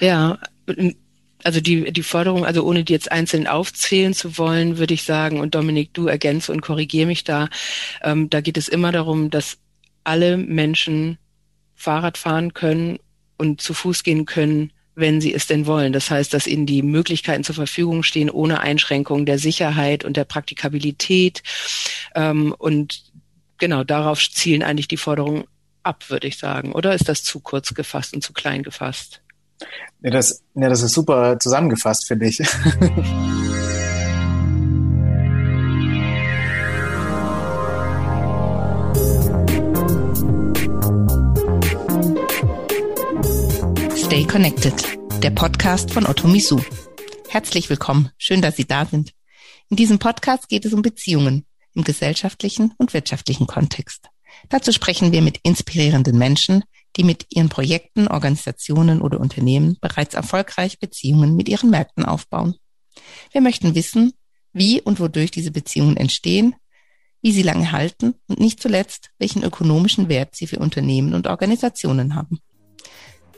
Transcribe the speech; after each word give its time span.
Ja, 0.00 0.38
also 1.44 1.60
die, 1.60 1.92
die 1.92 2.02
Forderung, 2.02 2.44
also 2.44 2.64
ohne 2.64 2.84
die 2.84 2.92
jetzt 2.92 3.10
einzeln 3.12 3.46
aufzählen 3.46 4.14
zu 4.14 4.38
wollen, 4.38 4.78
würde 4.78 4.94
ich 4.94 5.04
sagen, 5.04 5.40
und 5.40 5.54
Dominik, 5.54 5.94
du 5.94 6.06
ergänze 6.06 6.52
und 6.52 6.60
korrigiere 6.60 7.06
mich 7.06 7.24
da, 7.24 7.48
ähm, 8.02 8.30
da 8.30 8.40
geht 8.40 8.56
es 8.56 8.68
immer 8.68 8.92
darum, 8.92 9.30
dass 9.30 9.58
alle 10.04 10.36
Menschen 10.36 11.18
Fahrrad 11.74 12.18
fahren 12.18 12.54
können 12.54 12.98
und 13.38 13.60
zu 13.60 13.74
Fuß 13.74 14.02
gehen 14.02 14.26
können, 14.26 14.72
wenn 14.94 15.20
sie 15.20 15.32
es 15.32 15.46
denn 15.46 15.66
wollen. 15.66 15.92
Das 15.92 16.10
heißt, 16.10 16.34
dass 16.34 16.46
ihnen 16.46 16.66
die 16.66 16.82
Möglichkeiten 16.82 17.44
zur 17.44 17.54
Verfügung 17.54 18.02
stehen, 18.02 18.28
ohne 18.28 18.60
Einschränkungen 18.60 19.24
der 19.24 19.38
Sicherheit 19.38 20.04
und 20.04 20.16
der 20.16 20.24
Praktikabilität. 20.24 21.42
Ähm, 22.14 22.54
und 22.58 23.04
genau 23.58 23.84
darauf 23.84 24.20
zielen 24.30 24.62
eigentlich 24.62 24.88
die 24.88 24.96
Forderungen 24.98 25.44
ab, 25.82 26.10
würde 26.10 26.26
ich 26.26 26.38
sagen. 26.38 26.72
Oder 26.72 26.94
ist 26.94 27.08
das 27.08 27.22
zu 27.22 27.40
kurz 27.40 27.72
gefasst 27.74 28.14
und 28.14 28.22
zu 28.22 28.32
klein 28.32 28.62
gefasst? 28.62 29.22
Ja, 30.02 30.10
das, 30.10 30.42
ja, 30.54 30.68
das 30.68 30.82
ist 30.82 30.92
super 30.92 31.38
zusammengefasst, 31.38 32.06
finde 32.06 32.26
ich. 32.26 32.36
Stay 43.96 44.24
Connected, 44.24 44.74
der 45.22 45.30
Podcast 45.30 45.92
von 45.92 46.06
Otto 46.06 46.26
Misu. 46.26 46.60
Herzlich 47.28 47.70
willkommen. 47.70 48.10
Schön, 48.18 48.42
dass 48.42 48.56
Sie 48.56 48.66
da 48.66 48.84
sind. 48.86 49.12
In 49.68 49.76
diesem 49.76 49.98
Podcast 50.00 50.48
geht 50.48 50.64
es 50.64 50.72
um 50.72 50.82
Beziehungen 50.82 51.44
im 51.74 51.84
gesellschaftlichen 51.84 52.74
und 52.78 52.92
wirtschaftlichen 52.92 53.46
Kontext. 53.46 54.08
Dazu 54.48 54.72
sprechen 54.72 55.12
wir 55.12 55.22
mit 55.22 55.38
inspirierenden 55.44 56.18
Menschen, 56.18 56.64
die 56.96 57.04
mit 57.04 57.26
ihren 57.30 57.48
Projekten, 57.48 58.08
Organisationen 58.08 59.00
oder 59.00 59.20
Unternehmen 59.20 59.76
bereits 59.80 60.14
erfolgreich 60.14 60.78
Beziehungen 60.78 61.36
mit 61.36 61.48
ihren 61.48 61.70
Märkten 61.70 62.04
aufbauen. 62.04 62.54
Wir 63.32 63.40
möchten 63.40 63.74
wissen, 63.74 64.12
wie 64.52 64.80
und 64.80 65.00
wodurch 65.00 65.30
diese 65.30 65.50
Beziehungen 65.50 65.96
entstehen, 65.96 66.54
wie 67.22 67.32
sie 67.32 67.42
lange 67.42 67.72
halten 67.72 68.14
und 68.28 68.40
nicht 68.40 68.60
zuletzt, 68.60 69.10
welchen 69.18 69.42
ökonomischen 69.42 70.08
Wert 70.08 70.34
sie 70.34 70.46
für 70.46 70.58
Unternehmen 70.58 71.14
und 71.14 71.26
Organisationen 71.26 72.14
haben. 72.14 72.40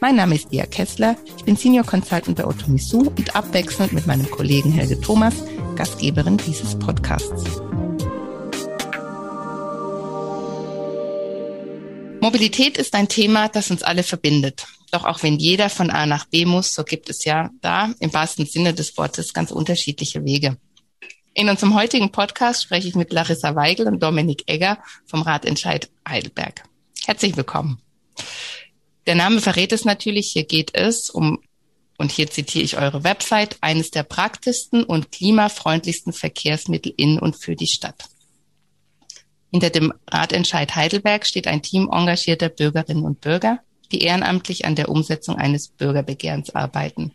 Mein 0.01 0.17
Name 0.17 0.35
ist 0.35 0.51
Dia 0.51 0.67
Kessler, 0.67 1.17
ich 1.37 1.45
bin 1.45 1.57
Senior 1.57 1.85
Consultant 1.85 2.37
bei 2.37 2.45
Otomisu 2.45 3.13
und 3.17 3.37
abwechselnd 3.37 3.93
mit 3.93 4.07
meinem 4.07 4.29
Kollegen 4.31 4.73
Helge 4.73 5.01
Thomas, 5.01 5.45
Gastgeberin 5.77 6.39
dieses 6.39 6.77
Podcasts. 6.77 7.63
Mobilität 12.23 12.79
ist 12.79 12.95
ein 12.95 13.09
Thema, 13.09 13.49
das 13.49 13.73
uns 13.73 13.83
alle 13.83 14.05
verbindet. 14.05 14.69
Doch 14.93 15.05
auch 15.05 15.25
wenn 15.25 15.41
jeder 15.41 15.69
von 15.69 15.91
A 15.91 16.07
nach 16.07 16.25
B 16.27 16.45
muss, 16.45 16.73
so 16.73 16.85
gibt 16.85 17.11
es 17.11 17.25
ja 17.25 17.51
da 17.63 17.93
im 17.99 18.15
wahrsten 18.15 18.47
Sinne 18.47 18.73
des 18.73 18.97
Wortes 18.97 19.35
ganz 19.35 19.51
unterschiedliche 19.51 20.25
Wege. 20.25 20.57
In 21.35 21.49
unserem 21.49 21.75
heutigen 21.75 22.13
Podcast 22.13 22.63
spreche 22.63 22.87
ich 22.87 22.95
mit 22.95 23.13
Larissa 23.13 23.57
Weigel 23.57 23.89
und 23.89 24.01
Dominik 24.01 24.45
Egger 24.47 24.79
vom 25.05 25.23
Ratentscheid 25.23 25.91
Heidelberg. 26.09 26.63
Herzlich 27.07 27.37
willkommen. 27.37 27.83
Der 29.09 29.17
Name 29.17 29.41
verrät 29.41 29.73
es 29.73 29.85
natürlich. 29.85 30.31
Hier 30.31 30.45
geht 30.45 30.77
es 30.77 31.11
um, 31.11 31.41
und 31.99 32.13
hier 32.13 32.31
zitiere 32.31 32.65
ich 32.65 32.77
eure 32.77 33.03
Website, 33.03 33.57
eines 33.63 33.91
der 33.91 34.05
praktischsten 34.05 34.85
und 34.85 35.11
klimafreundlichsten 35.11 36.13
Verkehrsmittel 36.13 36.95
in 36.97 37.19
und 37.19 37.35
für 37.35 37.57
die 37.57 37.67
Stadt. 37.67 38.12
Hinter 39.53 39.71
dem 39.71 39.93
Ratentscheid 40.11 40.75
Heidelberg 40.75 41.27
steht 41.27 41.47
ein 41.47 41.63
Team 41.63 41.91
engagierter 41.93 42.49
Bürgerinnen 42.49 43.05
und 43.05 43.21
Bürger, 43.21 43.61
die 43.93 44.01
ehrenamtlich 44.01 44.65
an 44.65 44.75
der 44.75 44.89
Umsetzung 44.89 45.37
eines 45.37 45.69
Bürgerbegehrens 45.69 46.55
arbeiten. 46.55 47.13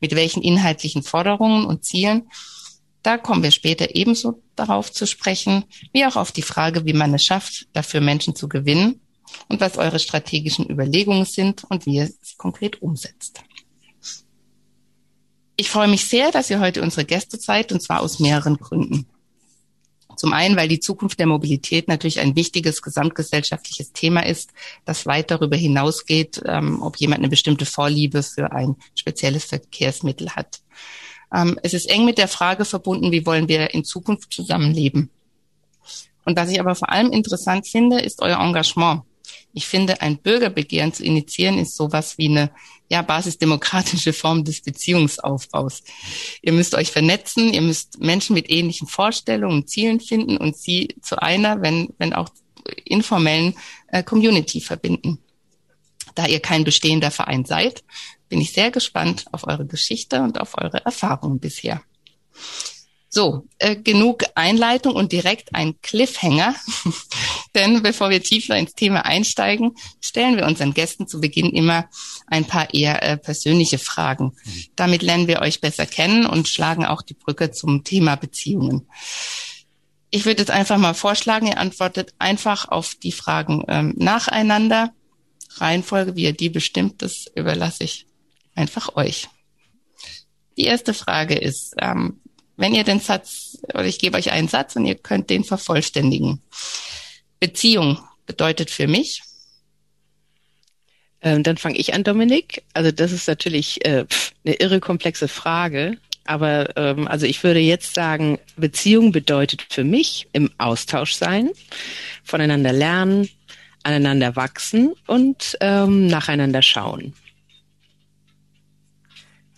Mit 0.00 0.14
welchen 0.14 0.42
inhaltlichen 0.42 1.02
Forderungen 1.02 1.66
und 1.66 1.84
Zielen, 1.84 2.30
da 3.02 3.18
kommen 3.18 3.42
wir 3.42 3.50
später 3.50 3.94
ebenso 3.94 4.42
darauf 4.56 4.90
zu 4.90 5.06
sprechen, 5.06 5.64
wie 5.92 6.06
auch 6.06 6.16
auf 6.16 6.32
die 6.32 6.42
Frage, 6.42 6.86
wie 6.86 6.94
man 6.94 7.14
es 7.14 7.24
schafft, 7.24 7.68
dafür 7.74 8.00
Menschen 8.00 8.34
zu 8.34 8.48
gewinnen 8.48 9.00
und 9.48 9.60
was 9.60 9.76
eure 9.76 9.98
strategischen 9.98 10.68
Überlegungen 10.68 11.26
sind 11.26 11.64
und 11.64 11.84
wie 11.84 11.96
ihr 11.96 12.06
sie 12.06 12.36
konkret 12.38 12.80
umsetzt. 12.80 13.42
Ich 15.56 15.70
freue 15.70 15.88
mich 15.88 16.06
sehr, 16.06 16.30
dass 16.30 16.50
ihr 16.50 16.60
heute 16.60 16.82
unsere 16.82 17.04
Gäste 17.04 17.38
seid, 17.38 17.70
und 17.70 17.82
zwar 17.82 18.00
aus 18.00 18.18
mehreren 18.18 18.56
Gründen. 18.56 19.06
Zum 20.16 20.32
einen, 20.32 20.56
weil 20.56 20.68
die 20.68 20.80
Zukunft 20.80 21.18
der 21.18 21.26
Mobilität 21.26 21.88
natürlich 21.88 22.20
ein 22.20 22.36
wichtiges 22.36 22.82
gesamtgesellschaftliches 22.82 23.92
Thema 23.92 24.24
ist, 24.24 24.50
das 24.84 25.06
weit 25.06 25.30
darüber 25.30 25.56
hinausgeht, 25.56 26.42
ähm, 26.46 26.82
ob 26.82 26.96
jemand 26.96 27.20
eine 27.20 27.28
bestimmte 27.28 27.66
Vorliebe 27.66 28.22
für 28.22 28.52
ein 28.52 28.76
spezielles 28.94 29.44
Verkehrsmittel 29.44 30.30
hat. 30.30 30.60
Ähm, 31.34 31.58
es 31.62 31.74
ist 31.74 31.90
eng 31.90 32.04
mit 32.04 32.18
der 32.18 32.28
Frage 32.28 32.64
verbunden, 32.64 33.12
wie 33.12 33.26
wollen 33.26 33.48
wir 33.48 33.74
in 33.74 33.84
Zukunft 33.84 34.32
zusammenleben. 34.32 35.10
Und 36.24 36.36
was 36.36 36.50
ich 36.50 36.60
aber 36.60 36.74
vor 36.74 36.90
allem 36.90 37.12
interessant 37.12 37.68
finde, 37.68 38.00
ist 38.00 38.20
euer 38.20 38.40
Engagement. 38.40 39.02
Ich 39.52 39.66
finde, 39.66 40.00
ein 40.00 40.18
Bürgerbegehren 40.18 40.92
zu 40.92 41.04
initiieren 41.04 41.58
ist 41.58 41.76
sowas 41.76 42.18
wie 42.18 42.28
eine 42.28 42.50
ja, 42.88 43.02
basisdemokratische 43.02 44.12
Form 44.12 44.44
des 44.44 44.62
Beziehungsaufbaus. 44.62 45.82
Ihr 46.42 46.52
müsst 46.52 46.74
euch 46.74 46.92
vernetzen, 46.92 47.52
ihr 47.52 47.62
müsst 47.62 47.98
Menschen 47.98 48.34
mit 48.34 48.50
ähnlichen 48.50 48.86
Vorstellungen 48.86 49.62
und 49.62 49.68
Zielen 49.68 50.00
finden 50.00 50.36
und 50.36 50.56
sie 50.56 50.94
zu 51.02 51.20
einer, 51.20 51.62
wenn, 51.62 51.88
wenn 51.98 52.12
auch 52.12 52.28
informellen 52.84 53.54
äh, 53.88 54.02
Community 54.02 54.60
verbinden. 54.60 55.18
Da 56.14 56.26
ihr 56.26 56.40
kein 56.40 56.64
bestehender 56.64 57.10
Verein 57.10 57.44
seid, 57.44 57.84
bin 58.28 58.40
ich 58.40 58.52
sehr 58.52 58.70
gespannt 58.70 59.26
auf 59.32 59.46
eure 59.46 59.66
Geschichte 59.66 60.22
und 60.22 60.40
auf 60.40 60.56
eure 60.58 60.84
Erfahrungen 60.84 61.38
bisher. 61.38 61.82
So, 63.08 63.46
äh, 63.58 63.76
genug 63.76 64.24
Einleitung 64.34 64.94
und 64.94 65.12
direkt 65.12 65.54
ein 65.54 65.80
Cliffhanger. 65.80 66.54
Denn 67.54 67.82
bevor 67.82 68.10
wir 68.10 68.22
tiefer 68.22 68.56
ins 68.56 68.74
Thema 68.74 69.06
einsteigen, 69.06 69.76
stellen 70.00 70.36
wir 70.36 70.44
unseren 70.44 70.74
Gästen 70.74 71.06
zu 71.06 71.20
Beginn 71.20 71.50
immer 71.50 71.88
ein 72.26 72.44
paar 72.44 72.74
eher 72.74 73.02
äh, 73.02 73.16
persönliche 73.16 73.78
Fragen. 73.78 74.36
Damit 74.74 75.02
lernen 75.02 75.28
wir 75.28 75.40
euch 75.40 75.60
besser 75.60 75.86
kennen 75.86 76.26
und 76.26 76.48
schlagen 76.48 76.84
auch 76.84 77.02
die 77.02 77.14
Brücke 77.14 77.52
zum 77.52 77.84
Thema 77.84 78.16
Beziehungen. 78.16 78.88
Ich 80.10 80.24
würde 80.24 80.42
jetzt 80.42 80.50
einfach 80.50 80.78
mal 80.78 80.94
vorschlagen, 80.94 81.46
ihr 81.46 81.58
antwortet 81.58 82.14
einfach 82.18 82.68
auf 82.68 82.94
die 82.94 83.12
Fragen 83.12 83.64
ähm, 83.68 83.94
nacheinander. 83.96 84.92
Reihenfolge, 85.58 86.16
wie 86.16 86.24
ihr 86.24 86.32
die 86.32 86.50
bestimmt, 86.50 87.02
das 87.02 87.26
überlasse 87.34 87.84
ich 87.84 88.06
einfach 88.54 88.96
euch. 88.96 89.28
Die 90.56 90.64
erste 90.64 90.94
Frage 90.94 91.34
ist, 91.34 91.74
ähm, 91.78 92.20
wenn 92.56 92.74
ihr 92.74 92.84
den 92.84 93.00
Satz, 93.00 93.58
oder 93.68 93.84
ich 93.84 93.98
gebe 93.98 94.16
euch 94.16 94.32
einen 94.32 94.48
Satz 94.48 94.76
und 94.76 94.86
ihr 94.86 94.94
könnt 94.94 95.30
den 95.30 95.44
vervollständigen. 95.44 96.40
Beziehung 97.38 97.98
bedeutet 98.26 98.70
für 98.70 98.86
mich. 98.86 99.22
Ähm, 101.20 101.42
dann 101.42 101.56
fange 101.56 101.78
ich 101.78 101.94
an, 101.94 102.04
Dominik. 102.04 102.62
Also 102.72 102.90
das 102.92 103.12
ist 103.12 103.28
natürlich 103.28 103.84
äh, 103.84 104.06
eine 104.44 104.54
irre 104.54 104.80
komplexe 104.80 105.28
Frage. 105.28 105.98
Aber 106.24 106.76
ähm, 106.76 107.06
also 107.06 107.26
ich 107.26 107.42
würde 107.44 107.60
jetzt 107.60 107.94
sagen, 107.94 108.38
Beziehung 108.56 109.12
bedeutet 109.12 109.66
für 109.70 109.84
mich 109.84 110.28
im 110.32 110.50
Austausch 110.58 111.12
sein, 111.12 111.50
voneinander 112.24 112.72
lernen, 112.72 113.28
aneinander 113.84 114.34
wachsen 114.34 114.94
und 115.06 115.56
ähm, 115.60 116.08
nacheinander 116.08 116.62
schauen. 116.62 117.14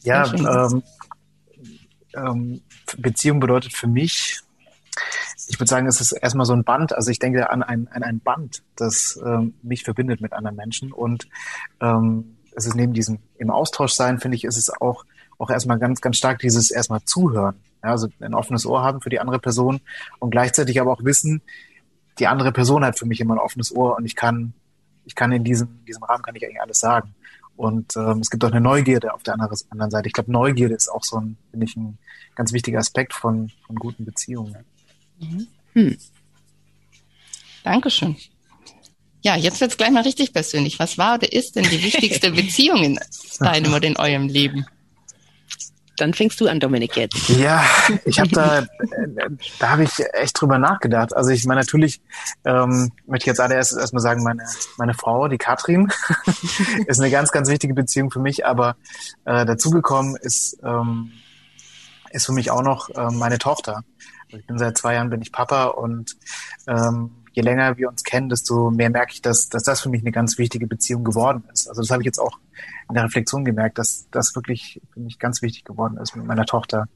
Ja, 0.03 0.33
ähm, 0.33 0.83
ähm, 2.15 2.61
Beziehung 2.97 3.41
bedeutet 3.41 3.73
für 3.73 3.87
mich, 3.87 4.41
ich 5.49 5.59
würde 5.59 5.69
sagen, 5.69 5.87
es 5.87 6.01
ist 6.01 6.13
erstmal 6.13 6.47
so 6.47 6.53
ein 6.53 6.65
Band. 6.65 6.93
Also 6.95 7.11
ich 7.11 7.19
denke 7.19 7.51
an 7.51 7.63
ein, 7.63 7.89
an 7.89 8.03
ein 8.03 8.21
Band, 8.21 8.63
das 8.77 9.19
ähm, 9.25 9.55
mich 9.63 9.85
verbindet 9.85 10.21
mit 10.21 10.33
anderen 10.33 10.57
Menschen. 10.57 10.93
Und 10.93 11.29
ähm, 11.81 12.37
es 12.55 12.67
ist 12.67 12.75
neben 12.75 12.93
diesem 12.93 13.19
im 13.39 13.51
Austausch 13.51 13.93
sein, 13.93 14.19
finde 14.19 14.37
ich, 14.37 14.45
ist 14.45 14.57
es 14.57 14.71
auch, 14.81 15.05
auch 15.39 15.51
erstmal 15.51 15.79
ganz, 15.79 16.01
ganz 16.01 16.17
stark 16.17 16.41
dieses 16.41 16.71
erstmal 16.71 17.03
zuhören. 17.03 17.57
Ja, 17.83 17.91
also 17.91 18.09
ein 18.21 18.35
offenes 18.35 18.67
Ohr 18.67 18.83
haben 18.83 19.01
für 19.01 19.11
die 19.11 19.21
andere 19.21 19.39
Person 19.39 19.81
und 20.19 20.31
gleichzeitig 20.31 20.81
aber 20.81 20.93
auch 20.93 21.05
wissen, 21.05 21.41
die 22.19 22.27
andere 22.27 22.51
Person 22.51 22.85
hat 22.85 22.99
für 22.99 23.07
mich 23.07 23.21
immer 23.21 23.37
ein 23.37 23.41
offenes 23.41 23.75
Ohr 23.75 23.97
und 23.97 24.05
ich 24.05 24.17
kann, 24.17 24.53
ich 25.05 25.15
kann 25.15 25.31
in 25.31 25.45
diesem, 25.45 25.85
diesem 25.87 26.03
Rahmen 26.03 26.23
kann 26.23 26.35
ich 26.35 26.45
eigentlich 26.45 26.61
alles 26.61 26.81
sagen. 26.81 27.15
Und 27.59 27.97
ähm, 27.97 28.21
es 28.21 28.31
gibt 28.31 28.45
auch 28.45 28.53
eine 28.53 28.61
Neugierde 28.61 29.13
auf 29.13 29.25
der 29.25 29.35
anderen 29.35 29.91
Seite. 29.91 30.07
Ich 30.07 30.13
glaube, 30.13 30.31
Neugierde 30.31 30.77
ist 30.77 30.89
auch 30.89 31.03
so 31.03 31.17
ein, 31.19 31.37
finde 31.51 31.67
ich, 31.67 31.75
ein 31.77 31.99
ganz 32.37 32.53
wichtiger 32.53 32.79
Aspekt 32.79 33.13
von, 33.13 33.51
von 33.67 33.75
guten 33.75 34.05
Beziehungen. 34.05 34.65
Mhm. 35.19 35.49
Hm. 35.73 35.99
Dankeschön. 37.65 38.17
Ja, 39.23 39.35
jetzt 39.35 39.61
wird's 39.61 39.77
gleich 39.77 39.91
mal 39.91 40.05
richtig 40.05 40.33
persönlich. 40.33 40.79
Was 40.79 40.99
war 40.99 41.17
oder 41.17 41.33
ist 41.33 41.57
denn 41.57 41.65
die 41.65 41.83
wichtigste 41.83 42.31
Beziehung 42.43 42.85
in 42.85 43.01
deinem 43.41 43.75
oder 43.75 43.89
in 43.89 43.97
eurem 43.97 44.29
Leben? 44.29 44.65
Dann 46.01 46.15
fängst 46.15 46.41
du 46.41 46.49
an, 46.49 46.61
Dominik, 46.61 46.97
jetzt. 46.97 47.29
Ja, 47.29 47.63
ich 48.05 48.19
habe 48.19 48.31
da, 48.31 48.67
da 49.59 49.71
habe 49.71 49.85
ich 49.85 49.93
echt 50.13 50.41
drüber 50.41 50.59
nachgedacht. 50.59 51.15
Also 51.15 51.31
ich 51.31 51.45
meine, 51.45 51.61
natürlich 51.61 52.01
ähm, 52.45 52.91
möchte 53.07 53.25
ich 53.25 53.27
jetzt 53.27 53.41
allererst 53.41 53.77
erstmal 53.77 54.03
sagen, 54.03 54.23
meine, 54.23 54.45
meine 54.77 54.95
Frau, 54.95 55.29
die 55.29 55.39
Katrin, 55.39 55.93
ist 56.87 57.01
eine 57.01 57.11
ganz, 57.11 57.33
ganz 57.33 57.49
wichtige 57.49 57.75
Beziehung 57.75 58.11
für 58.11 58.21
mich, 58.21 58.47
aber 58.47 58.77
äh, 59.25 59.45
dazugekommen 59.45 60.17
ist, 60.17 60.59
ähm, 60.65 61.13
ist 62.11 62.27
für 62.27 62.33
mich 62.33 62.51
auch 62.51 62.63
noch 62.63 62.91
äh, 62.91 63.11
meine 63.11 63.39
Tochter. 63.39 63.83
Ich 64.29 64.47
bin 64.47 64.59
seit 64.59 64.77
zwei 64.77 64.95
Jahren 64.95 65.11
bin 65.11 65.23
ich 65.23 65.33
Papa 65.33 65.65
und 65.67 66.17
ähm, 66.67 67.11
je 67.39 67.45
länger 67.45 67.79
wir 67.79 67.89
uns 67.89 68.03
kennen, 68.03 68.29
desto 68.29 68.73
mehr 68.73 68.91
merke 68.91 69.13
ich, 69.13 69.23
dass, 69.23 69.49
dass 69.49 69.63
das 69.63 69.81
für 69.81 69.89
mich 69.91 70.01
eine 70.01 70.11
ganz 70.11 70.39
wichtige 70.39 70.67
Beziehung 70.67 71.05
geworden 71.05 71.45
ist. 71.53 71.69
Also 71.69 71.83
das 71.83 71.91
habe 71.91 72.03
ich 72.03 72.07
jetzt 72.07 72.19
auch 72.19 72.37
in 72.89 72.97
der 72.97 73.05
Reflexion 73.05 73.45
gemerkt, 73.45 73.79
dass 73.79 74.09
das 74.11 74.35
wirklich 74.35 74.81
für 74.93 74.99
mich 74.99 75.21
ganz 75.21 75.41
wichtig 75.41 75.65
geworden 75.65 75.99
ist, 75.99 76.17
mit 76.17 76.27
meiner 76.27 76.47
Tochter 76.47 76.89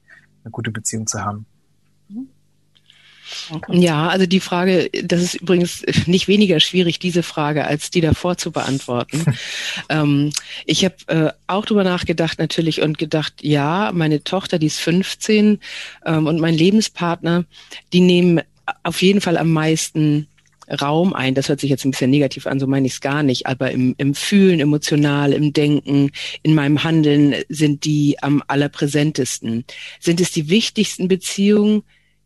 eine 0.42 0.50
gute 0.50 0.72
Beziehung 0.72 1.06
zu 1.06 1.24
haben. 1.24 1.46
Okay. 3.50 3.78
Ja, 3.78 4.08
also 4.08 4.26
die 4.26 4.40
Frage, 4.40 4.90
das 5.04 5.22
ist 5.22 5.34
übrigens 5.34 5.84
nicht 6.06 6.26
weniger 6.26 6.58
schwierig, 6.58 6.98
diese 6.98 7.22
Frage, 7.22 7.64
als 7.64 7.90
die 7.90 8.00
davor 8.00 8.36
zu 8.36 8.50
beantworten. 8.50 9.24
ähm, 9.88 10.32
ich 10.66 10.84
habe 10.84 10.96
äh, 11.06 11.32
auch 11.46 11.64
drüber 11.64 11.84
nachgedacht 11.84 12.40
natürlich 12.40 12.82
und 12.82 12.98
gedacht, 12.98 13.34
ja, 13.42 13.92
meine 13.94 14.24
Tochter, 14.24 14.58
die 14.58 14.66
ist 14.66 14.80
15 14.80 15.60
ähm, 16.04 16.26
und 16.26 16.40
mein 16.40 16.54
Lebenspartner, 16.54 17.44
die 17.92 18.00
nehmen 18.00 18.40
auf 18.82 19.02
jeden 19.02 19.20
Fall 19.20 19.38
am 19.38 19.50
meisten 19.50 20.26
Raum 20.80 21.12
ein. 21.14 21.34
Das 21.34 21.48
hört 21.48 21.60
sich 21.60 21.70
jetzt 21.70 21.84
ein 21.84 21.90
bisschen 21.90 22.10
negativ 22.10 22.46
an, 22.46 22.58
so 22.58 22.66
meine 22.66 22.86
ich 22.86 22.94
es 22.94 23.00
gar 23.00 23.22
nicht. 23.22 23.46
Aber 23.46 23.70
im, 23.70 23.94
im 23.98 24.14
Fühlen, 24.14 24.60
emotional, 24.60 25.32
im 25.32 25.52
Denken, 25.52 26.10
in 26.42 26.54
meinem 26.54 26.82
Handeln 26.84 27.34
sind 27.48 27.84
die 27.84 28.16
am 28.22 28.42
allerpräsentesten. 28.46 29.64
Sind 30.00 30.20
es 30.20 30.32
die 30.32 30.48
wichtigsten 30.48 31.08
Beziehungen? 31.08 31.82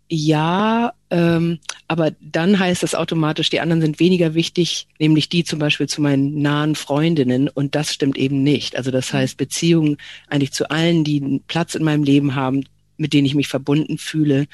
Ja, 0.09 0.93
ähm, 1.11 1.59
aber 1.89 2.13
dann 2.21 2.61
heißt 2.61 2.85
das 2.85 2.95
automatisch, 2.95 3.51
die 3.51 3.59
anderen 3.59 3.83
sind 3.83 3.99
weniger 3.99 4.35
wichtig, 4.35 4.87
nämlich 5.01 5.29
die 5.29 5.43
zum 5.43 5.59
Beispiel 5.59 5.89
zu 5.89 6.01
meinen 6.01 6.41
nahen 6.41 6.77
Freundinnen 6.77 7.49
und 7.49 7.75
das 7.75 7.93
stimmt 7.93 8.17
eben 8.17 8.45
nicht. 8.45 8.77
Also 8.77 8.93
das 8.93 9.13
heißt, 9.13 9.37
Beziehungen 9.37 9.97
eigentlich 10.29 10.53
zu 10.53 10.71
allen, 10.71 11.03
die 11.03 11.21
einen 11.21 11.43
Platz 11.43 11.75
in 11.75 11.83
meinem 11.83 12.05
Leben 12.05 12.37
haben, 12.37 12.65
mit 12.97 13.13
denen 13.13 13.27
ich 13.27 13.35
mich 13.35 13.49
verbunden 13.49 13.99
fühle, 13.99 14.47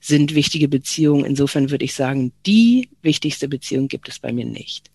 sind 0.00 0.34
wichtige 0.34 0.68
Beziehungen. 0.68 1.24
Insofern 1.24 1.70
würde 1.70 1.84
ich 1.84 1.94
sagen, 1.94 2.32
die 2.46 2.90
wichtigste 3.02 3.48
Beziehung 3.48 3.88
gibt 3.88 4.08
es 4.08 4.18
bei 4.18 4.32
mir 4.32 4.44
nicht. 4.44 4.90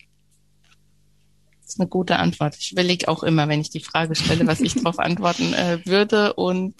Das 1.62 1.76
ist 1.76 1.80
eine 1.80 1.90
gute 1.90 2.18
Antwort. 2.18 2.56
Ich 2.60 2.72
überlege 2.72 3.08
auch 3.08 3.24
immer, 3.24 3.48
wenn 3.48 3.62
ich 3.62 3.70
die 3.70 3.80
Frage 3.80 4.16
stelle, 4.16 4.48
was 4.48 4.62
ich 4.62 4.74
darauf 4.76 5.00
antworten 5.00 5.54
äh, 5.54 5.80
würde 5.86 6.34
und 6.34 6.76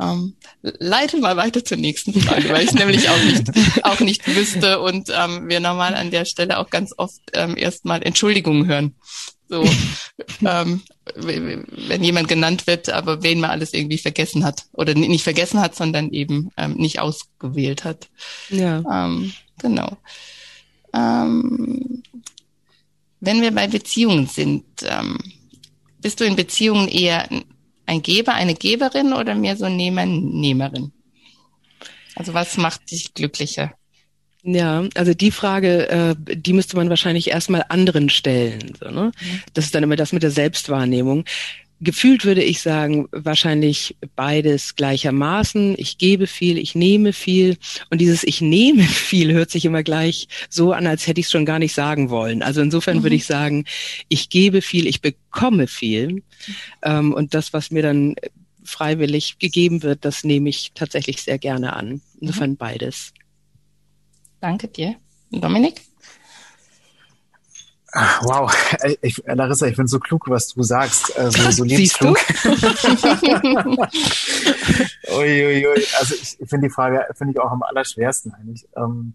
ähm, 0.00 0.36
leite 0.62 1.16
mal 1.18 1.36
weiter 1.36 1.64
zur 1.64 1.76
nächsten 1.76 2.18
Frage, 2.20 2.48
weil 2.50 2.64
ich 2.64 2.72
nämlich 2.72 3.08
auch 3.08 3.22
nicht, 3.24 3.50
auch 3.84 4.00
nicht 4.00 4.26
wüsste 4.28 4.80
und 4.80 5.10
ähm, 5.12 5.48
wir 5.48 5.60
normal 5.60 5.94
an 5.94 6.10
der 6.10 6.24
Stelle 6.24 6.58
auch 6.58 6.70
ganz 6.70 6.94
oft 6.96 7.20
ähm, 7.32 7.56
erstmal 7.56 8.02
Entschuldigungen 8.02 8.66
hören. 8.66 8.94
So, 9.48 9.64
ähm, 10.46 10.82
wenn 11.14 12.04
jemand 12.04 12.28
genannt 12.28 12.66
wird, 12.66 12.90
aber 12.90 13.22
wen 13.22 13.40
man 13.40 13.50
alles 13.50 13.72
irgendwie 13.72 13.98
vergessen 13.98 14.44
hat 14.44 14.66
oder 14.72 14.94
nicht 14.94 15.24
vergessen 15.24 15.60
hat, 15.60 15.74
sondern 15.74 16.10
eben 16.12 16.50
ähm, 16.56 16.74
nicht 16.74 17.00
ausgewählt 17.00 17.84
hat. 17.84 18.08
Ja. 18.50 18.82
Ähm, 18.90 19.32
genau. 19.58 19.96
Ähm, 20.92 22.02
wenn 23.20 23.42
wir 23.42 23.52
bei 23.52 23.66
Beziehungen 23.68 24.26
sind, 24.26 24.64
ähm, 24.82 25.18
bist 26.00 26.20
du 26.20 26.24
in 26.24 26.36
Beziehungen 26.36 26.88
eher 26.88 27.28
ein 27.86 28.02
Geber, 28.02 28.34
eine 28.34 28.54
Geberin 28.54 29.12
oder 29.12 29.34
mehr 29.34 29.56
so 29.56 29.68
Nehmer, 29.68 30.06
Nehmerin? 30.06 30.92
Also 32.14 32.34
was 32.34 32.56
macht 32.56 32.90
dich 32.90 33.14
glücklicher? 33.14 33.72
Ja, 34.50 34.84
also 34.94 35.12
die 35.12 35.30
Frage, 35.30 35.88
äh, 35.90 36.14
die 36.16 36.54
müsste 36.54 36.76
man 36.76 36.88
wahrscheinlich 36.88 37.28
erstmal 37.28 37.66
anderen 37.68 38.08
stellen. 38.08 38.72
So, 38.80 38.90
ne? 38.90 39.12
Mhm. 39.20 39.42
Das 39.52 39.66
ist 39.66 39.74
dann 39.74 39.82
immer 39.82 39.96
das 39.96 40.14
mit 40.14 40.22
der 40.22 40.30
Selbstwahrnehmung. 40.30 41.24
Gefühlt 41.80 42.24
würde 42.24 42.42
ich 42.42 42.62
sagen, 42.62 43.08
wahrscheinlich 43.12 43.96
beides 44.16 44.74
gleichermaßen. 44.74 45.74
Ich 45.76 45.98
gebe 45.98 46.26
viel, 46.26 46.56
ich 46.56 46.74
nehme 46.74 47.12
viel. 47.12 47.58
Und 47.90 48.00
dieses 48.00 48.24
Ich 48.24 48.40
nehme 48.40 48.82
viel 48.84 49.34
hört 49.34 49.50
sich 49.50 49.66
immer 49.66 49.82
gleich 49.82 50.28
so 50.48 50.72
an, 50.72 50.86
als 50.86 51.06
hätte 51.06 51.20
ich 51.20 51.26
es 51.26 51.32
schon 51.32 51.44
gar 51.44 51.58
nicht 51.58 51.74
sagen 51.74 52.08
wollen. 52.08 52.42
Also 52.42 52.62
insofern 52.62 52.98
mhm. 52.98 53.02
würde 53.02 53.16
ich 53.16 53.26
sagen, 53.26 53.66
ich 54.08 54.30
gebe 54.30 54.62
viel, 54.62 54.86
ich 54.86 55.02
bekomme 55.02 55.66
viel. 55.66 56.22
Ähm, 56.82 57.12
und 57.12 57.34
das, 57.34 57.52
was 57.52 57.70
mir 57.70 57.82
dann 57.82 58.14
freiwillig 58.64 59.38
gegeben 59.38 59.82
wird, 59.82 60.06
das 60.06 60.24
nehme 60.24 60.48
ich 60.48 60.72
tatsächlich 60.74 61.20
sehr 61.20 61.38
gerne 61.38 61.74
an. 61.74 62.00
Insofern 62.18 62.52
mhm. 62.52 62.56
beides. 62.56 63.12
Danke 64.40 64.68
dir. 64.68 64.96
Dominik? 65.30 65.82
Wow, 68.20 68.52
ich, 69.00 69.22
Larissa, 69.24 69.66
ich 69.66 69.74
finde 69.74 69.88
so 69.88 69.98
klug, 69.98 70.28
was 70.28 70.48
du 70.48 70.62
sagst. 70.62 71.16
Äh, 71.16 71.30
so, 71.30 71.64
lebensklug. 71.64 72.18
Uiuiui. 75.10 75.84
Also 75.98 76.14
ich, 76.14 76.38
ich 76.38 76.48
finde 76.48 76.68
die 76.68 76.72
Frage 76.72 77.06
finde 77.14 77.32
ich 77.32 77.40
auch 77.40 77.50
am 77.50 77.62
allerschwersten 77.62 78.34
eigentlich. 78.34 78.68
Ähm, 78.76 79.14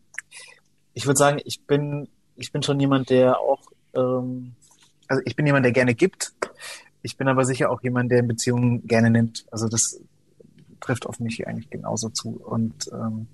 ich 0.94 1.06
würde 1.06 1.18
sagen, 1.18 1.40
ich 1.46 1.66
bin 1.66 2.10
ich 2.36 2.52
bin 2.52 2.64
schon 2.64 2.80
jemand, 2.80 3.12
der 3.12 3.40
auch 3.40 3.62
ähm, 3.94 4.56
also 5.08 5.22
ich 5.26 5.36
bin 5.36 5.46
jemand, 5.46 5.66
der 5.66 5.72
gerne 5.72 5.94
gibt. 5.94 6.34
Ich 7.04 7.16
bin 7.18 7.28
aber 7.28 7.46
sicher 7.46 7.70
auch 7.70 7.84
jemand, 7.84 8.12
der 8.12 8.20
in 8.20 8.28
Beziehungen 8.28 8.88
gerne 8.88 9.12
nimmt. 9.12 9.46
Also 9.52 9.68
das 9.68 10.02
trifft 10.80 11.06
auf 11.06 11.20
mich 11.20 11.48
eigentlich 11.48 11.70
genauso 11.70 12.10
zu. 12.10 12.42
Und 12.44 12.90
ähm, 12.92 13.28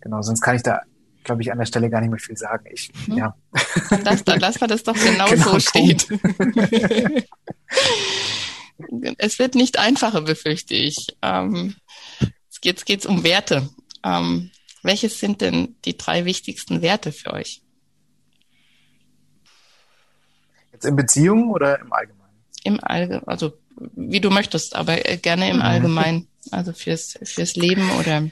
genau, 0.00 0.20
sonst 0.20 0.42
kann 0.42 0.56
ich 0.56 0.62
da 0.62 0.82
glaube 1.28 1.42
ich, 1.42 1.52
an 1.52 1.58
der 1.58 1.66
Stelle 1.66 1.90
gar 1.90 2.00
nicht 2.00 2.08
mehr 2.08 2.18
viel 2.18 2.38
sagen. 2.38 2.64
Ich, 2.72 2.90
mhm. 3.06 3.18
ja. 3.18 3.36
Das, 4.02 4.24
dann 4.24 4.40
lassen 4.40 4.62
wir 4.62 4.66
das 4.66 4.82
doch 4.82 4.94
genau, 5.04 5.28
genau 5.28 5.52
so 5.52 5.60
steht. 5.60 6.08
es 9.18 9.38
wird 9.38 9.54
nicht 9.54 9.78
einfacher, 9.78 10.22
befürchte 10.22 10.74
ich. 10.74 10.96
Ähm, 11.20 11.76
jetzt 12.62 12.86
geht 12.86 13.00
es 13.00 13.06
um 13.06 13.24
Werte. 13.24 13.68
Ähm, 14.02 14.50
welches 14.82 15.20
sind 15.20 15.42
denn 15.42 15.76
die 15.84 15.98
drei 15.98 16.24
wichtigsten 16.24 16.80
Werte 16.80 17.12
für 17.12 17.34
euch? 17.34 17.60
Jetzt 20.72 20.86
in 20.86 20.96
Beziehungen 20.96 21.50
oder 21.50 21.78
im 21.78 21.92
Allgemeinen? 21.92 22.42
Im 22.64 22.80
Allgemeinen, 22.82 23.28
also 23.28 23.52
wie 23.76 24.20
du 24.20 24.30
möchtest, 24.30 24.74
aber 24.74 25.06
äh, 25.06 25.18
gerne 25.18 25.50
im 25.50 25.56
mhm. 25.56 25.62
Allgemeinen. 25.62 26.28
Also 26.50 26.72
fürs, 26.72 27.18
fürs 27.22 27.56
Leben 27.56 27.90
oder 27.98 28.30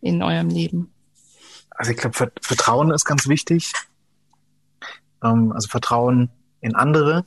in 0.00 0.22
eurem 0.22 0.48
Leben 0.48 0.93
also 1.74 1.90
ich 1.90 1.96
glaube, 1.96 2.32
Vertrauen 2.40 2.90
ist 2.90 3.04
ganz 3.04 3.28
wichtig. 3.28 3.72
Ähm, 5.22 5.52
also 5.52 5.68
Vertrauen 5.68 6.30
in 6.60 6.74
andere, 6.74 7.24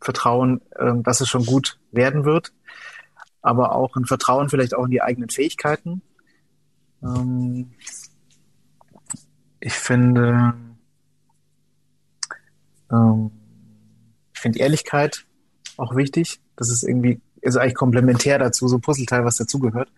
Vertrauen, 0.00 0.60
ähm, 0.78 1.02
dass 1.02 1.20
es 1.20 1.28
schon 1.28 1.44
gut 1.44 1.78
werden 1.90 2.24
wird, 2.24 2.52
aber 3.42 3.74
auch 3.74 3.96
ein 3.96 4.04
Vertrauen 4.04 4.48
vielleicht 4.48 4.74
auch 4.74 4.84
in 4.84 4.90
die 4.90 5.02
eigenen 5.02 5.30
Fähigkeiten. 5.30 6.02
Ähm, 7.02 7.72
ich 9.60 9.74
finde, 9.74 10.54
ähm, 12.90 13.30
ich 14.34 14.40
finde 14.40 14.58
Ehrlichkeit 14.58 15.26
auch 15.76 15.96
wichtig. 15.96 16.40
Das 16.56 16.70
ist 16.70 16.82
irgendwie, 16.82 17.20
ist 17.40 17.56
eigentlich 17.56 17.74
komplementär 17.74 18.38
dazu, 18.38 18.68
so 18.68 18.78
Puzzleteil, 18.78 19.24
was 19.24 19.36
dazugehört. 19.36 19.90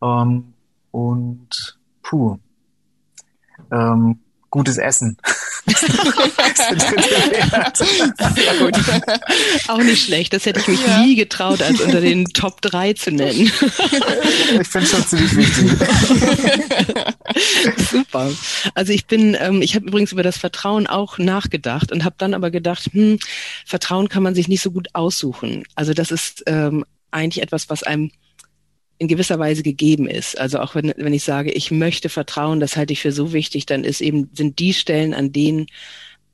Ähm, 0.00 0.54
und 0.90 1.78
puh, 2.02 2.38
ähm, 3.70 4.20
gutes 4.52 4.76
Essen. 4.76 5.16
Sehr 5.64 5.88
gut. 8.58 8.76
Auch 9.68 9.78
nicht 9.78 10.04
schlecht. 10.04 10.32
Das 10.32 10.44
hätte 10.44 10.60
ich 10.60 10.68
mich 10.68 10.86
ja. 10.86 11.00
nie 11.00 11.16
getraut, 11.16 11.62
als 11.62 11.80
unter 11.80 12.00
den 12.00 12.26
Top 12.26 12.60
3 12.60 12.92
zu 12.92 13.10
nennen. 13.12 13.50
ich 14.60 14.68
finde 14.68 14.86
schon 14.86 15.06
ziemlich 15.06 15.36
wichtig. 15.36 15.70
Super. 17.90 18.30
Also 18.74 18.92
ich 18.92 19.06
bin, 19.06 19.36
ähm, 19.40 19.62
ich 19.62 19.74
habe 19.74 19.86
übrigens 19.86 20.12
über 20.12 20.22
das 20.22 20.36
Vertrauen 20.36 20.86
auch 20.86 21.18
nachgedacht 21.18 21.90
und 21.90 22.04
habe 22.04 22.16
dann 22.18 22.34
aber 22.34 22.50
gedacht, 22.50 22.90
hm, 22.92 23.18
Vertrauen 23.64 24.08
kann 24.08 24.22
man 24.22 24.34
sich 24.34 24.48
nicht 24.48 24.62
so 24.62 24.70
gut 24.70 24.88
aussuchen. 24.92 25.64
Also 25.74 25.94
das 25.94 26.10
ist 26.10 26.42
ähm, 26.46 26.84
eigentlich 27.10 27.42
etwas, 27.42 27.70
was 27.70 27.82
einem 27.82 28.10
in 29.02 29.08
gewisser 29.08 29.40
Weise 29.40 29.64
gegeben 29.64 30.06
ist. 30.06 30.38
Also 30.38 30.60
auch 30.60 30.76
wenn, 30.76 30.94
wenn 30.96 31.12
ich 31.12 31.24
sage, 31.24 31.50
ich 31.50 31.72
möchte 31.72 32.08
vertrauen, 32.08 32.60
das 32.60 32.76
halte 32.76 32.92
ich 32.92 33.00
für 33.00 33.10
so 33.10 33.32
wichtig, 33.32 33.66
dann 33.66 33.82
ist 33.82 34.00
eben, 34.00 34.30
sind 34.32 34.60
die 34.60 34.72
Stellen, 34.72 35.12
an 35.12 35.32
denen 35.32 35.66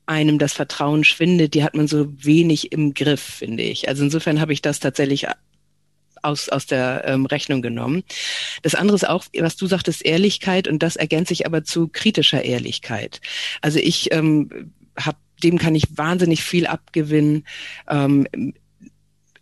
einem 0.05 0.37
das 0.37 0.53
Vertrauen 0.53 1.03
schwindet, 1.03 1.55
die 1.55 1.63
hat 1.63 1.73
man 1.73 1.87
so 1.87 2.07
wenig 2.23 2.71
im 2.71 2.93
Griff, 2.93 3.21
finde 3.21 3.63
ich. 3.63 3.89
Also 3.89 4.03
insofern 4.03 4.39
habe 4.39 4.53
ich 4.53 4.61
das 4.61 4.79
tatsächlich 4.79 5.27
aus, 6.21 6.49
aus 6.49 6.67
der 6.67 7.03
ähm, 7.05 7.25
Rechnung 7.25 7.63
genommen. 7.63 8.03
Das 8.61 8.75
andere 8.75 8.95
ist 8.95 9.09
auch, 9.09 9.25
was 9.39 9.55
du 9.55 9.65
sagtest, 9.65 10.05
Ehrlichkeit 10.05 10.67
und 10.67 10.83
das 10.83 10.95
ergänze 10.95 11.33
ich 11.33 11.47
aber 11.47 11.63
zu 11.63 11.87
kritischer 11.87 12.43
Ehrlichkeit. 12.43 13.19
Also 13.61 13.79
ich 13.79 14.13
ähm, 14.13 14.71
habe 14.95 15.17
dem 15.43 15.57
kann 15.57 15.73
ich 15.73 15.97
wahnsinnig 15.97 16.43
viel 16.43 16.67
abgewinnen. 16.67 17.45
Ähm, 17.89 18.27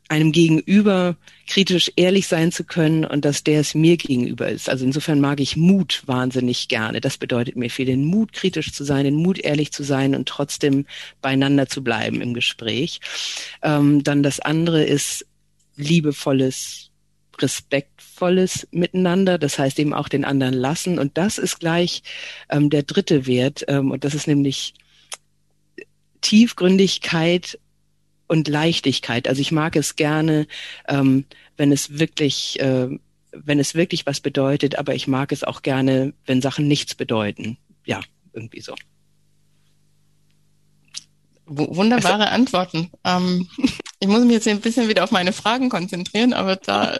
einem 0.10 0.32
Gegenüber 0.32 1.16
kritisch 1.48 1.92
ehrlich 1.96 2.28
sein 2.28 2.52
zu 2.52 2.64
können 2.64 3.06
und 3.06 3.26
dass 3.26 3.44
der 3.44 3.60
es 3.60 3.74
mir 3.74 3.98
gegenüber 3.98 4.50
ist. 4.50 4.70
Also 4.70 4.86
insofern 4.86 5.20
mag 5.20 5.40
ich 5.40 5.58
Mut 5.58 6.04
wahnsinnig 6.06 6.68
gerne. 6.68 7.02
Das 7.02 7.18
bedeutet 7.18 7.56
mir 7.56 7.70
viel, 7.70 7.86
den 7.86 8.06
Mut 8.06 8.34
kritisch 8.34 8.72
zu 8.74 8.84
sein, 8.84 9.06
den 9.06 9.16
Mut 9.16 9.40
ehrlich 9.40 9.72
zu 9.72 9.84
sein 9.84 10.16
und 10.16 10.28
trotzdem 10.28 10.86
beieinander 11.22 11.68
zu 11.68 11.84
bleiben 11.84 12.22
im 12.22 12.34
Gespräch. 12.34 13.00
Ähm, 13.62 14.04
dann 14.04 14.24
das 14.24 14.40
andere 14.40 14.84
ist 14.84 15.26
liebevolles, 15.76 16.90
respektvolles 17.40 18.68
Miteinander. 18.72 19.38
Das 19.38 19.60
heißt 19.60 19.80
eben 19.80 19.94
auch 19.94 20.10
den 20.10 20.26
anderen 20.26 20.54
lassen. 20.54 21.00
Und 21.00 21.18
das 21.18 21.38
ist 21.38 21.60
gleich 21.60 22.04
ähm, 22.50 22.70
der 22.70 22.84
dritte 22.84 23.28
Wert. 23.28 23.66
Ähm, 23.68 23.92
und 23.92 24.04
das 24.04 24.16
ist 24.16 24.28
nämlich 24.28 24.74
Tiefgründigkeit 26.22 27.60
und 28.28 28.48
Leichtigkeit. 28.48 29.28
Also 29.28 29.42
ich 29.42 29.52
mag 29.52 29.76
es 29.76 29.96
gerne, 29.96 30.48
ähm, 30.88 31.26
wenn 31.56 31.72
es 31.72 31.98
wirklich, 31.98 32.60
äh, 32.60 32.90
wenn 33.32 33.60
es 33.60 33.76
wirklich 33.76 34.06
was 34.06 34.20
bedeutet, 34.20 34.78
aber 34.78 34.96
ich 34.96 35.08
mag 35.08 35.32
es 35.32 35.44
auch 35.44 35.62
gerne, 35.62 36.14
wenn 36.26 36.42
Sachen 36.42 36.68
nichts 36.68 36.96
bedeuten. 36.96 37.58
Ja, 37.86 38.02
irgendwie 38.34 38.62
so. 38.62 38.76
Wunderbare 41.48 42.26
also, 42.26 42.36
Antworten. 42.36 42.92
Ähm, 43.06 43.48
ich 44.00 44.08
muss 44.08 44.24
mich 44.24 44.34
jetzt 44.34 44.48
ein 44.48 44.60
bisschen 44.60 44.90
wieder 44.90 45.04
auf 45.04 45.12
meine 45.12 45.32
Fragen 45.34 45.70
konzentrieren, 45.70 46.34
aber 46.34 46.58
da, 46.58 46.98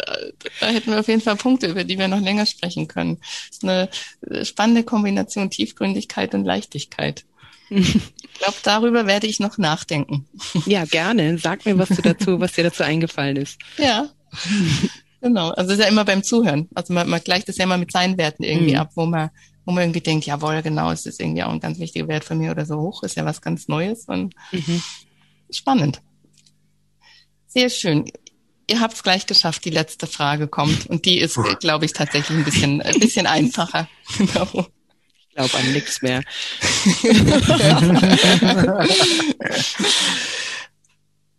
da 0.60 0.68
hätten 0.68 0.92
wir 0.92 1.00
auf 1.00 1.08
jeden 1.08 1.22
Fall 1.22 1.36
Punkte, 1.36 1.68
über 1.68 1.84
die 1.84 2.00
wir 2.00 2.08
noch 2.08 2.22
länger 2.22 2.46
sprechen 2.46 2.88
können. 2.88 3.20
Das 3.20 3.58
ist 3.58 3.64
eine 3.64 4.46
spannende 4.46 4.84
Kombination 4.84 5.50
Tiefgründigkeit 5.50 6.34
und 6.34 6.46
Leichtigkeit. 6.46 7.26
Ich 7.70 8.40
glaube, 8.40 8.58
darüber 8.64 9.08
werde 9.08 9.28
ich 9.28 9.40
noch 9.40 9.58
nachdenken. 9.58 10.28
Ja, 10.66 10.86
gerne. 10.86 11.38
Sag 11.38 11.66
mir 11.66 11.78
was 11.78 11.90
du 11.90 12.02
dazu, 12.02 12.40
was 12.40 12.54
dir 12.54 12.64
dazu 12.64 12.84
eingefallen 12.84 13.36
ist. 13.36 13.58
Ja. 13.78 14.10
Genau. 15.22 15.50
Also 15.50 15.72
es 15.72 15.80
ist 15.80 15.84
ja 15.84 15.90
immer 15.90 16.06
beim 16.06 16.24
Zuhören. 16.24 16.70
Also 16.76 16.94
man, 16.94 17.10
man 17.10 17.22
gleicht 17.22 17.50
das 17.50 17.58
ja 17.58 17.64
immer 17.64 17.78
mit 17.78 17.92
seinen 17.92 18.18
Werten 18.18 18.44
irgendwie 18.44 18.74
mhm. 18.74 18.80
ab, 18.80 18.92
wo 18.96 19.06
man, 19.06 19.32
wo 19.66 19.72
man 19.72 19.84
irgendwie 19.84 20.02
denkt, 20.02 20.26
jawohl, 20.26 20.62
genau, 20.62 20.92
es 20.92 21.06
ist 21.06 21.20
irgendwie 21.20 21.44
auch 21.44 21.52
ein 21.52 21.60
ganz 21.60 21.80
wichtiger 21.80 22.08
Wert 22.08 22.24
für 22.24 22.36
mir 22.36 22.52
oder 22.52 22.66
so 22.66 22.80
hoch, 22.80 23.04
ist 23.04 23.16
ja 23.16 23.26
was 23.26 23.42
ganz 23.42 23.68
Neues 23.68 24.06
und 24.06 24.36
mhm. 24.52 24.82
spannend. 25.52 26.02
Sehr 27.48 27.70
schön. 27.70 28.06
Ihr 28.70 28.80
habt 28.80 28.94
es 28.94 29.04
gleich 29.04 29.26
geschafft, 29.26 29.66
die 29.66 29.70
letzte 29.70 30.06
Frage 30.08 30.48
kommt. 30.48 30.88
Und 30.88 31.06
die 31.06 31.20
ist, 31.20 31.40
glaube 31.60 31.86
ich, 31.86 31.94
tatsächlich 31.94 32.38
ein 32.38 32.44
bisschen, 32.44 32.82
ein 32.82 33.00
bisschen 33.00 33.26
einfacher. 33.26 33.88
Genau 34.18 34.68
glaube 35.38 35.58
an 35.58 35.72
nichts 35.72 36.02
mehr. 36.02 36.22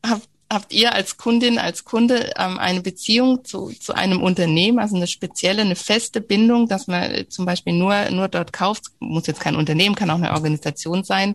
Hab, 0.07 0.23
habt 0.49 0.73
ihr 0.73 0.95
als 0.95 1.17
Kundin, 1.17 1.59
als 1.59 1.85
Kunde 1.85 2.33
ähm, 2.37 2.57
eine 2.59 2.81
Beziehung 2.81 3.45
zu, 3.45 3.73
zu 3.81 3.95
einem 3.95 4.23
Unternehmen, 4.23 4.79
also 4.79 4.95
eine 4.97 5.09
spezielle, 5.09 5.63
eine 5.63 5.75
feste 5.75 6.21
Bindung, 6.21 6.69
dass 6.69 6.87
man 6.87 7.29
zum 7.29 7.45
Beispiel 7.45 7.73
nur, 7.73 8.09
nur 8.11 8.29
dort 8.29 8.53
kauft, 8.53 8.85
muss 9.01 9.27
jetzt 9.27 9.41
kein 9.41 9.57
Unternehmen, 9.57 9.97
kann 9.97 10.11
auch 10.11 10.15
eine 10.15 10.33
Organisation 10.33 11.03
sein. 11.03 11.35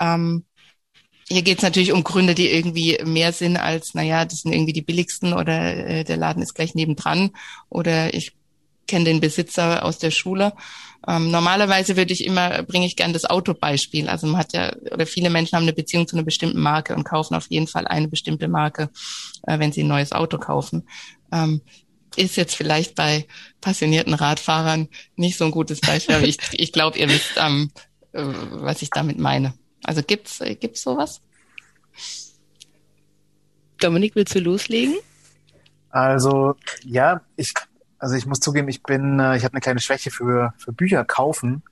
Ähm, 0.00 0.44
hier 1.28 1.42
geht 1.42 1.58
es 1.58 1.64
natürlich 1.64 1.92
um 1.92 2.04
Gründe, 2.04 2.36
die 2.36 2.48
irgendwie 2.48 3.00
mehr 3.04 3.32
sind 3.32 3.56
als, 3.56 3.94
naja, 3.94 4.24
das 4.24 4.42
sind 4.42 4.52
irgendwie 4.52 4.72
die 4.72 4.82
billigsten 4.82 5.32
oder 5.32 5.76
äh, 5.76 6.04
der 6.04 6.16
Laden 6.16 6.42
ist 6.42 6.54
gleich 6.54 6.76
nebendran 6.76 7.30
oder 7.68 8.14
ich 8.14 8.36
kenne 8.86 9.06
den 9.06 9.20
Besitzer 9.20 9.84
aus 9.84 9.98
der 9.98 10.12
Schule. 10.12 10.52
Ähm, 11.08 11.30
normalerweise 11.30 11.96
würde 11.96 12.12
ich 12.12 12.24
immer, 12.24 12.62
bringe 12.62 12.86
ich 12.86 12.96
gern 12.96 13.12
das 13.12 13.24
Autobeispiel. 13.24 14.08
Also 14.08 14.26
man 14.26 14.38
hat 14.38 14.52
ja, 14.52 14.74
oder 14.92 15.06
viele 15.06 15.30
Menschen 15.30 15.56
haben 15.56 15.64
eine 15.64 15.72
Beziehung 15.72 16.06
zu 16.06 16.16
einer 16.16 16.24
bestimmten 16.24 16.60
Marke 16.60 16.94
und 16.94 17.04
kaufen 17.04 17.34
auf 17.34 17.46
jeden 17.48 17.66
Fall 17.66 17.86
eine 17.86 18.08
bestimmte 18.08 18.48
Marke, 18.48 18.90
äh, 19.46 19.58
wenn 19.58 19.72
sie 19.72 19.82
ein 19.82 19.88
neues 19.88 20.12
Auto 20.12 20.38
kaufen. 20.38 20.88
Ähm, 21.32 21.62
ist 22.16 22.36
jetzt 22.36 22.54
vielleicht 22.54 22.94
bei 22.94 23.26
passionierten 23.60 24.14
Radfahrern 24.14 24.88
nicht 25.16 25.38
so 25.38 25.44
ein 25.44 25.50
gutes 25.50 25.80
Beispiel, 25.80 26.16
aber 26.16 26.26
ich, 26.26 26.38
ich 26.52 26.72
glaube, 26.72 26.98
ihr 26.98 27.08
wisst, 27.08 27.32
ähm, 27.36 27.70
äh, 28.12 28.22
was 28.22 28.82
ich 28.82 28.90
damit 28.90 29.18
meine. 29.18 29.54
Also 29.82 30.02
gibt's, 30.02 30.40
äh, 30.40 30.54
gibt's 30.54 30.82
sowas? 30.82 31.20
Dominik, 33.78 34.14
willst 34.14 34.34
du 34.34 34.38
loslegen? 34.38 34.94
Also 35.90 36.54
ja, 36.84 37.22
ich 37.36 37.52
also 38.02 38.16
ich 38.16 38.26
muss 38.26 38.40
zugeben, 38.40 38.68
ich 38.68 38.82
bin, 38.82 39.20
äh, 39.20 39.36
ich 39.36 39.44
habe 39.44 39.54
eine 39.54 39.60
kleine 39.60 39.78
Schwäche 39.78 40.10
für, 40.10 40.52
für 40.58 40.72
Bücher 40.72 41.04
kaufen. 41.04 41.62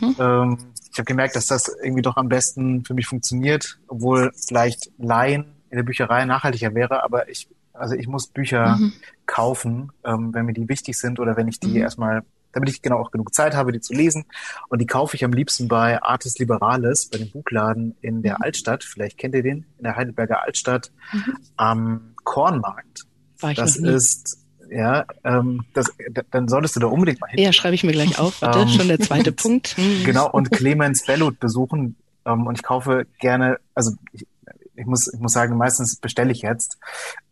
Mhm. 0.00 0.16
Ähm, 0.18 0.58
ich 0.92 0.98
habe 0.98 1.06
gemerkt, 1.06 1.34
dass 1.34 1.46
das 1.46 1.74
irgendwie 1.82 2.02
doch 2.02 2.18
am 2.18 2.28
besten 2.28 2.84
für 2.84 2.92
mich 2.92 3.06
funktioniert, 3.06 3.78
obwohl 3.88 4.30
vielleicht 4.34 4.90
Laien 4.98 5.46
in 5.70 5.76
der 5.78 5.84
Bücherei 5.84 6.26
nachhaltiger 6.26 6.74
wäre, 6.74 7.02
aber 7.02 7.30
ich, 7.30 7.48
also 7.72 7.94
ich 7.94 8.06
muss 8.06 8.26
Bücher 8.26 8.76
mhm. 8.76 8.92
kaufen, 9.24 9.90
ähm, 10.04 10.34
wenn 10.34 10.44
mir 10.44 10.52
die 10.52 10.68
wichtig 10.68 10.98
sind 10.98 11.20
oder 11.20 11.38
wenn 11.38 11.48
ich 11.48 11.58
die 11.58 11.68
mhm. 11.68 11.76
erstmal, 11.76 12.22
damit 12.52 12.68
ich 12.68 12.82
genau 12.82 12.98
auch 12.98 13.10
genug 13.10 13.32
Zeit 13.32 13.56
habe, 13.56 13.72
die 13.72 13.80
zu 13.80 13.94
lesen. 13.94 14.26
Und 14.68 14.80
die 14.80 14.86
kaufe 14.86 15.16
ich 15.16 15.24
am 15.24 15.32
liebsten 15.32 15.68
bei 15.68 16.02
Artis 16.02 16.38
Liberales, 16.38 17.08
bei 17.08 17.16
dem 17.16 17.30
Buchladen 17.30 17.96
in 18.02 18.20
der 18.20 18.34
mhm. 18.34 18.42
Altstadt. 18.42 18.84
Vielleicht 18.84 19.16
kennt 19.16 19.34
ihr 19.34 19.42
den, 19.42 19.64
in 19.78 19.84
der 19.84 19.96
Heidelberger 19.96 20.42
Altstadt 20.42 20.92
mhm. 21.14 21.38
am 21.56 22.14
Kornmarkt. 22.24 23.06
War 23.40 23.52
ich 23.52 23.56
das 23.56 23.76
ist 23.76 24.47
ja, 24.70 25.04
ähm, 25.24 25.64
das, 25.74 25.86
dann 26.30 26.48
solltest 26.48 26.76
du 26.76 26.80
da 26.80 26.86
unbedingt 26.86 27.20
mal 27.20 27.28
hin. 27.28 27.40
Ja, 27.40 27.52
schreibe 27.52 27.74
ich 27.74 27.84
mir 27.84 27.92
gleich 27.92 28.18
auf. 28.18 28.42
Warte, 28.42 28.60
ähm, 28.60 28.68
schon 28.68 28.88
der 28.88 29.00
zweite 29.00 29.32
Punkt. 29.32 29.76
Hm. 29.76 30.04
Genau, 30.04 30.30
und 30.30 30.50
Clemens 30.50 31.04
Bellut 31.06 31.40
besuchen. 31.40 31.96
Ähm, 32.24 32.46
und 32.46 32.56
ich 32.56 32.62
kaufe 32.62 33.06
gerne, 33.20 33.58
also 33.74 33.92
ich, 34.12 34.26
ich, 34.74 34.86
muss, 34.86 35.12
ich 35.12 35.20
muss 35.20 35.32
sagen, 35.32 35.56
meistens 35.56 35.96
bestelle 35.96 36.32
ich 36.32 36.42
jetzt. 36.42 36.78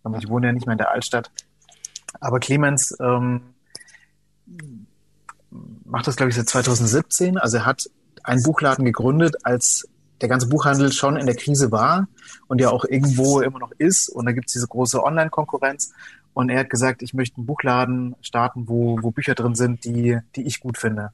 Ähm, 0.05 0.15
ich 0.19 0.29
wohne 0.29 0.49
ja 0.49 0.53
nicht 0.53 0.67
mehr 0.67 0.75
in 0.75 0.79
der 0.79 0.91
Altstadt. 0.91 1.31
Aber 2.21 2.41
Clemens 2.41 2.97
ähm, 3.01 3.43
macht 5.85 6.07
das, 6.07 6.17
glaube 6.17 6.31
ich, 6.31 6.37
seit 6.37 6.49
2017. 6.49 7.39
Also 7.39 7.59
er 7.59 7.67
hat 7.67 7.89
einen 8.23 8.43
Buchladen 8.43 8.85
gegründet, 8.85 9.37
als 9.45 9.89
der 10.21 10.29
ganze 10.29 10.49
Buchhandel 10.49 10.93
schon 10.93 11.17
in 11.17 11.27
der 11.27 11.37
Krise 11.37 11.71
war 11.71 12.09
und 12.49 12.61
ja 12.61 12.71
auch 12.71 12.85
irgendwo 12.85 13.41
immer 13.41 13.59
noch 13.59 13.73
ist. 13.79 14.09
Und 14.09 14.27
da 14.27 14.33
gibt 14.33 14.47
es 14.49 14.55
diese 14.55 14.67
große 14.67 15.03
Online-Konkurrenz. 15.03 15.93
Und 16.37 16.51
er 16.51 16.61
hat 16.61 16.69
gesagt, 16.69 17.01
ich 17.01 17.15
möchte 17.15 17.39
einen 17.39 17.47
Buchladen 17.47 18.15
starten, 18.21 18.69
wo, 18.69 18.99
wo 19.01 19.11
Bücher 19.11 19.35
drin 19.35 19.55
sind, 19.55 19.87
die, 19.87 20.19
die 20.35 20.43
ich 20.43 20.61
gut 20.61 20.77
finde. 20.77 21.09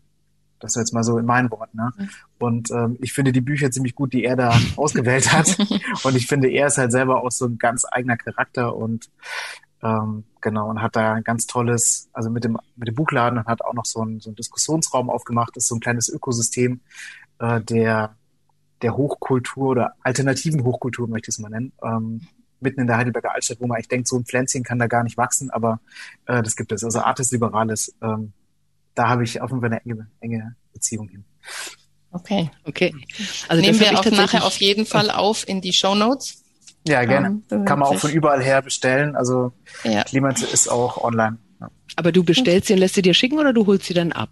Das 0.58 0.72
ist 0.72 0.80
jetzt 0.80 0.92
mal 0.92 1.04
so 1.04 1.16
in 1.16 1.26
meinen 1.26 1.48
Worten. 1.52 1.76
Ne? 1.76 1.92
Mhm. 1.96 2.08
Und 2.40 2.70
ähm, 2.72 2.96
ich 3.00 3.12
finde 3.12 3.30
die 3.30 3.40
Bücher 3.40 3.70
ziemlich 3.70 3.94
gut, 3.94 4.12
die 4.12 4.24
er 4.24 4.34
da 4.34 4.52
ausgewählt 4.76 5.32
hat. 5.32 5.56
und 6.02 6.16
ich 6.16 6.26
finde, 6.26 6.48
er 6.48 6.66
ist 6.66 6.76
halt 6.76 6.90
selber 6.90 7.22
auch 7.22 7.30
so 7.30 7.46
ein 7.46 7.56
ganz 7.56 7.86
eigener 7.88 8.16
Charakter 8.16 8.74
und 8.74 9.10
ähm, 9.84 10.24
genau 10.40 10.68
und 10.68 10.82
hat 10.82 10.96
da 10.96 11.12
ein 11.12 11.22
ganz 11.22 11.46
tolles, 11.46 12.08
also 12.12 12.28
mit 12.28 12.42
dem 12.42 12.58
mit 12.74 12.88
dem 12.88 12.96
Buchladen 12.96 13.38
und 13.38 13.46
hat 13.46 13.62
auch 13.62 13.74
noch 13.74 13.86
so 13.86 14.00
einen, 14.00 14.18
so 14.18 14.30
einen 14.30 14.34
Diskussionsraum 14.34 15.08
aufgemacht. 15.08 15.54
Das 15.54 15.62
ist 15.62 15.68
so 15.68 15.76
ein 15.76 15.80
kleines 15.80 16.08
Ökosystem 16.08 16.80
äh, 17.38 17.60
der 17.60 18.16
der 18.82 18.96
Hochkultur 18.96 19.68
oder 19.68 19.92
alternativen 20.02 20.64
Hochkultur 20.64 21.06
möchte 21.06 21.30
ich 21.30 21.36
es 21.36 21.38
mal 21.38 21.48
nennen. 21.48 21.72
Ähm, 21.80 22.22
mitten 22.62 22.80
in 22.80 22.86
der 22.86 22.96
Heidelberger 22.96 23.34
Altstadt, 23.34 23.60
wo 23.60 23.66
man 23.66 23.78
echt 23.78 23.90
denkt, 23.90 24.08
so 24.08 24.18
ein 24.18 24.24
Pflänzchen 24.24 24.62
kann 24.62 24.78
da 24.78 24.86
gar 24.86 25.04
nicht 25.04 25.16
wachsen, 25.16 25.50
aber 25.50 25.80
äh, 26.26 26.42
das 26.42 26.56
gibt 26.56 26.72
es. 26.72 26.84
Also 26.84 27.00
Artis 27.00 27.30
Liberales, 27.32 27.94
ähm, 28.02 28.32
da 28.94 29.08
habe 29.08 29.24
ich 29.24 29.40
auf 29.40 29.50
jeden 29.50 29.60
Fall 29.60 29.70
eine 29.70 29.84
enge, 29.84 30.06
enge 30.20 30.56
Beziehung 30.72 31.08
hin. 31.08 31.24
Okay, 32.10 32.50
okay. 32.64 32.94
Also 33.48 33.62
nehmen 33.62 33.80
wir 33.80 33.98
auch 33.98 34.04
nachher 34.10 34.44
auf 34.44 34.58
jeden 34.58 34.84
Fall 34.84 35.10
auf 35.10 35.48
in 35.48 35.60
die 35.60 35.72
Show 35.72 35.94
Notes. 35.94 36.42
Ja, 36.86 37.04
gerne. 37.04 37.40
Um, 37.50 37.64
kann 37.64 37.78
man 37.78 37.88
auch 37.88 37.98
von 37.98 38.10
überall 38.10 38.42
her 38.42 38.60
bestellen. 38.60 39.16
Also 39.16 39.52
ja. 39.84 40.02
Clemens 40.04 40.42
ist 40.42 40.68
auch 40.68 41.02
online. 41.02 41.38
Ja. 41.60 41.70
Aber 41.96 42.12
du 42.12 42.24
bestellst 42.24 42.66
sie 42.66 42.74
und 42.74 42.80
lässt 42.80 42.96
sie 42.96 43.02
dir 43.02 43.14
schicken 43.14 43.38
oder 43.38 43.52
du 43.52 43.66
holst 43.66 43.86
sie 43.86 43.94
dann 43.94 44.12
ab? 44.12 44.30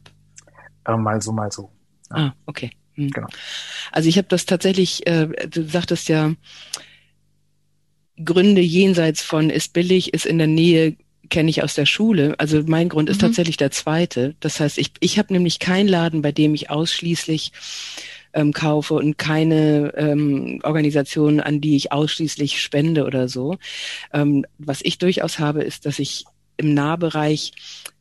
Äh, 0.85 0.97
mal 0.97 1.23
so, 1.23 1.33
mal 1.33 1.51
so. 1.51 1.71
Ja. 2.11 2.17
Ah, 2.17 2.35
okay. 2.47 2.73
Hm. 2.95 3.11
Genau. 3.11 3.29
Also 3.93 4.09
ich 4.09 4.19
habe 4.19 4.29
das 4.29 4.47
tatsächlich, 4.47 5.07
äh, 5.07 5.29
du 5.49 5.67
sagtest 5.69 6.09
ja, 6.09 6.33
Gründe 8.25 8.61
jenseits 8.61 9.23
von 9.23 9.51
ist 9.51 9.73
billig, 9.73 10.15
ist 10.15 10.27
in 10.27 10.39
der 10.39 10.47
Nähe, 10.47 10.97
kenne 11.29 11.51
ich 11.51 11.63
aus 11.63 11.75
der 11.75 11.87
Schule. 11.87 12.35
Also 12.39 12.63
mein 12.67 12.89
Grund 12.89 13.09
ist 13.09 13.19
mhm. 13.19 13.27
tatsächlich 13.27 13.57
der 13.57 13.71
zweite. 13.71 14.35
Das 14.41 14.61
heißt, 14.61 14.79
ich, 14.79 14.93
ich 15.01 15.19
habe 15.19 15.33
nämlich 15.33 15.59
keinen 15.59 15.89
Laden, 15.89 16.23
bei 16.23 16.33
dem 16.33 16.55
ich 16.55 16.71
ausschließlich 16.71 17.53
ähm, 18.33 18.53
kaufe 18.53 18.95
und 18.95 19.19
keine 19.19 19.93
ähm, 19.97 20.61
Organisation, 20.63 21.41
an 21.41 21.61
die 21.61 21.77
ich 21.77 21.93
ausschließlich 21.93 22.61
spende 22.61 23.05
oder 23.05 23.29
so. 23.29 23.57
Ähm, 24.13 24.45
was 24.59 24.81
ich 24.83 24.99
durchaus 24.99 25.39
habe, 25.39 25.63
ist, 25.63 25.87
dass 25.87 25.99
ich 25.99 26.25
im 26.61 26.75
Nahbereich 26.75 27.53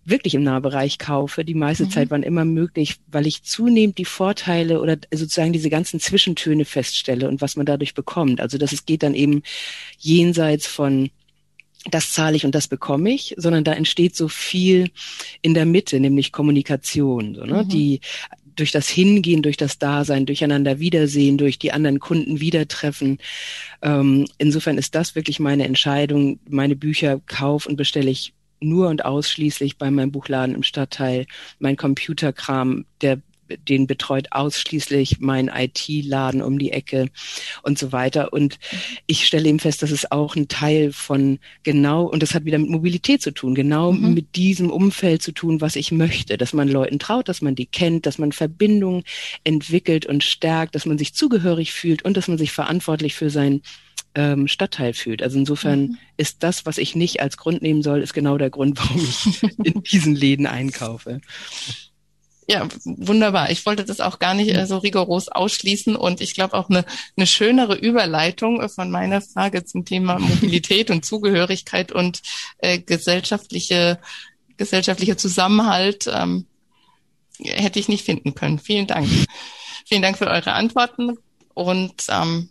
wirklich 0.06 0.34
im 0.34 0.44
Nahbereich 0.44 0.98
kaufe, 0.98 1.46
die 1.46 1.54
meiste 1.54 1.86
mhm. 1.86 1.92
Zeit, 1.92 2.10
wann 2.10 2.24
immer 2.24 2.46
möglich, 2.46 2.96
weil 3.08 3.28
ich 3.28 3.44
zunehmend 3.44 3.98
die 3.98 4.06
Vorteile 4.06 4.82
oder 4.82 4.98
sozusagen 5.14 5.54
diese 5.54 5.70
ganzen 5.70 6.00
Zwischentöne 6.00 6.66
feststelle 6.66 7.28
und 7.28 7.42
was 7.42 7.56
man 7.56 7.66
dadurch 7.66 7.94
bekommt. 7.94 8.42
Also 8.42 8.58
dass 8.58 8.72
es 8.72 8.86
geht 8.86 9.04
dann 9.04 9.14
eben 9.14 9.44
jenseits 10.00 10.68
von 10.68 11.10
das 11.90 12.12
zahle 12.12 12.36
ich 12.36 12.46
und 12.46 12.54
das 12.54 12.68
bekomme 12.68 13.10
ich, 13.12 13.34
sondern 13.38 13.64
da 13.64 13.72
entsteht 13.72 14.14
so 14.14 14.28
viel 14.28 14.92
in 15.42 15.54
der 15.54 15.66
Mitte, 15.66 16.02
nämlich 16.02 16.34
Kommunikation. 16.34 17.36
So, 17.36 17.46
ne? 17.46 17.64
Mhm. 17.64 17.70
Die 17.70 18.02
durch 18.58 18.74
das 18.74 18.90
Hingehen, 18.90 19.42
durch 19.42 19.56
das 19.56 19.80
Dasein, 19.80 20.26
durcheinander 20.26 20.80
Wiedersehen, 20.80 21.38
durch 21.38 21.58
die 21.58 21.72
anderen 21.72 22.00
Kunden 22.00 22.42
wiedertreffen. 22.42 23.20
Ähm, 23.82 24.28
insofern 24.38 24.78
ist 24.78 24.94
das 24.94 25.16
wirklich 25.16 25.40
meine 25.40 25.64
Entscheidung. 25.64 26.40
Meine 26.50 26.76
Bücher 26.76 27.22
kauf 27.26 27.66
und 27.66 27.78
bestelle 27.78 28.10
ich 28.10 28.34
nur 28.60 28.90
und 28.90 29.06
ausschließlich 29.06 29.78
bei 29.78 29.92
meinem 29.92 30.12
Buchladen 30.12 30.56
im 30.56 30.64
Stadtteil. 30.64 31.26
Mein 31.60 31.76
Computerkram, 31.76 32.86
der 33.02 33.22
den 33.58 33.88
betreut 33.88 34.28
ausschließlich 34.32 35.20
mein 35.20 35.48
IT-Laden 35.48 36.42
um 36.42 36.60
die 36.60 36.72
Ecke 36.72 37.10
und 37.64 37.78
so 37.78 37.92
weiter. 37.92 38.34
Und 38.34 38.60
ich 39.08 39.26
stelle 39.26 39.50
eben 39.50 39.60
fest, 39.60 39.82
dass 39.82 39.92
es 39.92 40.12
auch 40.12 40.36
ein 40.36 40.48
Teil 40.48 40.92
von 40.92 41.40
genau, 41.64 42.04
und 42.04 42.22
das 42.22 42.34
hat 42.34 42.46
wieder 42.46 42.60
mit 42.60 42.70
Mobilität 42.70 43.22
zu 43.22 43.32
tun, 43.32 43.56
genau 43.56 43.92
mhm. 43.92 44.14
mit 44.14 44.36
diesem 44.36 44.70
Umfeld 44.70 45.22
zu 45.22 45.32
tun, 45.32 45.62
was 45.62 45.76
ich 45.76 45.92
möchte, 45.92 46.38
dass 46.38 46.54
man 46.54 46.68
Leuten 46.68 47.00
traut, 47.00 47.30
dass 47.30 47.42
man 47.42 47.56
die 47.56 47.66
kennt, 47.66 48.06
dass 48.06 48.18
man 48.18 48.32
Verbindungen 48.32 49.04
entwickelt 49.44 50.06
und 50.06 50.24
stärkt, 50.24 50.76
dass 50.76 50.86
man 50.86 50.98
sich 50.98 51.14
zugehörig 51.14 51.74
fühlt 51.74 52.04
und 52.04 52.18
dass 52.18 52.28
man 52.28 52.38
sich 52.38 52.52
verantwortlich 52.52 53.16
für 53.16 53.30
sein 53.30 53.62
ähm, 54.16 54.48
Stadtteil 54.48 54.94
fühlt. 54.94 55.22
Also 55.22 55.38
insofern 55.38 55.82
mhm. 55.82 55.98
ist 56.18 56.44
das, 56.44 56.66
was 56.66 56.78
ich 56.78 56.96
nicht 56.96 57.22
als 57.22 57.38
Grund 57.38 57.62
nehmen 57.62 57.84
soll, 57.84 58.02
ist 58.02 58.14
genau 58.14 58.38
der 58.38 58.50
Grund, 58.50 58.80
warum 58.82 59.02
ich 59.02 59.44
in 59.64 59.84
diesen 59.84 60.16
Läden 60.16 60.48
einkaufe. 60.48 61.22
Ja, 62.48 62.68
wunderbar. 62.84 63.52
Ich 63.52 63.64
wollte 63.68 63.86
das 63.86 64.00
auch 64.00 64.18
gar 64.18 64.34
nicht 64.34 64.52
äh, 64.56 64.66
so 64.66 64.80
rigoros 64.80 65.28
ausschließen 65.28 65.96
und 65.96 66.20
ich 66.20 66.34
glaube 66.34 66.56
auch 66.56 66.68
eine, 66.68 66.84
eine 67.16 67.28
schönere 67.28 67.76
Überleitung 67.76 68.68
von 68.70 68.90
meiner 68.90 69.22
Frage 69.22 69.66
zum 69.66 69.86
Thema 69.86 70.18
Mobilität 70.20 70.90
und 70.90 71.06
Zugehörigkeit 71.06 71.92
und 71.92 72.22
äh, 72.58 72.80
gesellschaftliche 72.80 74.00
gesellschaftlicher 74.58 75.16
Zusammenhalt 75.16 76.10
ähm, 76.14 76.46
hätte 77.40 77.80
ich 77.80 77.88
nicht 77.88 78.04
finden 78.04 78.36
können. 78.36 78.60
Vielen 78.60 78.88
Dank. 78.88 79.08
Vielen 79.86 80.02
Dank 80.02 80.18
für 80.18 80.28
eure 80.28 80.54
Antworten 80.54 81.18
und 81.54 82.04
ähm, 82.10 82.50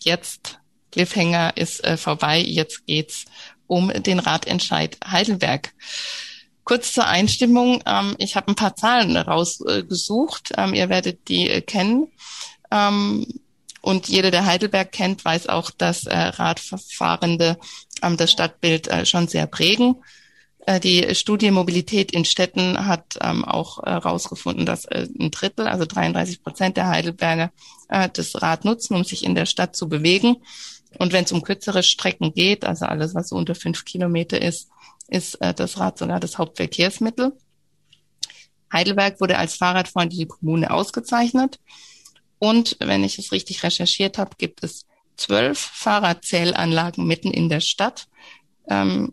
jetzt 0.00 0.60
Cliffhanger 0.96 1.58
ist 1.58 1.84
äh, 1.84 1.98
vorbei. 1.98 2.40
Jetzt 2.40 2.86
geht's 2.86 3.26
um 3.66 3.88
den 3.88 4.18
Ratentscheid 4.18 4.96
Heidelberg. 5.06 5.74
Kurz 6.64 6.94
zur 6.94 7.06
Einstimmung. 7.06 7.82
Ähm, 7.84 8.14
ich 8.16 8.34
habe 8.34 8.50
ein 8.50 8.54
paar 8.54 8.76
Zahlen 8.76 9.14
rausgesucht. 9.14 10.52
Ähm, 10.56 10.72
ihr 10.72 10.88
werdet 10.88 11.28
die 11.28 11.50
äh, 11.50 11.60
kennen. 11.60 12.10
Ähm, 12.70 13.26
und 13.82 14.08
jeder, 14.08 14.30
der 14.30 14.46
Heidelberg 14.46 14.90
kennt, 14.90 15.22
weiß 15.22 15.48
auch, 15.48 15.70
dass 15.70 16.06
äh, 16.06 16.16
Radfahrende 16.16 17.58
ähm, 18.02 18.16
das 18.16 18.32
Stadtbild 18.32 18.88
äh, 18.88 19.04
schon 19.04 19.28
sehr 19.28 19.46
prägen. 19.46 19.96
Äh, 20.64 20.80
die 20.80 21.14
Studie 21.14 21.50
Mobilität 21.50 22.10
in 22.10 22.24
Städten 22.24 22.86
hat 22.86 23.18
ähm, 23.20 23.44
auch 23.44 23.82
herausgefunden, 23.82 24.64
dass 24.64 24.86
äh, 24.86 25.06
ein 25.20 25.30
Drittel, 25.30 25.68
also 25.68 25.84
33 25.84 26.42
Prozent 26.42 26.78
der 26.78 26.88
Heidelberger 26.88 27.52
äh, 27.90 28.08
das 28.12 28.40
Rad 28.42 28.64
nutzen, 28.64 28.96
um 28.96 29.04
sich 29.04 29.24
in 29.24 29.34
der 29.34 29.46
Stadt 29.46 29.76
zu 29.76 29.88
bewegen. 29.88 30.38
Und 30.98 31.12
wenn 31.12 31.24
es 31.24 31.32
um 31.32 31.42
kürzere 31.42 31.82
Strecken 31.82 32.32
geht, 32.32 32.64
also 32.64 32.86
alles, 32.86 33.14
was 33.14 33.28
so 33.28 33.36
unter 33.36 33.54
fünf 33.54 33.84
Kilometer 33.84 34.40
ist, 34.40 34.68
ist 35.08 35.34
äh, 35.36 35.54
das 35.54 35.78
Rad 35.78 35.98
sogar 35.98 36.20
das 36.20 36.38
Hauptverkehrsmittel. 36.38 37.32
Heidelberg 38.72 39.20
wurde 39.20 39.38
als 39.38 39.54
fahrradfreundliche 39.54 40.26
Kommune 40.26 40.70
ausgezeichnet. 40.70 41.60
Und 42.38 42.76
wenn 42.80 43.04
ich 43.04 43.18
es 43.18 43.32
richtig 43.32 43.62
recherchiert 43.62 44.18
habe, 44.18 44.36
gibt 44.36 44.62
es 44.64 44.86
zwölf 45.16 45.58
Fahrradzählanlagen 45.58 47.06
mitten 47.06 47.30
in 47.30 47.48
der 47.48 47.60
Stadt. 47.60 48.08
Ähm, 48.68 49.12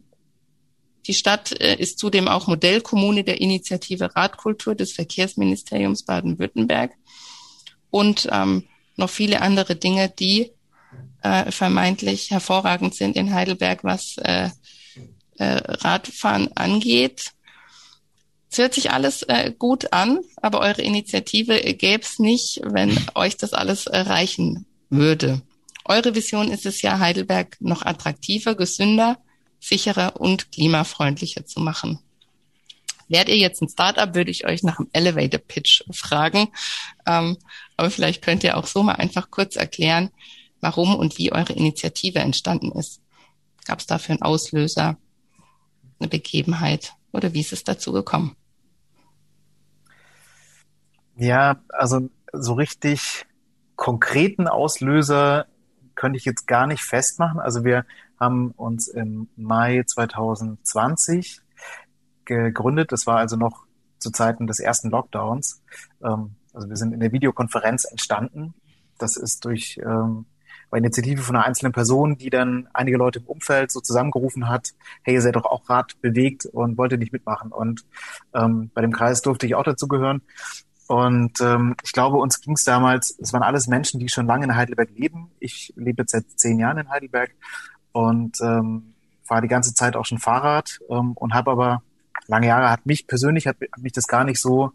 die 1.08 1.14
Stadt 1.14 1.52
äh, 1.60 1.76
ist 1.76 2.00
zudem 2.00 2.28
auch 2.28 2.48
Modellkommune 2.48 3.24
der 3.24 3.42
Initiative 3.42 4.16
Radkultur 4.16 4.76
des 4.76 4.94
Verkehrsministeriums 4.94 6.04
Baden-Württemberg 6.04 6.94
und 7.90 8.28
ähm, 8.32 8.68
noch 8.96 9.10
viele 9.10 9.42
andere 9.42 9.76
Dinge, 9.76 10.10
die 10.10 10.52
äh, 11.24 11.52
vermeintlich 11.52 12.32
hervorragend 12.32 12.94
sind 12.94 13.16
in 13.16 13.34
Heidelberg, 13.34 13.84
was 13.84 14.18
äh, 14.18 14.50
äh, 15.38 15.46
Radfahren 15.46 16.52
angeht. 16.56 17.32
Es 18.52 18.60
hört 18.60 18.76
sich 18.76 18.92
alles 18.92 19.24
äh, 19.24 19.52
gut 19.58 19.94
an, 19.94 20.20
aber 20.36 20.60
eure 20.60 20.84
Initiative 20.84 21.60
gäbe 21.74 22.04
es 22.04 22.20
nicht, 22.20 22.62
wenn 22.64 23.00
euch 23.16 23.38
das 23.38 23.54
alles 23.54 23.88
erreichen 23.88 24.66
würde. 24.90 25.42
Eure 25.86 26.14
Vision 26.14 26.52
ist 26.52 26.66
es 26.66 26.82
ja, 26.82 27.00
Heidelberg 27.00 27.58
noch 27.60 27.84
attraktiver, 27.84 28.56
gesünder, 28.56 29.18
sicherer 29.60 30.20
und 30.22 30.52
klimafreundlicher 30.52 31.46
zu 31.46 31.62
machen. 31.62 32.00
Wärt 33.10 33.30
ihr 33.30 33.38
jetzt 33.38 33.62
ein 33.62 33.70
Startup, 33.70 34.14
würde 34.16 34.32
ich 34.32 34.46
euch 34.46 34.64
nach 34.64 34.78
dem 34.78 34.88
Elevator 34.94 35.40
Pitch 35.40 35.84
fragen. 35.92 36.50
Ähm, 37.06 37.38
aber 37.76 37.90
vielleicht 37.90 38.22
könnt 38.22 38.44
ihr 38.44 38.58
auch 38.58 38.68
so 38.68 38.84
mal 38.84 38.94
einfach 38.94 39.30
kurz 39.30 39.56
erklären, 39.56 40.10
warum 40.64 40.96
und 40.96 41.18
wie 41.18 41.32
eure 41.32 41.54
Initiative 41.54 42.20
entstanden 42.20 42.72
ist. 42.72 43.02
Gab 43.66 43.80
es 43.80 43.86
dafür 43.86 44.14
einen 44.14 44.24
Auslöser? 44.24 44.98
eine 46.04 46.10
Begebenheit 46.10 46.94
oder 47.12 47.34
wie 47.34 47.40
ist 47.40 47.54
es 47.54 47.64
dazu 47.64 47.92
gekommen? 47.92 48.36
Ja, 51.16 51.62
also 51.70 52.10
so 52.32 52.54
richtig 52.54 53.26
konkreten 53.76 54.48
Auslöser 54.48 55.46
könnte 55.96 56.18
ich 56.18 56.26
jetzt 56.26 56.48
gar 56.48 56.68
nicht 56.68 56.84
festmachen. 56.84 57.40
Also 57.40 57.64
wir 57.64 57.86
haben 58.20 58.52
uns 58.52 58.88
im 58.88 59.30
Mai 59.36 59.84
2020 59.86 61.40
gegründet. 62.26 62.92
Das 62.92 63.06
war 63.06 63.18
also 63.18 63.36
noch 63.36 63.66
zu 64.00 64.12
Zeiten 64.12 64.48
des 64.48 64.60
ersten 64.60 64.90
Lockdowns. 64.90 65.62
Ähm, 66.04 66.36
also 66.54 66.70
wir 66.70 66.76
sind 66.78 66.94
in 66.94 67.00
der 67.00 67.12
Videokonferenz 67.12 67.86
entstanden. 67.86 68.54
Das 68.98 69.18
ist 69.18 69.46
durch 69.46 69.80
bei 70.74 70.80
Initiative 70.80 71.22
von 71.22 71.36
einer 71.36 71.46
einzelnen 71.46 71.72
Person, 71.72 72.18
die 72.18 72.32
dann 72.32 72.68
einige 72.74 72.98
Leute 72.98 73.20
im 73.20 73.26
Umfeld 73.26 73.72
so 73.72 73.80
zusammengerufen 73.80 74.50
hat, 74.50 74.70
hey, 75.04 75.14
ihr 75.14 75.22
seid 75.22 75.36
doch 75.36 75.46
auch 75.46 75.70
Rad 75.70 76.02
bewegt 76.02 76.48
und 76.48 76.80
wollt 76.80 76.92
ihr 76.92 76.98
nicht 76.98 77.14
mitmachen. 77.14 77.52
Und 77.52 77.86
ähm, 78.34 78.72
bei 78.74 78.82
dem 78.82 78.92
Kreis 78.92 79.22
durfte 79.22 79.46
ich 79.46 79.54
auch 79.54 79.62
dazugehören. 79.62 80.24
Und 80.88 81.40
ähm, 81.42 81.76
ich 81.84 81.92
glaube, 81.92 82.18
uns 82.18 82.42
ging 82.42 82.54
es 82.54 82.64
damals, 82.64 83.16
es 83.22 83.32
waren 83.34 83.44
alles 83.44 83.68
Menschen, 83.68 84.00
die 84.00 84.10
schon 84.10 84.26
lange 84.26 84.46
in 84.46 84.56
Heidelberg 84.56 84.90
leben. 84.98 85.30
Ich 85.40 85.72
lebe 85.76 86.02
jetzt 86.02 86.14
seit 86.14 86.26
zehn 86.38 86.58
Jahren 86.58 86.80
in 86.80 86.90
Heidelberg 86.90 87.36
und 87.92 88.42
ähm, 88.42 88.96
fahre 89.22 89.44
die 89.44 89.50
ganze 89.50 89.76
Zeit 89.76 89.96
auch 89.96 90.08
schon 90.08 90.18
Fahrrad 90.18 90.80
ähm, 90.90 91.12
und 91.14 91.36
habe 91.36 91.52
aber 91.52 91.84
lange 92.26 92.48
Jahre 92.48 92.72
hat 92.72 92.88
mich 92.88 93.06
persönlich 93.06 93.46
hat, 93.46 93.58
hat 93.62 93.84
mich 93.84 93.94
das 93.94 94.08
gar 94.08 94.24
nicht 94.24 94.42
so 94.42 94.72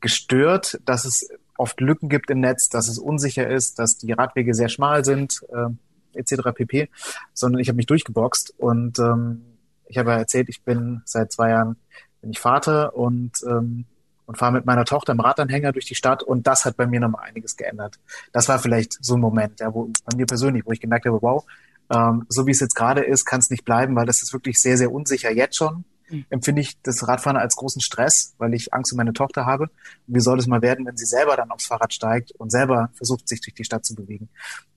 gestört, 0.00 0.80
dass 0.84 1.04
es 1.04 1.28
oft 1.62 1.80
Lücken 1.80 2.08
gibt 2.08 2.30
im 2.30 2.40
Netz, 2.40 2.68
dass 2.68 2.88
es 2.88 2.98
unsicher 2.98 3.48
ist, 3.48 3.78
dass 3.78 3.96
die 3.96 4.12
Radwege 4.12 4.52
sehr 4.52 4.68
schmal 4.68 5.04
sind, 5.04 5.40
äh, 5.52 6.18
etc. 6.18 6.50
pp. 6.54 6.88
Sondern 7.32 7.60
ich 7.60 7.68
habe 7.68 7.76
mich 7.76 7.86
durchgeboxt 7.86 8.54
und 8.58 8.98
ähm, 8.98 9.42
ich 9.86 9.96
habe 9.96 10.10
ja 10.10 10.18
erzählt, 10.18 10.48
ich 10.48 10.62
bin 10.62 11.02
seit 11.04 11.32
zwei 11.32 11.50
Jahren 11.50 11.76
bin 12.20 12.30
ich 12.30 12.40
Vater 12.40 12.96
und 12.96 13.42
ähm, 13.48 13.86
und 14.26 14.38
fahre 14.38 14.52
mit 14.52 14.66
meiner 14.66 14.84
Tochter 14.84 15.12
im 15.12 15.20
Radanhänger 15.20 15.72
durch 15.72 15.84
die 15.84 15.94
Stadt 15.94 16.22
und 16.22 16.46
das 16.46 16.64
hat 16.64 16.76
bei 16.76 16.86
mir 16.86 17.00
nochmal 17.00 17.24
einiges 17.24 17.56
geändert. 17.56 17.98
Das 18.32 18.48
war 18.48 18.58
vielleicht 18.58 18.96
so 19.04 19.14
ein 19.14 19.20
Moment, 19.20 19.60
ja, 19.60 19.74
wo 19.74 19.90
bei 20.04 20.16
mir 20.16 20.26
persönlich, 20.26 20.64
wo 20.64 20.72
ich 20.72 20.80
gemerkt 20.80 21.06
habe, 21.06 21.20
wow, 21.20 21.44
ähm, 21.90 22.24
so 22.28 22.46
wie 22.46 22.52
es 22.52 22.60
jetzt 22.60 22.74
gerade 22.74 23.02
ist, 23.02 23.24
kann 23.24 23.40
es 23.40 23.50
nicht 23.50 23.64
bleiben, 23.64 23.96
weil 23.96 24.06
das 24.06 24.22
ist 24.22 24.32
wirklich 24.32 24.60
sehr, 24.60 24.76
sehr 24.76 24.92
unsicher 24.92 25.30
jetzt 25.30 25.56
schon. 25.56 25.84
Empfinde 26.30 26.62
ich 26.62 26.80
das 26.82 27.06
Radfahren 27.06 27.36
als 27.36 27.56
großen 27.56 27.80
Stress, 27.80 28.34
weil 28.38 28.54
ich 28.54 28.72
Angst 28.72 28.92
um 28.92 28.96
meine 28.96 29.12
Tochter 29.12 29.46
habe. 29.46 29.64
Und 29.64 30.14
wie 30.14 30.20
soll 30.20 30.38
es 30.38 30.46
mal 30.46 30.62
werden, 30.62 30.86
wenn 30.86 30.96
sie 30.96 31.06
selber 31.06 31.36
dann 31.36 31.50
aufs 31.50 31.66
Fahrrad 31.66 31.92
steigt 31.92 32.32
und 32.32 32.50
selber 32.50 32.90
versucht, 32.94 33.28
sich 33.28 33.40
durch 33.40 33.54
die 33.54 33.64
Stadt 33.64 33.84
zu 33.84 33.94
bewegen? 33.94 34.28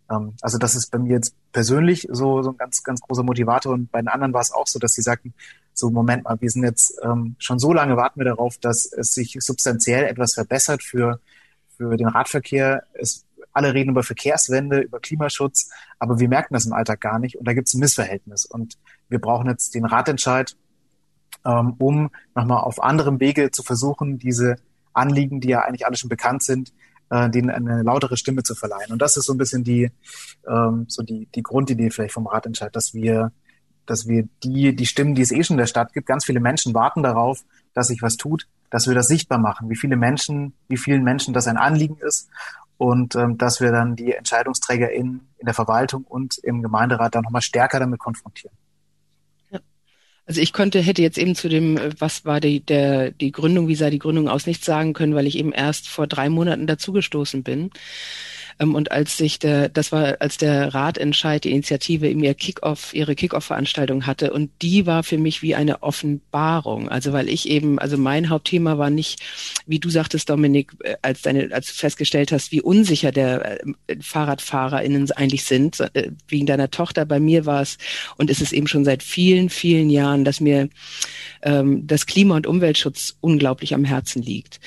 Ähm, 0.09 0.33
also 0.41 0.57
das 0.57 0.75
ist 0.75 0.91
bei 0.91 0.99
mir 0.99 1.13
jetzt 1.13 1.35
persönlich 1.51 2.07
so, 2.11 2.41
so 2.41 2.51
ein 2.51 2.57
ganz, 2.57 2.83
ganz 2.83 3.01
großer 3.01 3.23
Motivator. 3.23 3.73
Und 3.73 3.91
bei 3.91 4.01
den 4.01 4.07
anderen 4.07 4.33
war 4.33 4.41
es 4.41 4.51
auch 4.51 4.67
so, 4.67 4.79
dass 4.79 4.93
sie 4.93 5.01
sagten, 5.01 5.33
so 5.73 5.89
Moment 5.89 6.23
mal, 6.23 6.39
wir 6.39 6.49
sind 6.49 6.63
jetzt 6.63 6.97
ähm, 7.03 7.35
schon 7.37 7.59
so 7.59 7.73
lange 7.73 7.97
warten 7.97 8.19
wir 8.19 8.25
darauf, 8.25 8.57
dass 8.57 8.85
es 8.85 9.13
sich 9.13 9.37
substanziell 9.39 10.05
etwas 10.05 10.33
verbessert 10.33 10.83
für, 10.83 11.19
für 11.77 11.97
den 11.97 12.07
Radverkehr. 12.07 12.83
Es, 12.93 13.25
alle 13.51 13.73
reden 13.73 13.91
über 13.91 14.03
Verkehrswende, 14.03 14.81
über 14.81 14.99
Klimaschutz, 14.99 15.69
aber 15.97 16.19
wir 16.19 16.27
merken 16.27 16.53
das 16.53 16.65
im 16.65 16.73
Alltag 16.73 16.99
gar 16.99 17.19
nicht 17.19 17.37
und 17.37 17.47
da 17.47 17.53
gibt 17.53 17.67
es 17.69 17.73
ein 17.73 17.79
Missverhältnis. 17.79 18.45
Und 18.45 18.77
wir 19.07 19.19
brauchen 19.19 19.47
jetzt 19.49 19.75
den 19.75 19.85
Radentscheid 19.85 20.57
ähm, 21.45 21.75
um 21.77 22.09
nochmal 22.33 22.63
auf 22.63 22.81
anderem 22.81 23.19
Wege 23.19 23.51
zu 23.51 23.63
versuchen, 23.63 24.17
diese 24.17 24.55
Anliegen, 24.93 25.41
die 25.41 25.49
ja 25.49 25.61
eigentlich 25.61 25.85
alle 25.85 25.97
schon 25.97 26.09
bekannt 26.09 26.43
sind, 26.43 26.73
äh, 27.09 27.29
denen 27.29 27.49
eine 27.49 27.83
lautere 27.83 28.17
Stimme 28.17 28.43
zu 28.43 28.55
verleihen. 28.55 28.91
Und 28.91 29.01
das 29.01 29.17
ist 29.17 29.25
so 29.25 29.33
ein 29.33 29.37
bisschen 29.37 29.63
die, 29.63 29.91
ähm, 30.47 30.85
so 30.87 31.03
die, 31.03 31.27
die 31.35 31.43
Grundidee 31.43 31.89
vielleicht 31.89 32.13
vom 32.13 32.27
Ratentscheid, 32.27 32.75
dass 32.75 32.93
wir, 32.93 33.31
dass 33.85 34.07
wir 34.07 34.27
die, 34.43 34.75
die 34.75 34.85
Stimmen, 34.85 35.15
die 35.15 35.21
es 35.21 35.31
eh 35.31 35.43
schon 35.43 35.55
in 35.55 35.59
der 35.59 35.67
Stadt 35.67 35.93
gibt, 35.93 36.07
ganz 36.07 36.25
viele 36.25 36.39
Menschen 36.39 36.73
warten 36.73 37.03
darauf, 37.03 37.43
dass 37.73 37.87
sich 37.87 38.01
was 38.01 38.17
tut, 38.17 38.47
dass 38.69 38.87
wir 38.87 38.95
das 38.95 39.07
sichtbar 39.07 39.37
machen, 39.37 39.69
wie 39.69 39.75
viele 39.75 39.95
Menschen, 39.95 40.53
wie 40.67 40.77
vielen 40.77 41.03
Menschen 41.03 41.33
das 41.33 41.47
ein 41.47 41.57
Anliegen 41.57 41.97
ist 41.97 42.29
und 42.77 43.15
ähm, 43.15 43.37
dass 43.37 43.61
wir 43.61 43.71
dann 43.71 43.95
die 43.95 44.13
Entscheidungsträger 44.13 44.91
in, 44.91 45.21
in 45.37 45.45
der 45.45 45.53
Verwaltung 45.53 46.03
und 46.03 46.37
im 46.39 46.61
Gemeinderat 46.61 47.15
dann 47.15 47.23
nochmal 47.23 47.41
stärker 47.41 47.79
damit 47.79 47.99
konfrontieren. 47.99 48.55
Also 50.27 50.41
ich 50.41 50.53
konnte, 50.53 50.81
hätte 50.81 51.03
jetzt 51.03 51.17
eben 51.17 51.35
zu 51.35 51.49
dem, 51.49 51.77
äh, 51.77 51.91
was 51.99 52.25
war 52.25 52.39
die, 52.39 52.59
der, 52.61 53.11
die 53.11 53.31
Gründung, 53.31 53.67
wie 53.67 53.75
sah 53.75 53.89
die 53.89 53.99
Gründung 53.99 54.27
aus, 54.27 54.47
nichts 54.47 54.65
sagen 54.65 54.93
können, 54.93 55.15
weil 55.15 55.27
ich 55.27 55.37
eben 55.37 55.51
erst 55.51 55.87
vor 55.87 56.07
drei 56.07 56.29
Monaten 56.29 56.67
dazugestoßen 56.67 57.43
bin. 57.43 57.69
Ähm, 58.59 58.75
und 58.75 58.91
als 58.91 59.17
sich 59.17 59.39
der, 59.39 59.69
das 59.69 59.91
war, 59.91 60.17
als 60.19 60.37
der 60.37 60.73
Ratentscheid, 60.73 61.43
die 61.43 61.51
Initiative 61.51 62.09
ihm 62.09 62.23
ihr 62.23 62.33
Kickoff, 62.33 62.93
ihre 62.93 63.15
Kickoff-Veranstaltung 63.15 64.05
hatte 64.05 64.33
und 64.33 64.51
die 64.61 64.85
war 64.85 65.03
für 65.03 65.17
mich 65.17 65.41
wie 65.41 65.55
eine 65.55 65.83
Offenbarung. 65.83 66.89
Also 66.89 67.13
weil 67.13 67.29
ich 67.29 67.49
eben, 67.49 67.79
also 67.79 67.97
mein 67.97 68.29
Hauptthema 68.29 68.77
war 68.77 68.89
nicht, 68.89 69.21
wie 69.65 69.79
du 69.79 69.89
sagtest, 69.89 70.29
Dominik, 70.29 70.71
äh, 70.83 70.95
als 71.01 71.21
deine, 71.21 71.49
als 71.51 71.67
du 71.67 71.73
festgestellt 71.73 72.31
hast, 72.31 72.51
wie 72.51 72.61
unsicher 72.61 73.11
der 73.11 73.61
äh, 73.61 73.97
FahrradfahrerInnen 73.99 75.11
eigentlich 75.11 75.43
sind, 75.43 75.79
äh, 75.79 76.11
wegen 76.27 76.45
deiner 76.45 76.71
Tochter. 76.71 77.05
Bei 77.05 77.19
mir 77.19 77.45
war 77.45 77.61
es, 77.61 77.77
und 78.17 78.29
es 78.29 78.41
ist 78.41 78.53
eben 78.53 78.67
schon 78.67 78.85
seit 78.85 79.03
vielen, 79.03 79.49
vielen 79.49 79.89
Jahren, 79.89 80.23
dass 80.23 80.39
mir 80.39 80.69
ähm, 81.41 81.85
das 81.85 82.05
Klima- 82.05 82.35
und 82.35 82.47
Umweltschutz 82.47 83.17
unglaublich 83.21 83.73
am 83.73 83.83
Herzen 83.83 84.21
liegt. 84.21 84.59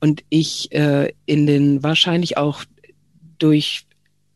Und 0.00 0.24
ich 0.28 0.72
äh, 0.72 1.12
in 1.26 1.46
den 1.46 1.82
wahrscheinlich 1.82 2.36
auch 2.36 2.64
durch, 3.38 3.86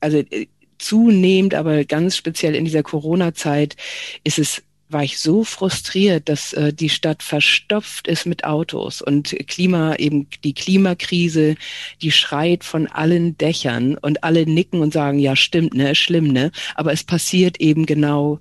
also 0.01 0.19
äh, 0.19 0.47
zunehmend, 0.79 1.55
aber 1.55 1.85
ganz 1.85 2.17
speziell 2.17 2.55
in 2.55 2.65
dieser 2.65 2.83
Corona-Zeit 2.83 3.77
ist 4.25 4.39
es 4.39 4.63
war 4.91 5.05
ich 5.05 5.19
so 5.19 5.45
frustriert, 5.45 6.29
dass 6.29 6.53
äh, 6.55 6.73
die 6.73 6.89
Stadt 6.89 7.23
verstopft 7.23 8.09
ist 8.09 8.27
mit 8.27 8.45
Autos 8.45 9.03
und 9.03 9.37
Klima, 9.47 9.97
eben 9.97 10.29
die 10.45 10.55
Klimakrise, 10.55 11.57
die 12.01 12.11
schreit 12.11 12.65
von 12.65 12.87
allen 12.87 13.37
Dächern 13.37 13.99
und 13.99 14.25
alle 14.25 14.47
nicken 14.47 14.81
und 14.81 14.93
sagen, 14.93 15.19
ja, 15.19 15.37
stimmt, 15.37 15.75
ne, 15.75 15.95
schlimm, 15.95 16.29
ne? 16.29 16.51
Aber 16.75 16.93
es 16.93 17.05
passiert 17.05 17.61
eben 17.61 17.87
genau 17.87 18.41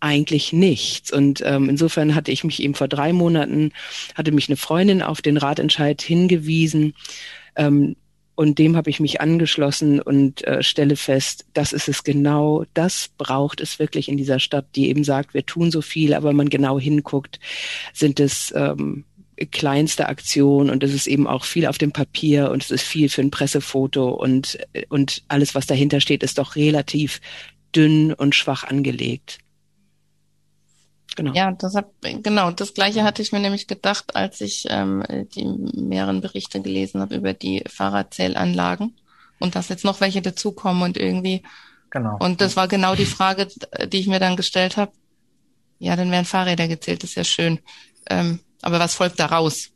eigentlich 0.00 0.52
nichts. 0.52 1.12
Und 1.12 1.42
ähm, 1.44 1.68
insofern 1.68 2.14
hatte 2.14 2.30
ich 2.30 2.44
mich 2.44 2.62
eben 2.62 2.74
vor 2.74 2.88
drei 2.88 3.12
Monaten, 3.12 3.72
hatte 4.14 4.30
mich 4.30 4.48
eine 4.48 4.56
Freundin 4.56 5.02
auf 5.02 5.20
den 5.22 5.36
Ratentscheid 5.36 6.00
hingewiesen, 6.00 6.94
ähm, 7.56 7.96
und 8.38 8.60
dem 8.60 8.76
habe 8.76 8.88
ich 8.88 9.00
mich 9.00 9.20
angeschlossen 9.20 10.00
und 10.00 10.46
äh, 10.46 10.62
stelle 10.62 10.94
fest, 10.94 11.44
das 11.54 11.72
ist 11.72 11.88
es 11.88 12.04
genau, 12.04 12.64
das 12.72 13.10
braucht 13.18 13.60
es 13.60 13.80
wirklich 13.80 14.08
in 14.08 14.16
dieser 14.16 14.38
Stadt, 14.38 14.64
die 14.76 14.90
eben 14.90 15.02
sagt, 15.02 15.34
wir 15.34 15.44
tun 15.44 15.72
so 15.72 15.82
viel, 15.82 16.14
aber 16.14 16.32
man 16.32 16.48
genau 16.48 16.78
hinguckt, 16.78 17.40
sind 17.92 18.20
es 18.20 18.54
ähm, 18.54 19.04
kleinste 19.50 20.08
Aktion 20.08 20.70
und 20.70 20.84
es 20.84 20.94
ist 20.94 21.08
eben 21.08 21.26
auch 21.26 21.44
viel 21.44 21.66
auf 21.66 21.78
dem 21.78 21.90
Papier 21.90 22.52
und 22.52 22.62
es 22.62 22.70
ist 22.70 22.84
viel 22.84 23.08
für 23.08 23.22
ein 23.22 23.32
Pressefoto 23.32 24.08
und, 24.10 24.56
und 24.88 25.24
alles, 25.26 25.56
was 25.56 25.66
dahinter 25.66 26.00
steht, 26.00 26.22
ist 26.22 26.38
doch 26.38 26.54
relativ 26.54 27.20
dünn 27.74 28.12
und 28.12 28.36
schwach 28.36 28.62
angelegt. 28.62 29.40
Genau. 31.16 31.32
Ja, 31.32 31.52
das 31.52 31.74
hab, 31.74 31.90
genau, 32.00 32.50
das 32.50 32.74
gleiche 32.74 33.02
hatte 33.02 33.22
ich 33.22 33.32
mir 33.32 33.40
nämlich 33.40 33.66
gedacht, 33.66 34.14
als 34.14 34.40
ich 34.40 34.66
ähm, 34.68 35.02
die 35.34 35.44
mehreren 35.44 36.20
Berichte 36.20 36.60
gelesen 36.60 37.00
habe 37.00 37.16
über 37.16 37.32
die 37.32 37.64
Fahrradzählanlagen 37.68 38.94
und 39.38 39.56
dass 39.56 39.68
jetzt 39.68 39.84
noch 39.84 40.00
welche 40.00 40.22
dazukommen 40.22 40.82
und 40.82 40.96
irgendwie. 40.96 41.42
Genau. 41.90 42.16
Und 42.20 42.40
das 42.40 42.56
war 42.56 42.68
genau 42.68 42.94
die 42.94 43.06
Frage, 43.06 43.48
die 43.86 43.98
ich 43.98 44.06
mir 44.06 44.20
dann 44.20 44.36
gestellt 44.36 44.76
habe. 44.76 44.92
Ja, 45.78 45.96
dann 45.96 46.10
werden 46.10 46.24
Fahrräder 46.24 46.68
gezählt, 46.68 47.02
das 47.02 47.10
ist 47.10 47.16
ja 47.16 47.24
schön. 47.24 47.60
Ähm, 48.10 48.40
aber 48.62 48.78
was 48.78 48.94
folgt 48.94 49.18
daraus? 49.18 49.70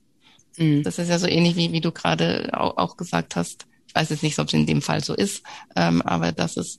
Mhm. 0.56 0.82
Das 0.82 0.98
ist 0.98 1.08
ja 1.08 1.18
so 1.18 1.26
ähnlich 1.26 1.56
wie, 1.56 1.72
wie 1.72 1.80
du 1.80 1.92
gerade 1.92 2.50
auch, 2.52 2.76
auch 2.76 2.96
gesagt 2.96 3.36
hast. 3.36 3.66
Ich 3.86 3.94
weiß 3.94 4.10
jetzt 4.10 4.22
nicht, 4.22 4.38
ob 4.38 4.48
es 4.48 4.54
in 4.54 4.66
dem 4.66 4.82
Fall 4.82 5.02
so 5.02 5.14
ist, 5.14 5.42
ähm, 5.76 6.02
aber 6.02 6.32
dass 6.32 6.56
es 6.56 6.78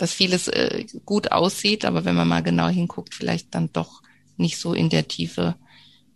dass 0.00 0.14
vieles 0.14 0.48
äh, 0.48 0.86
gut 1.04 1.30
aussieht, 1.30 1.84
aber 1.84 2.04
wenn 2.04 2.14
man 2.14 2.26
mal 2.26 2.42
genau 2.42 2.68
hinguckt, 2.68 3.14
vielleicht 3.14 3.54
dann 3.54 3.70
doch 3.72 4.02
nicht 4.38 4.58
so 4.58 4.72
in 4.72 4.88
der 4.88 5.06
Tiefe 5.06 5.56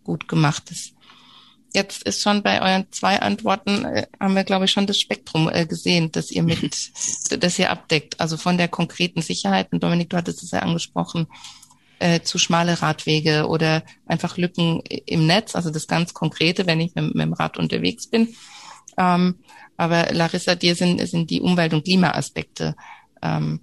gut 0.03 0.27
gemacht 0.27 0.71
ist. 0.71 0.93
Jetzt 1.71 2.03
ist 2.03 2.21
schon 2.21 2.41
bei 2.41 2.61
euren 2.61 2.87
zwei 2.91 3.21
Antworten, 3.21 3.85
äh, 3.85 4.07
haben 4.19 4.35
wir, 4.35 4.43
glaube 4.43 4.65
ich, 4.65 4.71
schon 4.71 4.87
das 4.87 4.99
Spektrum 4.99 5.49
äh, 5.49 5.67
gesehen, 5.67 6.11
das 6.11 6.31
ihr 6.31 6.41
mit, 6.41 6.91
das 7.39 7.59
ihr 7.59 7.69
abdeckt. 7.69 8.19
Also 8.19 8.37
von 8.37 8.57
der 8.57 8.69
konkreten 8.69 9.21
Sicherheit, 9.21 9.71
und 9.71 9.83
Dominik, 9.83 10.09
du 10.09 10.17
hattest 10.17 10.41
es 10.41 10.51
ja 10.51 10.59
angesprochen, 10.59 11.27
äh, 11.99 12.21
zu 12.21 12.39
schmale 12.39 12.81
Radwege 12.81 13.47
oder 13.47 13.83
einfach 14.07 14.37
Lücken 14.37 14.81
im 14.81 15.27
Netz, 15.27 15.55
also 15.55 15.69
das 15.69 15.87
ganz 15.87 16.13
Konkrete, 16.13 16.65
wenn 16.65 16.81
ich 16.81 16.95
mit, 16.95 17.13
mit 17.13 17.23
dem 17.23 17.33
Rad 17.33 17.57
unterwegs 17.57 18.07
bin. 18.07 18.35
Ähm, 18.97 19.35
aber 19.77 20.11
Larissa, 20.11 20.55
dir 20.55 20.75
sind, 20.75 21.05
sind 21.07 21.29
die 21.29 21.41
Umwelt- 21.41 21.73
und 21.73 21.83
Klimaaspekte 21.83 22.75
ähm, 23.21 23.59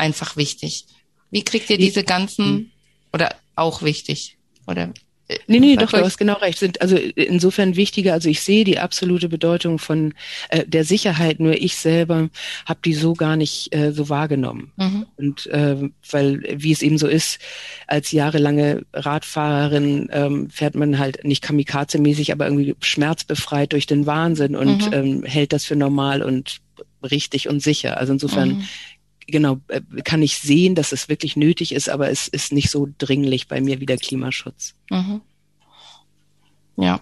einfach 0.00 0.36
wichtig. 0.36 0.86
Wie 1.30 1.44
kriegt 1.44 1.70
ihr 1.70 1.78
diese 1.78 2.02
ganzen 2.02 2.44
hm. 2.44 2.70
oder 3.12 3.36
auch 3.54 3.82
wichtig? 3.82 4.36
Oder 4.66 4.92
äh, 5.28 5.38
Nee, 5.46 5.60
nee, 5.60 5.76
doch, 5.76 5.90
du 5.90 6.04
hast 6.04 6.18
genau 6.18 6.34
recht. 6.34 6.58
Sind 6.58 6.80
also 6.80 6.96
insofern 6.96 7.76
wichtiger. 7.76 8.14
Also 8.14 8.28
ich 8.28 8.40
sehe 8.40 8.64
die 8.64 8.78
absolute 8.80 9.28
Bedeutung 9.28 9.78
von 9.78 10.14
äh, 10.48 10.64
der 10.66 10.84
Sicherheit. 10.84 11.38
Nur 11.38 11.52
ich 11.52 11.76
selber 11.76 12.30
habe 12.66 12.80
die 12.84 12.94
so 12.94 13.14
gar 13.14 13.36
nicht 13.36 13.72
äh, 13.74 13.92
so 13.92 14.08
wahrgenommen. 14.08 14.72
Mhm. 14.76 15.06
Und 15.16 15.46
äh, 15.46 15.76
weil, 16.10 16.42
wie 16.56 16.72
es 16.72 16.82
eben 16.82 16.98
so 16.98 17.06
ist, 17.06 17.38
als 17.86 18.10
jahrelange 18.10 18.84
Radfahrerin 18.92 20.08
ähm, 20.12 20.50
fährt 20.50 20.74
man 20.74 20.98
halt 20.98 21.24
nicht 21.24 21.44
kamikaze-mäßig, 21.44 22.32
aber 22.32 22.46
irgendwie 22.46 22.74
schmerzbefreit 22.80 23.72
durch 23.72 23.86
den 23.86 24.06
Wahnsinn 24.06 24.56
und 24.56 24.86
mhm. 24.86 24.92
ähm, 24.92 25.22
hält 25.22 25.52
das 25.52 25.64
für 25.64 25.76
normal 25.76 26.22
und 26.22 26.60
richtig 27.02 27.48
und 27.48 27.62
sicher. 27.62 27.98
Also 27.98 28.12
insofern 28.12 28.48
mhm 28.48 28.64
genau, 29.30 29.60
äh, 29.68 29.80
kann 30.04 30.22
ich 30.22 30.38
sehen, 30.38 30.74
dass 30.74 30.92
es 30.92 31.08
wirklich 31.08 31.36
nötig 31.36 31.72
ist, 31.72 31.88
aber 31.88 32.10
es 32.10 32.28
ist 32.28 32.52
nicht 32.52 32.70
so 32.70 32.88
dringlich 32.98 33.48
bei 33.48 33.60
mir 33.60 33.80
wie 33.80 33.86
der 33.86 33.98
Klimaschutz. 33.98 34.74
Mhm. 34.90 35.20
Ja, 36.76 37.00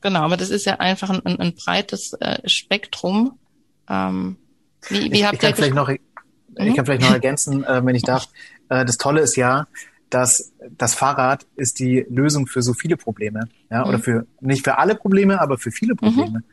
genau, 0.00 0.20
aber 0.20 0.36
das 0.36 0.50
ist 0.50 0.66
ja 0.66 0.80
einfach 0.80 1.10
ein, 1.10 1.40
ein, 1.40 1.54
breites 1.54 2.12
äh, 2.14 2.48
Spektrum. 2.48 3.38
Ähm, 3.88 4.36
wie, 4.88 5.12
wie 5.12 5.18
ich, 5.18 5.24
habt 5.24 5.42
ich 5.42 5.48
ihr 5.48 5.56
vielleicht 5.56 5.74
noch, 5.74 5.88
Ich 5.88 6.00
mhm. 6.58 6.74
kann 6.74 6.86
vielleicht 6.86 7.02
noch 7.02 7.12
ergänzen, 7.12 7.64
äh, 7.64 7.84
wenn 7.84 7.94
ich 7.94 8.02
darf. 8.02 8.28
Äh, 8.68 8.84
das 8.84 8.98
Tolle 8.98 9.20
ist 9.20 9.36
ja, 9.36 9.66
dass 10.12 10.52
das 10.76 10.94
Fahrrad 10.94 11.46
ist 11.56 11.78
die 11.78 12.04
Lösung 12.10 12.46
für 12.46 12.60
so 12.60 12.74
viele 12.74 12.98
Probleme, 12.98 13.48
ja, 13.70 13.82
mhm. 13.82 13.88
oder 13.88 13.98
für 13.98 14.26
nicht 14.40 14.62
für 14.62 14.76
alle 14.76 14.94
Probleme, 14.94 15.40
aber 15.40 15.56
für 15.56 15.70
viele 15.70 15.94
Probleme. 15.94 16.40
Mhm. 16.40 16.44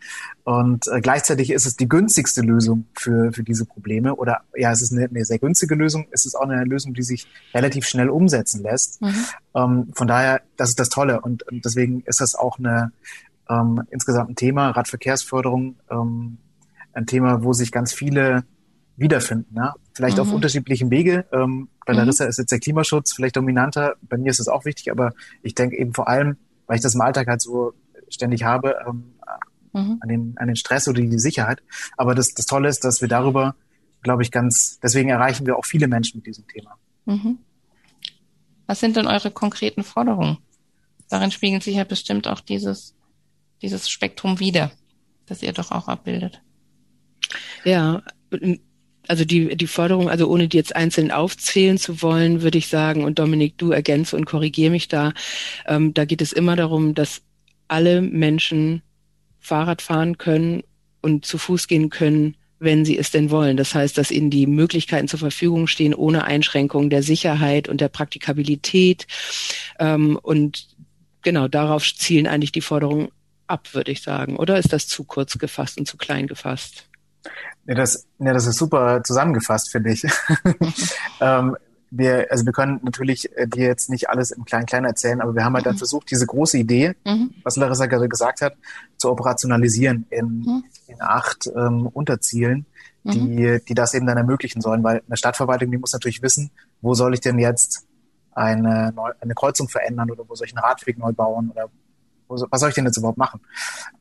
Und 0.46 0.88
äh, 0.88 1.02
gleichzeitig 1.02 1.52
ist 1.52 1.66
es 1.66 1.76
die 1.76 1.90
günstigste 1.90 2.42
Lösung 2.42 2.86
für 2.94 3.34
für 3.34 3.44
diese 3.44 3.66
Probleme 3.66 4.16
oder 4.16 4.42
ja, 4.56 4.72
es 4.72 4.82
ist 4.82 4.94
eine, 4.94 5.06
eine 5.06 5.26
sehr 5.26 5.40
günstige 5.40 5.76
Lösung. 5.76 6.08
Es 6.12 6.26
ist 6.26 6.36
auch 6.36 6.48
eine 6.48 6.64
Lösung, 6.64 6.94
die 6.94 7.04
sich 7.04 7.28
relativ 7.54 7.86
schnell 7.86 8.10
umsetzen 8.10 8.64
lässt. 8.64 9.02
Mhm. 9.02 9.26
Ähm, 9.54 9.88
von 9.94 10.08
daher, 10.08 10.42
das 10.56 10.70
ist 10.70 10.80
das 10.80 10.88
Tolle 10.88 11.20
und, 11.20 11.44
und 11.44 11.66
deswegen 11.66 12.02
ist 12.06 12.22
das 12.22 12.36
auch 12.36 12.60
eine 12.60 12.94
ähm, 13.50 13.84
insgesamt 13.90 14.30
ein 14.30 14.36
Thema 14.36 14.70
Radverkehrsförderung, 14.70 15.76
ähm, 15.92 16.38
ein 16.94 17.08
Thema, 17.08 17.44
wo 17.44 17.52
sich 17.52 17.74
ganz 17.74 17.92
viele 17.92 18.46
wiederfinden. 19.00 19.56
Ja? 19.56 19.76
Vielleicht 19.94 20.18
mhm. 20.18 20.24
auf 20.24 20.34
unterschiedlichen 20.34 20.92
Wege. 20.92 21.26
Ähm, 21.32 21.70
bei 21.86 21.94
mhm. 21.94 22.00
Larissa 22.00 22.26
ist 22.26 22.38
jetzt 22.38 22.52
der 22.52 22.60
Klimaschutz 22.60 23.14
vielleicht 23.14 23.36
dominanter. 23.36 23.96
Bei 24.02 24.18
mir 24.18 24.30
ist 24.30 24.40
es 24.40 24.48
auch 24.48 24.66
wichtig, 24.66 24.92
aber 24.92 25.14
ich 25.42 25.56
denke 25.56 25.78
eben 25.78 25.94
vor 25.94 26.08
allem, 26.08 26.38
weil 26.68 26.78
ich 26.78 26.84
das 26.84 26.96
im 26.96 27.02
Alltag 27.02 27.28
halt 27.28 27.42
so 27.42 27.74
ständig 28.10 28.44
habe, 28.44 28.76
ähm, 28.88 29.14
mhm. 29.74 29.98
an, 30.02 30.10
den, 30.10 30.34
an 30.38 30.48
den 30.48 30.56
Stress 30.56 30.88
oder 30.88 31.02
die 31.02 31.20
Sicherheit. 31.20 31.62
Aber 31.98 32.16
das, 32.16 32.34
das 32.34 32.46
Tolle 32.46 32.70
ist, 32.70 32.84
dass 32.84 33.02
wir 33.02 33.08
darüber, 33.08 33.56
glaube 34.02 34.24
ich, 34.24 34.32
ganz, 34.32 34.80
deswegen 34.82 35.10
erreichen 35.10 35.46
wir 35.46 35.58
auch 35.58 35.66
viele 35.66 35.88
Menschen 35.88 36.18
mit 36.18 36.28
diesem 36.28 36.48
Thema. 36.48 36.78
Mhm. 37.06 37.40
Was 38.68 38.80
sind 38.80 38.96
denn 38.96 39.08
eure 39.08 39.32
konkreten 39.32 39.84
Forderungen? 39.84 40.38
Darin 41.10 41.32
spiegelt 41.32 41.64
sich 41.64 41.76
ja 41.76 41.84
bestimmt 41.84 42.28
auch 42.28 42.40
dieses, 42.40 42.94
dieses 43.62 43.90
Spektrum 43.90 44.40
wieder, 44.40 44.72
das 45.26 45.42
ihr 45.42 45.54
doch 45.54 45.72
auch 45.72 45.88
abbildet. 45.88 46.42
Ja, 47.64 48.04
also 49.10 49.26
die, 49.26 49.58
die 49.58 49.68
Forderung, 49.68 50.08
also 50.08 50.30
ohne 50.30 50.48
die 50.48 50.58
jetzt 50.58 50.76
einzeln 50.76 51.10
aufzählen 51.10 51.80
zu 51.80 52.04
wollen, 52.04 52.44
würde 52.44 52.60
ich 52.60 52.68
sagen, 52.68 53.04
und 53.04 53.18
Dominik, 53.18 53.58
du 53.58 53.72
ergänze 53.72 54.16
und 54.16 54.26
korrigiere 54.26 54.70
mich 54.70 54.88
da, 54.88 55.14
ähm, 55.66 55.96
da 55.96 56.06
geht 56.06 56.22
es 56.22 56.32
immer 56.32 56.56
darum, 56.56 56.94
dass 56.94 57.24
alle 57.68 58.04
Menschen 58.04 58.84
Fahrrad 59.40 59.82
fahren 59.82 60.20
können 60.20 60.62
und 61.02 61.26
zu 61.26 61.40
Fuß 61.40 61.68
gehen 61.68 61.90
können, 61.90 62.36
wenn 62.60 62.86
sie 62.86 63.00
es 63.00 63.10
denn 63.10 63.32
wollen. 63.32 63.58
Das 63.58 63.74
heißt, 63.74 63.98
dass 63.98 64.12
ihnen 64.12 64.30
die 64.30 64.46
Möglichkeiten 64.46 65.08
zur 65.08 65.20
Verfügung 65.20 65.66
stehen, 65.66 65.96
ohne 65.96 66.26
Einschränkung 66.26 66.92
der 66.92 67.02
Sicherheit 67.02 67.68
und 67.68 67.82
der 67.82 67.90
Praktikabilität. 67.90 69.08
Ähm, 69.80 70.20
und 70.22 70.68
genau 71.24 71.48
darauf 71.48 71.96
zielen 71.96 72.28
eigentlich 72.28 72.52
die 72.52 72.62
Forderungen 72.62 73.10
ab, 73.48 73.74
würde 73.74 73.92
ich 73.92 74.04
sagen. 74.04 74.36
Oder 74.36 74.60
ist 74.60 74.72
das 74.72 74.88
zu 74.88 75.04
kurz 75.04 75.40
gefasst 75.40 75.80
und 75.80 75.88
zu 75.88 75.98
klein 75.98 76.28
gefasst? 76.28 76.90
Ja, 77.70 77.76
das, 77.76 78.08
ja, 78.18 78.34
das 78.34 78.48
ist 78.48 78.58
super 78.58 79.04
zusammengefasst, 79.04 79.70
finde 79.70 79.92
ich. 79.92 80.04
ähm, 81.22 81.56
wir, 81.92 82.26
also 82.32 82.44
wir 82.44 82.52
können 82.52 82.80
natürlich 82.82 83.32
äh, 83.38 83.48
dir 83.48 83.68
jetzt 83.68 83.92
nicht 83.92 84.10
alles 84.10 84.32
im 84.32 84.44
Klein-Klein 84.44 84.86
erzählen, 84.86 85.22
aber 85.22 85.36
wir 85.36 85.46
haben 85.46 85.54
halt 85.54 85.66
mhm. 85.66 85.70
dann 85.70 85.78
versucht, 85.78 86.10
diese 86.10 86.26
große 86.26 86.58
Idee, 86.58 86.96
mhm. 87.06 87.30
was 87.44 87.58
Larissa 87.58 87.86
gerade 87.86 88.10
gesagt 88.10 88.42
hat, 88.42 88.56
zu 88.98 89.12
operationalisieren 89.12 90.08
in, 90.10 90.26
mhm. 90.26 90.64
in 90.88 91.00
acht 91.00 91.48
ähm, 91.56 91.86
Unterzielen, 91.86 92.66
die, 93.04 93.20
mhm. 93.20 93.62
die 93.68 93.74
das 93.76 93.94
eben 93.94 94.08
dann 94.08 94.18
ermöglichen 94.18 94.62
sollen, 94.62 94.84
weil 94.84 95.04
eine 95.06 95.18
Stadtverwaltung, 95.18 95.70
die 95.70 95.78
muss 95.78 95.94
natürlich 95.94 96.24
wissen, 96.24 96.50
wo 96.82 96.96
soll 96.96 97.14
ich 97.14 97.22
denn 97.22 97.38
jetzt 97.38 97.86
eine, 98.32 98.96
eine 99.22 99.36
Kreuzung 99.36 99.70
verändern 99.70 100.10
oder 100.10 100.28
wo 100.28 100.34
soll 100.34 100.48
ich 100.48 100.58
einen 100.58 100.66
Radweg 100.66 100.98
neu 100.98 101.12
bauen 101.12 101.52
oder 101.52 101.70
wo, 102.28 102.36
was 102.50 102.60
soll 102.60 102.70
ich 102.70 102.76
denn 102.76 102.86
jetzt 102.86 102.98
überhaupt 102.98 103.20
machen? 103.20 103.42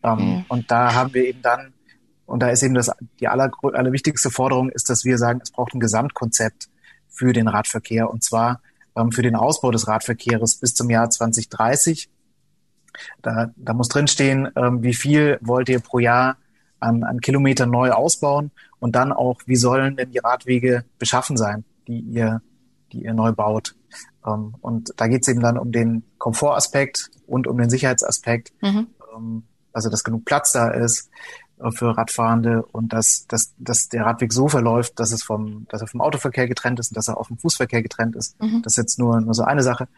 Ähm, 0.02 0.16
mhm. 0.16 0.44
Und 0.48 0.70
da 0.70 0.94
haben 0.94 1.12
wir 1.12 1.26
eben 1.26 1.42
dann, 1.42 1.74
und 2.28 2.40
da 2.40 2.50
ist 2.50 2.62
eben 2.62 2.74
das, 2.74 2.90
die 3.20 3.28
aller, 3.28 3.50
allerwichtigste 3.62 4.30
Forderung 4.30 4.68
ist, 4.68 4.90
dass 4.90 5.04
wir 5.04 5.16
sagen, 5.16 5.40
es 5.42 5.50
braucht 5.50 5.74
ein 5.74 5.80
Gesamtkonzept 5.80 6.68
für 7.08 7.32
den 7.32 7.48
Radverkehr 7.48 8.10
und 8.10 8.22
zwar 8.22 8.60
ähm, 8.94 9.12
für 9.12 9.22
den 9.22 9.34
Ausbau 9.34 9.70
des 9.70 9.88
Radverkehrs 9.88 10.56
bis 10.56 10.74
zum 10.74 10.90
Jahr 10.90 11.08
2030. 11.08 12.10
Da, 13.22 13.50
da 13.56 13.72
muss 13.72 13.88
drinstehen, 13.88 14.50
ähm, 14.56 14.82
wie 14.82 14.92
viel 14.92 15.38
wollt 15.40 15.70
ihr 15.70 15.80
pro 15.80 16.00
Jahr 16.00 16.36
an, 16.80 17.02
an 17.02 17.20
Kilometer 17.20 17.64
neu 17.64 17.92
ausbauen 17.92 18.50
und 18.78 18.94
dann 18.94 19.10
auch, 19.10 19.40
wie 19.46 19.56
sollen 19.56 19.96
denn 19.96 20.10
die 20.10 20.18
Radwege 20.18 20.84
beschaffen 20.98 21.38
sein, 21.38 21.64
die 21.86 22.00
ihr, 22.00 22.42
die 22.92 23.04
ihr 23.04 23.14
neu 23.14 23.32
baut. 23.32 23.74
Ähm, 24.26 24.54
und 24.60 24.92
da 24.98 25.06
geht 25.06 25.22
es 25.22 25.28
eben 25.28 25.40
dann 25.40 25.56
um 25.56 25.72
den 25.72 26.02
Komfortaspekt 26.18 27.10
und 27.26 27.46
um 27.46 27.56
den 27.56 27.70
Sicherheitsaspekt, 27.70 28.52
mhm. 28.60 28.88
ähm, 29.16 29.44
also 29.72 29.88
dass 29.88 30.04
genug 30.04 30.26
Platz 30.26 30.52
da 30.52 30.68
ist 30.68 31.08
für 31.70 31.96
Radfahrende 31.96 32.62
und 32.62 32.92
dass, 32.92 33.26
dass, 33.26 33.54
dass 33.58 33.88
der 33.88 34.06
Radweg 34.06 34.32
so 34.32 34.48
verläuft, 34.48 34.98
dass 35.00 35.12
es 35.12 35.22
vom, 35.22 35.66
dass 35.68 35.80
er 35.80 35.86
vom 35.86 36.00
Autoverkehr 36.00 36.46
getrennt 36.46 36.78
ist 36.78 36.90
und 36.90 36.96
dass 36.96 37.08
er 37.08 37.18
auch 37.18 37.26
vom 37.26 37.38
Fußverkehr 37.38 37.82
getrennt 37.82 38.16
ist. 38.16 38.40
Mhm. 38.40 38.62
Das 38.62 38.74
ist 38.74 38.76
jetzt 38.78 38.98
nur, 38.98 39.20
nur 39.20 39.34
so 39.34 39.44
eine 39.44 39.62
Sache. 39.62 39.88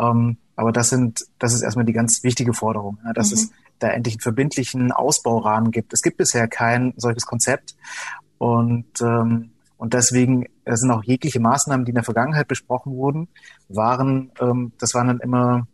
Ähm, 0.00 0.38
aber 0.56 0.72
das 0.72 0.90
sind, 0.90 1.26
das 1.38 1.54
ist 1.54 1.62
erstmal 1.62 1.84
die 1.84 1.92
ganz 1.92 2.22
wichtige 2.22 2.52
Forderung, 2.52 2.98
ja, 3.04 3.12
dass 3.12 3.30
mhm. 3.30 3.34
es 3.34 3.50
da 3.78 3.88
endlich 3.88 4.14
einen 4.14 4.20
verbindlichen 4.20 4.92
Ausbaurahmen 4.92 5.70
gibt. 5.70 5.92
Es 5.92 6.02
gibt 6.02 6.16
bisher 6.16 6.48
kein 6.48 6.94
solches 6.96 7.26
Konzept 7.26 7.74
und 8.38 9.00
ähm, 9.00 9.50
und 9.80 9.94
deswegen 9.94 10.44
sind 10.66 10.90
auch 10.90 11.02
jegliche 11.02 11.40
Maßnahmen, 11.40 11.86
die 11.86 11.92
in 11.92 11.94
der 11.94 12.04
Vergangenheit 12.04 12.48
besprochen 12.48 12.96
wurden, 12.96 13.28
waren, 13.70 14.30
ähm, 14.38 14.72
das 14.78 14.92
waren 14.92 15.06
dann 15.06 15.20
immer, 15.20 15.66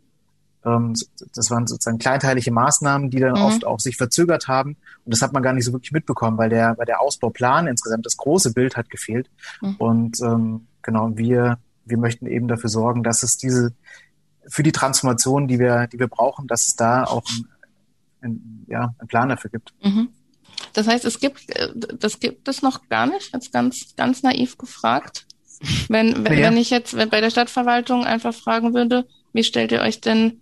das 1.35 1.51
waren 1.51 1.67
sozusagen 1.67 1.99
kleinteilige 1.99 2.51
Maßnahmen, 2.51 3.09
die 3.09 3.19
dann 3.19 3.33
mhm. 3.33 3.41
oft 3.41 3.65
auch 3.65 3.79
sich 3.79 3.97
verzögert 3.97 4.47
haben. 4.47 4.77
Und 5.05 5.13
das 5.13 5.21
hat 5.21 5.33
man 5.33 5.43
gar 5.43 5.53
nicht 5.53 5.65
so 5.65 5.73
wirklich 5.73 5.91
mitbekommen, 5.91 6.37
weil 6.37 6.49
der, 6.49 6.77
weil 6.77 6.85
der 6.85 7.01
Ausbauplan 7.01 7.67
insgesamt, 7.67 8.05
das 8.05 8.17
große 8.17 8.53
Bild 8.53 8.75
hat 8.75 8.89
gefehlt. 8.89 9.29
Mhm. 9.61 9.75
Und 9.77 10.19
ähm, 10.21 10.67
genau, 10.81 11.11
wir, 11.15 11.59
wir 11.85 11.97
möchten 11.97 12.27
eben 12.27 12.47
dafür 12.47 12.69
sorgen, 12.69 13.03
dass 13.03 13.23
es 13.23 13.37
diese, 13.37 13.73
für 14.47 14.63
die 14.63 14.71
Transformation, 14.71 15.47
die 15.47 15.59
wir, 15.59 15.87
die 15.87 15.99
wir 15.99 16.07
brauchen, 16.07 16.47
dass 16.47 16.67
es 16.67 16.75
da 16.75 17.03
auch 17.03 17.23
ein, 18.21 18.65
ja, 18.67 18.93
einen 18.97 19.07
Plan 19.07 19.29
dafür 19.29 19.49
gibt. 19.49 19.73
Mhm. 19.83 20.09
Das 20.73 20.87
heißt, 20.87 21.05
es 21.05 21.19
gibt, 21.19 21.49
äh, 21.55 21.69
das 21.75 22.19
gibt 22.19 22.47
es 22.47 22.61
noch 22.61 22.89
gar 22.89 23.07
nicht, 23.07 23.33
jetzt 23.33 23.51
ganz, 23.51 23.95
ganz 23.95 24.23
naiv 24.23 24.57
gefragt. 24.57 25.25
Wenn, 25.89 26.23
wenn, 26.23 26.37
ja. 26.37 26.47
wenn 26.47 26.57
ich 26.57 26.69
jetzt 26.69 26.95
bei 26.95 27.21
der 27.21 27.31
Stadtverwaltung 27.31 28.05
einfach 28.05 28.33
fragen 28.33 28.73
würde, 28.73 29.07
wie 29.33 29.43
stellt 29.43 29.71
ihr 29.71 29.81
euch 29.81 30.01
denn 30.01 30.39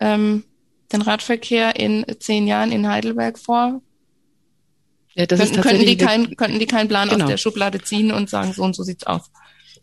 ähm, 0.00 0.44
den 0.92 1.02
Radverkehr 1.02 1.76
in 1.76 2.04
zehn 2.18 2.46
Jahren 2.46 2.72
in 2.72 2.88
Heidelberg 2.88 3.38
vor? 3.38 3.80
Ja, 5.14 5.26
das 5.26 5.40
könnten, 5.40 5.54
ist 5.56 5.62
könnten, 5.62 5.86
die 5.86 5.96
kein, 5.96 6.36
könnten 6.36 6.58
die 6.58 6.66
keinen 6.66 6.88
Plan 6.88 7.08
genau. 7.08 7.24
aus 7.24 7.30
der 7.30 7.36
Schublade 7.36 7.80
ziehen 7.82 8.12
und 8.12 8.30
sagen, 8.30 8.52
so 8.52 8.62
und 8.62 8.74
so 8.74 8.82
sieht's 8.82 9.04
aus. 9.04 9.30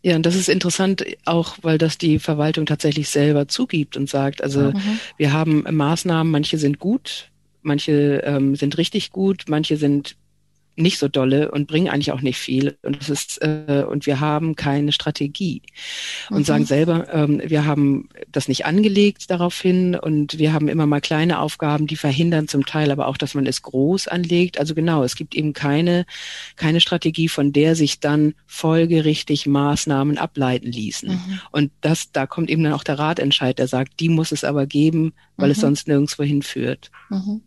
Ja, 0.02 0.16
und 0.16 0.24
das 0.24 0.36
ist 0.36 0.48
interessant, 0.48 1.04
auch 1.24 1.56
weil 1.62 1.76
das 1.76 1.98
die 1.98 2.18
Verwaltung 2.18 2.66
tatsächlich 2.66 3.08
selber 3.08 3.48
zugibt 3.48 3.96
und 3.96 4.08
sagt, 4.08 4.42
also 4.42 4.72
mhm. 4.72 5.00
wir 5.16 5.32
haben 5.32 5.64
Maßnahmen, 5.68 6.30
manche 6.30 6.56
sind 6.56 6.78
gut, 6.78 7.30
manche 7.62 8.22
ähm, 8.24 8.54
sind 8.54 8.78
richtig 8.78 9.10
gut, 9.10 9.44
manche 9.48 9.76
sind 9.76 10.16
nicht 10.78 10.98
so 10.98 11.08
dolle 11.08 11.50
und 11.50 11.66
bringen 11.66 11.88
eigentlich 11.88 12.12
auch 12.12 12.20
nicht 12.20 12.38
viel. 12.38 12.78
Und 12.82 13.00
es 13.00 13.08
ist 13.08 13.42
äh, 13.42 13.84
und 13.88 14.06
wir 14.06 14.20
haben 14.20 14.56
keine 14.56 14.92
Strategie 14.92 15.62
und 16.30 16.38
mhm. 16.38 16.44
sagen 16.44 16.66
selber, 16.66 17.12
ähm, 17.12 17.42
wir 17.44 17.64
haben 17.66 18.08
das 18.30 18.48
nicht 18.48 18.66
angelegt 18.66 19.30
daraufhin 19.30 19.94
und 19.94 20.38
wir 20.38 20.52
haben 20.52 20.68
immer 20.68 20.86
mal 20.86 21.00
kleine 21.00 21.40
Aufgaben, 21.40 21.86
die 21.86 21.96
verhindern 21.96 22.48
zum 22.48 22.66
Teil 22.66 22.90
aber 22.90 23.08
auch, 23.08 23.16
dass 23.16 23.34
man 23.34 23.46
es 23.46 23.62
groß 23.62 24.08
anlegt. 24.08 24.58
Also 24.58 24.74
genau, 24.74 25.02
es 25.04 25.16
gibt 25.16 25.34
eben 25.34 25.52
keine 25.52 26.06
keine 26.56 26.80
Strategie, 26.80 27.28
von 27.28 27.52
der 27.52 27.74
sich 27.74 28.00
dann 28.00 28.34
folgerichtig 28.46 29.46
Maßnahmen 29.46 30.18
ableiten 30.18 30.70
ließen. 30.70 31.10
Mhm. 31.10 31.40
Und 31.50 31.72
das 31.80 32.12
da 32.12 32.26
kommt 32.26 32.50
eben 32.50 32.62
dann 32.62 32.72
auch 32.72 32.84
der 32.84 32.98
Ratentscheid, 32.98 33.58
der 33.58 33.68
sagt, 33.68 34.00
die 34.00 34.08
muss 34.08 34.32
es 34.32 34.44
aber 34.44 34.66
geben, 34.66 35.12
weil 35.36 35.48
mhm. 35.48 35.52
es 35.52 35.60
sonst 35.60 35.88
nirgendwo 35.88 36.22
hinführt. 36.22 36.90
Mhm. 37.10 37.42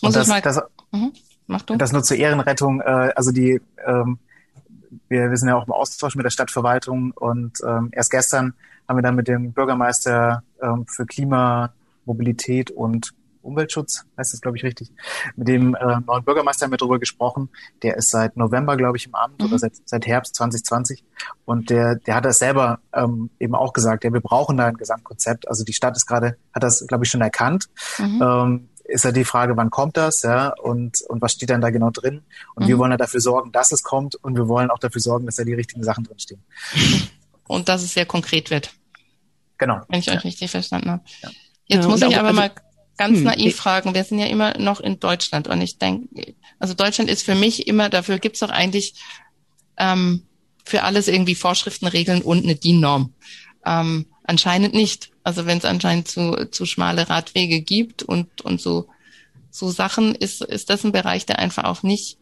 Und 0.00 0.16
das, 0.16 0.28
das, 0.28 0.60
mhm. 0.90 1.12
Mach 1.52 1.62
du. 1.62 1.76
Das 1.76 1.92
nur 1.92 2.02
zur 2.02 2.16
Ehrenrettung. 2.16 2.80
Äh, 2.80 3.12
also 3.14 3.30
die, 3.30 3.60
ähm, 3.86 4.18
wir, 5.08 5.30
wir 5.30 5.36
sind 5.36 5.48
ja 5.48 5.56
auch 5.56 5.66
im 5.66 5.72
Austausch 5.72 6.14
mit 6.16 6.24
der 6.24 6.30
Stadtverwaltung 6.30 7.12
und 7.12 7.58
ähm, 7.66 7.90
erst 7.92 8.10
gestern 8.10 8.54
haben 8.88 8.96
wir 8.96 9.02
dann 9.02 9.14
mit 9.14 9.28
dem 9.28 9.52
Bürgermeister 9.52 10.42
ähm, 10.60 10.86
für 10.86 11.06
Klima, 11.06 11.72
Mobilität 12.04 12.70
und 12.70 13.14
Umweltschutz, 13.42 14.04
heißt 14.16 14.32
das, 14.32 14.40
glaube 14.40 14.56
ich, 14.56 14.64
richtig, 14.64 14.90
mit 15.36 15.48
dem 15.48 15.74
äh, 15.74 16.00
neuen 16.06 16.24
Bürgermeister 16.24 16.70
wir 16.70 16.78
darüber 16.78 16.98
gesprochen. 16.98 17.48
Der 17.82 17.96
ist 17.96 18.10
seit 18.10 18.36
November, 18.36 18.76
glaube 18.76 18.96
ich, 18.96 19.06
im 19.06 19.14
Amt 19.14 19.40
mhm. 19.40 19.46
oder 19.46 19.58
seit, 19.58 19.72
seit 19.84 20.06
Herbst 20.06 20.36
2020. 20.36 21.04
Und 21.44 21.70
der, 21.70 21.96
der 21.96 22.14
hat 22.14 22.24
das 22.24 22.38
selber 22.38 22.78
ähm, 22.92 23.30
eben 23.40 23.54
auch 23.54 23.72
gesagt, 23.72 24.04
ja, 24.04 24.12
wir 24.12 24.20
brauchen 24.20 24.56
da 24.56 24.66
ein 24.66 24.76
Gesamtkonzept. 24.76 25.48
Also 25.48 25.64
die 25.64 25.72
Stadt 25.72 25.96
ist 25.96 26.06
gerade, 26.06 26.36
hat 26.54 26.62
das, 26.62 26.86
glaube 26.86 27.04
ich, 27.04 27.10
schon 27.10 27.20
erkannt. 27.20 27.68
Mhm. 27.98 28.22
Ähm, 28.22 28.68
ist 28.84 29.04
ja 29.04 29.12
die 29.12 29.24
Frage, 29.24 29.56
wann 29.56 29.70
kommt 29.70 29.96
das, 29.96 30.22
ja, 30.22 30.48
und, 30.48 31.00
und 31.08 31.22
was 31.22 31.32
steht 31.32 31.50
dann 31.50 31.60
da 31.60 31.70
genau 31.70 31.90
drin? 31.90 32.22
Und 32.54 32.64
mhm. 32.64 32.68
wir 32.68 32.78
wollen 32.78 32.90
ja 32.90 32.96
dafür 32.96 33.20
sorgen, 33.20 33.52
dass 33.52 33.72
es 33.72 33.82
kommt 33.82 34.16
und 34.16 34.36
wir 34.36 34.48
wollen 34.48 34.70
auch 34.70 34.78
dafür 34.78 35.00
sorgen, 35.00 35.26
dass 35.26 35.36
da 35.36 35.44
die 35.44 35.54
richtigen 35.54 35.84
Sachen 35.84 36.04
drinstehen. 36.04 36.42
Und 37.46 37.68
dass 37.68 37.82
es 37.82 37.94
sehr 37.94 38.06
konkret 38.06 38.50
wird. 38.50 38.70
Genau. 39.58 39.80
Wenn 39.88 40.00
ich 40.00 40.10
euch 40.10 40.24
richtig 40.24 40.50
verstanden 40.50 40.90
habe. 40.90 41.02
Ja. 41.22 41.30
Jetzt 41.66 41.84
ja, 41.84 41.90
muss 41.90 42.02
ich 42.02 42.16
aber 42.16 42.28
also, 42.28 42.40
mal 42.40 42.50
ganz 42.96 43.18
hm, 43.18 43.24
naiv 43.24 43.56
fragen, 43.56 43.94
wir 43.94 44.04
sind 44.04 44.18
ja 44.18 44.26
immer 44.26 44.58
noch 44.58 44.80
in 44.80 45.00
Deutschland 45.00 45.48
und 45.48 45.60
ich 45.60 45.78
denke, 45.78 46.34
also 46.58 46.74
Deutschland 46.74 47.10
ist 47.10 47.22
für 47.22 47.34
mich 47.34 47.66
immer, 47.66 47.88
dafür 47.88 48.18
gibt's 48.18 48.40
doch 48.40 48.50
eigentlich 48.50 48.94
ähm, 49.76 50.26
für 50.64 50.82
alles 50.82 51.08
irgendwie 51.08 51.34
Vorschriften, 51.34 51.86
Regeln 51.86 52.22
und 52.22 52.44
eine 52.44 52.54
DIN-Norm. 52.54 53.14
Ähm, 53.64 54.06
anscheinend 54.24 54.74
nicht. 54.74 55.11
Also 55.24 55.46
wenn 55.46 55.58
es 55.58 55.64
anscheinend 55.64 56.08
zu, 56.08 56.48
zu 56.50 56.66
schmale 56.66 57.08
Radwege 57.08 57.60
gibt 57.60 58.02
und, 58.02 58.40
und 58.42 58.60
so, 58.60 58.88
so 59.50 59.70
Sachen, 59.70 60.14
ist, 60.14 60.42
ist 60.42 60.70
das 60.70 60.84
ein 60.84 60.92
Bereich, 60.92 61.26
der 61.26 61.38
einfach 61.38 61.64
auch 61.64 61.82
nicht, 61.82 62.18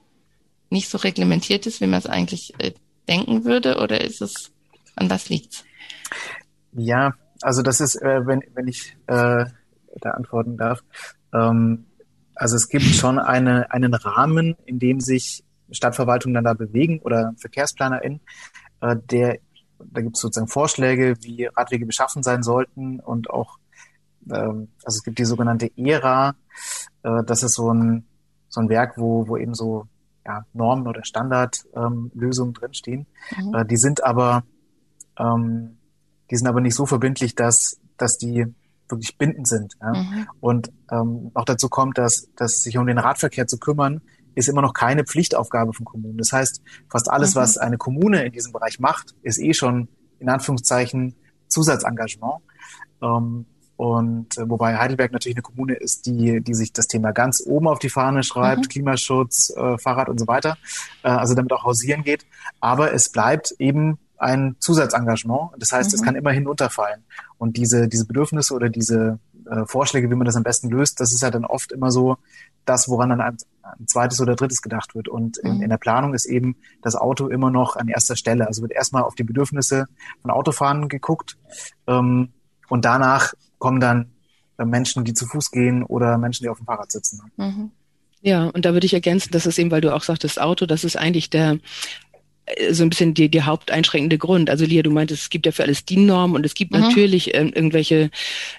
nicht 0.69 0.89
so 0.89 0.99
reglementiert 0.99 1.67
ist, 1.67 1.81
wie 1.81 1.87
man 1.87 1.99
es 1.99 2.07
eigentlich 2.07 2.55
äh, 2.59 2.73
denken 3.09 3.45
würde? 3.45 3.79
Oder 3.79 4.03
ist 4.03 4.21
es, 4.21 4.51
an 4.97 5.09
was 5.09 5.29
liegt's? 5.29 5.65
Ja, 6.73 7.15
also 7.43 7.63
das 7.63 7.81
ist, 7.81 7.97
äh, 7.97 8.27
wenn, 8.27 8.43
wenn 8.55 8.69
ich 8.69 8.97
äh, 9.07 9.45
da 10.01 10.11
antworten 10.11 10.57
darf. 10.57 10.83
Ähm, 11.33 11.87
also 12.35 12.57
es 12.57 12.69
gibt 12.69 12.85
schon 12.85 13.19
eine, 13.19 13.71
einen 13.71 13.95
Rahmen, 13.95 14.57
in 14.67 14.79
dem 14.79 15.01
sich 15.01 15.45
Stadtverwaltungen 15.71 16.35
dann 16.35 16.45
da 16.45 16.55
bewegen 16.55 17.01
oder 17.01 17.35
VerkehrsplanerInnen, 17.39 18.21
äh, 18.81 18.97
der 19.11 19.39
da 19.85 20.01
gibt 20.01 20.17
es 20.17 20.23
sozusagen 20.23 20.49
Vorschläge, 20.49 21.17
wie 21.23 21.47
Radwege 21.47 21.87
beschaffen 21.87 22.23
sein 22.23 22.43
sollten 22.43 23.01
und 23.01 23.31
auch, 23.31 23.59
ähm, 24.31 24.69
also 24.85 24.99
es 24.99 25.03
gibt 25.03 25.19
die 25.19 25.25
sogenannte 25.25 25.71
ERA, 25.77 26.35
äh, 27.03 27.25
das 27.25 27.43
ist 27.43 27.55
so 27.55 27.73
ein, 27.73 28.05
so 28.49 28.61
ein 28.61 28.69
Werk, 28.69 28.99
wo, 28.99 29.29
wo 29.29 29.37
eben 29.37 29.55
so 29.55 29.87
ja, 30.27 30.45
Normen 30.53 30.87
oder 30.87 31.05
Standardlösungen 31.05 32.55
ähm, 32.55 32.61
drinstehen. 32.61 33.07
Mhm. 33.37 33.55
Äh, 33.55 33.65
die 33.65 33.77
sind 33.77 34.05
aber, 34.05 34.45
ähm, 35.19 35.79
die 36.31 36.37
sind 36.37 36.47
aber 36.47 36.61
nicht 36.61 36.75
so 36.75 36.87
verbindlich, 36.87 37.35
dass, 37.35 37.81
dass 37.97 38.19
die 38.19 38.47
wirklich 38.89 39.17
bindend 39.19 39.49
sind. 39.49 39.75
Ja? 39.81 39.93
Mhm. 39.93 40.29
Und 40.41 40.73
ähm, 40.91 41.31
auch 41.35 41.45
dazu 41.45 41.69
kommt, 41.69 41.99
dass, 41.99 42.29
dass 42.37 42.63
sich 42.63 42.77
um 42.77 42.87
den 42.87 42.99
Radverkehr 42.99 43.47
zu 43.47 43.59
kümmern, 43.59 44.03
ist 44.35 44.49
immer 44.49 44.63
noch 44.63 44.75
keine 44.75 45.05
Pflichtaufgabe 45.05 45.73
von 45.73 45.85
Kommunen. 45.85 46.19
Das 46.19 46.33
heißt, 46.33 46.63
fast 46.89 47.11
alles, 47.11 47.35
mhm. 47.35 47.41
was 47.41 47.59
eine 47.59 47.79
Kommune 47.79 48.25
in 48.25 48.33
diesem 48.33 48.53
Bereich 48.53 48.79
macht, 48.81 49.15
ist 49.23 49.39
eh 49.39 49.55
schon 49.55 49.89
in 50.19 50.29
Anführungszeichen 50.29 51.15
Zusatzengagement. 51.49 52.43
Ähm, 53.03 53.47
und 53.77 54.37
äh, 54.37 54.47
wobei 54.47 54.77
Heidelberg 54.77 55.11
natürlich 55.11 55.37
eine 55.37 55.43
Kommune 55.43 55.75
ist, 55.75 56.05
die, 56.05 56.43
die 56.43 56.55
sich 56.55 56.73
das 56.73 56.87
Thema 56.87 57.13
ganz 57.13 57.43
oben 57.47 57.67
auf 57.67 57.79
die 57.79 57.89
Fahne 57.89 58.23
schreibt, 58.23 58.65
mhm. 58.65 58.69
Klimaschutz, 58.69 59.51
äh, 59.57 59.79
Fahrrad 59.79 60.11
und 60.11 60.21
so 60.21 60.27
weiter, 60.27 60.59
äh, 61.03 61.09
also 61.09 61.35
damit 61.35 61.51
auch 61.53 61.65
hausieren 61.65 62.05
geht. 62.05 62.27
Aber 62.61 62.93
es 62.93 63.09
bleibt 63.09 63.55
eben 63.59 63.99
ein 64.19 64.57
Zusatzengagement. 64.59 65.53
Das 65.59 65.73
heißt, 65.73 65.93
mhm. 65.93 65.95
es 65.95 66.03
kann 66.03 66.15
immer 66.15 66.31
hinunterfallen. 66.31 67.05
Und 67.39 67.57
diese, 67.57 67.89
diese 67.89 68.05
Bedürfnisse 68.05 68.53
oder 68.55 68.69
diese 68.69 69.19
äh, 69.51 69.67
Vorschläge, 69.67 70.11
wie 70.11 70.15
man 70.15 70.27
das 70.27 70.37
am 70.37 70.43
besten 70.43 70.71
löst, 70.71 71.01
das 71.01 71.13
ist 71.13 71.23
ja 71.23 71.31
dann 71.31 71.45
oft 71.45 71.73
immer 71.73 71.91
so 71.91 72.17
das, 72.65 72.89
woran 72.89 73.11
dann 73.11 73.21
ein, 73.21 73.37
ein 73.63 73.87
zweites 73.87 74.21
oder 74.21 74.37
drittes 74.37 74.63
gedacht 74.63 74.95
wird. 74.95 75.09
Und 75.09 75.39
in, 75.39 75.57
mhm. 75.57 75.63
in, 75.63 75.71
der 75.71 75.79
Planung 75.79 76.15
ist 76.15 76.27
eben 76.27 76.57
das 76.83 76.95
Auto 76.95 77.29
immer 77.29 77.51
noch 77.51 77.77
an 77.77 77.89
erster 77.89 78.17
Stelle. 78.17 78.47
Also 78.47 78.63
wird 78.63 78.73
erstmal 78.73 79.03
auf 79.03 79.15
die 79.15 79.25
Bedürfnisse 79.25 79.87
von 80.23 80.31
Autofahren 80.31 80.89
geguckt 80.89 81.37
ähm, 81.87 82.29
und 82.69 82.85
danach 82.85 83.35
kommen 83.59 83.81
dann 83.81 84.13
äh, 84.59 84.65
Menschen, 84.65 85.05
die 85.05 85.15
zu 85.15 85.27
Fuß 85.27 85.51
gehen 85.51 85.83
oder 85.83 86.17
Menschen, 86.19 86.45
die 86.45 86.49
auf 86.49 86.59
dem 86.59 86.67
Fahrrad 86.67 86.93
sitzen. 86.93 87.21
Mhm. 87.37 87.71
Ja, 88.23 88.49
und 88.49 88.65
da 88.65 88.75
würde 88.75 88.85
ich 88.85 88.95
ergänzen, 88.95 89.33
dass 89.33 89.47
es 89.47 89.59
eben, 89.59 89.71
weil 89.71 89.81
du 89.81 89.95
auch 89.95 90.03
sagtest, 90.03 90.41
Auto, 90.41 90.67
das 90.67 90.85
ist 90.85 90.97
eigentlich 90.97 91.31
der 91.31 91.59
so 92.71 92.83
ein 92.83 92.91
bisschen 92.91 93.15
die, 93.15 93.29
die 93.29 93.43
haupteinschränkende 93.43 94.19
Grund. 94.19 94.51
Also 94.51 94.65
Lia, 94.65 94.83
du 94.83 94.91
meintest, 94.91 95.23
es 95.23 95.31
gibt 95.31 95.47
ja 95.47 95.53
für 95.53 95.63
alles 95.63 95.85
DIN-Normen 95.85 96.37
und 96.37 96.45
es 96.45 96.55
gibt 96.55 96.73
mhm. 96.73 96.81
natürlich 96.81 97.35
äh, 97.35 97.43
irgendwelche 97.43 98.11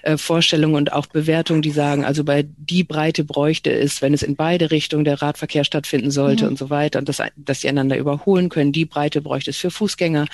äh, 0.02 0.16
Vorstellungen 0.16 0.76
und 0.76 0.92
auch 0.92 1.06
Bewertungen, 1.06 1.62
die 1.62 1.70
sagen, 1.70 2.04
also 2.04 2.24
bei 2.24 2.46
die 2.56 2.84
Breite 2.84 3.24
bräuchte 3.24 3.70
es, 3.70 4.02
wenn 4.02 4.14
es 4.14 4.22
in 4.22 4.36
beide 4.36 4.70
Richtungen 4.70 5.04
der 5.04 5.20
Radverkehr 5.20 5.64
stattfinden 5.64 6.10
sollte 6.10 6.44
mhm. 6.44 6.50
und 6.52 6.58
so 6.58 6.70
weiter 6.70 6.98
und 6.98 7.08
das, 7.08 7.22
dass 7.36 7.60
sie 7.60 7.68
einander 7.68 7.96
überholen 7.98 8.48
können. 8.48 8.72
Die 8.72 8.84
Breite 8.84 9.20
bräuchte 9.20 9.50
es 9.50 9.58
für 9.58 9.70
Fußgänger. 9.70 10.26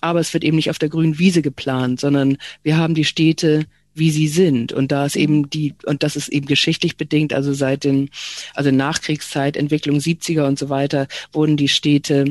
Aber 0.00 0.20
es 0.20 0.32
wird 0.34 0.44
eben 0.44 0.56
nicht 0.56 0.70
auf 0.70 0.78
der 0.78 0.88
grünen 0.88 1.18
Wiese 1.18 1.42
geplant, 1.42 2.00
sondern 2.00 2.36
wir 2.62 2.76
haben 2.76 2.94
die 2.94 3.04
Städte 3.04 3.64
wie 3.98 4.10
sie 4.10 4.28
sind. 4.28 4.72
Und 4.72 4.92
da 4.92 5.06
ist 5.06 5.16
eben 5.16 5.50
die, 5.50 5.74
und 5.84 6.02
das 6.02 6.16
ist 6.16 6.28
eben 6.28 6.46
geschichtlich 6.46 6.96
bedingt, 6.96 7.32
also 7.32 7.52
seit 7.52 7.84
den, 7.84 8.10
also 8.54 8.70
Nachkriegszeit, 8.70 9.56
Entwicklung 9.56 9.98
70er 9.98 10.46
und 10.46 10.58
so 10.58 10.68
weiter, 10.68 11.08
wurden 11.32 11.56
die 11.56 11.68
Städte 11.68 12.30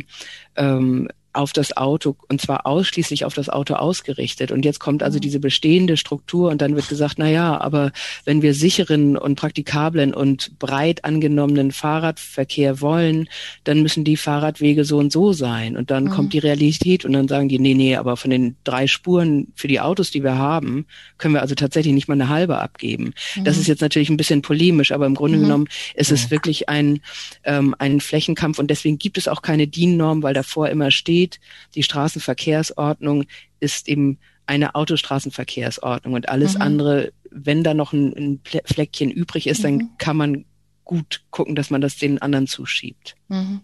ähm, 0.56 1.08
auf 1.38 1.54
das 1.54 1.78
Auto 1.78 2.16
und 2.30 2.42
zwar 2.42 2.66
ausschließlich 2.66 3.24
auf 3.24 3.34
das 3.34 3.48
Auto 3.48 3.76
ausgerichtet. 3.76 4.52
Und 4.52 4.66
jetzt 4.66 4.80
kommt 4.80 5.04
also 5.04 5.18
mhm. 5.18 5.22
diese 5.22 5.40
bestehende 5.40 5.96
Struktur 5.96 6.50
und 6.50 6.62
dann 6.62 6.76
wird 6.76 6.90
gesagt, 6.90 7.16
na 7.18 7.30
ja, 7.30 7.60
aber 7.62 7.92
wenn 8.26 8.42
wir 8.42 8.54
sicheren 8.54 9.18
und 9.18 9.36
praktikablen 9.36 10.14
und 10.14 10.58
breit 10.60 11.06
angenommenen 11.06 11.72
Fahrradverkehr 11.72 12.82
wollen, 12.82 13.30
dann 13.64 13.82
müssen 13.82 14.04
die 14.04 14.18
Fahrradwege 14.18 14.84
so 14.84 14.98
und 14.98 15.12
so 15.12 15.32
sein. 15.32 15.78
Und 15.78 15.92
dann 15.92 16.06
mhm. 16.06 16.10
kommt 16.10 16.34
die 16.34 16.40
Realität 16.40 17.06
und 17.06 17.14
dann 17.14 17.28
sagen 17.28 17.50
die, 17.50 17.60
nee, 17.60 17.76
nee, 17.76 17.96
aber 17.96 18.18
von 18.18 18.32
den 18.32 18.56
drei 18.64 18.88
Spuren 18.88 19.48
für 19.56 19.68
die 19.68 19.80
Autos, 19.80 20.12
die 20.12 20.24
wir 20.24 20.38
haben, 20.38 20.86
können 21.18 21.36
wir 21.36 21.42
also 21.42 21.56
tatsächlich 21.56 21.94
nicht 21.94 22.08
mal 22.08 22.16
eine 22.16 22.30
halbe 22.30 22.58
abgeben. 22.58 23.14
Mhm. 23.36 23.44
Das 23.44 23.58
ist 23.58 23.68
jetzt 23.68 23.82
natürlich 23.82 24.10
ein 24.10 24.18
bisschen 24.18 24.42
polemisch, 24.42 24.92
aber 24.92 25.06
im 25.06 25.16
Grunde 25.16 25.38
mhm. 25.38 25.44
genommen 25.44 25.68
ist 25.94 26.12
es 26.12 26.32
wirklich 26.32 26.68
ein, 26.68 27.02
ähm, 27.44 27.76
ein 27.78 28.02
Flächenkampf 28.02 28.58
und 28.58 28.72
deswegen 28.72 28.98
gibt 28.98 29.18
es 29.18 29.28
auch 29.28 29.44
keine 29.44 29.68
DIN-Norm, 29.68 30.24
weil 30.24 30.34
davor 30.34 30.70
immer 30.70 30.90
steht, 30.90 31.27
steht, 31.28 31.40
die 31.76 31.84
Straßenverkehrsordnung 31.84 33.26
ist 33.60 33.88
eben 33.88 34.20
eine 34.46 34.76
Autostraßenverkehrsordnung 34.76 36.14
und 36.14 36.30
alles 36.30 36.56
mhm. 36.56 36.62
andere, 36.62 37.14
wenn 37.30 37.64
da 37.64 37.74
noch 37.74 37.94
ein, 37.94 38.14
ein 38.14 38.42
Fleckchen 38.66 39.12
übrig 39.12 39.48
ist, 39.48 39.60
mhm. 39.60 39.64
dann 39.64 39.98
kann 39.98 40.18
man 40.18 40.46
gut 40.86 41.24
gucken, 41.32 41.56
dass 41.56 41.70
man 41.70 41.82
das 41.82 41.98
den 41.98 42.22
anderen 42.22 42.48
zuschiebt. 42.48 43.16
Mhm. 43.28 43.62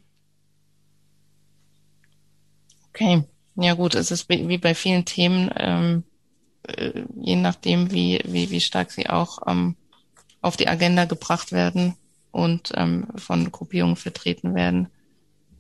Okay, 2.89 3.23
ja 3.55 3.73
gut, 3.73 3.95
es 3.95 4.11
ist 4.11 4.29
wie 4.29 4.57
bei 4.57 4.75
vielen 4.75 5.05
Themen, 5.05 5.49
ähm, 5.55 6.03
äh, 6.63 7.03
je 7.19 7.37
nachdem, 7.37 7.91
wie, 7.91 8.21
wie, 8.25 8.51
wie 8.51 8.61
stark 8.61 8.91
sie 8.91 9.09
auch 9.09 9.39
ähm, 9.47 9.75
auf 10.41 10.57
die 10.57 10.67
Agenda 10.67 11.05
gebracht 11.05 11.51
werden 11.51 11.95
und 12.31 12.71
ähm, 12.75 13.07
von 13.15 13.51
Gruppierungen 13.51 13.95
vertreten 13.95 14.53
werden, 14.53 14.89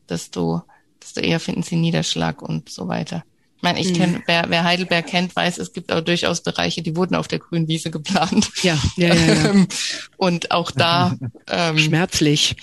desto 0.09 0.63
desto 1.03 1.21
eher 1.21 1.39
finden 1.39 1.63
sie 1.63 1.75
Niederschlag 1.75 2.41
und 2.41 2.69
so 2.69 2.87
weiter. 2.87 3.23
Ich 3.57 3.63
meine, 3.63 3.79
ich 3.79 3.89
mhm. 3.89 3.95
kenne, 3.95 4.23
wer, 4.25 4.45
wer 4.49 4.63
Heidelberg 4.63 5.07
kennt, 5.07 5.35
weiß, 5.35 5.57
es 5.57 5.71
gibt 5.71 5.91
auch 5.91 6.01
durchaus 6.01 6.41
Bereiche, 6.41 6.81
die 6.81 6.95
wurden 6.95 7.15
auf 7.15 7.27
der 7.27 7.39
grünen 7.39 7.67
Wiese 7.67 7.91
geplant. 7.91 8.49
Ja, 8.61 8.77
ja, 8.97 9.13
ja. 9.13 9.33
ja. 9.33 9.65
Und 10.17 10.51
auch 10.51 10.71
da 10.71 11.15
ähm, 11.47 11.77
schmerzlich. 11.77 12.55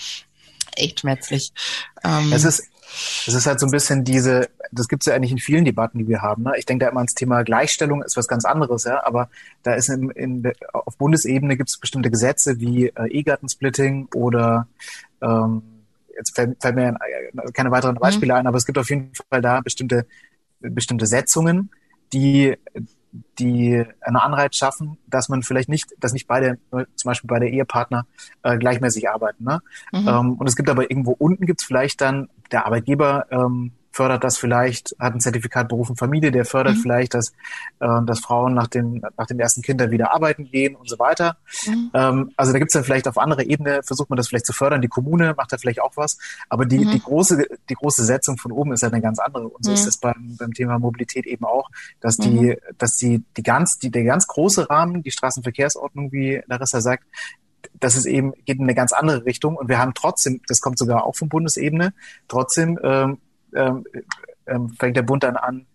Echt 0.75 0.99
schmerzlich. 0.99 1.53
Ähm, 2.03 2.31
es 2.31 2.43
ist 2.43 2.63
es 3.27 3.33
ist 3.33 3.45
halt 3.45 3.59
so 3.59 3.65
ein 3.65 3.71
bisschen 3.71 4.03
diese, 4.03 4.49
das 4.71 4.87
gibt 4.87 5.03
es 5.03 5.07
ja 5.07 5.13
eigentlich 5.13 5.31
in 5.31 5.37
vielen 5.37 5.65
Debatten, 5.65 5.99
die 5.99 6.07
wir 6.07 6.21
haben. 6.21 6.43
Ne? 6.43 6.53
Ich 6.57 6.65
denke 6.65 6.85
da 6.85 6.91
immer 6.91 6.99
ans 6.99 7.13
Thema 7.13 7.43
Gleichstellung, 7.43 8.03
ist 8.03 8.17
was 8.17 8.27
ganz 8.27 8.45
anderes, 8.45 8.83
ja. 8.83 9.03
Aber 9.05 9.29
da 9.63 9.73
ist 9.73 9.89
in, 9.89 10.09
in, 10.11 10.51
auf 10.73 10.97
Bundesebene 10.97 11.57
gibt 11.57 11.69
es 11.69 11.79
bestimmte 11.79 12.11
Gesetze 12.11 12.59
wie 12.59 12.87
äh, 12.87 13.07
E-Gartensplitting 13.09 14.09
oder 14.13 14.67
ähm, 15.21 15.63
jetzt 16.21 16.35
fällt, 16.35 16.61
fällt 16.61 16.75
mir 16.75 16.97
keine 17.53 17.71
weiteren 17.71 17.95
mhm. 17.95 17.99
Beispiele 17.99 18.33
mhm. 18.33 18.39
ein, 18.39 18.47
aber 18.47 18.57
es 18.57 18.65
gibt 18.65 18.77
auf 18.77 18.89
jeden 18.89 19.11
Fall 19.29 19.41
da 19.41 19.61
bestimmte, 19.61 20.05
bestimmte 20.59 21.05
Setzungen, 21.05 21.71
die, 22.13 22.55
die 23.39 23.83
einen 24.01 24.15
Anreiz 24.15 24.55
schaffen, 24.55 24.97
dass 25.07 25.29
man 25.29 25.43
vielleicht 25.43 25.69
nicht, 25.69 25.87
dass 25.99 26.13
nicht 26.13 26.27
beide, 26.27 26.57
zum 26.71 27.09
Beispiel 27.09 27.27
beide 27.27 27.49
Ehepartner 27.49 28.05
äh, 28.43 28.57
gleichmäßig 28.57 29.09
arbeiten. 29.09 29.43
Ne? 29.43 29.61
Mhm. 29.91 30.07
Ähm, 30.07 30.33
und 30.35 30.47
es 30.47 30.55
gibt 30.55 30.69
aber 30.69 30.89
irgendwo 30.89 31.15
unten 31.17 31.45
gibt 31.45 31.61
es 31.61 31.67
vielleicht 31.67 32.01
dann 32.01 32.29
der 32.51 32.65
Arbeitgeber 32.65 33.25
ähm, 33.31 33.71
fördert 33.91 34.23
das 34.23 34.37
vielleicht, 34.37 34.95
hat 34.99 35.13
ein 35.13 35.19
Zertifikat 35.19 35.67
Beruf 35.67 35.89
und 35.89 35.99
Familie, 35.99 36.31
der 36.31 36.45
fördert 36.45 36.75
mhm. 36.75 36.81
vielleicht, 36.81 37.13
dass, 37.13 37.29
äh, 37.79 37.87
dass 38.05 38.19
Frauen 38.19 38.53
nach 38.53 38.67
dem, 38.67 39.01
nach 39.17 39.27
dem 39.27 39.39
ersten 39.39 39.61
Kind 39.61 39.81
dann 39.81 39.91
wieder 39.91 40.13
arbeiten 40.13 40.45
gehen 40.45 40.75
und 40.75 40.89
so 40.89 40.97
weiter. 40.97 41.37
Mhm. 41.67 41.91
Ähm, 41.93 42.31
also 42.37 42.53
da 42.53 42.59
gibt's 42.59 42.73
dann 42.73 42.83
vielleicht 42.83 43.07
auf 43.07 43.17
anderer 43.17 43.43
Ebene, 43.43 43.81
versucht 43.83 44.09
man 44.09 44.17
das 44.17 44.29
vielleicht 44.29 44.45
zu 44.45 44.53
fördern. 44.53 44.81
Die 44.81 44.87
Kommune 44.87 45.33
macht 45.35 45.51
da 45.51 45.57
vielleicht 45.57 45.81
auch 45.81 45.91
was. 45.95 46.17
Aber 46.49 46.65
die, 46.65 46.79
mhm. 46.79 46.91
die, 46.91 46.99
große, 46.99 47.45
die 47.69 47.73
große 47.73 48.05
Setzung 48.05 48.37
von 48.37 48.51
oben 48.51 48.71
ist 48.71 48.83
halt 48.83 48.93
eine 48.93 49.01
ganz 49.01 49.19
andere. 49.19 49.47
Und 49.47 49.63
so 49.65 49.71
ist 49.71 49.85
es 49.85 49.97
beim, 49.97 50.37
beim 50.39 50.53
Thema 50.53 50.79
Mobilität 50.79 51.25
eben 51.25 51.45
auch, 51.45 51.69
dass 51.99 52.17
die, 52.17 52.29
mhm. 52.29 52.57
dass 52.77 52.95
die, 52.95 53.23
die 53.35 53.43
ganz, 53.43 53.77
die, 53.77 53.91
der 53.91 54.03
ganz 54.03 54.27
große 54.27 54.69
Rahmen, 54.69 55.03
die 55.03 55.11
Straßenverkehrsordnung, 55.11 56.11
wie 56.11 56.41
Larissa 56.47 56.79
sagt, 56.79 57.03
das 57.79 57.95
ist 57.95 58.05
eben, 58.05 58.33
geht 58.45 58.57
in 58.57 58.63
eine 58.63 58.75
ganz 58.75 58.93
andere 58.93 59.25
Richtung. 59.25 59.55
Und 59.57 59.67
wir 59.67 59.79
haben 59.79 59.93
trotzdem, 59.93 60.41
das 60.47 60.61
kommt 60.61 60.77
sogar 60.77 61.05
auch 61.05 61.15
von 61.15 61.29
Bundesebene, 61.29 61.93
trotzdem 62.27 62.79
ähm, 62.83 63.17
ähm, 63.55 63.85
ähm, 64.47 64.69
fängt 64.79 64.97
der 64.97 65.03
Bund 65.03 65.23
dann 65.23 65.35
an, 65.35 65.65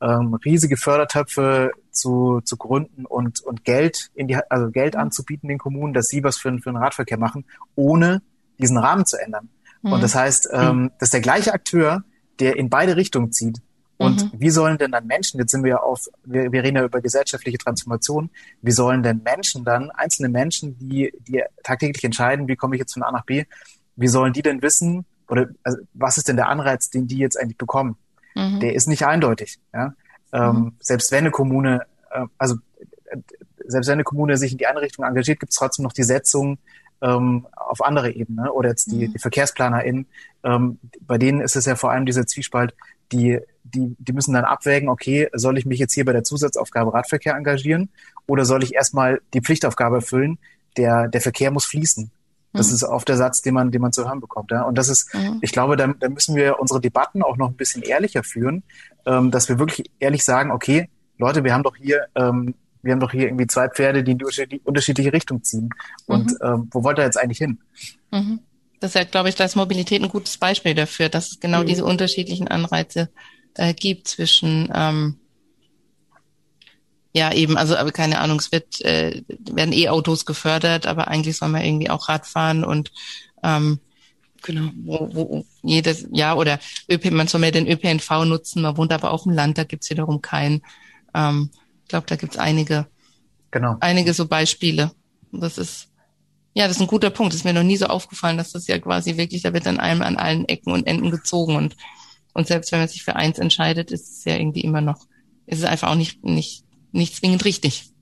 ähm, 0.00 0.34
riesige 0.34 0.76
Fördertöpfe 0.76 1.72
zu, 1.90 2.40
zu 2.44 2.56
gründen 2.56 3.06
und, 3.06 3.40
und 3.40 3.64
Geld 3.64 4.10
in 4.14 4.26
die, 4.26 4.36
also 4.36 4.70
Geld 4.70 4.96
anzubieten 4.96 5.48
den 5.48 5.58
Kommunen, 5.58 5.94
dass 5.94 6.08
sie 6.08 6.24
was 6.24 6.38
für, 6.38 6.50
für 6.58 6.70
den 6.70 6.76
Radverkehr 6.76 7.18
machen, 7.18 7.44
ohne 7.76 8.22
diesen 8.58 8.78
Rahmen 8.78 9.06
zu 9.06 9.16
ändern. 9.16 9.48
Mhm. 9.82 9.92
Und 9.92 10.02
das 10.02 10.14
heißt, 10.14 10.48
ähm, 10.52 10.90
das 10.98 11.08
ist 11.08 11.14
der 11.14 11.20
gleiche 11.20 11.52
Akteur, 11.52 12.04
der 12.40 12.56
in 12.56 12.68
beide 12.68 12.96
Richtungen 12.96 13.30
zieht. 13.30 13.58
Und 13.96 14.24
mhm. 14.24 14.40
wie 14.40 14.50
sollen 14.50 14.78
denn 14.78 14.90
dann 14.90 15.06
Menschen, 15.06 15.38
jetzt 15.38 15.52
sind 15.52 15.62
wir 15.62 15.70
ja 15.70 15.76
auf, 15.76 16.08
wir, 16.24 16.50
wir 16.50 16.62
reden 16.64 16.76
ja 16.76 16.84
über 16.84 17.00
gesellschaftliche 17.00 17.58
Transformation, 17.58 18.30
wie 18.60 18.72
sollen 18.72 19.04
denn 19.04 19.22
Menschen 19.22 19.64
dann, 19.64 19.90
einzelne 19.90 20.28
Menschen, 20.28 20.76
die, 20.78 21.12
die 21.28 21.42
tagtäglich 21.62 22.02
entscheiden, 22.02 22.48
wie 22.48 22.56
komme 22.56 22.74
ich 22.74 22.80
jetzt 22.80 22.94
von 22.94 23.04
A 23.04 23.12
nach 23.12 23.24
B, 23.24 23.44
wie 23.94 24.08
sollen 24.08 24.32
die 24.32 24.42
denn 24.42 24.62
wissen, 24.62 25.04
oder 25.32 25.48
also, 25.62 25.78
was 25.94 26.18
ist 26.18 26.28
denn 26.28 26.36
der 26.36 26.48
Anreiz, 26.48 26.90
den 26.90 27.06
die 27.06 27.16
jetzt 27.16 27.40
eigentlich 27.40 27.56
bekommen? 27.56 27.96
Mhm. 28.34 28.60
Der 28.60 28.74
ist 28.74 28.86
nicht 28.86 29.06
eindeutig. 29.06 29.58
Ja? 29.72 29.94
Ähm, 30.30 30.56
mhm. 30.56 30.72
Selbst 30.78 31.10
wenn 31.10 31.20
eine 31.20 31.30
Kommune, 31.30 31.86
äh, 32.10 32.26
also 32.36 32.56
äh, 33.06 33.16
selbst 33.66 33.88
wenn 33.88 33.94
eine 33.94 34.04
Kommune 34.04 34.36
sich 34.36 34.52
in 34.52 34.58
die 34.58 34.66
eine 34.66 34.82
Richtung 34.82 35.06
engagiert, 35.06 35.40
gibt 35.40 35.52
es 35.52 35.58
trotzdem 35.58 35.84
noch 35.84 35.94
die 35.94 36.02
Setzung 36.02 36.58
ähm, 37.00 37.46
auf 37.56 37.82
andere 37.82 38.10
Ebene 38.10 38.52
oder 38.52 38.68
jetzt 38.68 38.92
die, 38.92 39.08
mhm. 39.08 39.12
die 39.14 39.18
VerkehrsplanerInnen. 39.18 40.04
Ähm, 40.44 40.78
bei 41.00 41.16
denen 41.16 41.40
ist 41.40 41.56
es 41.56 41.64
ja 41.64 41.76
vor 41.76 41.90
allem 41.90 42.04
dieser 42.04 42.26
Zwiespalt, 42.26 42.74
die, 43.10 43.38
die, 43.64 43.96
die 43.98 44.12
müssen 44.12 44.34
dann 44.34 44.44
abwägen, 44.44 44.90
okay, 44.90 45.30
soll 45.32 45.56
ich 45.56 45.64
mich 45.64 45.78
jetzt 45.78 45.94
hier 45.94 46.04
bei 46.04 46.12
der 46.12 46.24
Zusatzaufgabe 46.24 46.92
Radverkehr 46.92 47.36
engagieren 47.36 47.88
oder 48.26 48.44
soll 48.44 48.62
ich 48.62 48.74
erstmal 48.74 49.22
die 49.32 49.40
Pflichtaufgabe 49.40 49.96
erfüllen, 49.96 50.38
der, 50.76 51.08
der 51.08 51.22
Verkehr 51.22 51.50
muss 51.50 51.64
fließen. 51.64 52.10
Das 52.52 52.68
mhm. 52.68 52.74
ist 52.74 52.84
oft 52.84 53.08
der 53.08 53.16
Satz, 53.16 53.42
den 53.42 53.54
man, 53.54 53.70
den 53.70 53.80
man 53.80 53.92
zu 53.92 54.04
hören 54.04 54.20
bekommt. 54.20 54.50
Ja? 54.50 54.62
Und 54.62 54.76
das 54.76 54.88
ist, 54.88 55.14
mhm. 55.14 55.38
ich 55.40 55.52
glaube, 55.52 55.76
da, 55.76 55.86
da 55.86 56.08
müssen 56.08 56.36
wir 56.36 56.60
unsere 56.60 56.80
Debatten 56.80 57.22
auch 57.22 57.36
noch 57.36 57.48
ein 57.48 57.56
bisschen 57.56 57.82
ehrlicher 57.82 58.22
führen, 58.22 58.62
ähm, 59.06 59.30
dass 59.30 59.48
wir 59.48 59.58
wirklich 59.58 59.90
ehrlich 59.98 60.24
sagen, 60.24 60.50
okay, 60.50 60.88
Leute, 61.18 61.44
wir 61.44 61.54
haben 61.54 61.62
doch 61.62 61.76
hier, 61.76 62.06
ähm, 62.14 62.54
wir 62.82 62.92
haben 62.92 63.00
doch 63.00 63.12
hier 63.12 63.26
irgendwie 63.26 63.46
zwei 63.46 63.68
Pferde, 63.68 64.02
die 64.02 64.12
in 64.12 64.18
die 64.18 64.60
unterschiedliche 64.64 65.12
Richtung 65.12 65.42
ziehen. 65.42 65.70
Und 66.06 66.32
mhm. 66.32 66.38
ähm, 66.42 66.68
wo 66.70 66.84
wollt 66.84 66.98
ihr 66.98 67.04
jetzt 67.04 67.18
eigentlich 67.18 67.38
hin? 67.38 67.58
Mhm. 68.10 68.40
Das 68.80 68.90
ist 68.90 68.94
ja, 68.94 69.04
glaube 69.04 69.28
ich, 69.28 69.36
da 69.36 69.44
ist 69.44 69.54
Mobilität 69.54 70.02
ein 70.02 70.08
gutes 70.08 70.38
Beispiel 70.38 70.74
dafür, 70.74 71.08
dass 71.08 71.30
es 71.30 71.40
genau 71.40 71.62
diese 71.62 71.84
unterschiedlichen 71.84 72.48
Anreize 72.48 73.10
äh, 73.54 73.74
gibt 73.74 74.08
zwischen 74.08 74.70
ähm, 74.74 75.18
ja, 77.14 77.32
eben, 77.32 77.58
also 77.58 77.76
aber 77.76 77.92
keine 77.92 78.20
Ahnung, 78.20 78.38
es 78.38 78.52
wird, 78.52 78.80
äh, 78.82 79.22
werden 79.28 79.72
E-Autos 79.72 80.24
gefördert, 80.24 80.86
aber 80.86 81.08
eigentlich 81.08 81.36
soll 81.36 81.50
man 81.50 81.64
irgendwie 81.64 81.90
auch 81.90 82.08
Radfahren 82.08 82.64
und 82.64 82.90
ähm, 83.42 83.80
genau, 84.42 84.70
wo, 84.76 85.08
wo 85.12 85.44
jedes 85.62 86.06
ja 86.10 86.34
oder 86.34 86.58
ÖP, 86.90 87.10
man 87.10 87.28
soll 87.28 87.40
mehr 87.40 87.52
den 87.52 87.68
ÖPNV 87.68 88.24
nutzen, 88.24 88.62
man 88.62 88.76
wohnt 88.76 88.92
aber 88.92 89.10
auf 89.10 89.24
dem 89.24 89.32
Land, 89.32 89.58
da 89.58 89.64
gibt's 89.64 89.90
wiederum 89.90 90.22
keinen. 90.22 90.62
Ähm, 91.14 91.50
ich 91.82 91.88
glaube, 91.88 92.06
da 92.06 92.16
gibt's 92.16 92.38
einige, 92.38 92.86
genau. 93.50 93.76
einige 93.80 94.14
so 94.14 94.26
Beispiele. 94.26 94.92
Das 95.32 95.58
ist 95.58 95.88
ja, 96.54 96.66
das 96.66 96.76
ist 96.76 96.82
ein 96.82 96.88
guter 96.88 97.08
Punkt. 97.08 97.32
Das 97.32 97.40
ist 97.40 97.44
mir 97.44 97.54
noch 97.54 97.62
nie 97.62 97.78
so 97.78 97.86
aufgefallen, 97.86 98.36
dass 98.36 98.52
das 98.52 98.66
ja 98.66 98.78
quasi 98.78 99.16
wirklich, 99.16 99.40
da 99.40 99.54
wird 99.54 99.64
dann 99.64 99.80
einem 99.80 100.02
an 100.02 100.18
allen 100.18 100.46
Ecken 100.46 100.72
und 100.72 100.86
Enden 100.86 101.10
gezogen 101.10 101.56
und 101.56 101.76
und 102.34 102.46
selbst 102.46 102.72
wenn 102.72 102.78
man 102.78 102.88
sich 102.88 103.02
für 103.02 103.14
eins 103.14 103.38
entscheidet, 103.38 103.90
ist 103.90 104.10
es 104.10 104.24
ja 104.24 104.36
irgendwie 104.36 104.62
immer 104.62 104.80
noch, 104.80 105.06
ist 105.44 105.58
es 105.58 105.64
einfach 105.64 105.90
auch 105.90 105.96
nicht 105.96 106.24
nicht 106.24 106.64
nicht 106.92 107.16
zwingend 107.16 107.44
richtig. 107.44 107.92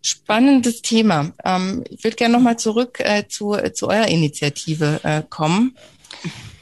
Spannendes 0.00 0.80
Thema. 0.82 1.32
Ähm, 1.44 1.84
ich 1.90 2.02
würde 2.04 2.16
gerne 2.16 2.34
nochmal 2.34 2.58
zurück 2.58 3.00
äh, 3.00 3.26
zu, 3.28 3.54
äh, 3.54 3.72
zu 3.72 3.88
eurer 3.88 4.08
Initiative 4.08 5.00
äh, 5.02 5.22
kommen. 5.28 5.76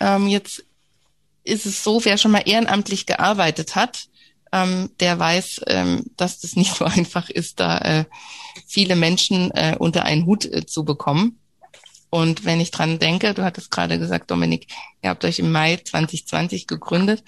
Ähm, 0.01 0.27
jetzt 0.27 0.65
ist 1.45 1.67
es 1.67 1.85
so, 1.85 2.05
wer 2.05 2.19
schon 2.19 2.33
mal 2.33 2.43
ehrenamtlich 2.45 3.07
gearbeitet 3.07 3.77
hat, 3.77 4.09
ähm, 4.53 4.91
der 5.01 5.19
weiß, 5.19 5.61
ähm, 5.69 6.05
dass 6.17 6.41
das 6.41 6.57
nicht 6.57 6.75
so 6.75 6.85
einfach 6.87 7.29
ist, 7.29 7.61
da 7.61 7.79
äh, 7.79 8.05
viele 8.67 8.97
Menschen 8.97 9.51
äh, 9.53 9.77
unter 9.79 10.05
einen 10.05 10.27
Hut 10.27 10.49
zu 10.67 10.85
bekommen. 10.85 11.39
Und 12.11 12.45
wenn 12.45 12.61
ich 12.61 12.71
dran 12.71 12.99
denke, 12.99 13.35
du 13.35 13.45
hattest 13.45 13.71
gerade 13.71 13.99
gesagt, 13.99 14.31
Dominik, 14.31 14.69
ihr 15.03 15.11
habt 15.11 15.25
euch 15.25 15.39
im 15.39 15.53
Mai 15.53 15.77
2020 15.77 16.67
gegründet. 16.67 17.23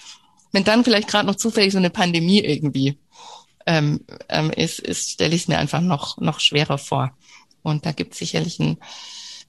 Wenn 0.51 0.63
dann 0.63 0.83
vielleicht 0.83 1.07
gerade 1.07 1.27
noch 1.27 1.35
zufällig 1.35 1.71
so 1.71 1.77
eine 1.77 1.89
Pandemie 1.89 2.39
irgendwie 2.39 2.97
ähm, 3.65 4.01
ähm, 4.29 4.49
ist, 4.51 4.79
ist 4.79 5.11
stelle 5.11 5.35
ich 5.35 5.43
es 5.43 5.47
mir 5.47 5.59
einfach 5.59 5.81
noch, 5.81 6.17
noch 6.17 6.39
schwerer 6.39 6.77
vor. 6.77 7.11
Und 7.61 7.85
da 7.85 7.91
gibt 7.91 8.13
es 8.13 8.19
sicherlich 8.19 8.59
ein, 8.59 8.77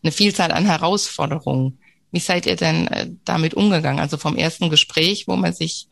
eine 0.03 0.13
Vielzahl 0.13 0.53
an 0.53 0.67
Herausforderungen. 0.67 1.79
Wie 2.13 2.21
seid 2.21 2.47
ihr 2.47 2.57
denn 2.57 2.87
äh, 2.89 3.09
damit 3.25 3.55
umgegangen? 3.55 4.01
Also 4.01 4.17
vom 4.17 4.37
ersten 4.37 4.69
Gespräch, 4.69 5.27
wo 5.27 5.37
man 5.37 5.53
sich 5.53 5.89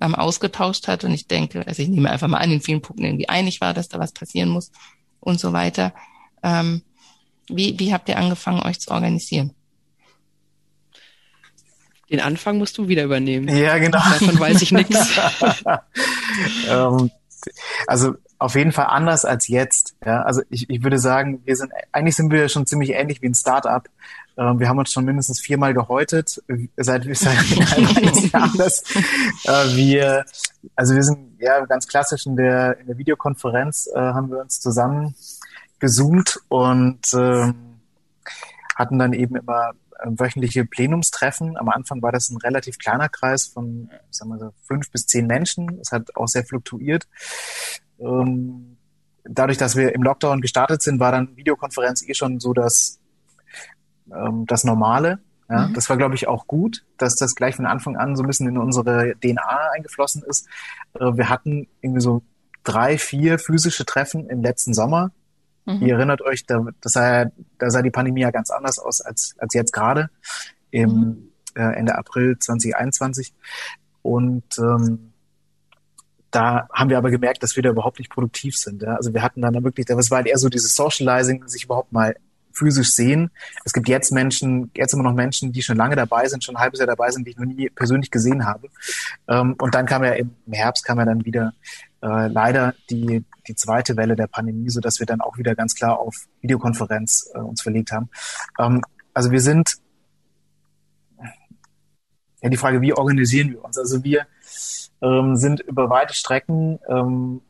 ähm, 0.00 0.14
ausgetauscht 0.14 0.88
hat 0.88 1.04
und 1.04 1.12
ich 1.12 1.26
denke, 1.26 1.66
also 1.66 1.82
ich 1.82 1.88
nehme 1.88 2.10
einfach 2.10 2.28
mal 2.28 2.38
an, 2.38 2.50
in 2.50 2.60
vielen 2.60 2.82
Punkten 2.82 3.04
irgendwie 3.04 3.28
einig 3.28 3.60
war, 3.60 3.74
dass 3.74 3.88
da 3.88 3.98
was 3.98 4.12
passieren 4.12 4.48
muss 4.48 4.72
und 5.20 5.38
so 5.38 5.52
weiter. 5.52 5.94
Ähm, 6.42 6.82
wie, 7.48 7.78
wie 7.78 7.92
habt 7.92 8.08
ihr 8.08 8.18
angefangen, 8.18 8.62
euch 8.62 8.80
zu 8.80 8.90
organisieren? 8.90 9.54
Den 12.10 12.20
Anfang 12.20 12.58
musst 12.58 12.76
du 12.78 12.88
wieder 12.88 13.04
übernehmen. 13.04 13.48
Ja, 13.48 13.78
genau. 13.78 13.98
Davon 13.98 14.38
weiß 14.38 14.62
ich 14.62 14.72
nichts. 14.72 14.98
ähm, 16.68 17.10
also 17.86 18.14
auf 18.38 18.54
jeden 18.54 18.72
Fall 18.72 18.86
anders 18.86 19.24
als 19.24 19.48
jetzt. 19.48 19.94
Ja, 20.04 20.22
also 20.22 20.42
ich, 20.50 20.68
ich 20.68 20.82
würde 20.82 20.98
sagen, 20.98 21.42
wir 21.44 21.56
sind 21.56 21.72
eigentlich 21.92 22.16
sind 22.16 22.32
wir 22.32 22.48
schon 22.48 22.66
ziemlich 22.66 22.90
ähnlich 22.90 23.22
wie 23.22 23.26
ein 23.26 23.34
Startup. 23.34 23.86
Ähm, 24.36 24.58
wir 24.58 24.68
haben 24.68 24.78
uns 24.78 24.92
schon 24.92 25.04
mindestens 25.04 25.40
viermal 25.40 25.74
gehäutet, 25.74 26.42
seit 26.76 27.06
wir 27.06 27.14
seit 27.16 28.34
anders. 28.34 28.82
Äh, 29.44 29.76
wir, 29.76 30.24
also 30.74 30.94
wir 30.94 31.02
sind 31.02 31.38
ja 31.38 31.64
ganz 31.66 31.86
klassisch 31.86 32.26
in 32.26 32.36
der 32.36 32.78
in 32.80 32.86
der 32.86 32.98
Videokonferenz 32.98 33.88
äh, 33.94 33.98
haben 33.98 34.30
wir 34.30 34.40
uns 34.40 34.58
zusammen 34.60 35.14
gezoomt 35.78 36.40
und 36.48 37.12
äh, 37.12 37.52
hatten 38.74 38.98
dann 38.98 39.12
eben 39.12 39.36
immer 39.36 39.70
äh, 39.70 39.79
wöchentliche 40.04 40.64
Plenumstreffen. 40.64 41.56
Am 41.56 41.68
Anfang 41.68 42.02
war 42.02 42.12
das 42.12 42.30
ein 42.30 42.36
relativ 42.38 42.78
kleiner 42.78 43.08
Kreis 43.08 43.46
von 43.46 43.90
sagen 44.10 44.30
wir 44.30 44.38
so, 44.38 44.50
fünf 44.66 44.90
bis 44.90 45.06
zehn 45.06 45.26
Menschen. 45.26 45.78
Es 45.80 45.92
hat 45.92 46.16
auch 46.16 46.28
sehr 46.28 46.44
fluktuiert. 46.44 47.06
Ähm, 47.98 48.76
dadurch, 49.24 49.58
dass 49.58 49.76
wir 49.76 49.94
im 49.94 50.02
Lockdown 50.02 50.40
gestartet 50.40 50.82
sind, 50.82 51.00
war 51.00 51.12
dann 51.12 51.36
Videokonferenz 51.36 52.06
eh 52.08 52.14
schon 52.14 52.40
so 52.40 52.52
das, 52.52 52.98
ähm, 54.12 54.46
das 54.46 54.64
Normale. 54.64 55.20
Ja, 55.48 55.68
mhm. 55.68 55.74
Das 55.74 55.88
war, 55.90 55.96
glaube 55.96 56.14
ich, 56.14 56.28
auch 56.28 56.46
gut, 56.46 56.84
dass 56.96 57.16
das 57.16 57.34
gleich 57.34 57.56
von 57.56 57.66
Anfang 57.66 57.96
an 57.96 58.16
so 58.16 58.22
ein 58.22 58.26
bisschen 58.26 58.48
in 58.48 58.58
unsere 58.58 59.14
DNA 59.20 59.70
eingeflossen 59.74 60.22
ist. 60.22 60.46
Äh, 60.94 61.16
wir 61.16 61.28
hatten 61.28 61.68
irgendwie 61.80 62.00
so 62.00 62.22
drei, 62.62 62.98
vier 62.98 63.38
physische 63.38 63.84
Treffen 63.84 64.28
im 64.28 64.42
letzten 64.42 64.74
Sommer 64.74 65.10
Mhm. 65.66 65.86
Ihr 65.86 65.94
erinnert 65.94 66.22
euch, 66.22 66.46
da, 66.46 66.64
sah, 66.82 67.26
da 67.58 67.70
sah 67.70 67.82
die 67.82 67.90
Pandemie 67.90 68.22
ja 68.22 68.30
ganz 68.30 68.50
anders 68.50 68.78
aus 68.78 69.00
als, 69.00 69.34
als 69.38 69.54
jetzt 69.54 69.72
gerade 69.72 70.10
im 70.70 70.90
mhm. 70.90 71.28
äh, 71.54 71.76
Ende 71.76 71.96
April 71.96 72.38
2021. 72.38 73.32
Und 74.02 74.44
ähm, 74.58 75.12
da 76.30 76.68
haben 76.72 76.90
wir 76.90 76.98
aber 76.98 77.10
gemerkt, 77.10 77.42
dass 77.42 77.56
wir 77.56 77.62
da 77.62 77.70
überhaupt 77.70 77.98
nicht 77.98 78.10
produktiv 78.10 78.56
sind. 78.56 78.82
Ja? 78.82 78.94
Also 78.96 79.12
wir 79.12 79.22
hatten 79.22 79.42
dann 79.42 79.62
wirklich, 79.64 79.86
das 79.86 80.10
war 80.10 80.18
halt 80.18 80.26
eher 80.26 80.38
so 80.38 80.48
dieses 80.48 80.74
Socializing, 80.74 81.46
sich 81.48 81.64
überhaupt 81.64 81.92
mal 81.92 82.14
physisch 82.52 82.90
sehen. 82.90 83.30
Es 83.64 83.72
gibt 83.72 83.88
jetzt 83.88 84.12
Menschen, 84.12 84.70
jetzt 84.74 84.92
immer 84.92 85.02
noch 85.02 85.14
Menschen, 85.14 85.52
die 85.52 85.62
schon 85.62 85.76
lange 85.76 85.96
dabei 85.96 86.26
sind, 86.28 86.44
schon 86.44 86.56
ein 86.56 86.62
halbes 86.62 86.80
Jahr 86.80 86.86
dabei 86.86 87.10
sind, 87.10 87.26
die 87.26 87.32
ich 87.32 87.36
noch 87.36 87.46
nie 87.46 87.70
persönlich 87.70 88.10
gesehen 88.10 88.44
habe. 88.44 88.68
Ähm, 89.28 89.54
und 89.58 89.74
dann 89.74 89.86
kam 89.86 90.04
ja 90.04 90.12
im 90.12 90.34
Herbst 90.50 90.84
kam 90.84 90.98
ja 90.98 91.04
dann 91.04 91.24
wieder 91.24 91.52
äh, 92.02 92.28
leider 92.28 92.74
die, 92.88 93.24
die 93.46 93.54
zweite 93.54 93.96
Welle 93.96 94.16
der 94.16 94.26
Pandemie, 94.26 94.70
so 94.70 94.80
dass 94.80 95.00
wir 95.00 95.06
dann 95.06 95.20
auch 95.20 95.38
wieder 95.38 95.54
ganz 95.54 95.74
klar 95.74 95.98
auf 95.98 96.26
Videokonferenz 96.40 97.30
äh, 97.34 97.38
uns 97.38 97.62
verlegt 97.62 97.92
haben. 97.92 98.08
Ähm, 98.58 98.82
also 99.12 99.30
wir 99.30 99.40
sind, 99.40 99.76
ja, 102.42 102.48
die 102.48 102.56
Frage, 102.56 102.80
wie 102.80 102.94
organisieren 102.94 103.50
wir 103.50 103.64
uns? 103.64 103.76
Also 103.76 104.02
wir 104.02 104.26
ähm, 105.02 105.36
sind 105.36 105.60
über 105.60 105.90
weite 105.90 106.14
Strecken, 106.14 106.78
ähm, 106.88 107.42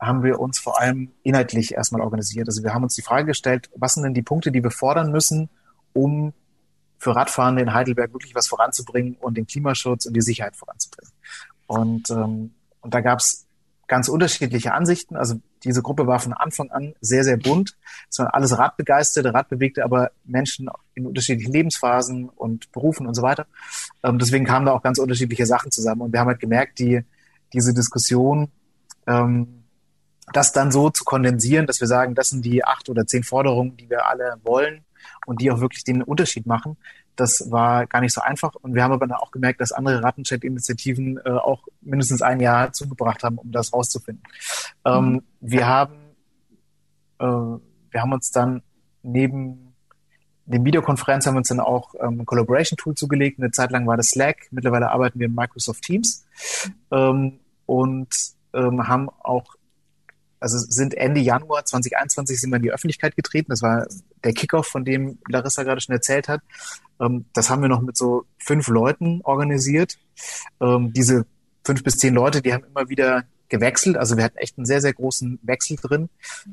haben 0.00 0.24
wir 0.24 0.40
uns 0.40 0.58
vor 0.58 0.80
allem 0.80 1.12
inhaltlich 1.22 1.74
erstmal 1.74 2.02
organisiert. 2.02 2.48
Also 2.48 2.64
wir 2.64 2.74
haben 2.74 2.82
uns 2.82 2.96
die 2.96 3.02
Frage 3.02 3.26
gestellt, 3.26 3.70
was 3.76 3.94
sind 3.94 4.02
denn 4.02 4.14
die 4.14 4.22
Punkte, 4.22 4.50
die 4.50 4.62
wir 4.62 4.72
fordern 4.72 5.12
müssen, 5.12 5.48
um 5.92 6.32
für 6.98 7.14
Radfahrende 7.14 7.62
in 7.62 7.72
Heidelberg 7.72 8.12
wirklich 8.12 8.34
was 8.34 8.48
voranzubringen 8.48 9.16
und 9.20 9.36
den 9.36 9.46
Klimaschutz 9.46 10.06
und 10.06 10.14
die 10.14 10.20
Sicherheit 10.20 10.56
voranzubringen. 10.56 11.12
Und, 11.66 12.10
ähm, 12.10 12.54
und 12.80 12.94
da 12.94 13.00
gab 13.00 13.20
es 13.20 13.46
ganz 13.92 14.08
unterschiedliche 14.08 14.72
Ansichten. 14.72 15.16
Also 15.16 15.34
diese 15.64 15.82
Gruppe 15.82 16.06
war 16.06 16.18
von 16.18 16.32
Anfang 16.32 16.70
an 16.70 16.94
sehr, 17.02 17.24
sehr 17.24 17.36
bunt. 17.36 17.76
Es 18.08 18.18
waren 18.18 18.28
alles 18.28 18.56
Radbegeisterte, 18.56 19.34
Radbewegte, 19.34 19.84
aber 19.84 20.12
Menschen 20.24 20.70
in 20.94 21.06
unterschiedlichen 21.06 21.52
Lebensphasen 21.52 22.30
und 22.30 22.72
Berufen 22.72 23.06
und 23.06 23.12
so 23.12 23.20
weiter. 23.20 23.44
Ähm, 24.02 24.18
deswegen 24.18 24.46
kamen 24.46 24.64
da 24.64 24.72
auch 24.72 24.82
ganz 24.82 24.98
unterschiedliche 24.98 25.44
Sachen 25.44 25.70
zusammen. 25.70 26.00
Und 26.00 26.14
wir 26.14 26.20
haben 26.20 26.28
halt 26.28 26.40
gemerkt, 26.40 26.78
die, 26.78 27.04
diese 27.52 27.74
Diskussion, 27.74 28.50
ähm, 29.06 29.64
das 30.32 30.52
dann 30.52 30.72
so 30.72 30.88
zu 30.88 31.04
kondensieren, 31.04 31.66
dass 31.66 31.78
wir 31.78 31.86
sagen, 31.86 32.14
das 32.14 32.30
sind 32.30 32.46
die 32.46 32.64
acht 32.64 32.88
oder 32.88 33.06
zehn 33.06 33.24
Forderungen, 33.24 33.76
die 33.76 33.90
wir 33.90 34.06
alle 34.06 34.36
wollen 34.42 34.86
und 35.26 35.42
die 35.42 35.50
auch 35.50 35.60
wirklich 35.60 35.84
den 35.84 36.00
Unterschied 36.02 36.46
machen, 36.46 36.78
das 37.16 37.50
war 37.50 37.86
gar 37.86 38.00
nicht 38.00 38.12
so 38.12 38.20
einfach. 38.20 38.54
Und 38.54 38.74
wir 38.74 38.82
haben 38.82 38.92
aber 38.92 39.06
dann 39.06 39.18
auch 39.18 39.30
gemerkt, 39.30 39.60
dass 39.60 39.72
andere 39.72 40.02
Rattencheck-Initiativen 40.02 41.18
äh, 41.24 41.30
auch 41.30 41.66
mindestens 41.80 42.22
ein 42.22 42.40
Jahr 42.40 42.72
zugebracht 42.72 43.22
haben, 43.22 43.38
um 43.38 43.52
das 43.52 43.72
rauszufinden. 43.72 44.22
Ähm, 44.84 45.04
mhm. 45.04 45.22
Wir 45.40 45.66
haben, 45.66 45.94
äh, 47.18 47.24
wir 47.24 48.00
haben 48.00 48.12
uns 48.12 48.30
dann 48.30 48.62
neben 49.02 49.74
dem 50.44 50.64
Videokonferenz 50.64 51.26
haben 51.26 51.34
wir 51.34 51.38
uns 51.38 51.48
dann 51.48 51.60
auch 51.60 51.94
ähm, 52.00 52.20
ein 52.20 52.26
Collaboration-Tool 52.26 52.94
zugelegt. 52.94 53.38
Eine 53.38 53.52
Zeit 53.52 53.70
lang 53.70 53.86
war 53.86 53.96
das 53.96 54.10
Slack. 54.10 54.48
Mittlerweile 54.50 54.90
arbeiten 54.90 55.18
wir 55.18 55.26
in 55.26 55.34
Microsoft 55.34 55.82
Teams 55.82 56.24
ähm, 56.90 57.40
und 57.66 58.08
ähm, 58.52 58.88
haben 58.88 59.08
auch 59.08 59.54
also 60.40 60.58
sind 60.58 60.94
Ende 60.94 61.20
Januar 61.20 61.64
2021 61.64 62.40
sind 62.40 62.50
wir 62.50 62.56
in 62.56 62.62
die 62.62 62.72
Öffentlichkeit 62.72 63.14
getreten. 63.14 63.50
Das 63.50 63.62
war 63.62 63.86
der 64.24 64.32
Kickoff, 64.32 64.66
von 64.66 64.84
dem 64.84 65.18
Larissa 65.28 65.62
gerade 65.62 65.80
schon 65.80 65.94
erzählt 65.94 66.28
hat. 66.28 66.40
Ähm, 67.00 67.26
das 67.34 67.50
haben 67.50 67.62
wir 67.62 67.68
noch 67.68 67.82
mit 67.82 67.96
so 67.96 68.24
fünf 68.38 68.68
Leuten 68.68 69.20
organisiert. 69.24 69.98
Ähm, 70.60 70.92
diese 70.92 71.26
fünf 71.64 71.82
bis 71.82 71.96
zehn 71.96 72.14
Leute, 72.14 72.42
die 72.42 72.52
haben 72.52 72.64
immer 72.64 72.88
wieder 72.88 73.24
gewechselt. 73.48 73.96
Also 73.96 74.16
wir 74.16 74.24
hatten 74.24 74.38
echt 74.38 74.58
einen 74.58 74.66
sehr, 74.66 74.80
sehr 74.80 74.94
großen 74.94 75.38
Wechsel 75.42 75.76
drin. 75.76 76.08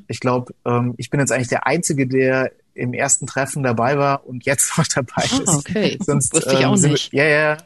Ich 0.06 0.20
glaube, 0.20 0.54
ähm, 0.64 0.94
ich 0.98 1.10
bin 1.10 1.18
jetzt 1.18 1.32
eigentlich 1.32 1.48
der 1.48 1.66
Einzige, 1.66 2.06
der 2.06 2.52
im 2.74 2.92
ersten 2.92 3.26
Treffen 3.26 3.62
dabei 3.62 3.98
war 3.98 4.26
und 4.26 4.44
jetzt 4.44 4.76
noch 4.78 4.86
dabei 4.86 5.22
ah, 5.22 5.22
ist. 5.24 5.48
Okay, 5.48 5.98
sonst 6.00 6.32
wusste 6.32 6.54
ich 6.54 6.66
auch 6.66 6.76
ähm, 6.76 6.90
nicht. 6.90 7.12
Wir, 7.12 7.24
ja, 7.24 7.50
ja, 7.50 7.56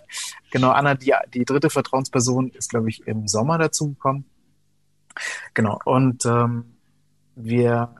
genau. 0.50 0.70
Anna, 0.70 0.94
die, 0.94 1.12
die 1.34 1.44
dritte 1.44 1.68
Vertrauensperson, 1.68 2.50
ist, 2.50 2.70
glaube 2.70 2.88
ich, 2.88 3.06
im 3.06 3.28
Sommer 3.28 3.58
dazu 3.58 3.90
gekommen. 3.90 4.24
Genau. 5.52 5.78
Und 5.84 6.24
ähm, 6.26 6.76
wir, 7.34 7.94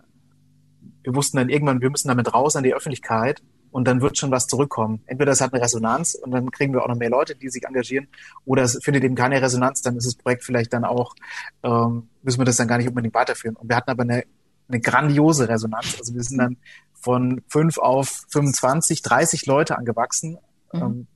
wir 1.04 1.14
wussten 1.14 1.36
dann 1.36 1.48
irgendwann, 1.48 1.80
wir 1.80 1.90
müssen 1.90 2.08
damit 2.08 2.34
raus 2.34 2.56
an 2.56 2.64
die 2.64 2.74
Öffentlichkeit 2.74 3.42
und 3.70 3.86
dann 3.86 4.00
wird 4.00 4.16
schon 4.16 4.30
was 4.30 4.46
zurückkommen. 4.46 5.02
Entweder 5.06 5.32
es 5.32 5.40
hat 5.40 5.52
eine 5.52 5.62
Resonanz 5.62 6.14
und 6.14 6.30
dann 6.30 6.50
kriegen 6.50 6.72
wir 6.72 6.82
auch 6.82 6.88
noch 6.88 6.96
mehr 6.96 7.10
Leute, 7.10 7.36
die 7.36 7.48
sich 7.50 7.64
engagieren, 7.64 8.08
oder 8.44 8.62
es 8.62 8.78
findet 8.82 9.04
eben 9.04 9.14
keine 9.14 9.40
Resonanz, 9.40 9.82
dann 9.82 9.96
ist 9.96 10.06
das 10.06 10.14
Projekt 10.14 10.44
vielleicht 10.44 10.72
dann 10.72 10.84
auch, 10.84 11.14
ähm, 11.62 12.08
müssen 12.22 12.40
wir 12.40 12.44
das 12.44 12.56
dann 12.56 12.68
gar 12.68 12.78
nicht 12.78 12.88
unbedingt 12.88 13.14
weiterführen. 13.14 13.56
Und 13.56 13.68
wir 13.68 13.76
hatten 13.76 13.90
aber 13.90 14.04
eine, 14.04 14.24
eine 14.68 14.80
grandiose 14.80 15.48
Resonanz. 15.48 15.96
Also 15.98 16.14
wir 16.14 16.22
sind 16.22 16.38
dann 16.38 16.56
von 16.94 17.42
fünf 17.48 17.78
auf 17.78 18.24
25, 18.30 19.02
30 19.02 19.44
Leute 19.46 19.76
angewachsen, 19.76 20.38
mhm. 20.72 20.80
ähm, 20.80 21.06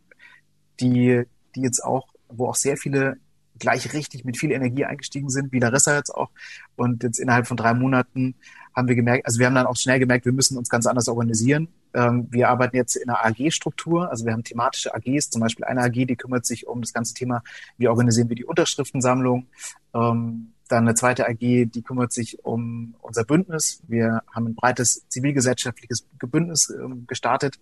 die, 0.81 1.23
die 1.55 1.63
jetzt 1.63 1.83
auch, 1.83 2.09
wo 2.29 2.49
auch 2.49 2.57
sehr 2.57 2.77
viele 2.77 3.17
gleich 3.59 3.93
richtig 3.93 4.25
mit 4.25 4.37
viel 4.37 4.53
Energie 4.53 4.85
eingestiegen 4.85 5.31
sind, 5.31 5.53
wie 5.53 5.61
Larissa 5.61 5.97
jetzt 5.97 6.15
auch. 6.15 6.31
Und 6.77 7.03
jetzt 7.03 7.19
innerhalb 7.19 7.47
von 7.47 7.57
drei 7.57 7.75
Monaten 7.75 8.35
haben 8.79 8.89
wir 8.89 8.95
gemerkt, 8.95 9.27
also 9.27 9.41
wir 9.41 9.47
haben 9.47 9.57
dann 9.57 9.67
auch 9.67 9.77
schnell 9.77 9.99
gemerkt, 9.99 10.25
wir 10.25 10.33
müssen 10.33 10.57
uns 10.57 10.69
ganz 10.69 10.87
anders 10.87 11.09
organisieren. 11.09 11.69
Ähm, 11.95 12.29
wir 12.31 12.49
arbeiten 12.49 12.77
jetzt 12.77 12.95
in 12.95 13.11
einer 13.11 13.25
AG-Struktur, 13.25 14.09
also 14.09 14.25
wir 14.25 14.33
haben 14.33 14.45
thematische 14.45 14.95
AGs, 14.95 15.31
zum 15.31 15.41
Beispiel 15.41 15.65
eine 15.65 15.83
AG, 15.83 16.07
die 16.07 16.17
kümmert 16.17 16.47
sich 16.47 16.69
um 16.69 16.81
das 16.81 16.93
ganze 16.93 17.13
Thema, 17.13 17.43
wie 17.77 17.89
organisieren 17.89 18.29
wir 18.29 18.37
die 18.37 18.45
Unterschriftensammlung. 18.45 19.49
Ähm, 19.95 20.53
dann 20.69 20.85
eine 20.87 20.95
zweite 20.95 21.27
AG, 21.29 21.39
die 21.41 21.83
kümmert 21.83 22.13
sich 22.13 22.45
um 22.45 22.95
unser 23.01 23.25
Bündnis. 23.25 23.83
Wir 23.89 24.23
haben 24.33 24.47
ein 24.47 24.55
breites 24.55 25.09
zivilgesellschaftliches 25.09 26.07
Bündnis 26.21 26.71
ähm, 26.71 27.07
gestartet. 27.07 27.59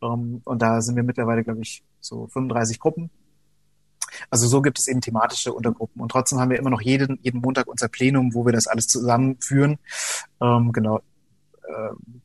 und 0.00 0.62
da 0.62 0.80
sind 0.80 0.96
wir 0.96 1.02
mittlerweile, 1.02 1.42
glaube 1.42 1.62
ich, 1.62 1.82
so 2.00 2.28
35 2.28 2.78
Gruppen 2.78 3.10
also 4.30 4.46
so 4.46 4.62
gibt 4.62 4.78
es 4.78 4.88
eben 4.88 5.00
thematische 5.00 5.52
Untergruppen. 5.52 6.00
Und 6.00 6.10
trotzdem 6.10 6.38
haben 6.38 6.50
wir 6.50 6.58
immer 6.58 6.70
noch 6.70 6.80
jeden, 6.80 7.18
jeden 7.22 7.40
Montag 7.40 7.66
unser 7.66 7.88
Plenum, 7.88 8.34
wo 8.34 8.44
wir 8.44 8.52
das 8.52 8.66
alles 8.66 8.86
zusammenführen. 8.88 9.78
Ähm, 10.40 10.72
genau. 10.72 11.00
Ähm, 11.68 12.22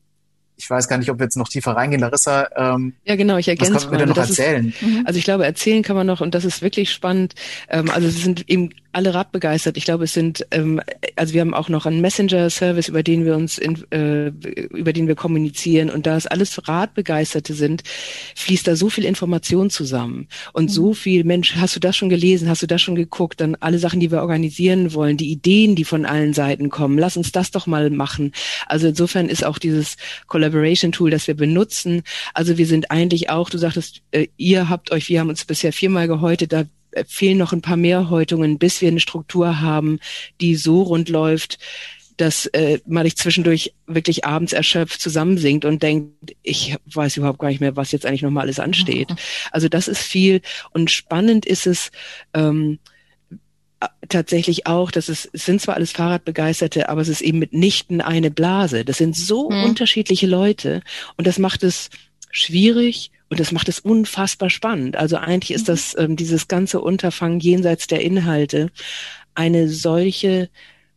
ich 0.56 0.68
weiß 0.68 0.88
gar 0.88 0.98
nicht, 0.98 1.10
ob 1.10 1.18
wir 1.18 1.24
jetzt 1.24 1.36
noch 1.36 1.48
tiefer 1.48 1.72
reingehen. 1.72 2.00
Larissa, 2.00 2.48
ähm, 2.56 2.94
ja 3.04 3.16
genau, 3.16 3.36
ich 3.36 3.48
ergänze 3.48 3.74
was 3.74 3.82
können 3.82 3.92
wir 3.92 4.06
denn 4.06 4.08
noch 4.10 4.16
erzählen? 4.16 4.68
Ist, 4.68 4.82
mhm. 4.82 5.02
also 5.06 5.18
ich 5.18 5.24
glaube, 5.24 5.44
erzählen 5.44 5.82
kann 5.82 5.96
man 5.96 6.06
noch 6.06 6.20
und 6.20 6.34
das 6.34 6.44
ist 6.44 6.62
wirklich 6.62 6.90
spannend. 6.90 7.34
Ähm, 7.68 7.90
also 7.90 8.08
es 8.08 8.22
sind 8.22 8.48
eben 8.48 8.70
alle 8.92 9.14
radbegeistert. 9.14 9.76
Ich 9.76 9.84
glaube, 9.84 10.04
es 10.04 10.12
sind, 10.12 10.46
ähm, 10.50 10.80
also 11.16 11.32
wir 11.32 11.40
haben 11.40 11.54
auch 11.54 11.68
noch 11.68 11.86
einen 11.86 12.00
Messenger-Service, 12.00 12.88
über 12.88 13.02
den 13.02 13.24
wir 13.24 13.34
uns, 13.34 13.58
in, 13.58 13.82
äh, 13.90 14.28
über 14.28 14.92
den 14.92 15.08
wir 15.08 15.14
kommunizieren. 15.14 15.90
Und 15.90 16.06
da 16.06 16.16
es 16.16 16.26
alles 16.26 16.68
Radbegeisterte 16.68 17.54
sind, 17.54 17.82
fließt 18.36 18.66
da 18.66 18.76
so 18.76 18.90
viel 18.90 19.04
Information 19.04 19.70
zusammen 19.70 20.28
und 20.52 20.64
mhm. 20.64 20.68
so 20.68 20.94
viel. 20.94 21.24
Mensch, 21.24 21.56
hast 21.56 21.74
du 21.74 21.80
das 21.80 21.96
schon 21.96 22.10
gelesen? 22.10 22.48
Hast 22.48 22.62
du 22.62 22.66
das 22.66 22.82
schon 22.82 22.94
geguckt? 22.94 23.40
Dann 23.40 23.56
alle 23.56 23.78
Sachen, 23.78 24.00
die 24.00 24.10
wir 24.10 24.20
organisieren 24.20 24.92
wollen, 24.92 25.16
die 25.16 25.30
Ideen, 25.30 25.74
die 25.74 25.84
von 25.84 26.04
allen 26.04 26.34
Seiten 26.34 26.68
kommen. 26.68 26.98
Lass 26.98 27.16
uns 27.16 27.32
das 27.32 27.50
doch 27.50 27.66
mal 27.66 27.90
machen. 27.90 28.32
Also 28.66 28.88
insofern 28.88 29.28
ist 29.28 29.44
auch 29.44 29.58
dieses 29.58 29.96
Collaboration-Tool, 30.42 31.10
das 31.10 31.28
wir 31.28 31.36
benutzen. 31.36 32.02
Also 32.34 32.58
wir 32.58 32.66
sind 32.66 32.90
eigentlich 32.90 33.30
auch. 33.30 33.50
Du 33.50 33.58
sagtest, 33.58 34.02
äh, 34.10 34.26
ihr 34.36 34.68
habt 34.68 34.90
euch, 34.90 35.08
wir 35.08 35.20
haben 35.20 35.28
uns 35.28 35.44
bisher 35.44 35.72
viermal 35.72 36.08
gehäutet. 36.08 36.52
Da 36.52 36.64
fehlen 37.06 37.38
noch 37.38 37.52
ein 37.52 37.62
paar 37.62 37.76
mehr 37.76 38.10
Häutungen, 38.10 38.58
bis 38.58 38.80
wir 38.80 38.88
eine 38.88 39.00
Struktur 39.00 39.60
haben, 39.60 39.98
die 40.40 40.56
so 40.56 40.82
rund 40.82 41.08
läuft, 41.08 41.58
dass 42.16 42.46
äh, 42.46 42.78
man 42.86 43.04
nicht 43.04 43.18
zwischendurch 43.18 43.72
wirklich 43.86 44.24
abends 44.24 44.52
erschöpft 44.52 45.00
zusammensinkt 45.00 45.64
und 45.64 45.82
denkt, 45.82 46.34
ich 46.42 46.76
weiß 46.92 47.16
überhaupt 47.16 47.38
gar 47.38 47.48
nicht 47.48 47.60
mehr, 47.60 47.76
was 47.76 47.92
jetzt 47.92 48.04
eigentlich 48.04 48.22
nochmal 48.22 48.42
alles 48.42 48.60
ansteht. 48.60 49.10
Mhm. 49.10 49.16
Also 49.50 49.68
das 49.68 49.88
ist 49.88 50.02
viel 50.02 50.42
und 50.72 50.90
spannend 50.90 51.46
ist 51.46 51.66
es 51.66 51.90
ähm, 52.34 52.78
tatsächlich 54.08 54.66
auch, 54.66 54.90
dass 54.90 55.08
es, 55.08 55.28
es 55.32 55.46
sind 55.46 55.60
zwar 55.60 55.76
alles 55.76 55.92
Fahrradbegeisterte, 55.92 56.88
aber 56.88 57.00
es 57.00 57.08
ist 57.08 57.20
eben 57.20 57.38
mitnichten 57.38 58.00
eine 58.00 58.30
Blase. 58.30 58.84
Das 58.84 58.98
sind 58.98 59.16
so 59.16 59.50
mhm. 59.50 59.64
unterschiedliche 59.64 60.26
Leute 60.26 60.82
und 61.16 61.26
das 61.26 61.38
macht 61.38 61.62
es 61.62 61.90
schwierig 62.30 63.10
und 63.28 63.40
das 63.40 63.52
macht 63.52 63.68
es 63.68 63.78
unfassbar 63.78 64.50
spannend. 64.50 64.96
Also 64.96 65.16
eigentlich 65.16 65.52
ist 65.52 65.62
mhm. 65.62 65.72
das 65.72 65.96
ähm, 65.98 66.16
dieses 66.16 66.48
ganze 66.48 66.80
Unterfangen 66.80 67.40
jenseits 67.40 67.86
der 67.86 68.02
Inhalte 68.02 68.70
eine 69.34 69.68
solche 69.68 70.50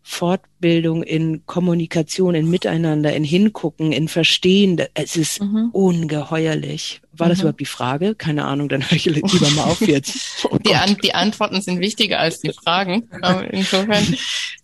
Fortbildung 0.07 1.01
in 1.01 1.47
Kommunikation, 1.47 2.35
in 2.35 2.47
Miteinander, 2.47 3.11
in 3.13 3.23
Hingucken, 3.23 3.91
in 3.91 4.07
Verstehen. 4.07 4.79
Es 4.93 5.15
ist 5.15 5.41
mhm. 5.41 5.71
ungeheuerlich. 5.71 7.01
War 7.11 7.25
mhm. 7.25 7.31
das 7.31 7.39
überhaupt 7.39 7.59
die 7.59 7.65
Frage? 7.65 8.13
Keine 8.13 8.45
Ahnung, 8.45 8.69
dann 8.69 8.83
höre 8.83 8.97
ich 8.97 9.05
lieber 9.05 9.49
mal 9.55 9.63
auf 9.63 9.81
jetzt. 9.81 10.45
Oh 10.51 10.57
die, 10.65 10.75
An 10.75 10.95
die 11.03 11.15
Antworten 11.15 11.59
sind 11.59 11.79
wichtiger 11.79 12.19
als 12.19 12.39
die 12.39 12.53
Fragen. 12.53 13.09
Ähm, 13.23 13.47
insofern, 13.49 14.15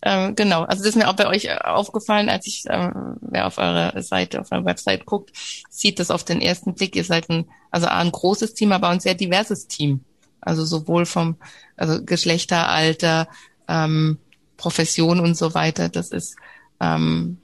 ähm, 0.02 0.36
genau. 0.36 0.62
Also 0.62 0.84
das 0.84 0.90
ist 0.90 0.96
mir 0.96 1.08
auch 1.08 1.16
bei 1.16 1.26
euch 1.26 1.50
aufgefallen, 1.60 2.28
als 2.28 2.46
ich, 2.46 2.62
ähm, 2.70 3.16
wer 3.20 3.48
auf 3.48 3.58
eurer 3.58 4.00
Seite, 4.00 4.42
auf 4.42 4.52
eurer 4.52 4.64
Website 4.64 5.06
guckt, 5.06 5.32
sieht 5.68 5.98
das 5.98 6.12
auf 6.12 6.22
den 6.22 6.40
ersten 6.40 6.74
Blick. 6.74 6.94
Ihr 6.94 7.04
seid 7.04 7.28
ein, 7.30 7.46
also 7.72 7.88
ein 7.88 8.12
großes 8.12 8.54
Team, 8.54 8.70
aber 8.70 8.90
ein 8.90 9.00
sehr 9.00 9.16
diverses 9.16 9.66
Team. 9.66 10.04
Also 10.40 10.64
sowohl 10.64 11.04
vom 11.04 11.36
also 11.76 12.04
Geschlechter, 12.04 12.68
Alter, 12.68 13.26
ähm, 13.66 14.18
Profession 14.62 15.18
und 15.18 15.36
so 15.36 15.54
weiter. 15.54 15.88
Das 15.88 16.10
ist, 16.10 16.36
ähm, 16.80 17.38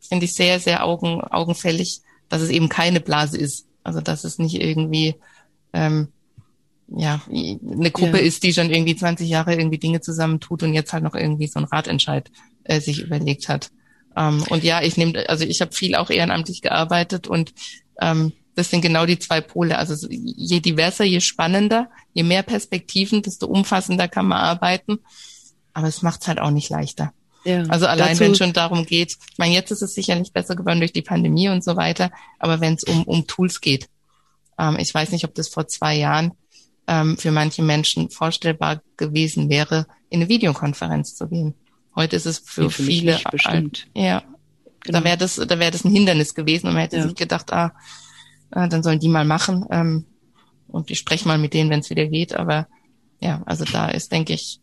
finde 0.00 0.26
ich 0.26 0.34
sehr, 0.34 0.60
sehr 0.60 0.84
augen, 0.84 1.20
augenfällig, 1.20 2.00
dass 2.28 2.42
es 2.42 2.50
eben 2.50 2.68
keine 2.68 3.00
Blase 3.00 3.36
ist. 3.36 3.66
Also 3.82 4.00
dass 4.00 4.22
es 4.22 4.38
nicht 4.38 4.60
irgendwie 4.60 5.16
ähm, 5.72 6.08
ja 6.88 7.20
eine 7.28 7.90
Gruppe 7.90 8.18
ja. 8.18 8.24
ist, 8.24 8.44
die 8.44 8.52
schon 8.52 8.70
irgendwie 8.70 8.94
20 8.94 9.28
Jahre 9.28 9.54
irgendwie 9.54 9.78
Dinge 9.78 10.00
zusammentut 10.00 10.62
und 10.62 10.74
jetzt 10.74 10.92
halt 10.92 11.02
noch 11.02 11.16
irgendwie 11.16 11.48
so 11.48 11.58
ein 11.58 11.64
Ratentscheid 11.64 12.30
äh, 12.62 12.80
sich 12.80 13.00
überlegt 13.02 13.48
hat. 13.48 13.70
Ähm, 14.16 14.44
und 14.48 14.62
ja, 14.62 14.82
ich 14.82 14.96
nehme, 14.96 15.28
also 15.28 15.44
ich 15.44 15.60
habe 15.60 15.72
viel 15.72 15.96
auch 15.96 16.10
ehrenamtlich 16.10 16.62
gearbeitet 16.62 17.26
und 17.26 17.52
ähm, 18.00 18.32
das 18.54 18.70
sind 18.70 18.80
genau 18.80 19.06
die 19.06 19.18
zwei 19.18 19.40
Pole. 19.40 19.76
Also 19.76 20.06
je 20.08 20.60
diverser, 20.60 21.04
je 21.04 21.20
spannender, 21.20 21.90
je 22.12 22.22
mehr 22.22 22.44
Perspektiven, 22.44 23.22
desto 23.22 23.46
umfassender 23.46 24.06
kann 24.06 24.28
man 24.28 24.38
arbeiten 24.38 25.00
aber 25.76 25.88
es 25.88 26.00
macht 26.00 26.22
es 26.22 26.28
halt 26.28 26.40
auch 26.40 26.50
nicht 26.50 26.70
leichter. 26.70 27.12
Ja, 27.44 27.62
also 27.64 27.86
allein 27.86 28.18
wenn 28.18 28.32
es 28.32 28.38
schon 28.38 28.54
darum 28.54 28.86
geht, 28.86 29.18
ich 29.30 29.38
meine, 29.38 29.52
jetzt 29.52 29.70
ist 29.70 29.82
es 29.82 29.94
sicherlich 29.94 30.32
besser 30.32 30.56
geworden 30.56 30.78
durch 30.78 30.94
die 30.94 31.02
Pandemie 31.02 31.50
und 31.50 31.62
so 31.62 31.76
weiter, 31.76 32.10
aber 32.38 32.62
wenn 32.62 32.74
es 32.74 32.84
um, 32.84 33.02
um 33.02 33.26
Tools 33.26 33.60
geht, 33.60 33.86
ähm, 34.58 34.78
ich 34.80 34.92
weiß 34.92 35.12
nicht, 35.12 35.26
ob 35.26 35.34
das 35.34 35.48
vor 35.48 35.68
zwei 35.68 35.94
Jahren 35.94 36.32
ähm, 36.86 37.18
für 37.18 37.30
manche 37.30 37.62
Menschen 37.62 38.08
vorstellbar 38.08 38.80
gewesen 38.96 39.50
wäre, 39.50 39.86
in 40.08 40.20
eine 40.20 40.30
Videokonferenz 40.30 41.14
zu 41.14 41.28
gehen. 41.28 41.52
Heute 41.94 42.16
ist 42.16 42.24
es 42.24 42.38
für, 42.38 42.70
für 42.70 42.82
viele 42.82 43.20
bestimmt. 43.30 43.86
Ja, 43.94 44.22
genau. 44.80 45.00
da 45.00 45.04
wäre 45.04 45.18
das, 45.18 45.36
da 45.36 45.58
wäre 45.58 45.72
das 45.72 45.84
ein 45.84 45.92
Hindernis 45.92 46.34
gewesen 46.34 46.68
und 46.68 46.72
man 46.72 46.84
hätte 46.84 46.96
ja. 46.96 47.02
sich 47.02 47.14
gedacht, 47.14 47.52
ah, 47.52 47.74
äh, 48.50 48.66
dann 48.66 48.82
sollen 48.82 48.98
die 48.98 49.10
mal 49.10 49.26
machen 49.26 49.66
ähm, 49.70 50.06
und 50.68 50.90
ich 50.90 50.98
spreche 50.98 51.28
mal 51.28 51.36
mit 51.36 51.52
denen, 51.52 51.68
wenn 51.68 51.80
es 51.80 51.90
wieder 51.90 52.06
geht. 52.06 52.34
Aber 52.34 52.66
ja, 53.20 53.42
also 53.44 53.66
da 53.66 53.90
ist, 53.90 54.10
denke 54.10 54.32
ich, 54.32 54.60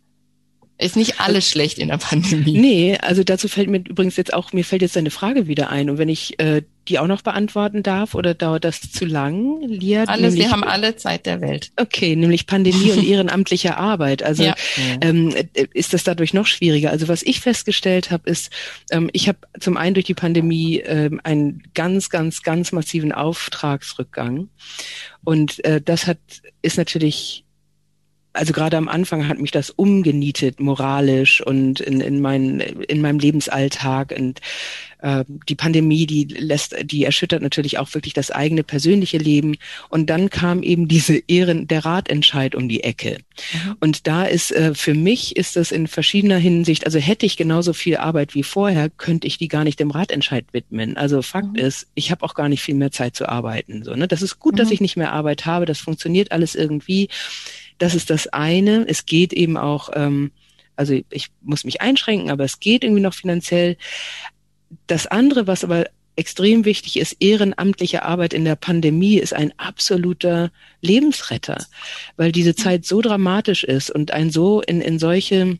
ist 0.84 0.96
nicht 0.96 1.20
alles 1.20 1.50
schlecht 1.50 1.80
in 1.80 1.88
der 1.90 1.98
Pandemie. 1.98 2.54
Nee, 2.64 2.98
also 3.02 3.24
dazu 3.24 3.48
fällt 3.48 3.70
mir 3.70 3.80
übrigens 3.80 4.16
jetzt 4.16 4.34
auch, 4.34 4.54
mir 4.54 4.64
fällt 4.64 4.82
jetzt 4.82 4.96
eine 4.96 5.12
Frage 5.12 5.48
wieder 5.48 5.70
ein. 5.70 5.90
Und 5.90 5.98
wenn 5.98 6.08
ich 6.08 6.40
äh, 6.40 6.62
die 6.88 7.00
auch 7.00 7.08
noch 7.08 7.22
beantworten 7.22 7.84
darf, 7.84 8.14
oder 8.14 8.34
dauert 8.34 8.66
das 8.66 8.82
zu 8.92 9.06
lang, 9.06 9.62
Lia? 9.62 10.04
Alles, 10.04 10.36
wir 10.36 10.52
haben 10.52 10.64
alle 10.64 10.96
Zeit 10.96 11.26
der 11.26 11.40
Welt. 11.40 11.72
Okay, 11.78 12.16
nämlich 12.16 12.46
Pandemie 12.46 12.92
und 12.92 13.04
ehrenamtliche 13.08 13.78
Arbeit. 13.78 14.24
Also 14.24 14.44
ja. 14.44 14.56
ähm, 15.02 15.34
ist 15.74 15.94
das 15.94 16.04
dadurch 16.04 16.34
noch 16.34 16.46
schwieriger. 16.46 16.92
Also 16.92 17.08
was 17.08 17.24
ich 17.24 17.40
festgestellt 17.40 18.12
habe, 18.12 18.30
ist, 18.30 18.52
ähm, 18.92 19.10
ich 19.14 19.28
habe 19.28 19.40
zum 19.60 19.78
einen 19.78 19.94
durch 19.94 20.06
die 20.06 20.14
Pandemie 20.14 20.80
ähm, 20.80 21.22
einen 21.24 21.64
ganz, 21.74 22.10
ganz, 22.10 22.44
ganz 22.44 22.72
massiven 22.72 23.12
Auftragsrückgang. 23.12 24.50
Und 25.24 25.64
äh, 25.64 25.82
das 25.82 26.08
hat 26.08 26.20
ist 26.64 26.78
natürlich 26.78 27.43
also 28.34 28.52
gerade 28.52 28.78
am 28.78 28.90
Anfang 28.90 29.28
hat 29.28 29.40
mich 29.40 29.52
das 29.52 29.70
umgenietet, 29.70 30.60
moralisch 30.60 31.42
und 31.42 31.80
in, 31.80 32.02
in, 32.02 32.20
mein, 32.20 32.60
in 32.60 33.00
meinem 33.00 33.20
Lebensalltag. 33.20 34.14
Und 34.18 34.42
äh, 35.04 35.24
die 35.48 35.56
Pandemie, 35.56 36.08
die 36.08 36.24
lässt, 36.24 36.76
die 36.84 37.04
erschüttert 37.04 37.44
natürlich 37.44 37.78
auch 37.78 37.94
wirklich 37.94 38.14
das 38.14 38.32
eigene 38.32 38.64
persönliche 38.64 39.20
Leben. 39.20 39.56
Und 39.90 40.10
dann 40.10 40.32
kam 40.32 40.64
eben 40.64 40.88
diese 40.88 41.16
Ehren, 41.28 41.68
der 41.68 41.86
Ratentscheid 41.86 42.56
um 42.56 42.68
die 42.68 42.84
Ecke. 42.84 43.20
Mhm. 43.54 43.76
Und 43.80 44.08
da 44.08 44.24
ist 44.24 44.52
äh, 44.52 44.74
für 44.74 44.96
mich 44.96 45.36
ist 45.36 45.56
das 45.56 45.72
in 45.72 45.88
verschiedener 45.88 46.38
Hinsicht, 46.38 46.86
also 46.88 46.98
hätte 46.98 47.28
ich 47.28 47.38
genauso 47.38 47.74
viel 47.74 47.98
Arbeit 47.98 48.34
wie 48.34 48.44
vorher, 48.44 48.90
könnte 48.90 49.28
ich 49.28 49.38
die 49.38 49.48
gar 49.48 49.64
nicht 49.64 49.80
dem 49.80 49.92
Ratentscheid 49.92 50.46
widmen. 50.54 50.98
Also 50.98 51.22
Fakt 51.22 51.54
mhm. 51.54 51.60
ist, 51.60 51.88
ich 51.94 52.10
habe 52.10 52.24
auch 52.24 52.34
gar 52.34 52.50
nicht 52.50 52.64
viel 52.64 52.76
mehr 52.76 52.92
Zeit 52.92 53.16
zu 53.16 53.30
arbeiten. 53.30 53.84
So, 53.84 53.94
ne? 53.94 54.08
Das 54.08 54.24
ist 54.24 54.40
gut, 54.40 54.54
mhm. 54.54 54.58
dass 54.58 54.72
ich 54.72 54.82
nicht 54.82 54.98
mehr 54.98 55.14
Arbeit 55.14 55.46
habe. 55.46 55.66
Das 55.68 55.80
funktioniert 55.80 56.32
alles 56.32 56.56
irgendwie. 56.56 57.10
Das 57.78 57.95
ist 57.95 58.09
das 58.09 58.28
eine. 58.28 58.86
Es 58.88 59.05
geht 59.05 59.34
eben 59.34 59.57
auch, 59.57 59.89
ähm, 59.93 60.32
also 60.76 60.93
ich 61.09 61.30
muss 61.41 61.63
mich 61.63 61.82
einschränken, 61.82 62.30
aber 62.30 62.43
es 62.43 62.59
geht 62.59 62.84
irgendwie 62.84 63.01
noch 63.01 63.13
finanziell. 63.13 63.78
Das 64.88 65.07
andere, 65.07 65.47
was 65.47 65.63
aber 65.63 65.86
extrem 66.15 66.65
wichtig 66.65 66.97
ist, 66.97 67.17
ehrenamtliche 67.19 68.03
Arbeit 68.03 68.34
in 68.34 68.45
der 68.45 68.55
Pandemie 68.55 69.17
ist 69.17 69.34
ein 69.34 69.53
absoluter 69.57 70.51
Lebensretter, 70.82 71.65
weil 72.17 72.32
diese 72.32 72.55
Zeit 72.55 72.86
so 72.86 73.01
dramatisch 73.01 73.63
ist 73.63 73.89
und 73.89 74.11
ein 74.11 74.30
so 74.30 74.61
in, 74.61 74.82
in 74.82 74.99
solche 74.99 75.57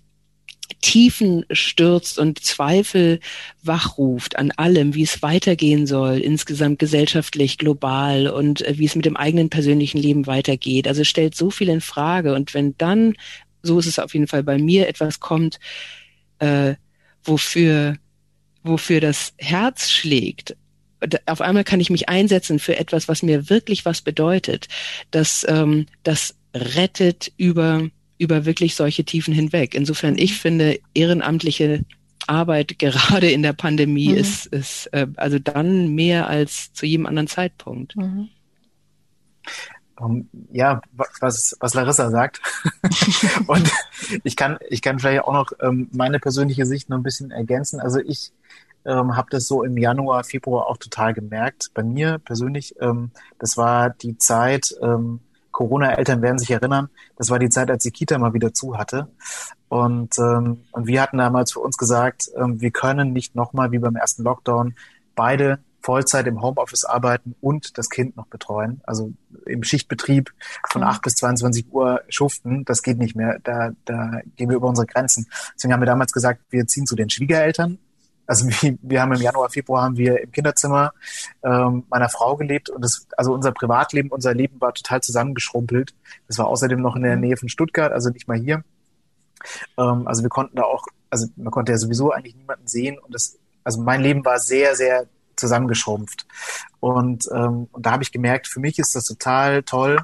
Tiefen 0.82 1.45
stürzt 1.51 2.20
und 2.20 2.43
Zweifel 2.43 3.20
wachruft 3.61 4.38
an 4.38 4.51
allem, 4.51 4.93
wie 4.95 5.03
es 5.03 5.22
weitergehen 5.22 5.88
soll, 5.88 6.20
insgesamt 6.20 6.80
gesellschaftlich, 6.80 7.57
global 7.57 8.28
und 8.28 8.61
äh, 8.61 8.78
wie 8.78 8.86
es 8.86 8.95
mit 8.95 9.05
dem 9.05 9.18
eigenen 9.18 9.49
persönlichen 9.49 9.97
Leben 9.97 10.28
weitergeht. 10.28 10.88
Also 10.88 11.03
stellt 11.03 11.36
so 11.36 11.49
viel 11.49 11.70
in 11.70 11.82
Frage. 11.82 12.34
Und 12.34 12.53
wenn 12.53 12.78
dann, 12.78 13.16
so 13.61 13.80
ist 13.80 13.88
es 13.88 13.99
auf 13.99 14.14
jeden 14.14 14.28
Fall 14.28 14.43
bei 14.43 14.57
mir, 14.57 14.88
etwas 14.88 15.20
kommt, 15.20 15.59
äh, 16.39 16.76
wofür, 17.24 17.97
wofür 18.64 18.99
das 18.99 19.34
Herz 19.38 19.89
schlägt, 19.89 20.55
auf 21.26 21.41
einmal 21.41 21.66
kann 21.66 21.82
ich 21.82 21.89
mich 21.89 22.07
einsetzen 22.07 22.59
für 22.59 22.78
etwas, 22.78 23.07
was 23.07 23.24
mir 23.24 23.49
wirklich 23.49 23.84
was 23.84 24.01
bedeutet. 24.01 24.68
Das, 25.11 25.45
ähm, 25.49 25.88
das 26.03 26.36
rettet 26.53 27.32
über 27.36 27.89
über 28.24 28.46
wirklich 28.46 28.76
solche 28.76 29.04
Tiefen 29.04 29.34
hinweg. 29.34 29.76
Insofern, 29.76 30.18
ich 30.18 30.40
finde, 30.40 30.80
ehrenamtliche 30.94 31.86
Arbeit 32.28 32.80
gerade 32.80 33.30
in 33.32 33.44
der 33.44 33.54
Pandemie 33.54 34.10
mhm. 34.10 34.18
ist, 34.18 34.46
ist 34.48 34.88
äh, 34.88 35.08
also 35.18 35.40
dann 35.40 35.94
mehr 35.94 36.28
als 36.28 36.74
zu 36.74 36.86
jedem 36.86 37.06
anderen 37.06 37.28
Zeitpunkt. 37.28 37.96
Mhm. 37.96 38.30
Um, 40.00 40.28
ja, 40.52 40.82
was, 40.94 41.56
was 41.60 41.74
Larissa 41.76 42.10
sagt. 42.10 42.42
und 43.48 43.72
ich 44.24 44.36
kann, 44.36 44.58
ich 44.70 44.82
kann 44.82 45.00
vielleicht 45.00 45.24
auch 45.24 45.34
noch 45.34 45.52
ähm, 45.62 45.88
meine 45.92 46.20
persönliche 46.20 46.66
Sicht 46.66 46.90
noch 46.90 46.98
ein 46.98 47.04
bisschen 47.04 47.30
ergänzen. 47.30 47.80
Also 47.80 48.00
ich 48.00 48.32
ähm, 48.86 49.16
habe 49.16 49.30
das 49.30 49.48
so 49.48 49.64
im 49.64 49.78
Januar, 49.78 50.24
Februar 50.24 50.68
auch 50.68 50.78
total 50.78 51.14
gemerkt. 51.14 51.70
Bei 51.74 51.84
mir 51.84 52.18
persönlich, 52.18 52.76
ähm, 52.82 53.12
das 53.40 53.56
war 53.56 53.92
die 53.92 54.18
Zeit, 54.18 54.76
ähm, 54.82 55.20
Corona-Eltern 55.54 56.22
werden 56.22 56.39
sich 56.39 56.51
erinnern, 56.51 56.89
das 57.16 57.30
war 57.30 57.39
die 57.39 57.49
Zeit, 57.49 57.72
als 57.72 57.84
die 57.84 57.91
Kita 57.91 58.18
mal 58.18 58.34
wieder 58.34 58.54
zu 58.54 58.78
hatte. 58.78 59.08
Und, 59.70 60.20
ähm, 60.20 60.66
und 60.72 60.88
wir 60.88 61.01
hatten 61.01 61.18
damals 61.18 61.54
für 61.54 61.62
uns 61.62 61.78
gesagt, 61.78 62.30
ähm, 62.36 62.60
wir 62.60 62.72
können 62.72 63.14
nicht 63.14 63.36
nochmal 63.36 63.72
wie 63.72 63.80
beim 63.80 63.95
ersten 63.95 64.24
Lockdown 64.24 64.76
beide 65.16 65.60
Vollzeit 65.84 66.28
im 66.28 66.41
Homeoffice 66.41 66.86
arbeiten 66.86 67.36
und 67.41 67.78
das 67.78 67.89
Kind 67.89 68.16
noch 68.16 68.28
betreuen. 68.28 68.82
Also 68.84 69.12
im 69.45 69.64
Schichtbetrieb 69.64 70.34
von 70.70 70.82
mhm. 70.82 70.88
8 70.88 71.01
bis 71.01 71.16
22 71.16 71.72
Uhr 71.72 72.01
schuften, 72.10 72.66
das 72.66 72.82
geht 72.82 72.97
nicht 72.97 73.16
mehr. 73.16 73.39
Da, 73.43 73.72
da 73.86 74.22
gehen 74.36 74.49
wir 74.49 74.58
über 74.58 74.70
unsere 74.70 74.88
Grenzen. 74.88 75.28
Deswegen 75.56 75.74
haben 75.74 75.82
wir 75.82 75.88
damals 75.88 76.14
gesagt, 76.14 76.41
wir 76.49 76.68
ziehen 76.68 76.88
zu 76.88 76.95
den 76.95 77.10
Schwiegereltern. 77.10 77.78
Also 78.26 78.48
wir, 78.82 79.02
haben 79.02 79.14
im 79.14 79.22
Januar, 79.22 79.50
Februar 79.50 79.84
haben 79.84 79.98
wir 79.98 80.22
im 80.22 80.32
Kinderzimmer 80.32 80.94
ähm, 81.44 81.84
meiner 81.90 82.10
Frau 82.10 82.38
gelebt 82.38 82.70
und 82.70 82.84
das, 82.84 83.08
also 83.18 83.34
unser 83.34 83.52
Privatleben, 83.52 84.10
unser 84.10 84.34
Leben 84.34 84.62
war 84.62 84.74
total 84.74 85.02
zusammengeschrumpelt. 85.02 85.94
Das 86.28 86.38
war 86.38 86.48
außerdem 86.48 86.82
noch 86.82 86.96
in 86.96 87.04
der. 87.04 87.24
Nähe 87.24 87.38
von 87.38 87.50
Stuttgart, 87.50 87.92
also 87.92 88.10
nicht 88.10 88.28
mal 88.28 88.38
hier. 88.38 88.64
Ähm, 89.78 90.08
also 90.08 90.24
wir 90.24 90.30
konnten 90.30 90.58
da 90.58 90.64
auch, 90.64 90.86
also 91.10 91.28
man 91.36 91.52
konnte 91.52 91.72
ja 91.72 91.78
sowieso 91.78 92.12
eigentlich 92.12 92.36
niemanden 92.36 92.68
sehen 92.68 93.00
und 93.00 93.14
das, 93.14 93.38
also 93.64 93.82
mein 93.82 94.02
Leben 94.02 94.24
war 94.26 94.40
sehr, 94.40 94.76
sehr 94.76 95.08
zusammengeschrumpft. 95.36 96.28
Und, 96.80 97.28
ähm, 97.34 97.68
und 97.72 97.86
da 97.86 97.92
habe 97.92 98.04
ich 98.04 98.12
gemerkt, 98.12 98.48
für 98.48 98.60
mich 98.60 98.78
ist 98.78 98.96
das 98.96 99.06
total 99.06 99.64
toll, 99.64 100.00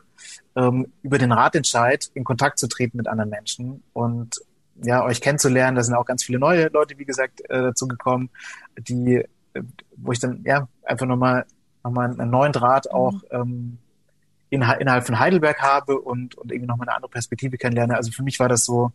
ähm, 0.56 0.92
über 1.04 1.18
den 1.18 1.32
Ratentscheid 1.32 2.10
in 2.14 2.24
Kontakt 2.24 2.60
zu 2.60 2.68
treten 2.68 2.98
mit 2.98 3.08
anderen 3.08 3.30
Menschen 3.30 3.84
und 3.94 4.42
ja, 4.84 5.04
euch 5.04 5.22
kennenzulernen. 5.22 5.76
Da 5.76 5.84
sind 5.84 5.96
auch 5.96 6.06
ganz 6.06 6.24
viele 6.24 6.40
neue 6.40 6.68
Leute, 6.68 6.98
wie 6.98 7.06
gesagt, 7.06 7.42
äh, 7.50 7.62
dazu 7.62 7.88
gekommen, 7.88 8.30
die, 8.78 9.26
äh, 9.54 9.64
wo 9.98 10.12
ich 10.12 10.20
dann 10.20 10.44
ja 10.44 10.68
einfach 10.84 11.06
nochmal 11.06 11.46
noch 11.84 11.92
mal 11.92 12.10
einen 12.10 12.30
neuen 12.30 12.52
Draht 12.52 12.86
mhm. 12.86 12.92
auch 12.92 13.14
ähm, 13.32 13.78
in, 14.50 14.62
innerhalb 14.62 15.06
von 15.06 15.20
Heidelberg 15.20 15.62
habe 15.62 16.00
und, 16.00 16.36
und 16.36 16.52
irgendwie 16.52 16.68
nochmal 16.68 16.88
eine 16.88 16.96
andere 16.96 17.12
Perspektive 17.12 17.58
kennenlerne. 17.58 17.96
Also 17.96 18.12
für 18.12 18.24
mich 18.24 18.40
war 18.40 18.50
das 18.50 18.66
so, 18.66 18.92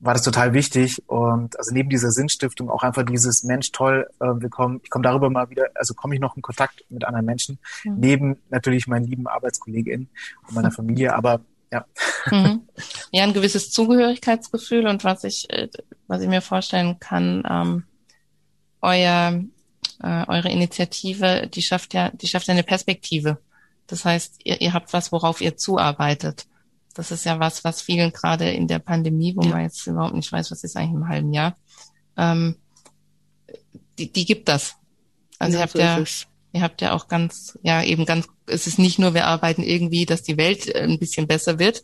war 0.00 0.12
das 0.12 0.22
total 0.22 0.52
wichtig 0.52 1.02
und 1.08 1.58
also 1.58 1.72
neben 1.72 1.88
dieser 1.88 2.10
Sinnstiftung 2.10 2.68
auch 2.68 2.82
einfach 2.82 3.04
dieses 3.04 3.44
Mensch 3.44 3.72
toll, 3.72 4.08
äh, 4.20 4.26
wir 4.26 4.50
kommen, 4.50 4.80
ich 4.82 4.90
komme 4.90 5.04
darüber 5.04 5.30
mal 5.30 5.50
wieder, 5.50 5.68
also 5.74 5.94
komme 5.94 6.14
ich 6.14 6.20
noch 6.20 6.36
in 6.36 6.42
Kontakt 6.42 6.84
mit 6.90 7.04
anderen 7.04 7.26
Menschen, 7.26 7.58
mhm. 7.84 7.94
neben 7.98 8.36
natürlich 8.50 8.86
meinen 8.86 9.06
lieben 9.06 9.26
ArbeitskollegInnen 9.26 10.08
und 10.48 10.54
meiner 10.54 10.70
Familie, 10.72 11.14
aber 11.14 11.40
ja. 11.76 11.86
Mhm. 12.30 12.62
Ja, 13.12 13.22
ein 13.22 13.32
gewisses 13.32 13.70
Zugehörigkeitsgefühl 13.70 14.86
und 14.86 15.04
was 15.04 15.24
ich, 15.24 15.48
äh, 15.50 15.68
was 16.06 16.20
ich 16.20 16.28
mir 16.28 16.42
vorstellen 16.42 16.98
kann, 16.98 17.42
ähm, 17.48 17.84
euer, 18.82 19.42
äh, 20.02 20.26
eure 20.26 20.50
Initiative, 20.50 21.48
die 21.48 21.62
schafft 21.62 21.94
ja, 21.94 22.10
die 22.10 22.26
schafft 22.26 22.48
ja 22.48 22.52
eine 22.52 22.62
Perspektive. 22.62 23.38
Das 23.86 24.04
heißt, 24.04 24.40
ihr, 24.44 24.60
ihr 24.60 24.72
habt 24.72 24.92
was, 24.92 25.12
worauf 25.12 25.40
ihr 25.40 25.56
zuarbeitet. 25.56 26.46
Das 26.94 27.10
ist 27.10 27.24
ja 27.24 27.38
was, 27.38 27.64
was 27.64 27.82
vielen 27.82 28.12
gerade 28.12 28.50
in 28.50 28.66
der 28.68 28.78
Pandemie, 28.78 29.36
wo 29.36 29.42
ja. 29.42 29.50
man 29.50 29.62
jetzt 29.62 29.86
überhaupt 29.86 30.14
nicht 30.14 30.32
weiß, 30.32 30.50
was 30.50 30.64
ist 30.64 30.76
eigentlich 30.76 30.94
im 30.94 31.08
halben 31.08 31.32
Jahr, 31.32 31.56
ähm, 32.16 32.56
die, 33.98 34.12
die 34.12 34.24
gibt 34.24 34.48
das. 34.48 34.76
Also 35.38 35.58
ja, 35.58 35.60
ihr 35.60 35.62
habt 35.62 35.72
so 35.72 35.78
ja, 35.78 36.04
ihr 36.56 36.62
habt 36.62 36.80
ja 36.80 36.92
auch 36.92 37.08
ganz, 37.08 37.58
ja 37.62 37.82
eben 37.82 38.06
ganz, 38.06 38.26
es 38.46 38.66
ist 38.66 38.78
nicht 38.78 38.98
nur, 38.98 39.14
wir 39.14 39.26
arbeiten 39.26 39.62
irgendwie, 39.62 40.06
dass 40.06 40.22
die 40.22 40.36
Welt 40.36 40.74
äh, 40.74 40.80
ein 40.80 40.98
bisschen 40.98 41.26
besser 41.26 41.58
wird, 41.58 41.82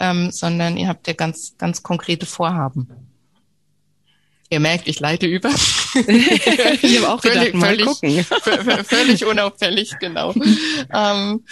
ähm, 0.00 0.30
sondern 0.30 0.76
ihr 0.76 0.88
habt 0.88 1.06
ja 1.06 1.12
ganz, 1.12 1.54
ganz 1.58 1.82
konkrete 1.82 2.26
Vorhaben. 2.26 2.88
Ihr 4.48 4.60
merkt, 4.60 4.86
ich 4.86 5.00
leite 5.00 5.26
über. 5.26 5.50
ich 5.94 6.98
habe 6.98 7.08
auch 7.08 7.20
gedacht, 7.20 7.48
völlig, 7.48 7.54
mal 7.54 7.78
gucken. 7.78 8.24
völlig 8.84 9.24
unauffällig, 9.24 9.92
genau. 9.98 10.32
ähm, 10.94 11.44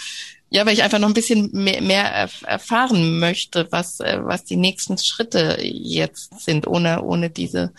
ja, 0.49 0.65
weil 0.65 0.73
ich 0.73 0.83
einfach 0.83 0.99
noch 0.99 1.09
ein 1.09 1.13
bisschen 1.13 1.49
mehr, 1.51 1.81
mehr 1.81 2.29
erfahren 2.45 3.19
möchte, 3.19 3.67
was, 3.71 3.99
äh, 3.99 4.19
was 4.23 4.45
die 4.45 4.55
nächsten 4.55 4.97
Schritte 4.97 5.59
jetzt 5.61 6.39
sind, 6.39 6.67
ohne, 6.67 7.01
ohne 7.03 7.29
diese, 7.29 7.73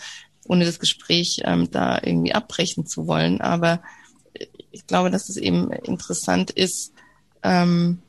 ohne 0.47 0.65
das 0.65 0.79
Gespräch 0.79 1.41
ähm, 1.45 1.71
da 1.71 1.99
irgendwie 2.01 2.33
abbrechen 2.33 2.85
zu 2.85 3.07
wollen. 3.07 3.41
Aber 3.41 3.81
ich 4.71 4.87
glaube, 4.87 5.11
dass 5.11 5.29
es 5.29 5.37
eben 5.37 5.71
interessant 5.71 6.51
ist, 6.51 6.93
ähm, 7.43 7.99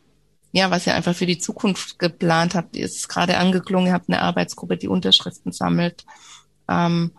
ja, 0.53 0.71
was 0.71 0.87
ihr 0.87 0.95
einfach 0.95 1.15
für 1.15 1.27
die 1.27 1.39
Zukunft 1.39 1.99
geplant 1.99 2.55
habt. 2.55 2.77
Ihr 2.77 2.87
ist 2.87 3.09
gerade 3.09 3.37
angeklungen, 3.39 3.89
ihr 3.89 3.93
habt 3.93 4.09
eine 4.09 4.23
Arbeitsgruppe, 4.23 4.77
die 4.77 4.89
Unterschriften 4.89 5.53
sammelt. 5.53 6.05
Ähm, 6.69 7.13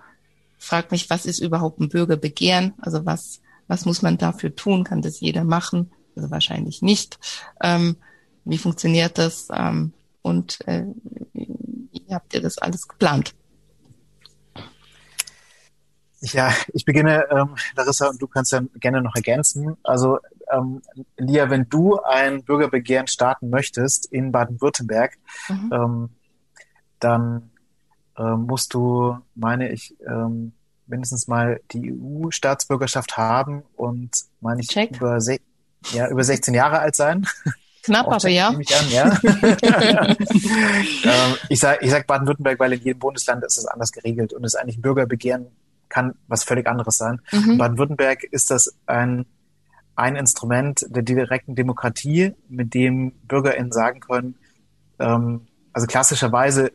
fragt 0.57 0.91
mich, 0.91 1.09
was 1.09 1.25
ist 1.25 1.39
überhaupt 1.39 1.79
ein 1.79 1.89
Bürgerbegehren? 1.89 2.73
Also 2.81 3.05
was, 3.05 3.41
was 3.67 3.85
muss 3.85 4.01
man 4.01 4.17
dafür 4.17 4.55
tun? 4.55 4.83
Kann 4.83 5.01
das 5.01 5.19
jeder 5.19 5.43
machen? 5.43 5.91
Also 6.15 6.31
wahrscheinlich 6.31 6.81
nicht. 6.81 7.19
Ähm, 7.61 7.97
wie 8.45 8.57
funktioniert 8.57 9.17
das? 9.17 9.47
Ähm, 9.53 9.93
und 10.21 10.67
äh, 10.67 10.85
wie 11.33 12.13
habt 12.13 12.33
ihr 12.33 12.41
das 12.41 12.57
alles 12.57 12.87
geplant? 12.87 13.35
Ja, 16.21 16.53
ich 16.73 16.85
beginne, 16.85 17.27
ähm, 17.31 17.55
Larissa, 17.75 18.09
und 18.09 18.21
du 18.21 18.27
kannst 18.27 18.51
ja 18.51 18.61
gerne 18.75 19.01
noch 19.01 19.15
ergänzen. 19.15 19.77
Also, 19.83 20.19
ähm, 20.51 20.81
Lia, 21.17 21.49
wenn 21.49 21.69
du 21.69 21.99
ein 22.01 22.43
Bürgerbegehren 22.43 23.07
starten 23.07 23.49
möchtest 23.49 24.05
in 24.07 24.31
Baden-Württemberg, 24.31 25.17
mhm. 25.47 25.69
ähm, 25.73 26.09
dann 26.99 27.51
ähm, 28.17 28.41
musst 28.41 28.73
du, 28.73 29.17
meine 29.35 29.71
ich, 29.71 29.95
ähm, 30.05 30.51
mindestens 30.87 31.27
mal 31.27 31.61
die 31.71 31.93
EU-Staatsbürgerschaft 31.93 33.15
haben 33.15 33.63
und, 33.75 34.11
meine 34.41 34.61
ich, 34.61 34.67
Check. 34.67 34.97
über 34.97 35.19
ja, 35.93 36.09
über 36.09 36.23
16 36.23 36.53
Jahre 36.53 36.79
alt 36.79 36.95
sein. 36.95 37.25
Knapp, 37.83 38.07
aber 38.07 38.27
ja. 38.27 38.49
An, 38.49 38.61
ja. 38.89 39.17
ähm, 41.03 41.35
ich 41.47 41.59
sage 41.59 41.79
ich 41.81 41.91
sag 41.91 42.05
Baden-Württemberg, 42.07 42.59
weil 42.59 42.73
in 42.73 42.81
jedem 42.81 42.99
Bundesland 42.99 43.45
ist 43.45 43.57
es 43.57 43.65
anders 43.65 43.93
geregelt 43.93 44.33
und 44.33 44.43
es 44.43 44.55
eigentlich 44.55 44.77
ein 44.77 44.81
Bürgerbegehren 44.81 45.47
kann 45.89 46.15
was 46.27 46.43
völlig 46.43 46.67
anderes 46.67 46.97
sein. 46.97 47.21
Mhm. 47.31 47.57
Baden-Württemberg 47.57 48.23
ist 48.23 48.51
das 48.51 48.75
ein, 48.85 49.25
ein 49.95 50.15
Instrument 50.15 50.85
der 50.89 51.03
direkten 51.03 51.55
Demokratie, 51.55 52.33
mit 52.47 52.73
dem 52.73 53.13
BürgerInnen 53.27 53.71
sagen 53.71 53.99
können, 53.99 54.35
ähm, 54.99 55.47
also 55.73 55.87
klassischerweise 55.87 56.71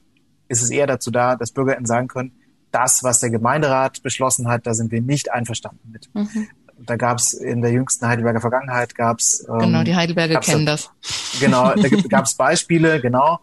ist 0.49 0.63
es 0.63 0.71
eher 0.71 0.87
dazu 0.87 1.11
da, 1.11 1.37
dass 1.37 1.53
BürgerInnen 1.53 1.87
sagen 1.87 2.09
können, 2.09 2.33
das, 2.71 3.03
was 3.03 3.21
der 3.21 3.31
Gemeinderat 3.31 4.03
beschlossen 4.03 4.49
hat, 4.49 4.67
da 4.67 4.75
sind 4.75 4.91
wir 4.91 5.01
nicht 5.01 5.33
einverstanden 5.33 5.91
mit. 5.91 6.11
Mhm 6.15 6.49
da 6.79 6.97
gab 6.97 7.19
es 7.19 7.33
in 7.33 7.63
der 7.63 7.73
jüngsten 7.73 8.07
Heidelberger 8.07 8.41
Vergangenheit 8.41 8.95
gab 8.95 9.19
es 9.19 9.47
ähm, 9.49 9.59
genau 9.59 9.85
die 9.85 9.95
Heidelberger 9.95 10.41
kennen 10.41 10.67
das 10.67 10.91
genau 11.41 11.75
da 11.75 11.89
gab 12.09 12.25
es 12.25 12.35
Beispiele 12.35 13.01
genau 13.01 13.41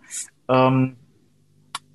ähm, 0.49 0.97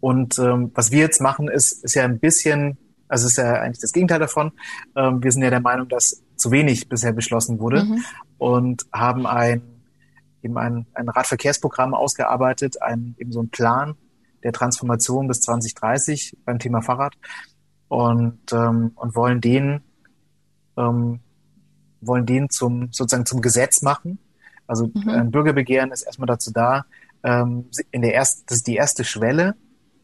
und 0.00 0.38
ähm, 0.38 0.70
was 0.74 0.90
wir 0.90 1.00
jetzt 1.00 1.20
machen 1.20 1.48
ist 1.48 1.84
ist 1.84 1.94
ja 1.94 2.04
ein 2.04 2.18
bisschen 2.18 2.78
also 3.08 3.26
ist 3.26 3.36
ja 3.36 3.54
eigentlich 3.54 3.80
das 3.80 3.92
Gegenteil 3.92 4.18
davon 4.18 4.52
ähm, 4.96 5.22
wir 5.22 5.32
sind 5.32 5.42
ja 5.42 5.50
der 5.50 5.60
Meinung 5.60 5.88
dass 5.88 6.22
zu 6.36 6.50
wenig 6.50 6.88
bisher 6.88 7.12
beschlossen 7.12 7.58
wurde 7.58 7.84
mhm. 7.84 8.04
und 8.38 8.86
haben 8.92 9.26
ein 9.26 9.62
eben 10.42 10.58
ein, 10.58 10.86
ein 10.94 11.08
Radverkehrsprogramm 11.08 11.94
ausgearbeitet 11.94 12.82
ein 12.82 13.14
eben 13.18 13.32
so 13.32 13.42
ein 13.42 13.48
Plan 13.50 13.96
der 14.42 14.52
Transformation 14.52 15.26
bis 15.28 15.40
2030 15.40 16.36
beim 16.44 16.58
Thema 16.58 16.82
Fahrrad 16.82 17.14
und 17.88 18.52
ähm, 18.52 18.92
und 18.94 19.14
wollen 19.16 19.40
den 19.40 19.82
ähm, 20.76 21.20
wollen 22.00 22.26
den 22.26 22.50
zum 22.50 22.92
sozusagen 22.92 23.26
zum 23.26 23.40
Gesetz 23.40 23.82
machen. 23.82 24.18
Also 24.66 24.90
mhm. 24.92 25.08
ein 25.08 25.30
Bürgerbegehren 25.30 25.92
ist 25.92 26.02
erstmal 26.02 26.26
dazu 26.26 26.52
da, 26.52 26.86
ähm, 27.22 27.66
in 27.90 28.02
der 28.02 28.14
ersten, 28.14 28.44
das 28.46 28.58
ist 28.58 28.66
die 28.66 28.76
erste 28.76 29.04
Schwelle, 29.04 29.54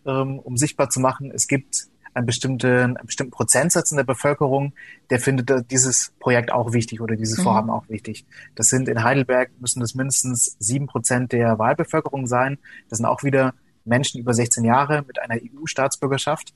ähm, 0.06 0.38
um 0.38 0.56
sichtbar 0.56 0.90
zu 0.90 1.00
machen, 1.00 1.30
es 1.32 1.46
gibt 1.46 1.88
einen 2.14 2.26
bestimmten, 2.26 2.96
einen 2.96 3.06
bestimmten 3.06 3.32
Prozentsatz 3.32 3.90
in 3.90 3.96
der 3.96 4.04
Bevölkerung, 4.04 4.74
der 5.10 5.18
findet 5.18 5.70
dieses 5.70 6.12
Projekt 6.20 6.52
auch 6.52 6.72
wichtig 6.72 7.00
oder 7.00 7.16
dieses 7.16 7.38
mhm. 7.38 7.42
Vorhaben 7.42 7.70
auch 7.70 7.88
wichtig. 7.88 8.26
Das 8.54 8.68
sind 8.68 8.88
in 8.88 9.02
Heidelberg 9.02 9.50
müssen 9.60 9.80
das 9.80 9.94
mindestens 9.94 10.56
sieben 10.58 10.86
Prozent 10.86 11.32
der 11.32 11.58
Wahlbevölkerung 11.58 12.26
sein. 12.26 12.58
Das 12.88 12.98
sind 12.98 13.06
auch 13.06 13.22
wieder 13.22 13.54
Menschen 13.84 14.20
über 14.20 14.34
16 14.34 14.64
Jahre 14.64 15.02
mit 15.06 15.18
einer 15.20 15.36
EU-Staatsbürgerschaft. 15.36 16.52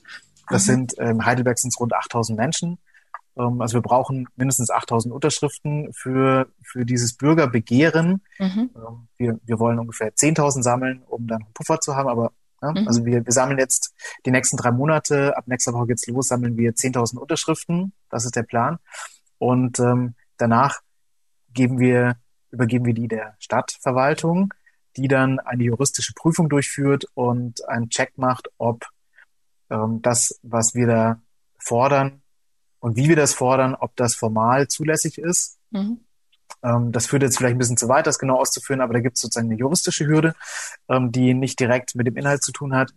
Das 0.48 0.66
mhm. 0.66 0.70
sind 0.70 0.92
in 0.94 1.07
ähm, 1.07 1.26
Heidelberg 1.26 1.59
sind 1.59 1.72
es 1.72 1.80
rund 1.80 1.92
8000 1.94 2.38
Menschen. 2.38 2.78
Ähm, 3.36 3.61
also 3.61 3.74
wir 3.74 3.82
brauchen 3.82 4.28
mindestens 4.36 4.70
8000 4.70 5.12
Unterschriften 5.12 5.92
für, 5.92 6.48
für 6.62 6.84
dieses 6.84 7.14
Bürgerbegehren. 7.14 8.22
Mhm. 8.38 8.70
Ähm, 8.74 9.09
wir, 9.16 9.40
wir 9.44 9.59
wollen 9.59 9.78
ungefähr 9.78 10.12
10.000 10.12 10.62
sammeln, 10.62 11.02
um 11.07 11.26
dann 11.26 11.42
einen 11.42 11.52
Puffer 11.52 11.80
zu 11.80 11.96
haben, 11.96 12.09
aber 12.09 12.32
ja, 12.62 12.70
mhm. 12.70 12.86
also 12.86 13.04
wir, 13.04 13.24
wir 13.24 13.32
sammeln 13.32 13.59
jetzt 13.59 13.94
die 14.24 14.30
nächsten 14.30 14.57
drei 14.57 14.70
Monate, 14.70 15.36
ab 15.36 15.46
nächster 15.46 15.72
Woche 15.72 15.88
geht's 15.88 16.07
los, 16.07 16.28
sammeln 16.28 16.57
wir 16.57 16.72
10.000 16.72 17.18
Unterschriften. 17.18 17.92
Das 18.11 18.24
ist 18.24 18.36
der 18.36 18.42
Plan. 18.42 18.78
Und 19.38 19.78
ähm, 19.78 20.14
danach 20.38 20.80
geben 21.52 21.78
wir, 21.78 22.16
übergeben 22.50 22.86
wir 22.86 22.94
die 22.94 23.09
der 23.09 23.36
Stadtverwaltung, 23.38 24.54
die 24.96 25.09
dann 25.09 25.38
eine 25.40 25.64
juristische 25.64 26.14
Prüfung 26.14 26.48
durchführt 26.48 27.04
und 27.14 27.68
einen 27.68 27.90
Check 27.90 28.16
macht, 28.16 28.48
ob 28.57 28.86
ähm, 29.70 30.00
das, 30.00 30.38
was 30.42 30.74
wir 30.74 30.86
da 30.86 31.20
fordern, 31.59 32.22
und 32.78 32.96
wie 32.96 33.09
wir 33.09 33.16
das 33.16 33.34
fordern, 33.34 33.74
ob 33.74 33.96
das 33.96 34.14
formal 34.14 34.68
zulässig 34.68 35.18
ist. 35.18 35.59
Mhm. 35.70 36.05
Ähm, 36.67 36.93
das 36.93 37.07
führt 37.07 37.23
jetzt 37.23 37.39
vielleicht 37.39 37.55
ein 37.55 37.59
bisschen 37.59 37.77
zu 37.77 37.89
weit, 37.89 38.07
das 38.07 38.19
genau 38.19 38.39
auszuführen, 38.39 38.81
aber 38.81 38.95
da 38.95 39.01
gibt 39.01 39.17
es 39.17 39.23
sozusagen 39.23 39.49
eine 39.49 39.59
juristische 39.59 40.07
Hürde, 40.07 40.35
ähm, 40.89 41.12
die 41.12 41.35
nicht 41.35 41.61
direkt 41.61 41.95
mit 41.95 42.07
dem 42.07 42.17
Inhalt 42.17 42.43
zu 42.43 42.53
tun 42.53 42.75
hat. 42.75 42.93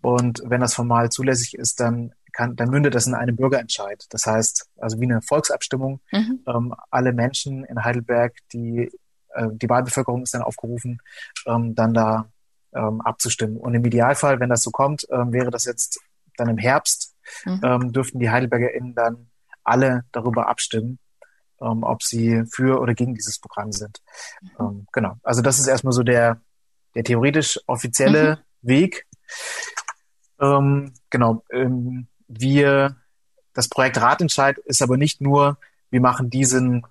Und 0.00 0.42
wenn 0.44 0.60
das 0.60 0.74
formal 0.74 1.10
zulässig 1.10 1.54
ist, 1.54 1.78
dann 1.80 2.12
kann, 2.32 2.56
dann 2.56 2.70
mündet 2.70 2.94
das 2.94 3.06
in 3.06 3.14
einen 3.14 3.36
Bürgerentscheid. 3.36 4.06
Das 4.10 4.26
heißt, 4.26 4.68
also 4.78 4.98
wie 5.00 5.04
eine 5.04 5.22
Volksabstimmung. 5.22 6.00
Mhm. 6.10 6.40
Ähm, 6.46 6.74
alle 6.90 7.12
Menschen 7.12 7.64
in 7.64 7.84
Heidelberg, 7.84 8.34
die 8.52 8.90
äh, 9.34 9.48
die 9.52 9.68
Wahlbevölkerung 9.68 10.22
ist 10.22 10.34
dann 10.34 10.42
aufgerufen, 10.42 11.00
ähm, 11.46 11.74
dann 11.74 11.94
da 11.94 12.28
ähm, 12.74 13.00
abzustimmen. 13.00 13.56
Und 13.56 13.74
im 13.74 13.84
Idealfall, 13.84 14.40
wenn 14.40 14.48
das 14.48 14.62
so 14.62 14.70
kommt, 14.70 15.06
ähm, 15.10 15.32
wäre 15.32 15.50
das 15.50 15.64
jetzt 15.64 16.00
dann 16.36 16.48
im 16.48 16.58
Herbst, 16.58 17.14
mhm. 17.44 17.60
ähm, 17.62 17.92
dürften 17.92 18.18
die 18.18 18.30
HeidelbergerInnen 18.30 18.94
dann 18.94 19.28
alle 19.64 20.04
darüber 20.12 20.48
abstimmen, 20.48 20.98
ähm, 21.62 21.82
ob 21.82 22.02
sie 22.02 22.44
für 22.50 22.80
oder 22.80 22.94
gegen 22.94 23.14
dieses 23.14 23.38
Programm 23.38 23.72
sind. 23.72 24.00
Mhm. 24.40 24.50
Ähm, 24.60 24.86
genau. 24.92 25.16
Also 25.22 25.42
das 25.42 25.58
ist 25.58 25.66
erstmal 25.66 25.92
so 25.92 26.02
der, 26.02 26.40
der 26.94 27.04
theoretisch 27.04 27.60
offizielle 27.66 28.36
mhm. 28.62 28.68
Weg. 28.68 29.06
Ähm, 30.40 30.92
genau. 31.10 31.44
Ähm, 31.52 32.08
wir, 32.28 32.96
das 33.54 33.68
Projekt 33.68 34.00
Ratentscheid 34.00 34.58
ist 34.58 34.82
aber 34.82 34.96
nicht 34.96 35.20
nur, 35.20 35.58
wir 35.90 36.00
machen 36.00 36.30
diesen, 36.30 36.86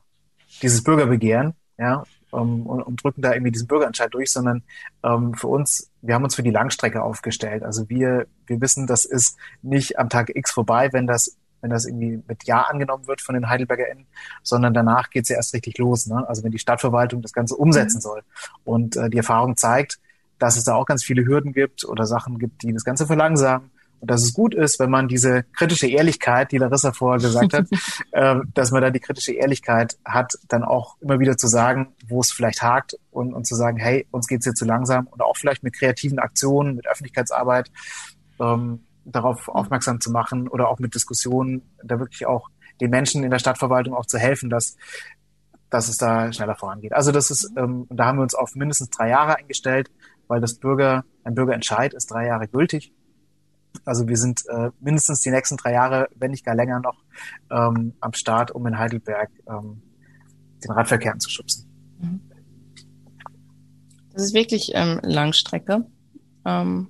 dieses 0.61 0.83
Bürgerbegehren, 0.83 1.53
ja, 1.77 2.03
ähm, 2.33 2.65
und, 2.65 2.81
und, 2.81 3.03
drücken 3.03 3.21
da 3.21 3.33
irgendwie 3.33 3.51
diesen 3.51 3.67
Bürgerentscheid 3.67 4.13
durch, 4.13 4.31
sondern 4.31 4.63
ähm, 5.03 5.33
für 5.33 5.47
uns, 5.47 5.91
wir 6.01 6.15
haben 6.15 6.23
uns 6.23 6.35
für 6.35 6.43
die 6.43 6.51
Langstrecke 6.51 7.01
aufgestellt. 7.01 7.63
Also 7.63 7.89
wir, 7.89 8.27
wir 8.45 8.61
wissen, 8.61 8.87
das 8.87 9.05
ist 9.05 9.37
nicht 9.61 9.99
am 9.99 10.09
Tag 10.09 10.29
X 10.35 10.51
vorbei, 10.51 10.93
wenn 10.93 11.07
das 11.07 11.37
wenn 11.61 11.69
das 11.69 11.85
irgendwie 11.85 12.21
mit 12.27 12.45
Ja 12.45 12.61
angenommen 12.61 13.07
wird 13.07 13.21
von 13.21 13.35
den 13.35 13.49
HeidelbergerInnen, 13.49 14.07
sondern 14.43 14.73
danach 14.73 15.09
geht's 15.09 15.29
ja 15.29 15.37
erst 15.37 15.53
richtig 15.53 15.77
los. 15.77 16.07
Ne? 16.07 16.27
Also 16.27 16.43
wenn 16.43 16.51
die 16.51 16.59
Stadtverwaltung 16.59 17.21
das 17.21 17.33
Ganze 17.33 17.55
umsetzen 17.55 17.97
mhm. 17.97 18.01
soll. 18.01 18.21
Und 18.63 18.95
äh, 18.97 19.09
die 19.09 19.17
Erfahrung 19.17 19.57
zeigt, 19.57 19.99
dass 20.39 20.57
es 20.57 20.63
da 20.63 20.75
auch 20.75 20.85
ganz 20.85 21.03
viele 21.03 21.25
Hürden 21.25 21.53
gibt 21.53 21.85
oder 21.85 22.05
Sachen 22.05 22.39
gibt, 22.39 22.63
die 22.63 22.73
das 22.73 22.83
Ganze 22.83 23.05
verlangsamen 23.05 23.69
und 24.01 24.09
dass 24.09 24.23
es 24.23 24.33
gut 24.33 24.55
ist, 24.55 24.79
wenn 24.79 24.89
man 24.89 25.07
diese 25.07 25.43
kritische 25.55 25.87
Ehrlichkeit, 25.87 26.51
die 26.51 26.57
Larissa 26.57 26.91
vorher 26.91 27.21
gesagt 27.21 27.53
hat, 27.53 27.67
äh, 28.11 28.39
dass 28.55 28.71
man 28.71 28.81
da 28.81 28.89
die 28.89 28.99
kritische 28.99 29.33
Ehrlichkeit 29.33 29.95
hat, 30.03 30.33
dann 30.47 30.63
auch 30.63 30.97
immer 31.01 31.19
wieder 31.19 31.37
zu 31.37 31.47
sagen, 31.47 31.93
wo 32.07 32.19
es 32.19 32.31
vielleicht 32.31 32.63
hakt 32.63 32.97
und, 33.11 33.33
und 33.33 33.45
zu 33.45 33.53
sagen, 33.53 33.77
hey, 33.77 34.07
uns 34.09 34.27
geht's 34.27 34.45
hier 34.45 34.55
zu 34.55 34.65
langsam 34.65 35.05
und 35.05 35.21
auch 35.21 35.37
vielleicht 35.37 35.61
mit 35.61 35.75
kreativen 35.75 36.17
Aktionen, 36.17 36.75
mit 36.75 36.87
Öffentlichkeitsarbeit 36.87 37.71
ähm, 38.39 38.83
darauf 39.05 39.47
aufmerksam 39.47 39.99
zu 39.99 40.11
machen 40.11 40.47
oder 40.47 40.69
auch 40.69 40.79
mit 40.79 40.95
Diskussionen, 40.95 41.61
da 41.83 41.99
wirklich 41.99 42.25
auch 42.25 42.49
den 42.79 42.89
Menschen 42.89 43.23
in 43.23 43.31
der 43.31 43.39
Stadtverwaltung 43.39 43.93
auch 43.93 44.05
zu 44.05 44.17
helfen, 44.17 44.49
dass 44.49 44.75
dass 45.71 45.87
es 45.87 45.97
da 45.97 46.31
schneller 46.31 46.55
vorangeht. 46.55 46.93
Also 46.93 47.11
das 47.11 47.31
ist, 47.31 47.49
ähm, 47.55 47.87
da 47.89 48.05
haben 48.05 48.19
wir 48.19 48.23
uns 48.23 48.35
auf 48.35 48.55
mindestens 48.55 48.89
drei 48.89 49.09
Jahre 49.09 49.37
eingestellt, 49.37 49.89
weil 50.27 50.41
das 50.41 50.55
Bürger, 50.55 51.05
ein 51.23 51.33
Bürgerentscheid 51.33 51.93
ist 51.93 52.11
drei 52.11 52.27
Jahre 52.27 52.47
gültig. 52.47 52.93
Also 53.85 54.07
wir 54.07 54.17
sind 54.17 54.43
äh, 54.49 54.69
mindestens 54.81 55.21
die 55.21 55.31
nächsten 55.31 55.55
drei 55.55 55.71
Jahre, 55.71 56.09
wenn 56.15 56.31
nicht 56.31 56.45
gar 56.45 56.55
länger 56.55 56.81
noch, 56.81 57.01
ähm, 57.49 57.93
am 58.01 58.13
Start, 58.13 58.51
um 58.51 58.67
in 58.67 58.77
Heidelberg 58.77 59.29
ähm, 59.47 59.81
den 60.61 60.71
Radverkehr 60.71 61.13
anzuschubsen. 61.13 61.65
Mhm. 61.99 62.21
Das 64.11 64.23
ist 64.23 64.33
wirklich 64.33 64.71
ähm, 64.75 64.99
Langstrecke. 65.03 65.85
Ähm, 66.43 66.89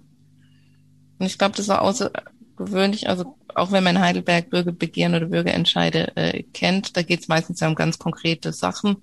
und 1.21 1.27
ich 1.27 1.37
glaube, 1.37 1.55
das 1.55 1.67
war 1.67 1.83
außergewöhnlich. 1.83 3.07
Also 3.07 3.37
auch 3.53 3.71
wenn 3.71 3.83
man 3.83 3.99
Heidelberg 3.99 4.49
Bürgerbegehren 4.49 5.13
oder 5.13 5.27
Bürgerentscheide 5.27 6.17
äh, 6.17 6.41
kennt, 6.41 6.97
da 6.97 7.03
geht 7.03 7.19
es 7.19 7.27
meistens 7.27 7.59
ja 7.59 7.67
um 7.67 7.75
ganz 7.75 7.99
konkrete 7.99 8.51
Sachen. 8.53 8.97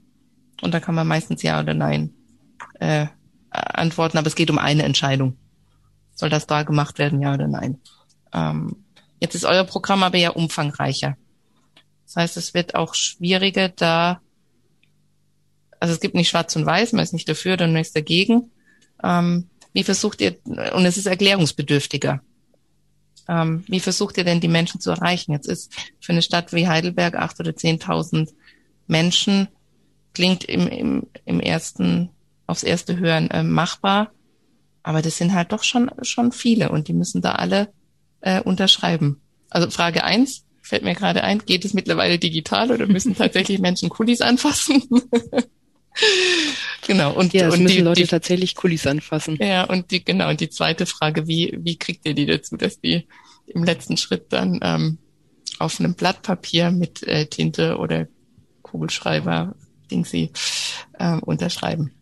Und 0.61 0.75
da 0.75 0.81
kann 0.81 0.97
man 0.97 1.07
meistens 1.07 1.43
Ja 1.43 1.61
oder 1.61 1.75
Nein 1.75 2.13
äh, 2.81 3.07
antworten. 3.51 4.19
Aber 4.19 4.27
es 4.27 4.35
geht 4.35 4.51
um 4.51 4.59
eine 4.59 4.83
Entscheidung. 4.83 5.37
Soll 6.13 6.29
das 6.29 6.49
da 6.49 6.65
gemacht 6.65 6.99
werden, 6.99 7.23
ja 7.23 7.33
oder 7.35 7.47
nein? 7.47 7.79
Ähm, 8.33 8.85
jetzt 9.21 9.37
ist 9.37 9.45
euer 9.45 9.63
Programm 9.63 10.03
aber 10.03 10.19
ja 10.19 10.31
umfangreicher. 10.31 11.17
Das 12.05 12.17
heißt, 12.17 12.37
es 12.37 12.53
wird 12.53 12.75
auch 12.75 12.95
schwieriger, 12.95 13.69
da, 13.69 14.21
also 15.79 15.95
es 15.95 16.01
gibt 16.01 16.17
nicht 16.17 16.31
schwarz 16.31 16.57
und 16.57 16.67
weiß, 16.67 16.95
man 16.95 17.05
ist 17.05 17.13
nicht 17.13 17.29
dafür, 17.29 17.57
dann 17.57 17.77
ist 17.77 17.95
dagegen. 17.95 18.51
Ähm, 19.05 19.49
wie 19.79 19.85
versucht 19.85 20.21
ihr, 20.21 20.37
und 20.75 20.87
es 20.87 20.97
ist 20.97 21.07
erklärungsbedürftiger. 21.07 22.21
Ähm, 23.29 23.63
wie 23.69 23.79
versucht 23.79 24.19
ihr 24.19 24.25
denn, 24.25 24.41
die 24.41 24.49
Menschen 24.49 24.81
zu 24.81 24.91
erreichen? 24.91 25.31
Jetzt 25.31 25.47
ist 25.47 25.73
für 26.01 26.11
eine 26.11 26.23
Stadt 26.23 26.53
wie 26.53 26.67
Heidelberg 26.67 27.15
acht 27.15 27.39
oder 27.39 27.55
zehntausend 27.55 28.35
Menschen, 28.89 29.47
klingt 30.15 30.43
im, 30.43 30.67
im, 30.67 31.07
im 31.25 31.39
ersten, 31.39 32.11
aufs 32.49 32.65
erste 32.65 32.99
Hören 32.99 33.31
äh, 33.31 33.45
machbar. 33.45 34.11
Aber 34.83 35.01
das 35.01 35.17
sind 35.17 35.33
halt 35.33 35.53
doch 35.53 35.63
schon, 35.63 35.93
schon 36.03 36.33
viele 36.33 36.71
und 36.71 36.89
die 36.89 36.93
müssen 36.93 37.23
da 37.23 37.37
alle 37.37 37.69
äh, 38.21 38.41
unterschreiben. 38.43 39.21
Also 39.49 39.71
Frage 39.71 40.03
eins 40.03 40.45
fällt 40.61 40.83
mir 40.83 40.97
gerade 40.97 41.23
ein, 41.23 41.39
geht 41.39 41.65
es 41.65 41.73
mittlerweile 41.73 42.19
digital 42.19 42.73
oder 42.73 42.89
müssen 42.89 43.15
tatsächlich 43.17 43.61
Menschen 43.61 43.91
Kulis 43.91 44.23
anfassen? 44.23 44.83
genau. 46.87 47.13
Und, 47.13 47.33
ja, 47.33 47.49
und 47.51 47.63
müssen 47.63 47.77
die, 47.77 47.83
Leute 47.83 48.03
die, 48.03 48.07
tatsächlich 48.09 48.55
Kulis 48.55 48.87
anfassen. 48.87 49.39
Ja, 49.41 49.65
und 49.65 49.91
die, 49.91 50.05
genau, 50.05 50.29
und 50.29 50.41
die 50.41 50.51
zweite 50.51 50.87
Frage, 50.87 51.27
wie, 51.27 51.57
wie 51.61 51.77
kriegt 51.77 52.07
ihr 52.07 52.15
die 52.15 52.27
dazu, 52.27 52.57
dass 52.57 52.81
die 52.81 53.07
im 53.47 53.65
letzten 53.65 53.97
Schritt 53.97 54.33
dann 54.33 54.61
ähm, 54.63 54.99
auf 55.59 55.81
einem 55.81 55.95
Blatt 55.95 56.23
Papier 56.23 56.71
mit 56.71 57.03
äh, 57.03 57.27
Tinte 57.27 57.79
oder 57.79 58.07
Kugelschreiber, 58.63 59.55
Dingsy, 59.91 60.31
äh, 60.99 61.17
unterschreiben? 61.19 61.93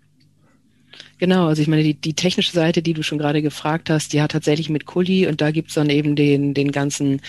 Genau, 1.18 1.46
also 1.46 1.62
ich 1.62 1.68
meine, 1.68 1.82
die, 1.82 1.94
die 1.94 2.14
technische 2.14 2.52
Seite, 2.52 2.82
die 2.82 2.92
du 2.92 3.02
schon 3.02 3.18
gerade 3.18 3.40
gefragt 3.40 3.88
hast, 3.88 4.12
die 4.12 4.20
hat 4.20 4.32
tatsächlich 4.32 4.68
mit 4.68 4.84
Kuli 4.84 5.26
und 5.26 5.40
da 5.40 5.50
gibt's 5.50 5.74
dann 5.74 5.88
eben 5.88 6.14
den, 6.14 6.52
den 6.52 6.72
ganzen 6.72 7.20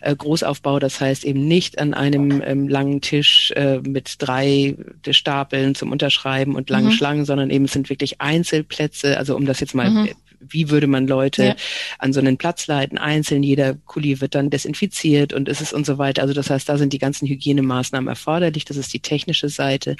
äh, 0.00 0.14
Großaufbau, 0.16 0.78
das 0.80 1.00
heißt 1.00 1.24
eben 1.24 1.46
nicht 1.46 1.78
an 1.78 1.94
einem 1.94 2.42
ähm, 2.44 2.68
langen 2.68 3.00
Tisch 3.00 3.52
äh, 3.52 3.78
mit 3.78 4.16
drei 4.18 4.76
Stapeln 5.08 5.74
zum 5.74 5.92
Unterschreiben 5.92 6.56
und 6.56 6.70
langen 6.70 6.88
mhm. 6.88 6.92
Schlangen, 6.92 7.24
sondern 7.24 7.50
eben 7.50 7.66
es 7.66 7.72
sind 7.72 7.88
wirklich 7.88 8.20
Einzelplätze, 8.20 9.16
also 9.16 9.36
um 9.36 9.46
das 9.46 9.60
jetzt 9.60 9.74
mal 9.74 9.90
mhm 9.90 10.08
wie 10.40 10.70
würde 10.70 10.86
man 10.86 11.06
Leute 11.06 11.44
ja. 11.44 11.56
an 11.98 12.12
so 12.12 12.20
einen 12.20 12.36
Platz 12.36 12.66
leiten, 12.66 12.98
einzeln, 12.98 13.42
jeder 13.42 13.74
Kuli 13.74 14.20
wird 14.20 14.34
dann 14.34 14.50
desinfiziert 14.50 15.32
und 15.32 15.48
ist 15.48 15.60
es 15.60 15.72
und 15.72 15.86
so 15.86 15.98
weiter. 15.98 16.22
Also 16.22 16.34
das 16.34 16.50
heißt, 16.50 16.68
da 16.68 16.78
sind 16.78 16.92
die 16.92 16.98
ganzen 16.98 17.26
Hygienemaßnahmen 17.28 18.08
erforderlich, 18.08 18.64
das 18.64 18.76
ist 18.76 18.92
die 18.92 19.00
technische 19.00 19.48
Seite. 19.48 19.96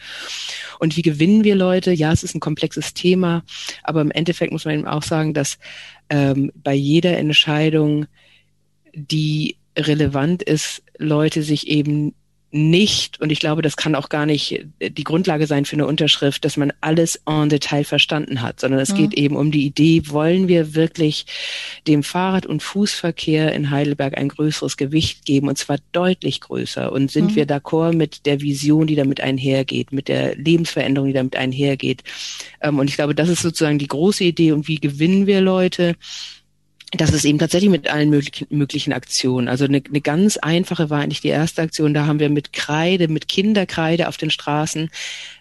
Und 0.79 0.97
wie 0.97 1.03
gewinnen 1.03 1.45
wir 1.45 1.55
Leute? 1.55 1.93
Ja, 1.93 2.13
es 2.13 2.23
ist 2.23 2.35
ein 2.35 2.41
komplexes 2.41 2.95
Thema, 2.95 3.45
aber 3.83 4.01
im 4.01 4.11
Endeffekt 4.11 4.53
muss 4.53 4.65
man 4.65 4.75
eben 4.75 4.87
auch 4.87 5.03
sagen, 5.03 5.35
dass 5.35 5.59
ähm, 6.09 6.53
bei 6.55 6.75
jeder 6.75 7.17
Entscheidung, 7.19 8.07
die 8.95 9.57
relevant 9.77 10.43
ist, 10.43 10.83
Leute 10.99 11.43
sich 11.43 11.69
eben 11.69 12.15
nicht, 12.57 13.21
und 13.21 13.31
ich 13.31 13.41
glaube, 13.41 13.63
das 13.63 13.77
kann 13.77 13.95
auch 13.95 14.09
gar 14.09 14.27
nicht 14.27 14.65
die 14.81 15.05
Grundlage 15.05 15.47
sein 15.47 15.65
für 15.65 15.77
eine 15.77 15.87
Unterschrift, 15.87 16.45
dass 16.45 16.57
man 16.57 16.73
alles 16.81 17.21
en 17.27 17.49
Detail 17.49 17.85
verstanden 17.85 18.43
hat, 18.43 18.61
sondern 18.61 18.81
es 18.81 18.93
mhm. 18.93 18.97
geht 18.97 19.15
eben 19.15 19.37
um 19.37 19.51
die 19.51 19.67
Idee, 19.67 20.03
wollen 20.07 20.49
wir 20.49 20.75
wirklich 20.75 21.27
dem 21.87 22.03
Fahrrad- 22.03 22.47
und 22.47 22.63
Fußverkehr 22.63 23.53
in 23.53 23.71
Heidelberg 23.71 24.17
ein 24.17 24.29
größeres 24.29 24.77
Gewicht 24.77 25.25
geben, 25.25 25.49
und 25.49 25.59
zwar 25.59 25.79
deutlich 25.93 26.41
größer. 26.41 26.91
Und 26.91 27.11
sind 27.11 27.33
mhm. 27.33 27.37
wir 27.37 27.47
d'accord 27.47 27.95
mit 27.95 28.27
der 28.27 28.41
Vision, 28.41 28.87
die 28.87 28.97
damit 28.97 29.21
einhergeht, 29.21 29.93
mit 29.93 30.09
der 30.09 30.35
Lebensveränderung, 30.37 31.09
die 31.09 31.15
damit 31.15 31.37
einhergeht. 31.37 32.03
Ähm, 32.61 32.79
und 32.79 32.89
ich 32.89 32.97
glaube, 32.97 33.15
das 33.15 33.29
ist 33.29 33.43
sozusagen 33.43 33.79
die 33.79 33.89
große 33.89 34.25
Idee. 34.25 34.53
Und 34.53 34.69
wie 34.69 34.81
gewinnen 34.81 35.27
wir 35.27 35.41
Leute? 35.41 35.97
Das 36.93 37.11
ist 37.13 37.25
eben 37.25 37.39
tatsächlich 37.39 37.71
mit 37.71 37.91
allen 37.91 38.11
möglichen, 38.11 38.47
möglichen 38.51 38.93
Aktionen. 38.93 39.49
Also 39.49 39.65
eine, 39.65 39.83
eine 39.87 40.01
ganz 40.01 40.37
einfache 40.37 40.89
war 40.89 41.01
eigentlich 41.01 41.21
die 41.21 41.29
erste 41.29 41.63
Aktion. 41.63 41.95
Da 41.95 42.07
haben 42.07 42.21
wir 42.21 42.31
mit 42.31 42.53
Kreide, 42.53 43.09
mit 43.09 43.27
Kinderkreide 43.27 44.07
auf 44.07 44.17
den 44.17 44.31
Straßen 44.31 44.91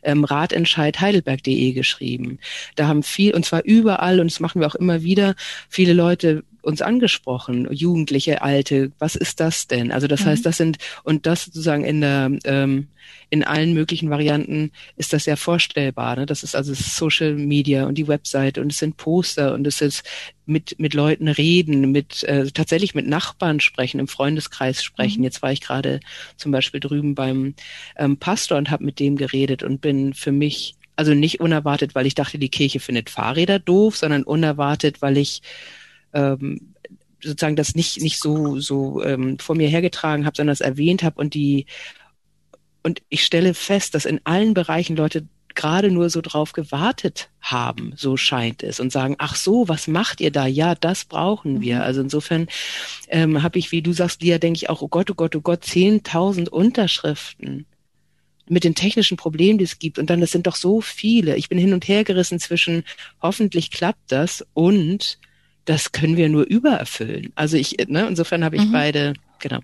ähm, 0.01 0.23
Ratentscheid 0.23 0.99
Heidelberg.de 0.99 1.73
geschrieben. 1.73 2.39
Da 2.75 2.87
haben 2.87 3.03
viel, 3.03 3.35
und 3.35 3.45
zwar 3.45 3.63
überall, 3.63 4.19
und 4.19 4.31
das 4.31 4.39
machen 4.39 4.59
wir 4.59 4.67
auch 4.67 4.75
immer 4.75 5.03
wieder, 5.03 5.35
viele 5.69 5.93
Leute 5.93 6.43
uns 6.65 6.81
angesprochen, 6.81 7.67
Jugendliche, 7.71 8.41
Alte, 8.41 8.91
was 8.97 9.15
ist 9.15 9.39
das 9.39 9.67
denn? 9.67 9.91
Also 9.91 10.07
das 10.07 10.21
mhm. 10.21 10.29
heißt, 10.29 10.45
das 10.45 10.57
sind, 10.57 10.77
und 11.03 11.27
das 11.27 11.45
sozusagen 11.45 11.83
in 11.83 12.01
der, 12.01 12.31
ähm, 12.43 12.87
in 13.29 13.43
allen 13.43 13.73
möglichen 13.73 14.09
Varianten 14.09 14.71
ist 14.97 15.13
das 15.13 15.27
ja 15.27 15.35
vorstellbar. 15.35 16.15
Ne? 16.15 16.25
Das 16.25 16.41
ist 16.41 16.55
also 16.55 16.73
Social 16.73 17.35
Media 17.35 17.85
und 17.85 17.99
die 17.99 18.07
Website 18.07 18.57
und 18.57 18.71
es 18.71 18.79
sind 18.79 18.97
Poster 18.97 19.53
und 19.53 19.67
es 19.67 19.79
ist 19.81 20.03
mit, 20.47 20.79
mit 20.79 20.95
Leuten 20.95 21.27
reden, 21.27 21.91
mit 21.91 22.23
äh, 22.23 22.49
tatsächlich 22.51 22.95
mit 22.95 23.07
Nachbarn 23.07 23.59
sprechen, 23.59 23.99
im 23.99 24.07
Freundeskreis 24.07 24.83
sprechen. 24.83 25.19
Mhm. 25.19 25.25
Jetzt 25.25 25.43
war 25.43 25.51
ich 25.51 25.61
gerade 25.61 25.99
zum 26.35 26.51
Beispiel 26.51 26.79
drüben 26.79 27.13
beim 27.13 27.53
ähm, 27.95 28.17
Pastor 28.17 28.57
und 28.57 28.71
habe 28.71 28.83
mit 28.83 28.99
dem 28.99 29.17
geredet 29.17 29.61
und 29.61 29.81
bin 29.81 30.15
für 30.15 30.31
mich 30.31 30.75
also 30.95 31.13
nicht 31.13 31.41
unerwartet, 31.41 31.93
weil 31.93 32.07
ich 32.07 32.15
dachte, 32.15 32.39
die 32.39 32.49
Kirche 32.49 32.79
findet 32.79 33.11
Fahrräder 33.11 33.59
doof, 33.59 33.97
sondern 33.97 34.23
unerwartet, 34.23 35.01
weil 35.03 35.17
ich 35.17 35.41
ähm, 36.15 36.73
sozusagen 37.21 37.55
das 37.55 37.75
nicht 37.75 38.01
nicht 38.01 38.19
so 38.19 38.59
so 38.59 39.03
ähm, 39.03 39.37
vor 39.39 39.55
mir 39.55 39.67
hergetragen 39.67 40.25
habe, 40.25 40.35
sondern 40.35 40.51
das 40.51 40.61
erwähnt 40.61 41.03
habe 41.03 41.19
und 41.19 41.33
die 41.33 41.65
und 42.83 43.01
ich 43.09 43.23
stelle 43.23 43.53
fest, 43.53 43.95
dass 43.95 44.05
in 44.05 44.21
allen 44.25 44.53
Bereichen 44.53 44.95
Leute 44.95 45.27
gerade 45.55 45.89
nur 45.89 46.09
so 46.09 46.21
drauf 46.21 46.51
gewartet 46.53 47.29
haben, 47.41 47.93
so 47.95 48.17
scheint 48.17 48.61
es, 48.61 48.79
und 48.79 48.91
sagen, 48.91 49.15
ach 49.17 49.35
so, 49.35 49.67
was 49.67 49.87
macht 49.87 50.21
ihr 50.21 50.31
da? 50.31 50.45
Ja, 50.45 50.75
das 50.75 51.05
brauchen 51.05 51.61
wir. 51.61 51.77
Mhm. 51.77 51.81
Also 51.81 52.01
insofern 52.01 52.47
ähm, 53.07 53.41
habe 53.41 53.57
ich, 53.57 53.71
wie 53.71 53.81
du 53.81 53.93
sagst, 53.93 54.21
Lia, 54.21 54.37
denke 54.37 54.57
ich 54.57 54.69
auch, 54.69 54.81
oh 54.81 54.87
Gott, 54.87 55.09
oh 55.09 55.15
Gott, 55.15 55.35
oh 55.35 55.41
Gott, 55.41 55.63
10.000 55.63 56.49
Unterschriften 56.49 57.65
mit 58.47 58.63
den 58.63 58.75
technischen 58.75 59.17
Problemen, 59.17 59.57
die 59.57 59.63
es 59.63 59.79
gibt. 59.79 59.97
Und 59.97 60.09
dann, 60.09 60.21
das 60.21 60.31
sind 60.31 60.45
doch 60.45 60.55
so 60.55 60.81
viele. 60.81 61.35
Ich 61.37 61.49
bin 61.49 61.57
hin 61.57 61.73
und 61.73 61.87
her 61.87 62.03
gerissen 62.03 62.39
zwischen, 62.39 62.83
hoffentlich 63.21 63.71
klappt 63.71 64.11
das 64.11 64.45
und 64.53 65.17
das 65.65 65.91
können 65.91 66.15
wir 66.15 66.29
nur 66.29 66.43
übererfüllen. 66.43 67.31
Also 67.35 67.57
ich, 67.57 67.77
ne, 67.87 68.07
insofern 68.07 68.43
habe 68.43 68.55
ich 68.55 68.65
mhm. 68.65 68.71
beide, 68.71 69.13
genau. 69.39 69.59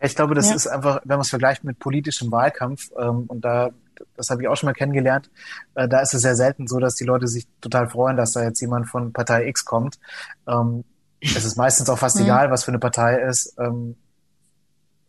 Ich 0.00 0.14
glaube, 0.14 0.34
das 0.34 0.48
ja. 0.48 0.54
ist 0.54 0.68
einfach, 0.68 1.00
wenn 1.02 1.16
man 1.16 1.22
es 1.22 1.30
vergleicht 1.30 1.64
mit 1.64 1.78
politischem 1.78 2.30
Wahlkampf, 2.30 2.90
ähm, 2.98 3.24
und 3.26 3.44
da, 3.44 3.70
das 4.16 4.30
habe 4.30 4.42
ich 4.42 4.48
auch 4.48 4.56
schon 4.56 4.68
mal 4.68 4.74
kennengelernt, 4.74 5.28
äh, 5.74 5.88
da 5.88 6.00
ist 6.00 6.14
es 6.14 6.22
sehr 6.22 6.36
selten 6.36 6.68
so, 6.68 6.78
dass 6.78 6.94
die 6.94 7.04
Leute 7.04 7.26
sich 7.26 7.48
total 7.60 7.88
freuen, 7.88 8.16
dass 8.16 8.32
da 8.32 8.44
jetzt 8.44 8.60
jemand 8.60 8.88
von 8.88 9.12
Partei 9.12 9.48
X 9.48 9.64
kommt. 9.64 9.98
Ähm, 10.46 10.84
es 11.20 11.44
ist 11.44 11.56
meistens 11.56 11.90
auch 11.90 11.98
fast 11.98 12.16
mhm. 12.16 12.24
egal, 12.24 12.50
was 12.50 12.62
für 12.62 12.70
eine 12.70 12.78
Partei 12.78 13.16
ist. 13.16 13.56
Ähm, 13.58 13.96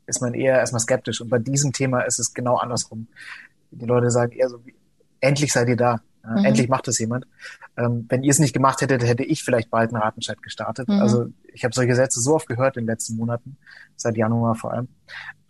ist 0.08 0.22
man 0.22 0.34
eher 0.34 0.58
erstmal 0.58 0.80
skeptisch. 0.80 1.22
Und 1.22 1.30
bei 1.30 1.38
diesem 1.38 1.72
Thema 1.72 2.02
ist 2.02 2.20
es 2.20 2.34
genau 2.34 2.58
andersrum. 2.58 3.08
Die 3.70 3.86
Leute 3.86 4.10
sagen 4.10 4.32
eher 4.32 4.50
so, 4.50 4.60
endlich 5.20 5.54
seid 5.54 5.70
ihr 5.70 5.78
da. 5.78 6.02
Mhm. 6.30 6.46
Endlich 6.46 6.70
macht 6.70 6.88
es 6.88 7.00
jemand. 7.00 7.28
Ähm, 7.78 8.06
wenn 8.10 8.24
ihr 8.24 8.32
es 8.32 8.40
nicht 8.40 8.54
gemacht 8.54 8.82
hättet, 8.82 9.04
hätte 9.04 9.24
ich 9.24 9.44
vielleicht 9.44 9.70
bald 9.70 9.94
einen 9.94 10.02
Ratenchat 10.02 10.42
gestartet. 10.42 10.88
Mhm. 10.88 11.00
Also 11.00 11.28
ich 11.54 11.64
habe 11.64 11.74
solche 11.74 11.96
Sätze 11.96 12.20
so 12.22 12.36
oft 12.36 12.48
gehört 12.48 12.78
in 12.78 12.84
den 12.84 12.90
letzten 12.90 13.16
Monaten, 13.16 13.58
seit 13.96 14.18
Januar 14.18 14.56
vor 14.56 14.74
allem. 14.74 14.88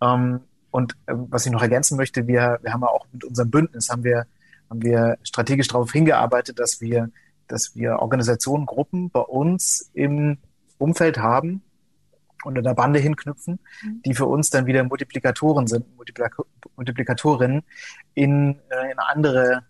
Ähm, 0.00 0.40
und 0.70 0.96
ähm, 1.06 1.26
was 1.30 1.46
ich 1.46 1.52
noch 1.52 1.62
ergänzen 1.62 1.96
möchte, 1.96 2.26
wir, 2.26 2.58
wir 2.62 2.72
haben 2.72 2.82
ja 2.82 2.88
auch 2.88 3.06
mit 3.12 3.24
unserem 3.24 3.50
Bündnis 3.50 3.88
haben 3.88 4.04
wir, 4.04 4.26
haben 4.68 4.82
wir 4.82 5.18
strategisch 5.22 5.68
darauf 5.68 5.92
hingearbeitet, 5.92 6.58
dass 6.58 6.80
wir, 6.80 7.10
dass 7.48 7.74
wir 7.74 7.98
Organisationen, 7.98 8.66
Gruppen 8.66 9.10
bei 9.10 9.20
uns 9.20 9.90
im 9.94 10.38
Umfeld 10.78 11.18
haben, 11.18 11.62
und 12.44 12.56
in 12.56 12.64
der 12.64 12.74
Bande 12.74 12.98
hinknüpfen, 12.98 13.58
mhm. 13.82 14.02
die 14.02 14.14
für 14.14 14.26
uns 14.26 14.50
dann 14.50 14.66
wieder 14.66 14.82
Multiplikatoren 14.84 15.66
sind, 15.66 15.84
Multiplikatorinnen 16.76 17.62
in, 18.14 18.56
äh, 18.70 18.92
in 18.92 18.98
andere 18.98 19.64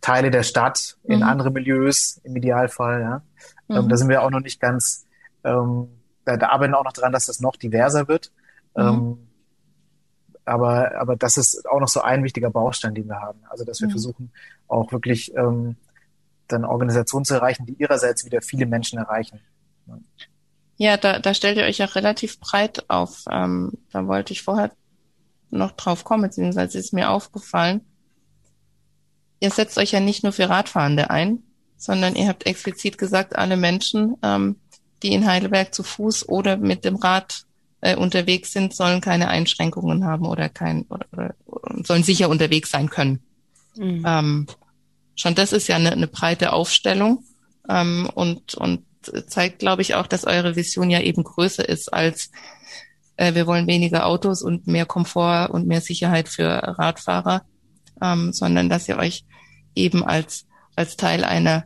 Teile 0.00 0.30
der 0.30 0.42
Stadt, 0.42 0.96
in 1.04 1.18
mhm. 1.18 1.22
andere 1.24 1.50
Milieus 1.50 2.20
im 2.24 2.36
Idealfall. 2.36 3.00
Ja. 3.00 3.22
Ähm, 3.68 3.84
mhm. 3.84 3.88
da 3.88 3.96
sind 3.96 4.08
wir 4.08 4.22
auch 4.22 4.30
noch 4.30 4.40
nicht 4.40 4.60
ganz, 4.60 5.06
ähm, 5.44 5.88
da, 6.24 6.36
da 6.36 6.48
arbeiten 6.48 6.72
wir 6.72 6.78
auch 6.78 6.84
noch 6.84 6.92
dran, 6.92 7.12
dass 7.12 7.26
das 7.26 7.40
noch 7.40 7.56
diverser 7.56 8.08
wird. 8.08 8.32
Mhm. 8.76 8.82
Ähm, 8.82 9.18
aber, 10.44 10.98
aber 10.98 11.16
das 11.16 11.36
ist 11.36 11.68
auch 11.68 11.80
noch 11.80 11.88
so 11.88 12.00
ein 12.00 12.24
wichtiger 12.24 12.50
Baustein, 12.50 12.94
den 12.94 13.06
wir 13.06 13.20
haben. 13.20 13.40
Also 13.50 13.64
dass 13.64 13.80
wir 13.80 13.88
mhm. 13.88 13.92
versuchen, 13.92 14.32
auch 14.66 14.92
wirklich 14.92 15.34
ähm, 15.36 15.76
dann 16.46 16.64
Organisationen 16.64 17.24
zu 17.24 17.34
erreichen, 17.34 17.66
die 17.66 17.74
ihrerseits 17.74 18.24
wieder 18.24 18.40
viele 18.40 18.66
Menschen 18.66 18.98
erreichen. 18.98 19.40
Ja, 20.76 20.96
da, 20.96 21.18
da 21.18 21.34
stellt 21.34 21.58
ihr 21.58 21.64
euch 21.64 21.78
ja 21.78 21.86
relativ 21.86 22.40
breit 22.40 22.88
auf. 22.88 23.24
Ähm, 23.30 23.72
da 23.90 24.06
wollte 24.06 24.32
ich 24.32 24.42
vorher 24.42 24.70
noch 25.50 25.72
drauf 25.72 26.04
kommen, 26.04 26.22
beziehungsweise 26.22 26.78
ist 26.78 26.92
mir 26.92 27.10
aufgefallen. 27.10 27.82
Ihr 29.40 29.50
setzt 29.50 29.78
euch 29.78 29.92
ja 29.92 30.00
nicht 30.00 30.22
nur 30.22 30.32
für 30.32 30.48
Radfahrende 30.48 31.10
ein, 31.10 31.42
sondern 31.76 32.16
ihr 32.16 32.28
habt 32.28 32.46
explizit 32.46 32.98
gesagt, 32.98 33.36
alle 33.36 33.56
Menschen, 33.56 34.16
ähm, 34.22 34.56
die 35.02 35.12
in 35.12 35.26
Heidelberg 35.26 35.74
zu 35.74 35.82
Fuß 35.82 36.28
oder 36.28 36.56
mit 36.56 36.84
dem 36.84 36.96
Rad 36.96 37.42
äh, 37.80 37.94
unterwegs 37.94 38.52
sind, 38.52 38.74
sollen 38.74 39.00
keine 39.00 39.28
Einschränkungen 39.28 40.04
haben 40.04 40.26
oder 40.26 40.48
kein 40.48 40.82
oder, 40.88 41.06
oder, 41.12 41.34
oder 41.46 41.84
sollen 41.84 42.02
sicher 42.02 42.28
unterwegs 42.28 42.70
sein 42.70 42.90
können. 42.90 43.20
Mhm. 43.76 44.04
Ähm, 44.04 44.46
schon 45.14 45.36
das 45.36 45.52
ist 45.52 45.68
ja 45.68 45.76
eine, 45.76 45.92
eine 45.92 46.08
breite 46.08 46.52
Aufstellung 46.52 47.24
ähm, 47.68 48.10
und 48.12 48.54
und 48.56 48.84
zeigt, 49.28 49.60
glaube 49.60 49.82
ich, 49.82 49.94
auch, 49.94 50.08
dass 50.08 50.24
eure 50.24 50.56
Vision 50.56 50.90
ja 50.90 51.00
eben 51.00 51.22
größer 51.22 51.66
ist 51.66 51.92
als 51.92 52.30
äh, 53.16 53.34
wir 53.34 53.46
wollen 53.46 53.66
weniger 53.66 54.06
Autos 54.06 54.42
und 54.42 54.66
mehr 54.66 54.86
Komfort 54.86 55.48
und 55.50 55.66
mehr 55.66 55.80
Sicherheit 55.80 56.28
für 56.28 56.48
Radfahrer, 56.48 57.42
ähm, 58.02 58.32
sondern 58.32 58.68
dass 58.68 58.88
ihr 58.88 58.98
euch 58.98 59.24
eben 59.74 60.04
als 60.04 60.46
als 60.76 60.96
Teil 60.96 61.24
einer 61.24 61.64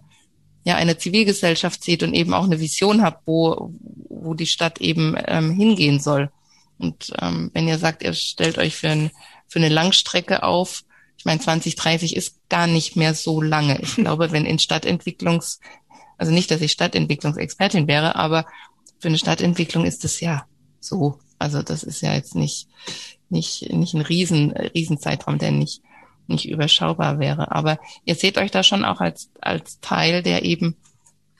ja 0.64 0.76
einer 0.76 0.98
Zivilgesellschaft 0.98 1.82
seht 1.82 2.02
und 2.02 2.14
eben 2.14 2.34
auch 2.34 2.44
eine 2.44 2.60
Vision 2.60 3.02
habt, 3.02 3.26
wo 3.26 3.72
wo 4.08 4.34
die 4.34 4.46
Stadt 4.46 4.80
eben 4.80 5.16
ähm, 5.26 5.50
hingehen 5.50 6.00
soll. 6.00 6.30
Und 6.78 7.12
ähm, 7.20 7.50
wenn 7.54 7.68
ihr 7.68 7.78
sagt, 7.78 8.02
ihr 8.02 8.12
stellt 8.14 8.58
euch 8.58 8.76
für, 8.76 8.88
ein, 8.88 9.10
für 9.48 9.58
eine 9.58 9.68
Langstrecke 9.68 10.42
auf, 10.42 10.84
ich 11.16 11.24
meine, 11.24 11.40
2030 11.40 12.16
ist 12.16 12.48
gar 12.48 12.66
nicht 12.66 12.96
mehr 12.96 13.14
so 13.14 13.40
lange. 13.40 13.80
Ich 13.80 13.94
glaube, 13.96 14.32
wenn 14.32 14.44
in 14.44 14.58
Stadtentwicklungs 14.58 15.60
also 16.22 16.32
nicht, 16.32 16.52
dass 16.52 16.60
ich 16.60 16.70
Stadtentwicklungsexpertin 16.70 17.88
wäre, 17.88 18.14
aber 18.14 18.46
für 19.00 19.08
eine 19.08 19.18
Stadtentwicklung 19.18 19.84
ist 19.84 20.04
es 20.04 20.20
ja 20.20 20.46
so. 20.78 21.18
Also 21.40 21.62
das 21.62 21.82
ist 21.82 22.00
ja 22.00 22.14
jetzt 22.14 22.36
nicht, 22.36 22.68
nicht, 23.28 23.72
nicht 23.72 23.94
ein 23.94 24.02
riesen, 24.02 24.52
riesen 24.52 25.00
Zeitraum, 25.00 25.38
der 25.38 25.50
nicht, 25.50 25.82
nicht 26.32 26.48
überschaubar 26.48 27.18
wäre. 27.18 27.52
Aber 27.52 27.78
ihr 28.04 28.14
seht 28.14 28.38
euch 28.38 28.50
da 28.50 28.62
schon 28.62 28.84
auch 28.84 29.00
als, 29.00 29.30
als 29.40 29.80
Teil, 29.80 30.22
der 30.22 30.44
eben 30.44 30.76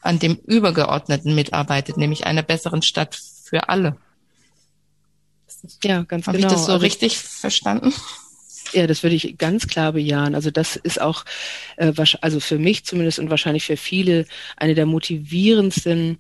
an 0.01 0.19
dem 0.19 0.37
Übergeordneten 0.37 1.35
mitarbeitet, 1.35 1.97
nämlich 1.97 2.27
einer 2.27 2.43
besseren 2.43 2.83
Stadt 2.83 3.19
für 3.45 3.69
alle. 3.69 3.97
Ja, 5.85 6.03
ganz 6.03 6.27
Hab 6.27 6.35
genau. 6.35 6.47
Habe 6.47 6.55
ich 6.55 6.59
das 6.59 6.67
so 6.67 6.73
also 6.73 6.85
richtig 6.85 7.19
verstanden? 7.19 7.93
Ja, 8.73 8.87
das 8.87 9.03
würde 9.03 9.17
ich 9.17 9.37
ganz 9.39 9.67
klar 9.67 9.93
bejahen. 9.93 10.35
Also 10.35 10.51
das 10.51 10.77
ist 10.77 11.01
auch, 11.01 11.25
äh, 11.77 11.93
also 12.21 12.41
für 12.41 12.59
mich 12.59 12.85
zumindest 12.85 13.19
und 13.19 13.31
wahrscheinlich 13.31 13.65
für 13.65 13.77
viele 13.77 14.27
eine 14.57 14.75
der 14.75 14.87
motivierendsten 14.87 16.19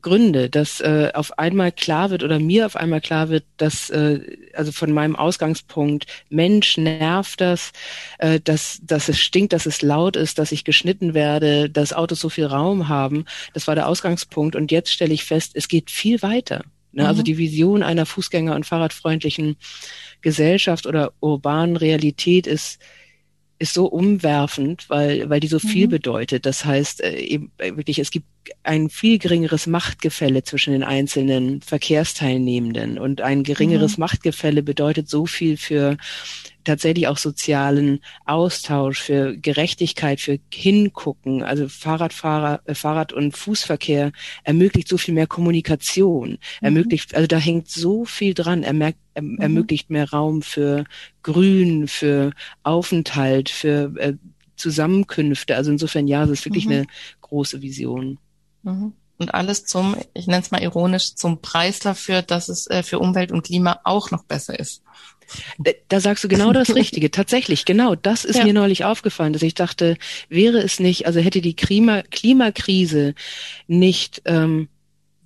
Gründe, 0.00 0.50
dass 0.50 0.80
äh, 0.80 1.10
auf 1.14 1.38
einmal 1.38 1.70
klar 1.70 2.10
wird 2.10 2.22
oder 2.22 2.38
mir 2.38 2.66
auf 2.66 2.76
einmal 2.76 3.00
klar 3.00 3.28
wird, 3.28 3.44
dass 3.56 3.90
äh, 3.90 4.20
also 4.52 4.72
von 4.72 4.92
meinem 4.92 5.16
Ausgangspunkt 5.16 6.06
Mensch 6.28 6.76
nervt 6.76 7.40
das, 7.40 7.72
äh, 8.18 8.40
dass 8.40 8.80
dass 8.82 9.08
es 9.08 9.20
stinkt, 9.20 9.52
dass 9.52 9.66
es 9.66 9.82
laut 9.82 10.16
ist, 10.16 10.38
dass 10.38 10.52
ich 10.52 10.64
geschnitten 10.64 11.14
werde, 11.14 11.70
dass 11.70 11.92
Autos 11.92 12.20
so 12.20 12.28
viel 12.28 12.46
Raum 12.46 12.88
haben. 12.88 13.24
Das 13.52 13.66
war 13.66 13.74
der 13.76 13.88
Ausgangspunkt 13.88 14.56
und 14.56 14.72
jetzt 14.72 14.92
stelle 14.92 15.14
ich 15.14 15.24
fest, 15.24 15.52
es 15.54 15.68
geht 15.68 15.90
viel 15.90 16.22
weiter. 16.22 16.64
Ne? 16.94 17.02
Also 17.02 17.02
mhm. 17.02 17.08
Also 17.08 17.22
die 17.22 17.38
Vision 17.38 17.82
einer 17.82 18.06
Fußgänger- 18.06 18.54
und 18.54 18.66
Fahrradfreundlichen 18.66 19.56
Gesellschaft 20.22 20.86
oder 20.86 21.12
urbanen 21.20 21.76
Realität 21.76 22.46
ist, 22.46 22.80
ist 23.58 23.74
so 23.74 23.86
umwerfend, 23.86 24.90
weil, 24.90 25.30
weil 25.30 25.40
die 25.40 25.46
so 25.46 25.58
viel 25.60 25.86
mhm. 25.86 25.90
bedeutet. 25.90 26.46
Das 26.46 26.64
heißt, 26.64 27.02
äh, 27.02 27.16
eben 27.18 27.52
äh, 27.58 27.76
wirklich, 27.76 27.98
es 27.98 28.10
gibt 28.10 28.26
ein 28.62 28.90
viel 28.90 29.18
geringeres 29.18 29.66
Machtgefälle 29.66 30.42
zwischen 30.42 30.72
den 30.72 30.82
einzelnen 30.82 31.60
Verkehrsteilnehmenden 31.62 32.98
und 32.98 33.20
ein 33.20 33.42
geringeres 33.42 33.96
mhm. 33.96 34.02
Machtgefälle 34.02 34.62
bedeutet 34.62 35.08
so 35.08 35.26
viel 35.26 35.56
für 35.56 35.96
tatsächlich 36.64 37.06
auch 37.06 37.18
sozialen 37.18 38.00
Austausch, 38.24 39.00
für 39.00 39.36
Gerechtigkeit, 39.36 40.20
für 40.20 40.38
Hingucken. 40.52 41.42
Also 41.42 41.68
Fahrradfahrer, 41.68 42.62
äh, 42.64 42.74
Fahrrad- 42.74 43.12
und 43.12 43.36
Fußverkehr 43.36 44.12
ermöglicht 44.42 44.88
so 44.88 44.98
viel 44.98 45.14
mehr 45.14 45.26
Kommunikation, 45.26 46.30
mhm. 46.30 46.38
ermöglicht, 46.62 47.14
also 47.14 47.26
da 47.26 47.36
hängt 47.36 47.68
so 47.68 48.04
viel 48.04 48.34
dran, 48.34 48.62
er 48.62 48.72
merkt, 48.72 48.98
er, 49.14 49.22
mhm. 49.22 49.38
ermöglicht 49.38 49.90
mehr 49.90 50.10
Raum 50.10 50.42
für 50.42 50.84
Grün, 51.22 51.86
für 51.86 52.32
Aufenthalt, 52.62 53.50
für 53.50 53.94
äh, 53.98 54.14
Zusammenkünfte. 54.56 55.56
Also 55.56 55.70
insofern 55.70 56.06
ja, 56.06 56.24
es 56.24 56.30
ist 56.30 56.44
wirklich 56.44 56.66
mhm. 56.66 56.72
eine 56.72 56.86
große 57.20 57.62
Vision. 57.62 58.18
Mhm 58.64 58.92
und 59.18 59.34
alles 59.34 59.64
zum, 59.64 59.96
ich 60.12 60.26
nenne 60.26 60.42
es 60.42 60.50
mal 60.50 60.62
ironisch, 60.62 61.14
zum 61.14 61.40
Preis 61.40 61.78
dafür, 61.78 62.22
dass 62.22 62.48
es 62.48 62.66
äh, 62.66 62.82
für 62.82 62.98
Umwelt 62.98 63.32
und 63.32 63.44
Klima 63.44 63.80
auch 63.84 64.10
noch 64.10 64.24
besser 64.24 64.58
ist. 64.58 64.82
Da 65.88 66.00
sagst 66.00 66.24
du 66.24 66.28
genau 66.28 66.52
das 66.52 66.74
Richtige. 66.74 67.10
Tatsächlich, 67.10 67.64
genau. 67.64 67.94
Das 67.94 68.24
ist 68.24 68.38
ja. 68.38 68.44
mir 68.44 68.52
neulich 68.52 68.84
aufgefallen, 68.84 69.32
dass 69.32 69.42
ich 69.42 69.54
dachte, 69.54 69.96
wäre 70.28 70.58
es 70.58 70.80
nicht, 70.80 71.06
also 71.06 71.20
hätte 71.20 71.40
die 71.40 71.54
Klima, 71.54 72.02
Klimakrise 72.02 73.14
nicht 73.66 74.22
ähm, 74.24 74.68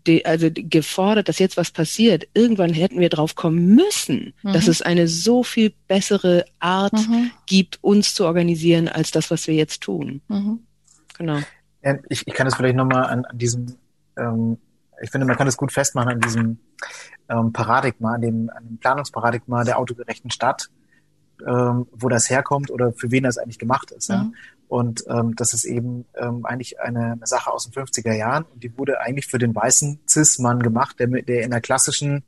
die, 0.07 0.25
also 0.25 0.49
gefordert, 0.53 1.29
dass 1.29 1.39
jetzt 1.39 1.57
was 1.57 1.71
passiert, 1.71 2.29
irgendwann 2.35 2.73
hätten 2.73 3.01
wir 3.01 3.09
drauf 3.09 3.35
kommen 3.35 3.75
müssen, 3.75 4.33
mhm. 4.43 4.53
dass 4.53 4.69
es 4.69 4.81
eine 4.81 5.09
so 5.09 5.43
viel 5.43 5.73
bessere 5.89 6.45
Art 6.61 6.93
mhm. 6.93 7.31
gibt, 7.47 7.79
uns 7.83 8.15
zu 8.15 8.25
organisieren, 8.25 8.89
als 8.89 9.11
das, 9.11 9.31
was 9.31 9.47
wir 9.47 9.55
jetzt 9.55 9.83
tun. 9.83 10.21
Mhm. 10.29 10.61
Genau. 11.19 11.41
Ich, 12.09 12.27
ich 12.27 12.35
kann 12.35 12.47
das 12.47 12.57
vielleicht 12.57 12.77
nochmal 12.77 13.05
an, 13.05 13.25
an 13.25 13.39
diesem, 13.39 13.77
ähm, 14.17 14.59
ich 15.01 15.11
finde, 15.11 15.27
man 15.27 15.37
kann 15.37 15.47
das 15.47 15.57
gut 15.57 15.73
festmachen 15.73 16.11
an 16.11 16.21
diesem 16.21 16.59
ähm, 17.29 17.53
Paradigma, 17.53 18.15
an 18.15 18.21
dem, 18.21 18.51
an 18.51 18.65
dem 18.67 18.79
Planungsparadigma 18.79 19.65
der 19.65 19.79
autogerechten 19.79 20.31
Stadt, 20.31 20.71
ähm, 21.47 21.87
wo 21.93 22.09
das 22.09 22.31
herkommt 22.31 22.71
oder 22.71 22.93
für 22.93 23.11
wen 23.11 23.25
das 23.25 23.39
eigentlich 23.39 23.59
gemacht 23.59 23.93
ist. 23.93 24.09
Mhm. 24.11 24.15
Ja? 24.15 24.31
Und 24.69 25.05
ähm, 25.09 25.35
das 25.35 25.55
ist 25.55 25.65
eben 25.65 26.05
ähm, 26.17 26.45
eigentlich 26.45 26.81
eine, 26.81 27.13
eine 27.13 27.27
Sache 27.27 27.51
aus 27.51 27.69
den 27.69 27.73
50er 27.73 28.13
Jahren 28.13 28.45
und 28.45 28.63
die 28.63 28.77
wurde 28.77 29.01
eigentlich 29.01 29.27
für 29.27 29.39
den 29.39 29.55
weißen 29.55 30.01
Cis-Mann 30.07 30.63
gemacht, 30.63 30.99
der, 30.99 31.07
der 31.07 31.43
in 31.43 31.51
der 31.51 31.61
klassischen 31.61 32.25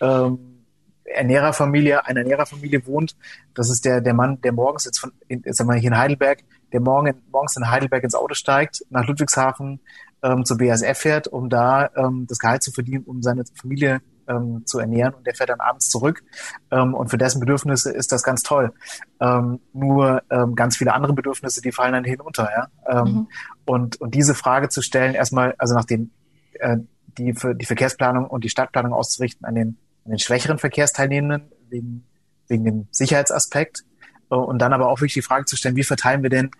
ähm, 0.00 0.64
Ernährerfamilie, 1.04 2.06
einer 2.06 2.20
Ernährerfamilie 2.20 2.86
wohnt. 2.86 3.16
Das 3.54 3.70
ist 3.70 3.84
der, 3.84 4.00
der 4.00 4.14
Mann, 4.14 4.40
der 4.42 4.52
morgens 4.52 4.84
jetzt 4.84 5.00
von, 5.00 5.10
in, 5.26 5.42
sagen 5.52 5.68
wir 5.68 5.76
hier 5.76 5.90
in 5.90 5.98
Heidelberg, 5.98 6.44
der 6.72 6.80
morgen, 6.80 7.14
morgens 7.30 7.56
in 7.56 7.70
Heidelberg 7.70 8.04
ins 8.04 8.14
Auto 8.14 8.34
steigt, 8.34 8.84
nach 8.90 9.06
Ludwigshafen 9.06 9.80
ähm, 10.22 10.44
zur 10.44 10.58
BASF 10.58 10.98
fährt, 10.98 11.28
um 11.28 11.48
da 11.48 11.90
ähm, 11.96 12.26
das 12.28 12.38
Gehalt 12.38 12.62
zu 12.62 12.72
verdienen, 12.72 13.04
um 13.04 13.22
seine 13.22 13.44
Familie 13.54 14.00
ähm, 14.30 14.62
zu 14.64 14.78
ernähren 14.78 15.14
und 15.14 15.26
der 15.26 15.34
fährt 15.34 15.50
dann 15.50 15.60
abends 15.60 15.88
zurück 15.88 16.22
ähm, 16.70 16.94
und 16.94 17.08
für 17.08 17.18
dessen 17.18 17.40
Bedürfnisse 17.40 17.90
ist 17.90 18.12
das 18.12 18.22
ganz 18.22 18.42
toll. 18.42 18.72
Ähm, 19.20 19.60
nur 19.72 20.22
ähm, 20.30 20.54
ganz 20.54 20.76
viele 20.76 20.94
andere 20.94 21.12
Bedürfnisse, 21.12 21.60
die 21.60 21.72
fallen 21.72 21.92
dann 21.92 22.04
hinunter. 22.04 22.48
Ja? 22.50 22.68
Ähm, 23.00 23.12
mhm. 23.12 23.28
und, 23.66 24.00
und 24.00 24.14
diese 24.14 24.34
Frage 24.34 24.68
zu 24.68 24.82
stellen, 24.82 25.14
erstmal, 25.14 25.54
also 25.58 25.74
nach 25.74 25.84
den, 25.84 26.12
äh, 26.54 26.78
die, 27.18 27.34
für 27.34 27.54
die 27.54 27.66
Verkehrsplanung 27.66 28.26
und 28.26 28.44
die 28.44 28.48
Stadtplanung 28.48 28.92
auszurichten 28.92 29.44
an 29.44 29.54
den, 29.54 29.78
an 30.04 30.12
den 30.12 30.18
schwächeren 30.18 30.58
Verkehrsteilnehmenden 30.58 31.50
wegen, 31.68 32.06
wegen 32.46 32.64
dem 32.64 32.88
Sicherheitsaspekt 32.90 33.84
äh, 34.30 34.34
und 34.34 34.60
dann 34.60 34.72
aber 34.72 34.88
auch 34.88 34.98
wirklich 34.98 35.14
die 35.14 35.22
Frage 35.22 35.46
zu 35.46 35.56
stellen, 35.56 35.76
wie 35.76 35.84
verteilen 35.84 36.22
wir 36.22 36.30
denn 36.30 36.50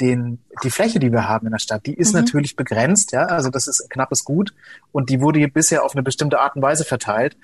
den, 0.00 0.40
die 0.62 0.70
Fläche, 0.70 0.98
die 0.98 1.12
wir 1.12 1.28
haben 1.28 1.46
in 1.46 1.52
der 1.52 1.58
Stadt, 1.58 1.86
die 1.86 1.94
ist 1.94 2.14
mhm. 2.14 2.20
natürlich 2.20 2.56
begrenzt, 2.56 3.12
ja, 3.12 3.26
also 3.26 3.50
das 3.50 3.66
ist 3.66 3.88
knappes 3.90 4.24
Gut 4.24 4.54
und 4.92 5.10
die 5.10 5.20
wurde 5.20 5.46
bisher 5.48 5.84
auf 5.84 5.94
eine 5.94 6.02
bestimmte 6.02 6.40
Art 6.40 6.56
und 6.56 6.62
Weise 6.62 6.84
verteilt. 6.84 7.36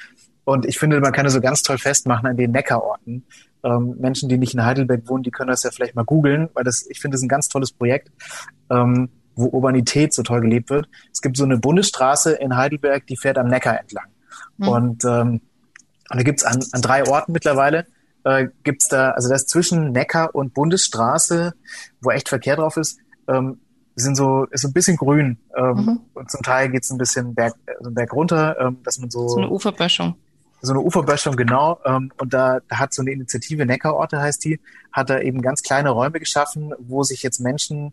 Und 0.45 0.67
ich 0.67 0.79
finde, 0.79 1.01
man 1.01 1.13
kann 1.13 1.25
es 1.25 1.33
so 1.35 1.41
ganz 1.41 1.63
toll 1.63 1.79
festmachen 1.79 2.27
an 2.27 2.37
den 2.37 2.51
Neckarorten. 2.51 3.25
Ähm, 3.63 3.95
Menschen, 4.01 4.29
die 4.29 4.39
nicht 4.39 4.55
in 4.55 4.65
Heidelberg 4.65 5.09
wohnen, 5.09 5.23
die 5.23 5.31
können 5.31 5.51
das 5.51 5.63
ja 5.63 5.71
vielleicht 5.71 5.95
mal 5.95 6.05
googeln, 6.05 6.49
weil 6.55 6.65
das, 6.65 6.85
ich 6.91 7.01
finde, 7.01 7.15
das 7.15 7.21
ist 7.21 7.27
ein 7.27 7.29
ganz 7.29 7.49
tolles 7.49 7.71
Projekt, 7.71 8.11
ähm, 8.69 9.09
wo 9.37 9.47
Urbanität 9.47 10.13
so 10.13 10.23
toll 10.25 10.41
gelebt 10.41 10.69
wird. 10.69 10.89
Es 11.13 11.23
gibt 11.23 11.37
so 11.37 11.45
eine 11.45 11.59
Bundesstraße 11.59 12.33
in 12.33 12.57
Heidelberg, 12.57 13.07
die 13.07 13.17
fährt 13.17 13.39
am 13.39 13.47
Neckar 13.47 13.79
entlang. 13.79 14.07
Mhm. 14.57 14.69
Und, 14.69 15.05
ähm, 15.05 15.41
und 16.11 16.17
da 16.17 16.23
gibt's 16.23 16.45
an, 16.45 16.59
an 16.73 16.83
drei 16.83 17.07
Orten 17.07 17.33
mittlerweile 17.33 17.87
äh, 18.25 18.49
gibt's 18.63 18.89
da, 18.89 19.11
also 19.11 19.29
das 19.29 19.47
zwischen 19.47 19.93
Neckar 19.93 20.35
und 20.35 20.55
Bundesstraße, 20.55 21.55
wo 22.01 22.11
echt 22.11 22.29
Verkehr 22.29 22.57
drauf 22.57 22.77
ist, 22.77 22.99
ähm, 23.29 23.59
sind 23.95 24.17
so, 24.17 24.45
ist 24.51 24.63
so 24.63 24.69
ein 24.69 24.73
bisschen 24.73 24.97
grün. 24.97 25.39
Ähm, 25.57 25.77
mhm. 25.77 26.01
Und 26.15 26.31
zum 26.31 26.43
Teil 26.43 26.71
geht's 26.71 26.91
ein 26.91 26.99
bisschen 26.99 27.35
berg, 27.35 27.55
also 27.79 27.91
berg 27.91 28.13
runter, 28.13 28.57
ähm, 28.59 28.79
dass 28.85 28.99
man 28.99 29.11
so. 29.11 29.29
So 29.29 29.39
eine 29.39 29.51
Uferböschung. 29.51 30.15
So 30.63 30.73
eine 30.73 30.81
Uferböschung, 30.81 31.37
genau. 31.37 31.81
Ähm, 31.85 32.13
und 32.19 32.33
da, 32.33 32.61
da 32.69 32.79
hat 32.79 32.95
so 32.95 33.03
eine 33.03 33.11
Initiative, 33.11 33.67
Neckarorte 33.67 34.21
heißt 34.21 34.45
die, 34.45 34.61
hat 34.93 35.11
da 35.11 35.19
eben 35.19 35.43
ganz 35.43 35.63
kleine 35.63 35.91
Räume 35.91 36.21
geschaffen, 36.21 36.73
wo 36.79 37.03
sich 37.03 37.23
jetzt 37.23 37.41
Menschen 37.41 37.93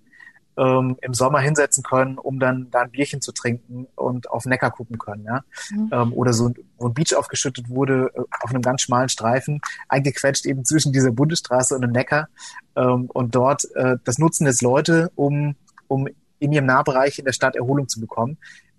ähm, 0.59 0.97
im 1.01 1.13
Sommer 1.13 1.39
hinsetzen 1.39 1.83
können, 1.83 2.17
um 2.17 2.39
dann 2.39 2.69
da 2.69 2.81
ein 2.81 2.91
Bierchen 2.91 3.21
zu 3.21 3.31
trinken 3.31 3.87
und 3.95 4.29
auf 4.29 4.45
Neckar 4.45 4.71
gucken 4.71 4.97
können, 4.97 5.23
ja. 5.23 5.43
Mhm. 5.71 5.89
Ähm, 5.91 6.13
oder 6.13 6.33
so, 6.33 6.51
wo 6.77 6.87
ein 6.87 6.93
Beach 6.93 7.15
aufgeschüttet 7.15 7.69
wurde, 7.69 8.11
äh, 8.13 8.21
auf 8.41 8.49
einem 8.49 8.61
ganz 8.61 8.81
schmalen 8.81 9.09
Streifen, 9.09 9.61
eingequetscht 9.87 10.45
eben 10.45 10.65
zwischen 10.65 10.91
dieser 10.91 11.11
Bundesstraße 11.11 11.75
und 11.75 11.81
dem 11.81 11.91
Neckar. 11.91 12.27
Ähm, 12.75 13.09
und 13.13 13.35
dort, 13.35 13.63
äh, 13.75 13.97
das 14.03 14.17
nutzen 14.17 14.45
jetzt 14.45 14.61
Leute, 14.61 15.11
um, 15.15 15.55
um 15.87 16.07
in 16.39 16.51
ihrem 16.51 16.65
Nahbereich 16.65 17.19
in 17.19 17.25
der 17.25 17.33
Stadt 17.33 17.55
Erholung 17.55 17.87
zu 17.87 18.01
bekommen. 18.01 18.37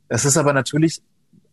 Das 0.09 0.25
ist 0.25 0.37
aber 0.37 0.53
natürlich 0.53 1.03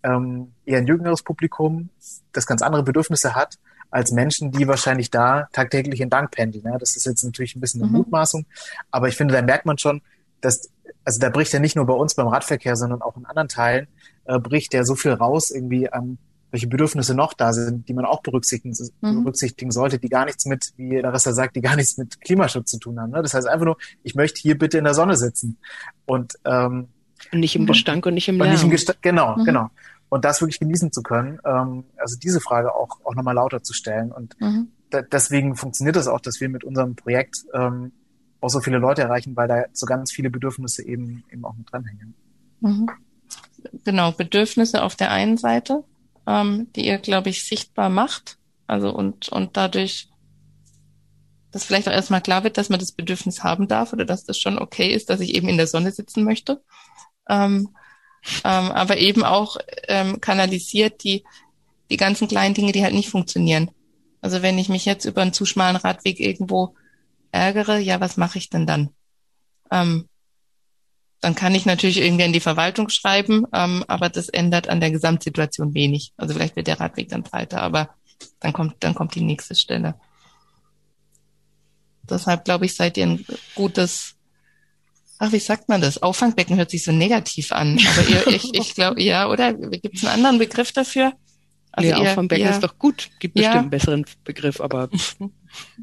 ähm, 0.03 0.51
eher 0.65 0.79
ein 0.79 0.87
jüngeres 0.87 1.23
Publikum, 1.23 1.89
das 2.33 2.45
ganz 2.45 2.61
andere 2.61 2.83
Bedürfnisse 2.83 3.33
hat 3.33 3.57
als 3.89 4.11
Menschen, 4.11 4.51
die 4.51 4.67
wahrscheinlich 4.67 5.09
da 5.09 5.47
tagtäglich 5.53 6.01
in 6.01 6.09
Dank 6.09 6.31
pendeln. 6.31 6.65
Ja, 6.65 6.77
das 6.77 6.97
ist 6.97 7.05
jetzt 7.05 7.23
natürlich 7.23 7.55
ein 7.55 7.61
bisschen 7.61 7.81
eine 7.81 7.89
mhm. 7.89 7.97
Mutmaßung, 7.97 8.45
aber 8.91 9.07
ich 9.07 9.15
finde, 9.15 9.33
da 9.33 9.41
merkt 9.41 9.65
man 9.65 9.77
schon, 9.77 10.01
dass, 10.41 10.69
also 11.03 11.19
da 11.19 11.29
bricht 11.29 11.53
ja 11.53 11.59
nicht 11.59 11.75
nur 11.75 11.85
bei 11.85 11.93
uns 11.93 12.15
beim 12.15 12.27
Radverkehr, 12.27 12.75
sondern 12.75 13.01
auch 13.01 13.17
in 13.17 13.25
anderen 13.25 13.47
Teilen, 13.47 13.87
äh, 14.25 14.39
bricht 14.39 14.73
ja 14.73 14.83
so 14.83 14.95
viel 14.95 15.13
raus 15.13 15.51
irgendwie 15.51 15.89
an 15.89 16.17
welche 16.51 16.67
Bedürfnisse 16.67 17.13
noch 17.13 17.33
da 17.33 17.51
sind, 17.51 17.87
die 17.89 17.93
man 17.93 18.05
auch 18.05 18.21
berücksichtigen, 18.21 18.75
mhm. 19.01 19.23
berücksichtigen 19.23 19.71
sollte, 19.71 19.99
die 19.99 20.09
gar 20.09 20.25
nichts 20.25 20.45
mit, 20.45 20.73
wie 20.77 20.97
Larissa 20.97 21.33
sagt, 21.33 21.55
die 21.55 21.61
gar 21.61 21.75
nichts 21.75 21.97
mit 21.97 22.21
Klimaschutz 22.21 22.71
zu 22.71 22.79
tun 22.79 22.99
haben. 22.99 23.11
Ne? 23.11 23.21
Das 23.21 23.33
heißt 23.33 23.47
einfach 23.47 23.65
nur, 23.65 23.77
ich 24.03 24.15
möchte 24.15 24.39
hier 24.41 24.57
bitte 24.57 24.77
in 24.77 24.85
der 24.85 24.93
Sonne 24.93 25.17
sitzen. 25.17 25.57
Und, 26.05 26.35
ähm, 26.45 26.87
und 27.31 27.39
nicht 27.39 27.55
im 27.55 27.65
Gestank 27.65 28.05
und, 28.05 28.11
und 28.11 28.13
nicht 28.15 28.29
im 28.29 28.37
Lärm. 28.37 28.51
Nicht 28.51 28.63
im 28.63 28.69
Gestank, 28.69 28.99
genau, 29.01 29.35
mhm. 29.35 29.43
genau. 29.43 29.69
Und 30.09 30.23
das 30.23 30.39
wirklich 30.39 30.59
genießen 30.59 30.93
zu 30.93 31.03
können, 31.03 31.39
ähm, 31.43 31.83
also 31.97 32.17
diese 32.17 32.39
Frage 32.39 32.73
auch, 32.73 32.99
auch 33.03 33.15
nochmal 33.15 33.35
lauter 33.35 33.61
zu 33.61 33.73
stellen. 33.73 34.13
Und 34.13 34.39
mhm. 34.39 34.69
da, 34.89 35.01
deswegen 35.01 35.55
funktioniert 35.57 35.97
das 35.97 36.07
auch, 36.07 36.21
dass 36.21 36.39
wir 36.39 36.47
mit 36.47 36.63
unserem 36.63 36.95
Projekt 36.95 37.43
ähm, 37.53 37.91
auch 38.41 38.49
so 38.49 38.59
viele 38.59 38.77
Leute 38.77 39.01
erreichen, 39.01 39.35
weil 39.35 39.47
da 39.47 39.65
so 39.73 39.85
ganz 39.85 40.11
viele 40.11 40.29
Bedürfnisse 40.29 40.85
eben, 40.85 41.23
eben 41.31 41.45
auch 41.45 41.55
mit 41.55 41.71
dranhängen. 41.71 42.13
Mhm. 42.61 42.89
Genau, 43.83 44.11
Bedürfnisse 44.11 44.83
auf 44.83 44.95
der 44.95 45.11
einen 45.11 45.37
Seite, 45.37 45.83
ähm, 46.27 46.67
die 46.75 46.85
ihr, 46.85 46.97
glaube 46.99 47.29
ich, 47.29 47.43
sichtbar 47.43 47.89
macht. 47.89 48.37
Also 48.67 48.93
und, 48.93 49.29
und 49.29 49.57
dadurch, 49.57 50.09
dass 51.51 51.63
vielleicht 51.63 51.87
auch 51.87 51.93
erstmal 51.93 52.21
klar 52.21 52.43
wird, 52.43 52.57
dass 52.57 52.69
man 52.69 52.79
das 52.79 52.91
Bedürfnis 52.91 53.43
haben 53.43 53.67
darf 53.67 53.93
oder 53.93 54.05
dass 54.05 54.25
das 54.25 54.37
schon 54.37 54.59
okay 54.59 54.93
ist, 54.93 55.09
dass 55.09 55.21
ich 55.21 55.33
eben 55.35 55.49
in 55.49 55.57
der 55.57 55.67
Sonne 55.67 55.91
sitzen 55.91 56.23
möchte. 56.23 56.61
Ähm, 57.27 57.69
ähm, 58.43 58.71
aber 58.71 58.97
eben 58.97 59.23
auch 59.23 59.57
ähm, 59.87 60.19
kanalisiert 60.21 61.03
die, 61.03 61.23
die 61.89 61.97
ganzen 61.97 62.27
kleinen 62.27 62.53
Dinge, 62.53 62.71
die 62.71 62.83
halt 62.83 62.93
nicht 62.93 63.09
funktionieren. 63.09 63.71
Also 64.21 64.41
wenn 64.41 64.57
ich 64.57 64.69
mich 64.69 64.85
jetzt 64.85 65.05
über 65.05 65.21
einen 65.21 65.33
zu 65.33 65.45
schmalen 65.45 65.77
Radweg 65.77 66.19
irgendwo 66.19 66.75
ärgere, 67.37 67.77
ja, 67.77 67.99
was 67.99 68.17
mache 68.17 68.37
ich 68.37 68.49
denn 68.49 68.65
dann? 68.65 68.89
Ähm, 69.71 70.07
dann 71.21 71.35
kann 71.35 71.55
ich 71.55 71.65
natürlich 71.65 71.97
irgendwie 71.97 72.25
in 72.25 72.33
die 72.33 72.39
Verwaltung 72.39 72.89
schreiben, 72.89 73.45
ähm, 73.53 73.83
aber 73.87 74.09
das 74.09 74.29
ändert 74.29 74.69
an 74.69 74.79
der 74.79 74.91
Gesamtsituation 74.91 75.73
wenig. 75.73 76.13
Also 76.17 76.33
vielleicht 76.33 76.55
wird 76.55 76.67
der 76.67 76.79
Radweg 76.79 77.09
dann 77.09 77.23
breiter, 77.23 77.61
aber 77.61 77.89
dann 78.39 78.53
kommt, 78.53 78.75
dann 78.81 78.93
kommt 78.93 79.15
die 79.15 79.21
nächste 79.21 79.55
Stelle. 79.55 79.95
Deshalb 82.03 82.45
glaube 82.45 82.65
ich, 82.65 82.75
seid 82.75 82.97
ihr 82.97 83.07
ein 83.07 83.25
gutes, 83.55 84.15
ach, 85.17 85.31
wie 85.31 85.39
sagt 85.39 85.69
man 85.69 85.81
das? 85.81 86.01
Auffangbecken 86.01 86.55
hört 86.55 86.69
sich 86.69 86.83
so 86.83 86.91
negativ 86.91 87.51
an, 87.51 87.79
aber 87.79 88.07
ihr, 88.07 88.27
ich, 88.27 88.53
ich 88.53 88.75
glaube, 88.75 89.01
ja, 89.01 89.27
oder? 89.27 89.53
Gibt 89.53 89.95
es 89.95 90.05
einen 90.05 90.13
anderen 90.13 90.37
Begriff 90.37 90.71
dafür? 90.71 91.13
Also 91.71 91.89
nee, 91.89 91.95
Auffangbecken 91.95 92.47
ist 92.47 92.63
doch 92.63 92.77
gut. 92.79 93.09
Gibt 93.19 93.35
bestimmt 93.35 93.53
ja. 93.53 93.59
einen 93.61 93.69
besseren 93.69 94.05
Begriff, 94.23 94.61
aber. 94.61 94.89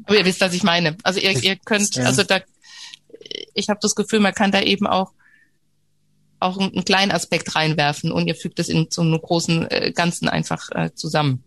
aber 0.05 0.17
ihr 0.17 0.25
wisst, 0.25 0.41
was 0.41 0.53
ich 0.53 0.63
meine. 0.63 0.97
Also 1.03 1.19
ihr, 1.19 1.31
ihr 1.43 1.55
könnt, 1.57 1.95
ja. 1.95 2.05
also 2.05 2.23
da, 2.23 2.41
ich 3.53 3.69
habe 3.69 3.79
das 3.81 3.95
Gefühl, 3.95 4.19
man 4.19 4.33
kann 4.33 4.51
da 4.51 4.61
eben 4.61 4.87
auch 4.87 5.13
auch 6.39 6.57
einen, 6.57 6.85
kleinen 6.85 7.11
Aspekt 7.11 7.55
reinwerfen 7.55 8.11
und 8.11 8.27
ihr 8.27 8.35
fügt 8.35 8.59
es 8.59 8.69
in 8.69 8.87
so 8.89 9.01
einem 9.01 9.19
großen 9.19 9.71
äh, 9.71 9.91
Ganzen 9.95 10.27
einfach 10.29 10.69
äh, 10.71 10.93
zusammen. 10.93 11.43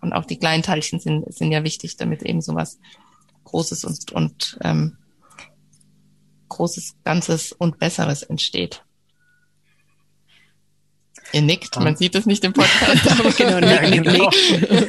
Und 0.00 0.12
auch 0.12 0.24
die 0.24 0.38
kleinen 0.38 0.62
Teilchen 0.62 1.00
sind, 1.00 1.32
sind 1.32 1.52
ja 1.52 1.64
wichtig, 1.64 1.96
damit 1.96 2.22
eben 2.22 2.40
sowas 2.40 2.78
Großes 3.44 3.84
und, 3.84 4.12
und 4.12 4.58
ähm, 4.62 4.96
Großes, 6.48 6.96
Ganzes 7.04 7.52
und 7.52 7.78
Besseres 7.78 8.22
entsteht. 8.22 8.82
Ihr 11.32 11.42
nickt, 11.42 11.78
man 11.78 11.96
sieht 11.96 12.14
es 12.14 12.26
nicht 12.26 12.44
im 12.44 12.52
Podcast. 12.52 13.36
Genau, 13.36 13.60
nick, 13.60 13.82
ja, 13.82 14.02
genau. 14.02 14.30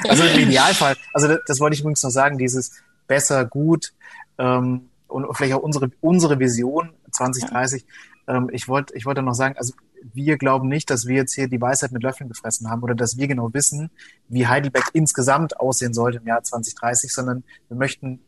Also 0.10 0.24
im 0.24 0.40
Idealfall, 0.40 0.96
also 1.14 1.28
das, 1.28 1.40
das, 1.48 1.60
wollte 1.60 1.76
ich 1.76 1.82
übrigens 1.82 2.04
noch 2.04 2.10
sagen, 2.10 2.38
dieses 2.38 2.72
besser, 3.08 3.46
gut 3.46 3.94
ähm, 4.38 4.90
und 5.08 5.26
vielleicht 5.36 5.54
auch 5.54 5.64
unsere, 5.64 5.90
unsere 6.02 6.40
Vision 6.40 6.92
2030. 7.12 7.86
Ja. 8.28 8.38
Ähm, 8.38 8.50
ich 8.52 8.68
wollte 8.68 8.96
ich 8.96 9.06
wollte 9.06 9.22
noch 9.22 9.34
sagen, 9.34 9.56
also 9.58 9.74
wir 10.14 10.38
glauben 10.38 10.68
nicht, 10.68 10.90
dass 10.90 11.08
wir 11.08 11.16
jetzt 11.16 11.34
hier 11.34 11.48
die 11.48 11.60
Weisheit 11.60 11.92
mit 11.92 12.04
Löffeln 12.04 12.30
gefressen 12.30 12.70
haben 12.70 12.84
oder 12.84 12.96
dass 12.96 13.18
wir 13.18 13.28
genau 13.28 13.54
wissen, 13.54 13.90
wie 14.28 14.48
Heidelberg 14.48 14.90
insgesamt 14.94 15.60
aussehen 15.60 15.94
sollte 15.94 16.20
im 16.20 16.28
Jahr 16.28 16.44
2030, 16.44 17.12
sondern 17.12 17.44
wir 17.68 17.78
möchten 17.78 18.20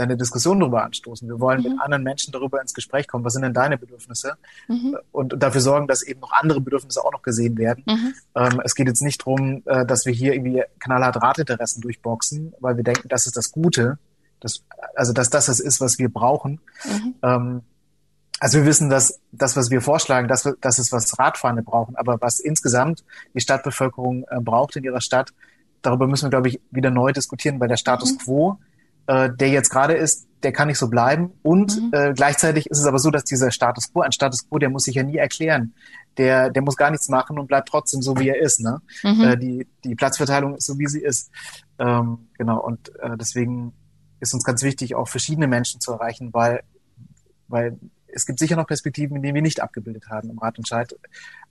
eine 0.00 0.16
Diskussion 0.16 0.60
darüber 0.60 0.84
anstoßen. 0.84 1.28
Wir 1.28 1.40
wollen 1.40 1.62
mhm. 1.62 1.70
mit 1.70 1.80
anderen 1.80 2.02
Menschen 2.02 2.32
darüber 2.32 2.60
ins 2.60 2.74
Gespräch 2.74 3.06
kommen. 3.06 3.24
Was 3.24 3.34
sind 3.34 3.42
denn 3.42 3.54
deine 3.54 3.78
Bedürfnisse? 3.78 4.34
Mhm. 4.68 4.96
Und, 5.12 5.32
und, 5.34 5.42
dafür 5.42 5.60
sorgen, 5.60 5.86
dass 5.86 6.02
eben 6.02 6.20
noch 6.20 6.32
andere 6.32 6.60
Bedürfnisse 6.60 7.04
auch 7.04 7.12
noch 7.12 7.22
gesehen 7.22 7.58
werden. 7.58 7.84
Mhm. 7.86 8.14
Ähm, 8.34 8.60
es 8.64 8.74
geht 8.74 8.86
jetzt 8.86 9.02
nicht 9.02 9.20
darum, 9.20 9.62
äh, 9.66 9.84
dass 9.86 10.06
wir 10.06 10.12
hier 10.12 10.34
irgendwie 10.34 10.62
knallhart 10.78 11.22
Ratinteressen 11.22 11.80
durchboxen, 11.80 12.54
weil 12.60 12.76
wir 12.76 12.84
denken, 12.84 13.08
das 13.08 13.26
ist 13.26 13.36
das 13.36 13.52
Gute. 13.52 13.98
Das, 14.40 14.62
also, 14.94 15.12
dass 15.12 15.30
das 15.30 15.46
das 15.46 15.60
ist, 15.60 15.80
was 15.80 15.98
wir 15.98 16.08
brauchen. 16.08 16.60
Mhm. 16.84 17.14
Ähm, 17.22 17.62
also 18.40 18.58
wir 18.58 18.64
wissen, 18.64 18.88
dass 18.88 19.20
das, 19.32 19.54
was 19.54 19.70
wir 19.70 19.82
vorschlagen, 19.82 20.26
das, 20.26 20.48
das 20.62 20.78
ist, 20.78 20.92
was 20.92 21.18
Radfahrende 21.18 21.62
brauchen. 21.62 21.94
Aber 21.96 22.20
was 22.22 22.40
insgesamt 22.40 23.04
die 23.34 23.40
Stadtbevölkerung 23.40 24.24
äh, 24.30 24.40
braucht 24.40 24.76
in 24.76 24.84
ihrer 24.84 25.02
Stadt, 25.02 25.34
darüber 25.82 26.06
müssen 26.06 26.24
wir, 26.24 26.30
glaube 26.30 26.48
ich, 26.48 26.60
wieder 26.70 26.90
neu 26.90 27.12
diskutieren, 27.12 27.60
weil 27.60 27.68
der 27.68 27.76
Status 27.76 28.12
mhm. 28.12 28.18
quo 28.18 28.58
äh, 29.06 29.30
der 29.34 29.48
jetzt 29.48 29.70
gerade 29.70 29.94
ist, 29.94 30.28
der 30.42 30.52
kann 30.52 30.68
nicht 30.68 30.78
so 30.78 30.88
bleiben. 30.88 31.32
Und 31.42 31.76
mhm. 31.76 31.90
äh, 31.92 32.12
gleichzeitig 32.12 32.66
ist 32.66 32.78
es 32.78 32.86
aber 32.86 32.98
so, 32.98 33.10
dass 33.10 33.24
dieser 33.24 33.50
Status 33.50 33.92
quo, 33.92 34.00
ein 34.00 34.12
Status 34.12 34.48
quo, 34.48 34.58
der 34.58 34.70
muss 34.70 34.84
sich 34.84 34.94
ja 34.94 35.02
nie 35.02 35.16
erklären. 35.16 35.74
Der, 36.16 36.50
der 36.50 36.62
muss 36.62 36.76
gar 36.76 36.90
nichts 36.90 37.08
machen 37.08 37.38
und 37.38 37.46
bleibt 37.46 37.68
trotzdem 37.68 38.02
so, 38.02 38.18
wie 38.18 38.28
er 38.28 38.40
ist. 38.40 38.60
Ne? 38.60 38.80
Mhm. 39.02 39.20
Äh, 39.20 39.36
die, 39.36 39.68
die 39.84 39.94
Platzverteilung 39.94 40.56
ist 40.56 40.66
so, 40.66 40.78
wie 40.78 40.86
sie 40.86 41.02
ist. 41.02 41.30
Ähm, 41.78 42.28
genau, 42.36 42.60
und 42.60 42.90
äh, 43.00 43.16
deswegen 43.16 43.72
ist 44.20 44.34
uns 44.34 44.44
ganz 44.44 44.62
wichtig, 44.62 44.94
auch 44.94 45.08
verschiedene 45.08 45.46
Menschen 45.46 45.80
zu 45.80 45.92
erreichen, 45.92 46.30
weil, 46.32 46.62
weil 47.48 47.78
es 48.08 48.26
gibt 48.26 48.38
sicher 48.38 48.56
noch 48.56 48.66
Perspektiven, 48.66 49.16
in 49.16 49.22
denen 49.22 49.34
wir 49.34 49.42
nicht 49.42 49.62
abgebildet 49.62 50.08
haben 50.10 50.30
im 50.30 50.38
Rat 50.38 50.58
und 50.58 50.66
Scheit. 50.66 50.94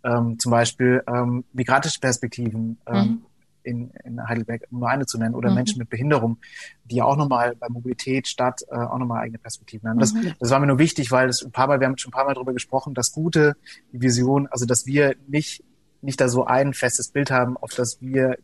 Ähm, 0.04 0.38
zum 0.40 0.52
Beispiel 0.52 1.04
ähm, 1.08 1.46
migrantische 1.54 2.00
Perspektiven, 2.00 2.80
ähm, 2.86 2.98
mhm 2.98 3.26
in, 3.70 3.92
in 4.04 4.28
Heidelberg, 4.28 4.64
um 4.72 4.80
nur 4.80 4.90
eine 4.90 5.06
zu 5.06 5.18
nennen, 5.18 5.36
oder 5.36 5.50
mhm. 5.50 5.56
Menschen 5.56 5.78
mit 5.80 5.90
Behinderung, 5.90 6.38
die 6.86 6.96
ja 6.96 7.06
auch 7.06 7.16
nochmal 7.16 7.56
bei 7.56 7.70
Mobilität, 7.70 8.28
Stadt 8.28 8.62
äh, 8.70 8.76
auch 8.76 8.98
nochmal 8.98 9.22
eigene 9.22 9.38
Perspektiven 9.38 9.90
haben. 9.90 10.00
Das, 10.00 10.14
mhm. 10.14 10.34
das 10.40 10.50
war 10.50 10.60
mir 10.60 10.68
nur 10.68 10.80
wichtig, 10.80 11.12
weil 11.12 11.28
das 11.28 11.44
ein 11.44 11.52
paar 11.52 11.68
Mal, 11.68 11.80
wir 11.80 11.88
haben 11.88 11.98
schon 11.98 12.10
ein 12.10 12.14
paar 12.14 12.26
Mal 12.26 12.34
darüber 12.34 12.54
gesprochen, 12.54 12.94
das 12.94 13.12
Gute, 13.12 13.56
die 13.94 14.02
Vision, 14.02 14.48
also 14.48 14.66
dass 14.66 14.86
wir 14.86 15.16
nicht, 15.28 15.64
nicht 16.02 16.20
da 16.20 16.30
so 16.30 16.46
ein 16.46 16.74
festes 16.74 17.10
Bild 17.10 17.32
haben, 17.32 17.58
auf 17.58 17.72
das 17.72 18.02
wir, 18.02 18.38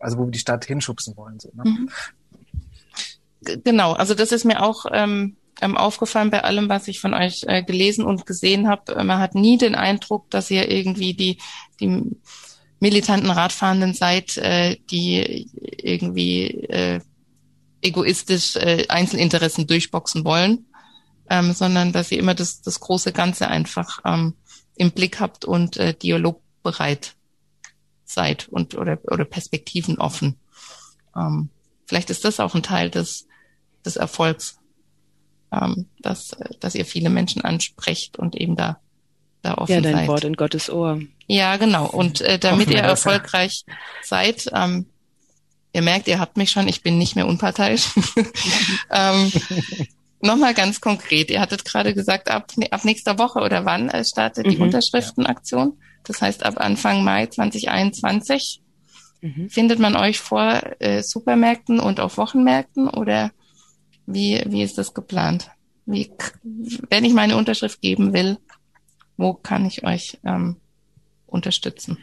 also 0.00 0.18
wo 0.18 0.24
wir 0.26 0.30
die 0.30 0.38
Stadt 0.38 0.64
hinschubsen 0.64 1.16
wollen. 1.16 1.40
So, 1.40 1.50
ne? 1.54 1.64
Mhm. 1.64 1.90
Genau, 3.64 3.92
also 3.92 4.14
das 4.14 4.32
ist 4.32 4.44
mir 4.44 4.62
auch 4.62 4.86
ähm, 4.92 5.36
ähm, 5.60 5.76
aufgefallen 5.76 6.30
bei 6.30 6.44
allem, 6.44 6.68
was 6.68 6.88
ich 6.88 7.00
von 7.00 7.14
euch 7.14 7.44
äh, 7.46 7.62
gelesen 7.62 8.04
und 8.04 8.26
gesehen 8.26 8.68
habe. 8.68 8.94
Man 9.04 9.18
hat 9.18 9.34
nie 9.34 9.58
den 9.58 9.74
Eindruck, 9.74 10.30
dass 10.30 10.50
ihr 10.50 10.70
irgendwie 10.70 11.14
die, 11.14 11.38
die 11.80 12.16
militanten 12.80 13.30
Radfahrenden 13.30 13.94
seid, 13.94 14.36
äh, 14.36 14.76
die 14.90 15.50
irgendwie 15.54 16.46
äh, 16.68 17.00
egoistisch 17.82 18.56
äh, 18.56 18.86
Einzelinteressen 18.88 19.66
durchboxen 19.66 20.24
wollen, 20.24 20.66
ähm, 21.30 21.52
sondern 21.52 21.92
dass 21.92 22.10
ihr 22.10 22.18
immer 22.18 22.34
das, 22.34 22.62
das 22.62 22.80
große 22.80 23.12
Ganze 23.12 23.48
einfach 23.48 24.00
ähm, 24.04 24.34
im 24.76 24.92
Blick 24.92 25.20
habt 25.20 25.44
und 25.44 25.76
äh, 25.76 25.94
dialogbereit 25.94 27.14
seid 28.04 28.48
und 28.48 28.74
oder, 28.74 28.98
oder 29.04 29.24
Perspektiven 29.24 29.98
offen. 29.98 30.36
Ähm, 31.14 31.50
vielleicht 31.86 32.10
ist 32.10 32.24
das 32.24 32.40
auch 32.40 32.54
ein 32.54 32.62
Teil 32.62 32.90
des, 32.90 33.26
des 33.84 33.96
Erfolgs, 33.96 34.58
ähm, 35.52 35.86
dass, 36.00 36.36
dass 36.60 36.74
ihr 36.74 36.84
viele 36.84 37.10
Menschen 37.10 37.42
ansprecht 37.42 38.18
und 38.18 38.36
eben 38.36 38.56
da, 38.56 38.80
da 39.42 39.54
offen 39.54 39.74
seid. 39.74 39.84
Ja, 39.84 39.90
dein 39.90 40.00
seid. 40.00 40.08
Wort 40.08 40.24
in 40.24 40.34
Gottes 40.34 40.70
Ohr. 40.70 41.00
Ja, 41.26 41.56
genau. 41.56 41.86
Und 41.86 42.20
äh, 42.20 42.38
damit 42.38 42.70
ihr 42.70 42.80
erfolgreich 42.80 43.64
seid, 44.02 44.50
ähm, 44.54 44.86
ihr 45.72 45.82
merkt, 45.82 46.08
ihr 46.08 46.18
habt 46.18 46.36
mich 46.36 46.50
schon, 46.50 46.68
ich 46.68 46.82
bin 46.82 46.98
nicht 46.98 47.16
mehr 47.16 47.26
unparteiisch. 47.26 47.90
ähm, 48.90 49.30
Nochmal 50.20 50.52
ganz 50.52 50.80
konkret, 50.80 51.30
ihr 51.30 51.40
hattet 51.40 51.64
gerade 51.64 51.94
gesagt, 51.94 52.28
ab, 52.28 52.52
ab 52.70 52.84
nächster 52.84 53.18
Woche 53.18 53.40
oder 53.40 53.64
wann 53.64 53.88
äh, 53.88 54.04
startet 54.04 54.46
die 54.46 54.56
mhm, 54.56 54.62
Unterschriftenaktion? 54.62 55.78
Das 56.04 56.20
heißt, 56.20 56.44
ab 56.44 56.54
Anfang 56.58 57.04
Mai 57.04 57.26
2021 57.26 58.60
mhm. 59.20 59.48
findet 59.48 59.78
man 59.78 59.94
euch 59.94 60.18
vor 60.18 60.60
äh, 60.80 61.02
Supermärkten 61.02 61.78
und 61.78 62.00
auf 62.00 62.16
Wochenmärkten 62.16 62.88
oder 62.88 63.30
wie, 64.06 64.42
wie 64.46 64.62
ist 64.62 64.76
das 64.76 64.92
geplant? 64.92 65.50
Wie, 65.86 66.10
wenn 66.90 67.04
ich 67.04 67.12
meine 67.12 67.36
Unterschrift 67.36 67.80
geben 67.80 68.12
will, 68.12 68.38
wo 69.18 69.34
kann 69.34 69.66
ich 69.66 69.84
euch 69.84 70.18
ähm, 70.24 70.56
unterstützen? 71.26 71.98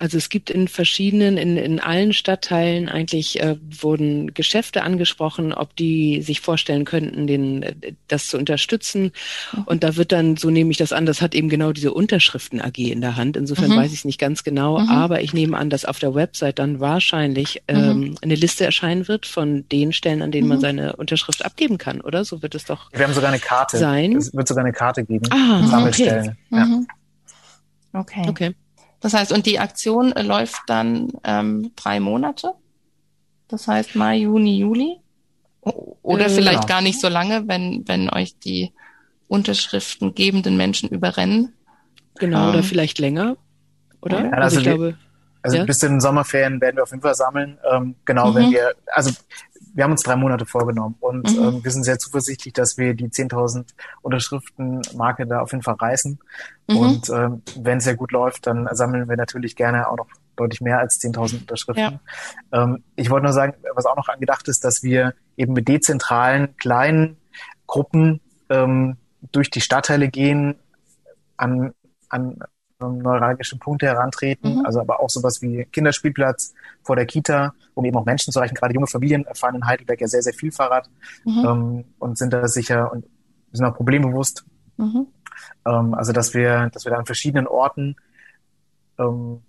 Also 0.00 0.16
es 0.16 0.30
gibt 0.30 0.48
in 0.48 0.66
verschiedenen, 0.66 1.36
in, 1.36 1.58
in 1.58 1.78
allen 1.78 2.14
Stadtteilen 2.14 2.88
eigentlich 2.88 3.38
äh, 3.42 3.56
wurden 3.82 4.32
Geschäfte 4.32 4.82
angesprochen, 4.82 5.52
ob 5.52 5.76
die 5.76 6.22
sich 6.22 6.40
vorstellen 6.40 6.86
könnten, 6.86 7.26
den, 7.26 7.62
äh, 7.62 7.74
das 8.08 8.28
zu 8.28 8.38
unterstützen. 8.38 9.12
Mhm. 9.52 9.62
Und 9.66 9.84
da 9.84 9.96
wird 9.96 10.10
dann, 10.12 10.38
so 10.38 10.48
nehme 10.48 10.70
ich 10.70 10.78
das 10.78 10.94
an, 10.94 11.04
das 11.04 11.20
hat 11.20 11.34
eben 11.34 11.50
genau 11.50 11.72
diese 11.72 11.92
Unterschriften 11.92 12.62
AG 12.62 12.78
in 12.78 13.02
der 13.02 13.16
Hand. 13.16 13.36
Insofern 13.36 13.72
mhm. 13.72 13.76
weiß 13.76 13.92
ich 13.92 13.98
es 13.98 14.04
nicht 14.06 14.18
ganz 14.18 14.42
genau, 14.42 14.78
mhm. 14.78 14.88
aber 14.88 15.20
ich 15.20 15.34
nehme 15.34 15.58
an, 15.58 15.68
dass 15.68 15.84
auf 15.84 15.98
der 15.98 16.14
Website 16.14 16.58
dann 16.58 16.80
wahrscheinlich 16.80 17.62
mhm. 17.70 17.76
ähm, 17.76 18.14
eine 18.22 18.36
Liste 18.36 18.64
erscheinen 18.64 19.06
wird 19.06 19.26
von 19.26 19.68
den 19.68 19.92
Stellen, 19.92 20.22
an 20.22 20.32
denen 20.32 20.48
man 20.48 20.56
mhm. 20.56 20.62
seine 20.62 20.96
Unterschrift 20.96 21.44
abgeben 21.44 21.76
kann, 21.76 22.00
oder? 22.00 22.24
So 22.24 22.40
wird 22.40 22.54
es 22.54 22.64
doch. 22.64 22.90
Wir 22.92 23.04
haben 23.04 23.12
sogar 23.12 23.28
eine 23.28 23.38
Karte. 23.38 23.76
Sein. 23.76 24.16
Es 24.16 24.32
wird 24.32 24.48
sogar 24.48 24.64
eine 24.64 24.72
Karte 24.72 25.04
geben. 25.04 25.26
Ah, 25.28 25.66
Sammelstellen. 25.66 26.38
Okay. 26.50 26.58
Ja. 26.58 26.80
Okay. 27.92 28.24
okay. 28.26 28.54
Das 29.00 29.14
heißt, 29.14 29.32
und 29.32 29.46
die 29.46 29.58
Aktion 29.58 30.12
äh, 30.12 30.22
läuft 30.22 30.60
dann 30.66 31.08
ähm, 31.24 31.72
drei 31.76 32.00
Monate. 32.00 32.52
Das 33.48 33.66
heißt 33.66 33.96
Mai, 33.96 34.18
Juni, 34.18 34.58
Juli. 34.58 34.98
Oder 35.60 36.26
äh, 36.26 36.30
vielleicht 36.30 36.62
genau. 36.62 36.66
gar 36.66 36.80
nicht 36.82 37.00
so 37.00 37.08
lange, 37.08 37.48
wenn, 37.48 37.84
wenn 37.86 38.10
euch 38.10 38.38
die 38.38 38.72
Unterschriften 39.28 40.14
gebenden 40.14 40.56
Menschen 40.56 40.88
überrennen. 40.88 41.54
Genau, 42.18 42.44
ähm, 42.44 42.48
oder 42.50 42.62
vielleicht 42.62 42.98
länger. 42.98 43.36
Oder? 44.02 44.24
Ja, 44.24 44.30
also, 44.30 44.42
also 44.42 44.58
ich 44.58 44.64
glaube. 44.64 44.98
Also 45.42 45.56
ja? 45.56 45.64
bis 45.64 45.78
zu 45.78 45.88
den 45.88 46.00
Sommerferien 46.00 46.60
werden 46.60 46.76
wir 46.76 46.82
auf 46.82 46.90
jeden 46.90 47.02
Fall 47.02 47.14
sammeln. 47.14 47.58
Ähm, 47.70 47.94
genau, 48.04 48.30
mhm. 48.30 48.34
wenn 48.34 48.50
wir, 48.50 48.74
also 48.92 49.10
wir 49.72 49.84
haben 49.84 49.92
uns 49.92 50.02
drei 50.02 50.16
Monate 50.16 50.46
vorgenommen 50.46 50.96
und 51.00 51.30
mhm. 51.36 51.42
ähm, 51.42 51.64
wir 51.64 51.70
sind 51.70 51.84
sehr 51.84 51.98
zuversichtlich, 51.98 52.52
dass 52.52 52.78
wir 52.78 52.94
die 52.94 53.08
10.000 53.08 53.66
Unterschriften-Marke 54.02 55.26
da 55.26 55.40
auf 55.40 55.52
jeden 55.52 55.62
Fall 55.62 55.74
reißen. 55.74 56.18
Mhm. 56.68 56.76
Und 56.76 57.10
ähm, 57.10 57.42
wenn 57.56 57.78
es 57.78 57.84
sehr 57.84 57.96
gut 57.96 58.12
läuft, 58.12 58.46
dann 58.46 58.68
sammeln 58.72 59.08
wir 59.08 59.16
natürlich 59.16 59.56
gerne 59.56 59.88
auch 59.88 59.96
noch 59.96 60.08
deutlich 60.36 60.60
mehr 60.60 60.78
als 60.78 61.00
10.000 61.00 61.40
Unterschriften. 61.40 62.00
Ja. 62.52 62.62
Ähm, 62.64 62.82
ich 62.96 63.10
wollte 63.10 63.24
nur 63.24 63.32
sagen, 63.32 63.54
was 63.74 63.86
auch 63.86 63.96
noch 63.96 64.08
angedacht 64.08 64.48
ist, 64.48 64.64
dass 64.64 64.82
wir 64.82 65.14
eben 65.36 65.52
mit 65.52 65.68
dezentralen 65.68 66.56
kleinen 66.56 67.16
Gruppen 67.66 68.20
ähm, 68.48 68.96
durch 69.32 69.50
die 69.50 69.60
Stadtteile 69.60 70.08
gehen, 70.08 70.56
an, 71.36 71.72
an 72.08 72.38
neuralgische 72.80 73.58
Punkte 73.58 73.86
herantreten, 73.86 74.56
mhm. 74.56 74.66
also 74.66 74.80
aber 74.80 75.00
auch 75.00 75.10
sowas 75.10 75.42
wie 75.42 75.64
Kinderspielplatz 75.66 76.54
vor 76.82 76.96
der 76.96 77.06
Kita, 77.06 77.54
um 77.74 77.84
eben 77.84 77.96
auch 77.96 78.04
Menschen 78.04 78.32
zu 78.32 78.38
erreichen. 78.38 78.54
Gerade 78.54 78.74
junge 78.74 78.86
Familien 78.86 79.24
fahren 79.34 79.56
in 79.56 79.66
Heidelberg 79.66 80.00
ja 80.00 80.08
sehr, 80.08 80.22
sehr 80.22 80.34
viel 80.34 80.52
Fahrrad 80.52 80.88
mhm. 81.24 81.44
ähm, 81.44 81.84
und 81.98 82.18
sind 82.18 82.32
da 82.32 82.48
sicher 82.48 82.92
und 82.92 83.04
sind 83.52 83.66
auch 83.66 83.74
problembewusst. 83.74 84.44
Mhm. 84.76 85.06
Ähm, 85.66 85.94
also 85.94 86.12
dass 86.12 86.34
wir, 86.34 86.70
dass 86.72 86.84
wir 86.84 86.92
da 86.92 86.98
an 86.98 87.06
verschiedenen 87.06 87.46
Orten 87.46 87.96
ähm, 88.98 89.42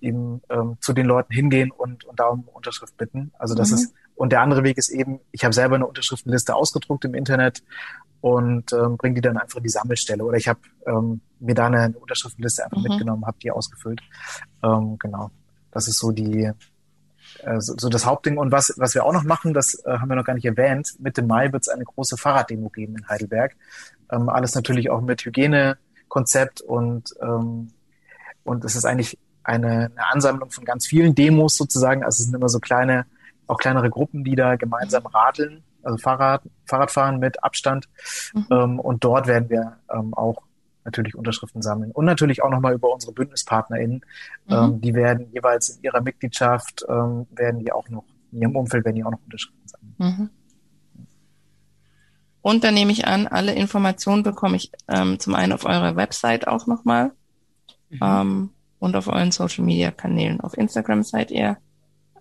eben 0.00 0.42
ähm, 0.50 0.76
zu 0.80 0.92
den 0.92 1.06
Leuten 1.06 1.32
hingehen 1.32 1.70
und, 1.70 2.04
und 2.04 2.20
da 2.20 2.26
um 2.26 2.44
Unterschrift 2.52 2.96
bitten. 2.96 3.32
Also 3.38 3.54
das 3.54 3.70
mhm. 3.70 3.74
ist 3.76 3.94
und 4.18 4.30
der 4.30 4.42
andere 4.42 4.64
Weg 4.64 4.78
ist 4.78 4.88
eben, 4.88 5.20
ich 5.30 5.44
habe 5.44 5.54
selber 5.54 5.76
eine 5.76 5.86
Unterschriftenliste 5.86 6.54
ausgedruckt 6.54 7.04
im 7.04 7.14
Internet 7.14 7.62
und 8.20 8.72
ähm, 8.72 8.96
bringe 8.96 9.14
die 9.14 9.20
dann 9.20 9.36
einfach 9.36 9.58
in 9.58 9.62
die 9.62 9.68
Sammelstelle. 9.68 10.24
Oder 10.24 10.36
ich 10.36 10.48
habe 10.48 10.58
ähm, 10.86 11.20
mir 11.38 11.54
da 11.54 11.66
eine, 11.66 11.94
Unterschriftenliste 11.96 12.64
einfach 12.64 12.78
mhm. 12.78 12.88
mitgenommen, 12.88 13.26
habe 13.26 13.38
die 13.40 13.52
ausgefüllt. 13.52 14.00
Ähm, 14.64 14.98
genau. 14.98 15.30
Das 15.70 15.86
ist 15.86 15.98
so 15.98 16.10
die 16.10 16.50
äh, 17.44 17.60
so, 17.60 17.74
so 17.78 17.88
das 17.88 18.06
Hauptding. 18.06 18.38
Und 18.38 18.50
was, 18.50 18.74
was 18.76 18.94
wir 18.94 19.04
auch 19.04 19.12
noch 19.12 19.22
machen, 19.22 19.54
das 19.54 19.74
äh, 19.84 19.98
haben 19.98 20.08
wir 20.08 20.16
noch 20.16 20.24
gar 20.24 20.34
nicht 20.34 20.46
erwähnt, 20.46 20.96
Mitte 20.98 21.22
Mai 21.22 21.52
wird 21.52 21.62
es 21.62 21.68
eine 21.68 21.84
große 21.84 22.16
Fahrraddemo 22.16 22.70
geben 22.70 22.96
in 22.96 23.08
Heidelberg. 23.08 23.54
Ähm, 24.10 24.28
alles 24.28 24.54
natürlich 24.56 24.90
auch 24.90 25.00
mit 25.00 25.24
Hygienekonzept 25.24 26.60
und 26.60 27.14
ähm, 27.22 27.70
und 28.42 28.64
es 28.64 28.74
ist 28.74 28.84
eigentlich 28.84 29.18
eine, 29.44 29.90
eine 29.94 30.06
Ansammlung 30.10 30.50
von 30.50 30.64
ganz 30.64 30.86
vielen 30.86 31.14
Demos 31.14 31.56
sozusagen. 31.56 32.02
Also 32.02 32.22
es 32.22 32.24
sind 32.24 32.34
immer 32.34 32.48
so 32.48 32.58
kleine, 32.60 33.06
auch 33.48 33.58
kleinere 33.58 33.90
Gruppen, 33.90 34.22
die 34.24 34.36
da 34.36 34.56
gemeinsam 34.56 35.06
radeln 35.06 35.64
also 35.82 35.98
Fahrrad, 35.98 36.42
Fahrradfahren 36.66 37.18
mit 37.18 37.42
Abstand. 37.42 37.88
Mhm. 38.34 38.46
Ähm, 38.50 38.80
und 38.80 39.04
dort 39.04 39.26
werden 39.26 39.48
wir 39.50 39.78
ähm, 39.92 40.14
auch 40.14 40.42
natürlich 40.84 41.14
Unterschriften 41.14 41.62
sammeln. 41.62 41.90
Und 41.90 42.04
natürlich 42.04 42.42
auch 42.42 42.50
nochmal 42.50 42.74
über 42.74 42.92
unsere 42.92 43.12
BündnispartnerInnen. 43.12 44.04
Mhm. 44.46 44.54
Ähm, 44.54 44.80
die 44.80 44.94
werden 44.94 45.30
jeweils 45.32 45.70
in 45.70 45.82
ihrer 45.82 46.00
Mitgliedschaft, 46.00 46.84
ähm, 46.88 47.26
werden 47.30 47.60
die 47.60 47.72
auch 47.72 47.88
noch, 47.88 48.04
in 48.32 48.42
ihrem 48.42 48.56
Umfeld 48.56 48.84
werden 48.84 48.96
die 48.96 49.04
auch 49.04 49.10
noch 49.10 49.22
Unterschriften 49.24 49.68
sammeln. 49.68 49.94
Mhm. 49.98 50.30
Und 52.40 52.64
dann 52.64 52.74
nehme 52.74 52.92
ich 52.92 53.06
an, 53.06 53.26
alle 53.26 53.52
Informationen 53.54 54.22
bekomme 54.22 54.56
ich 54.56 54.72
ähm, 54.88 55.18
zum 55.18 55.34
einen 55.34 55.52
auf 55.52 55.64
eurer 55.64 55.96
Website 55.96 56.48
auch 56.48 56.66
nochmal 56.66 57.12
mhm. 57.90 57.98
ähm, 58.00 58.50
und 58.78 58.96
auf 58.96 59.08
euren 59.08 59.32
Social 59.32 59.64
Media 59.64 59.90
Kanälen. 59.90 60.40
Auf 60.40 60.56
Instagram 60.56 61.02
seid 61.02 61.30
ihr. 61.30 61.58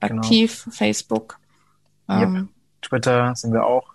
Aktiv, 0.01 0.63
genau. 0.63 0.75
Facebook. 0.75 1.39
Ähm, 2.09 2.35
yep. 2.35 2.47
Twitter 2.81 3.35
sind 3.35 3.53
wir 3.53 3.65
auch. 3.65 3.93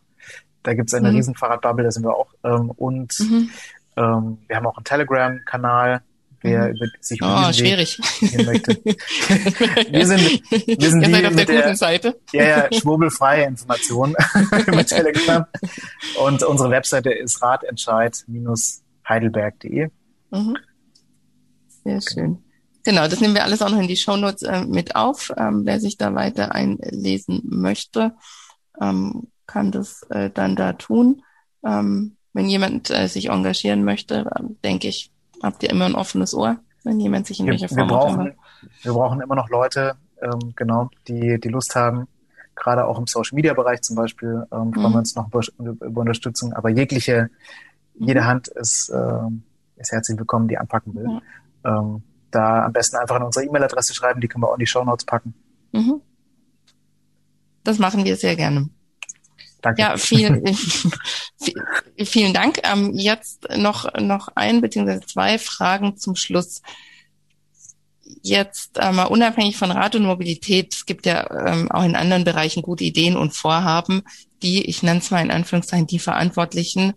Da 0.63 0.75
gibt 0.75 0.91
es 0.91 0.95
eine 0.95 1.11
mhm. 1.11 1.17
riesen 1.17 1.35
Fahrradbubble, 1.35 1.83
da 1.85 1.91
sind 1.91 2.05
wir 2.05 2.15
auch. 2.15 2.29
Ähm, 2.45 2.71
und 2.71 3.19
mhm. 3.21 3.51
ähm, 3.97 4.39
wir 4.47 4.57
haben 4.57 4.67
auch 4.67 4.77
einen 4.77 4.85
Telegram-Kanal, 4.85 6.03
wer 6.41 6.69
mhm. 6.69 6.77
über 6.77 6.87
sich 7.01 7.21
über 7.21 7.49
oh, 7.49 7.53
schwierig. 7.53 7.99
Weg 8.21 8.47
möchte. 8.47 8.77
wir 9.93 10.07
sind, 10.07 10.21
wir 10.51 10.91
sind 10.91 11.05
die 11.07 11.27
auf 11.27 11.35
der 11.35 11.47
guten 11.47 11.59
der, 11.59 11.77
Seite. 11.77 12.19
Ja, 12.33 12.45
ja, 12.45 12.69
schwurbelfreie 12.73 13.45
Informationen 13.45 14.15
über 14.67 14.87
Telegram. 14.87 15.45
Und 16.21 16.45
unsere 16.45 16.71
Webseite 16.71 17.11
ist 17.11 17.43
radentscheid-heidelberg.de. 17.43 19.89
Mhm. 20.31 20.57
Sehr 21.85 22.01
schön. 22.01 22.39
Genau, 22.85 23.07
das 23.07 23.21
nehmen 23.21 23.35
wir 23.35 23.45
alles 23.45 23.63
auch 23.63 23.71
noch 23.71 23.81
in 23.81 23.89
die 23.89 23.97
Shownotes 23.97 24.43
äh, 24.43 24.65
mit 24.65 24.97
auf, 24.97 25.33
ähm, 25.37 25.63
wer 25.65 25.79
sich 25.81 25.97
da 25.99 26.15
weiter 26.15 26.53
einlesen 26.53 27.43
möchte 27.45 28.15
ähm, 28.81 29.29
kann 29.47 29.71
das 29.71 30.03
äh, 30.11 30.31
dann 30.31 30.57
da 30.57 30.73
tun. 30.75 31.23
Ähm, 31.65 32.17
wenn 32.33 32.49
jemand 32.49 32.91
äh, 32.91 33.09
sich 33.09 33.29
engagieren 33.29 33.85
möchte, 33.85 34.31
äh, 34.35 34.43
denke 34.65 34.89
ich, 34.89 35.11
habt 35.43 35.63
ihr 35.63 35.71
immer 35.71 35.87
ein 35.87 35.95
offenes 35.95 36.35
Ohr, 36.35 36.59
wenn 36.85 37.01
jemand 37.01 37.27
sich 37.27 37.41
in 37.41 37.47
wir, 37.47 37.53
welcher 37.53 37.69
Form 37.69 37.79
wir 37.79 37.87
brauchen, 37.87 38.35
wir 38.83 38.93
brauchen 38.93 39.21
immer 39.21 39.35
noch 39.35 39.49
Leute, 39.49 39.95
ähm, 40.21 40.53
genau, 40.57 40.91
die 41.09 41.39
die 41.41 41.49
Lust 41.49 41.75
haben, 41.75 42.09
gerade 42.55 42.87
auch 42.87 42.99
im 42.99 43.07
Social 43.07 43.35
Media 43.35 43.55
Bereich 43.55 43.83
zum 43.83 43.97
Beispiel, 43.97 44.47
ähm, 44.53 44.73
freuen 44.73 44.89
mhm. 44.89 44.93
wir 44.93 44.99
uns 44.99 45.15
noch 45.17 45.29
über, 45.29 45.87
über 45.87 46.01
Unterstützung. 46.01 46.53
Aber 46.53 46.71
jegliche, 46.71 47.29
mhm. 47.95 48.07
jede 48.07 48.25
Hand 48.25 48.49
ist, 48.49 48.89
äh, 48.89 49.19
ist 49.77 49.93
herzlich 49.93 50.19
willkommen, 50.19 50.49
die 50.49 50.59
anpacken 50.59 50.95
will. 50.95 51.09
Mhm. 51.09 51.21
Ähm, 51.65 52.03
da 52.35 52.65
am 52.65 52.73
besten 52.73 52.97
einfach 52.97 53.17
in 53.17 53.23
unsere 53.23 53.47
E-Mail-Adresse 53.47 53.95
schreiben, 53.95 54.21
die 54.21 54.29
können 54.29 54.43
wir 54.43 54.49
auch 54.49 54.55
in 54.55 54.61
die 54.61 54.67
Show 54.67 54.85
Notes 54.85 55.05
packen. 55.05 55.35
Mhm. 55.73 56.01
Das 57.65 57.79
machen 57.79 58.05
wir 58.05 58.17
sehr 58.17 58.37
gerne. 58.37 58.69
Danke. 59.63 59.81
Ja, 59.81 59.97
vielen, 59.97 60.45
vielen 62.05 62.35
Dank. 62.35 62.59
Ähm, 62.65 62.93
jetzt 62.95 63.49
noch, 63.57 63.95
noch 64.01 64.29
ein 64.35 64.61
bzw. 64.61 65.01
zwei 65.07 65.39
Fragen 65.39 65.97
zum 65.97 66.17
Schluss. 66.17 66.63
Jetzt 68.23 68.79
äh, 68.79 68.93
mal 68.93 69.05
unabhängig 69.05 69.57
von 69.57 69.71
Rad 69.71 69.95
und 69.95 70.05
Mobilität, 70.05 70.75
es 70.75 70.87
gibt 70.87 71.07
ja 71.07 71.31
ähm, 71.47 71.71
auch 71.71 71.85
in 71.85 71.97
anderen 71.97 72.25
Bereichen 72.25 72.63
gute 72.63 72.85
Ideen 72.85 73.17
und 73.17 73.35
Vorhaben, 73.35 74.03
die, 74.43 74.65
ich 74.65 74.83
nenne 74.83 74.99
es 74.99 75.11
mal 75.11 75.23
in 75.23 75.31
Anführungszeichen, 75.31 75.87
die 75.87 76.01
Verantwortlichen, 76.01 76.95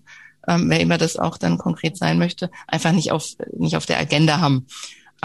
ähm, 0.48 0.70
wer 0.70 0.80
immer 0.80 0.98
das 0.98 1.18
auch 1.18 1.38
dann 1.38 1.58
konkret 1.58 1.98
sein 1.98 2.18
möchte, 2.18 2.50
einfach 2.68 2.92
nicht 2.92 3.12
auf, 3.12 3.28
nicht 3.56 3.78
auf 3.78 3.86
der 3.86 4.00
Agenda 4.00 4.40
haben. 4.40 4.68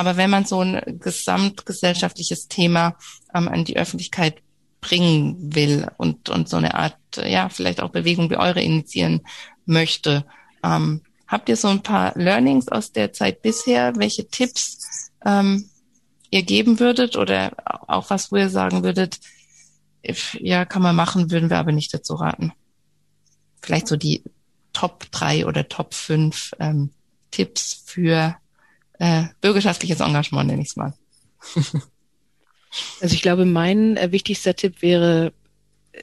Aber 0.00 0.16
wenn 0.16 0.30
man 0.30 0.46
so 0.46 0.60
ein 0.60 0.80
gesamtgesellschaftliches 0.98 2.48
Thema 2.48 2.96
ähm, 3.34 3.48
an 3.48 3.66
die 3.66 3.76
Öffentlichkeit 3.76 4.40
bringen 4.80 5.54
will 5.54 5.88
und, 5.98 6.30
und 6.30 6.48
so 6.48 6.56
eine 6.56 6.74
Art, 6.74 6.96
ja, 7.22 7.50
vielleicht 7.50 7.82
auch 7.82 7.90
Bewegung 7.90 8.30
wie 8.30 8.38
eure 8.38 8.62
initiieren 8.62 9.20
möchte. 9.66 10.24
Ähm, 10.64 11.02
habt 11.26 11.50
ihr 11.50 11.56
so 11.58 11.68
ein 11.68 11.82
paar 11.82 12.16
Learnings 12.16 12.68
aus 12.68 12.92
der 12.92 13.12
Zeit 13.12 13.42
bisher? 13.42 13.92
Welche 13.96 14.26
Tipps 14.26 15.10
ähm, 15.26 15.68
ihr 16.30 16.44
geben 16.44 16.80
würdet 16.80 17.18
oder 17.18 17.52
auch 17.86 18.08
was, 18.08 18.32
wo 18.32 18.36
ihr 18.36 18.48
sagen 18.48 18.82
würdet, 18.82 19.20
ja, 20.38 20.64
kann 20.64 20.80
man 20.80 20.96
machen, 20.96 21.30
würden 21.30 21.50
wir 21.50 21.58
aber 21.58 21.72
nicht 21.72 21.92
dazu 21.92 22.14
raten? 22.14 22.52
Vielleicht 23.60 23.86
so 23.86 23.96
die 23.96 24.24
Top 24.72 25.04
drei 25.10 25.44
oder 25.44 25.68
Top 25.68 25.92
fünf 25.92 26.52
ähm, 26.58 26.88
Tipps 27.30 27.82
für 27.84 28.39
äh, 29.00 29.24
bürgerschaftliches 29.40 30.00
Engagement, 30.00 30.48
nenne 30.48 30.62
ich 30.62 30.68
es 30.68 30.76
mal. 30.76 30.94
Also 33.00 33.16
ich 33.16 33.22
glaube, 33.22 33.46
mein 33.46 33.96
äh, 33.96 34.12
wichtigster 34.12 34.54
Tipp 34.54 34.80
wäre, 34.80 35.32
äh, 35.90 36.02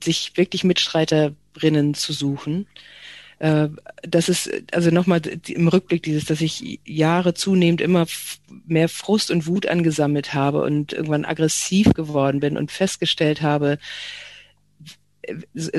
sich 0.00 0.36
wirklich 0.36 0.62
Mitstreiterinnen 0.62 1.94
zu 1.94 2.12
suchen. 2.12 2.68
Äh, 3.40 3.70
das 4.02 4.28
ist 4.28 4.48
also 4.70 4.90
nochmal 4.90 5.20
im 5.48 5.66
Rückblick 5.66 6.04
dieses, 6.04 6.24
dass 6.24 6.40
ich 6.40 6.78
Jahre 6.84 7.34
zunehmend 7.34 7.80
immer 7.80 8.06
mehr 8.66 8.88
Frust 8.88 9.32
und 9.32 9.48
Wut 9.48 9.66
angesammelt 9.66 10.32
habe 10.32 10.62
und 10.62 10.92
irgendwann 10.92 11.24
aggressiv 11.24 11.92
geworden 11.92 12.38
bin 12.38 12.56
und 12.56 12.70
festgestellt 12.70 13.42
habe, 13.42 13.78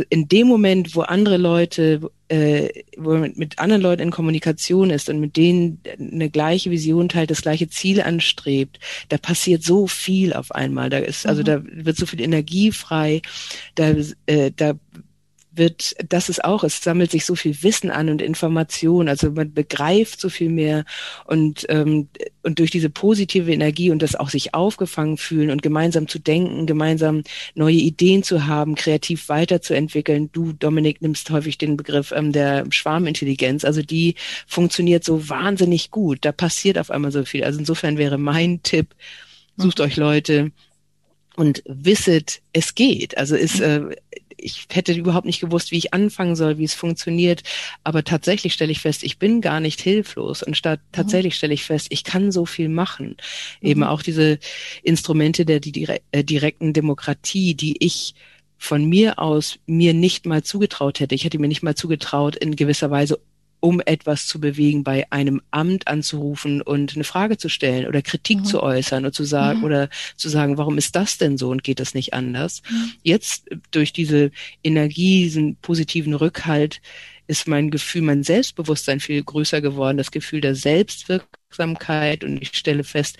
in 0.09 0.27
dem 0.27 0.47
Moment, 0.47 0.95
wo 0.95 1.01
andere 1.01 1.37
Leute, 1.37 2.09
äh, 2.27 2.69
wo 2.97 3.11
man 3.17 3.33
mit 3.35 3.59
anderen 3.59 3.81
Leuten 3.81 4.01
in 4.01 4.11
Kommunikation 4.11 4.89
ist 4.89 5.09
und 5.09 5.19
mit 5.19 5.37
denen 5.37 5.81
eine 5.99 6.29
gleiche 6.29 6.71
Vision 6.71 7.09
teilt, 7.09 7.31
das 7.31 7.41
gleiche 7.41 7.69
Ziel 7.69 8.01
anstrebt, 8.01 8.79
da 9.09 9.17
passiert 9.17 9.63
so 9.63 9.87
viel 9.87 10.33
auf 10.33 10.51
einmal. 10.51 10.89
Da 10.89 10.97
ist, 10.97 11.25
also 11.25 11.41
mhm. 11.41 11.45
da 11.45 11.61
wird 11.65 11.97
so 11.97 12.05
viel 12.05 12.21
Energie 12.21 12.71
frei, 12.71 13.21
da, 13.75 13.93
äh, 14.25 14.51
da 14.55 14.73
wird, 15.57 15.95
das 16.09 16.29
ist 16.29 16.43
auch, 16.43 16.63
es 16.63 16.81
sammelt 16.81 17.11
sich 17.11 17.25
so 17.25 17.35
viel 17.35 17.61
Wissen 17.63 17.91
an 17.91 18.09
und 18.09 18.21
Information, 18.21 19.07
also 19.07 19.31
man 19.31 19.53
begreift 19.53 20.19
so 20.19 20.29
viel 20.29 20.49
mehr 20.49 20.85
und, 21.25 21.65
ähm, 21.69 22.09
und 22.43 22.59
durch 22.59 22.71
diese 22.71 22.89
positive 22.89 23.51
Energie 23.51 23.91
und 23.91 24.01
das 24.01 24.15
auch 24.15 24.29
sich 24.29 24.53
aufgefangen 24.53 25.17
fühlen 25.17 25.49
und 25.49 25.61
gemeinsam 25.61 26.07
zu 26.07 26.19
denken, 26.19 26.65
gemeinsam 26.65 27.23
neue 27.55 27.75
Ideen 27.75 28.23
zu 28.23 28.47
haben, 28.47 28.75
kreativ 28.75 29.29
weiterzuentwickeln. 29.29 30.31
Du, 30.31 30.53
Dominik, 30.53 31.01
nimmst 31.01 31.29
häufig 31.29 31.57
den 31.57 31.77
Begriff 31.77 32.11
ähm, 32.11 32.31
der 32.31 32.65
Schwarmintelligenz, 32.69 33.65
also 33.65 33.81
die 33.81 34.15
funktioniert 34.47 35.03
so 35.03 35.29
wahnsinnig 35.29 35.91
gut, 35.91 36.19
da 36.21 36.31
passiert 36.31 36.77
auf 36.77 36.91
einmal 36.91 37.11
so 37.11 37.25
viel. 37.25 37.43
Also 37.43 37.59
insofern 37.59 37.97
wäre 37.97 38.17
mein 38.17 38.61
Tipp, 38.63 38.95
sucht 39.57 39.79
mhm. 39.79 39.85
euch 39.85 39.97
Leute, 39.97 40.51
und 41.37 41.61
wisset, 41.67 42.41
es 42.51 42.73
geht. 42.73 43.15
Also 43.15 43.35
ist, 43.35 43.59
äh, 43.61 43.95
ich 44.37 44.67
hätte 44.71 44.93
überhaupt 44.93 45.25
nicht 45.25 45.39
gewusst, 45.39 45.71
wie 45.71 45.77
ich 45.77 45.93
anfangen 45.93 46.35
soll, 46.35 46.57
wie 46.57 46.63
es 46.63 46.73
funktioniert. 46.73 47.43
Aber 47.83 48.03
tatsächlich 48.03 48.53
stelle 48.53 48.71
ich 48.71 48.79
fest, 48.79 49.03
ich 49.03 49.17
bin 49.17 49.41
gar 49.41 49.59
nicht 49.59 49.81
hilflos. 49.81 50.43
Und 50.43 50.55
statt, 50.55 50.79
mhm. 50.79 50.91
tatsächlich 50.91 51.35
stelle 51.35 51.53
ich 51.53 51.63
fest, 51.63 51.87
ich 51.89 52.03
kann 52.03 52.31
so 52.31 52.45
viel 52.45 52.69
machen. 52.69 53.17
Mhm. 53.61 53.69
Eben 53.69 53.83
auch 53.83 54.01
diese 54.01 54.39
Instrumente 54.83 55.45
der 55.45 55.59
die, 55.59 55.87
äh, 56.11 56.23
direkten 56.23 56.73
Demokratie, 56.73 57.55
die 57.55 57.75
ich 57.83 58.15
von 58.57 58.85
mir 58.85 59.19
aus 59.19 59.59
mir 59.65 59.93
nicht 59.93 60.25
mal 60.25 60.43
zugetraut 60.43 60.99
hätte. 60.99 61.15
Ich 61.15 61.23
hätte 61.23 61.39
mir 61.39 61.47
nicht 61.47 61.63
mal 61.63 61.75
zugetraut, 61.75 62.35
in 62.35 62.55
gewisser 62.55 62.89
Weise 62.89 63.19
um 63.67 63.81
etwas 63.85 64.27
zu 64.27 64.39
bewegen, 64.39 64.85
bei 64.85 65.11
einem 65.11 65.41
Amt 65.51 65.89
anzurufen 65.89 66.61
und 66.61 66.95
eine 66.95 67.03
Frage 67.03 67.37
zu 67.37 67.49
stellen 67.49 67.85
oder 67.85 68.01
Kritik 68.01 68.37
mhm. 68.37 68.45
zu 68.45 68.63
äußern 68.63 69.03
und 69.03 69.13
zu 69.13 69.25
sagen 69.25 69.59
mhm. 69.59 69.65
oder 69.65 69.89
zu 70.15 70.29
sagen, 70.29 70.57
warum 70.57 70.77
ist 70.77 70.95
das 70.95 71.17
denn 71.17 71.37
so 71.37 71.49
und 71.49 71.65
geht 71.65 71.81
das 71.81 71.93
nicht 71.93 72.13
anders? 72.13 72.61
Mhm. 72.69 72.91
Jetzt 73.03 73.49
durch 73.71 73.91
diese 73.91 74.31
Energie, 74.63 75.23
diesen 75.23 75.57
positiven 75.57 76.13
Rückhalt 76.13 76.79
ist 77.27 77.45
mein 77.45 77.69
Gefühl, 77.69 78.03
mein 78.03 78.23
Selbstbewusstsein 78.23 79.01
viel 79.01 79.21
größer 79.21 79.59
geworden, 79.59 79.97
das 79.97 80.11
Gefühl 80.11 80.39
der 80.39 80.55
Selbstwirksamkeit 80.55 82.23
und 82.23 82.41
ich 82.41 82.55
stelle 82.55 82.85
fest, 82.85 83.17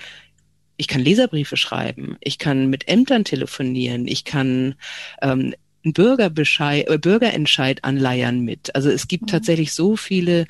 ich 0.78 0.88
kann 0.88 1.02
Leserbriefe 1.02 1.58
schreiben, 1.58 2.16
ich 2.22 2.38
kann 2.38 2.70
mit 2.70 2.88
Ämtern 2.88 3.26
telefonieren, 3.26 4.08
ich 4.08 4.24
kann 4.24 4.76
ähm, 5.22 5.54
einen 5.88 5.94
Bürgerbescheid, 5.94 6.88
äh, 6.88 6.98
Bürgerentscheid 6.98 7.84
anleiern 7.84 8.42
mit. 8.42 8.76
Also 8.76 8.90
es 8.90 9.08
gibt 9.08 9.24
mhm. 9.24 9.28
tatsächlich 9.28 9.74
so 9.74 9.96
viele 9.96 10.46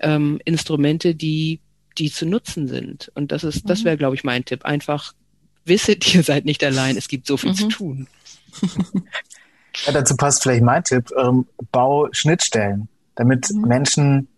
ähm, 0.00 0.40
Instrumente, 0.44 1.14
die 1.14 1.60
die 1.98 2.10
zu 2.10 2.26
nutzen 2.26 2.68
sind. 2.68 3.10
Und 3.14 3.32
das 3.32 3.44
ist, 3.44 3.68
das 3.68 3.80
mhm. 3.80 3.84
wäre, 3.86 3.96
glaube 3.96 4.14
ich, 4.14 4.24
mein 4.24 4.44
Tipp. 4.44 4.64
Einfach 4.64 5.14
wisset, 5.64 6.14
ihr 6.14 6.22
seid 6.22 6.44
nicht 6.44 6.62
allein. 6.64 6.96
Es 6.96 7.08
gibt 7.08 7.26
so 7.26 7.36
viel 7.36 7.50
mhm. 7.50 7.56
zu 7.56 7.68
tun. 7.68 8.06
Ja, 9.86 9.92
dazu 9.92 10.16
passt 10.16 10.42
vielleicht 10.42 10.64
mein 10.64 10.82
Tipp. 10.82 11.10
Ähm, 11.16 11.46
bau 11.70 12.08
Schnittstellen, 12.10 12.88
damit 13.14 13.48
mhm. 13.50 13.68
Menschen 13.68 14.28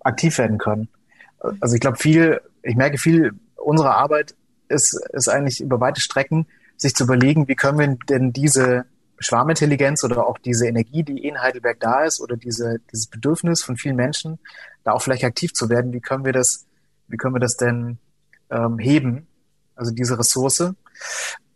aktiv 0.00 0.36
werden 0.38 0.58
können. 0.58 0.88
Also 1.60 1.76
ich 1.76 1.80
glaube, 1.80 1.98
viel, 1.98 2.40
ich 2.64 2.74
merke 2.74 2.98
viel 2.98 3.32
unserer 3.54 3.96
Arbeit 3.96 4.34
ist, 4.68 4.98
ist 5.12 5.28
eigentlich 5.28 5.60
über 5.60 5.78
weite 5.78 6.00
Strecken, 6.00 6.46
sich 6.76 6.94
zu 6.94 7.04
überlegen, 7.04 7.46
wie 7.46 7.54
können 7.54 7.78
wir 7.78 7.96
denn 8.08 8.32
diese 8.32 8.86
Schwarmintelligenz 9.18 10.04
oder 10.04 10.26
auch 10.26 10.38
diese 10.38 10.66
Energie, 10.66 11.02
die 11.02 11.26
in 11.26 11.40
Heidelberg 11.40 11.80
da 11.80 12.04
ist 12.04 12.20
oder 12.20 12.36
diese, 12.36 12.80
dieses 12.92 13.06
Bedürfnis 13.06 13.62
von 13.62 13.76
vielen 13.76 13.96
Menschen, 13.96 14.38
da 14.84 14.92
auch 14.92 15.02
vielleicht 15.02 15.24
aktiv 15.24 15.52
zu 15.52 15.68
werden, 15.68 15.92
wie 15.92 16.00
können 16.00 16.24
wir 16.24 16.32
das, 16.32 16.66
wie 17.08 17.16
können 17.16 17.34
wir 17.34 17.40
das 17.40 17.56
denn 17.56 17.98
ähm, 18.50 18.78
heben, 18.78 19.26
also 19.74 19.92
diese 19.92 20.18
Ressource. 20.18 20.72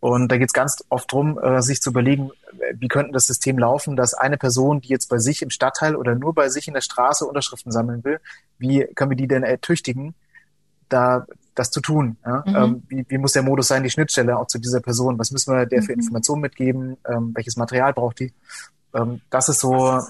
Und 0.01 0.33
da 0.33 0.37
geht 0.37 0.49
es 0.49 0.53
ganz 0.53 0.83
oft 0.89 1.13
drum, 1.13 1.39
äh, 1.39 1.63
sich 1.63 1.81
zu 1.81 1.91
überlegen, 1.91 2.31
wie 2.75 2.89
könnte 2.89 3.13
das 3.13 3.27
System 3.27 3.59
laufen, 3.59 3.95
dass 3.95 4.15
eine 4.15 4.37
Person, 4.37 4.81
die 4.81 4.89
jetzt 4.89 5.09
bei 5.09 5.19
sich 5.19 5.43
im 5.43 5.51
Stadtteil 5.51 5.95
oder 5.95 6.17
nur 6.17 6.35
bei 6.35 6.49
sich 6.49 6.67
in 6.67 6.75
der 6.75 6.81
Straße 6.81 7.25
Unterschriften 7.25 7.71
sammeln 7.71 8.03
will, 8.03 8.21
wie 8.59 8.85
können 8.95 9.11
wir 9.11 9.17
die 9.17 9.29
denn 9.29 9.45
ertüchtigen, 9.45 10.15
da 10.93 11.27
das 11.55 11.71
zu 11.71 11.81
tun. 11.81 12.17
Ja? 12.25 12.45
Mhm. 12.47 12.57
Ähm, 12.57 12.83
wie, 12.89 13.05
wie 13.09 13.19
muss 13.19 13.33
der 13.33 13.43
Modus 13.43 13.69
sein, 13.69 13.83
die 13.83 13.91
Schnittstelle 13.91 14.39
auch 14.39 14.47
zu 14.47 14.59
dieser 14.59 14.81
Person? 14.81 15.19
Was 15.19 15.31
müssen 15.31 15.55
wir 15.55 15.67
der 15.67 15.83
für 15.83 15.93
mhm. 15.93 16.01
Informationen 16.01 16.43
mitgeben? 16.43 16.97
Ähm, 17.07 17.33
welches 17.35 17.57
Material 17.57 17.93
braucht 17.93 18.21
die? 18.21 18.33
Ähm, 18.95 19.21
das 19.31 19.49
ist 19.49 19.61
so 19.61 20.01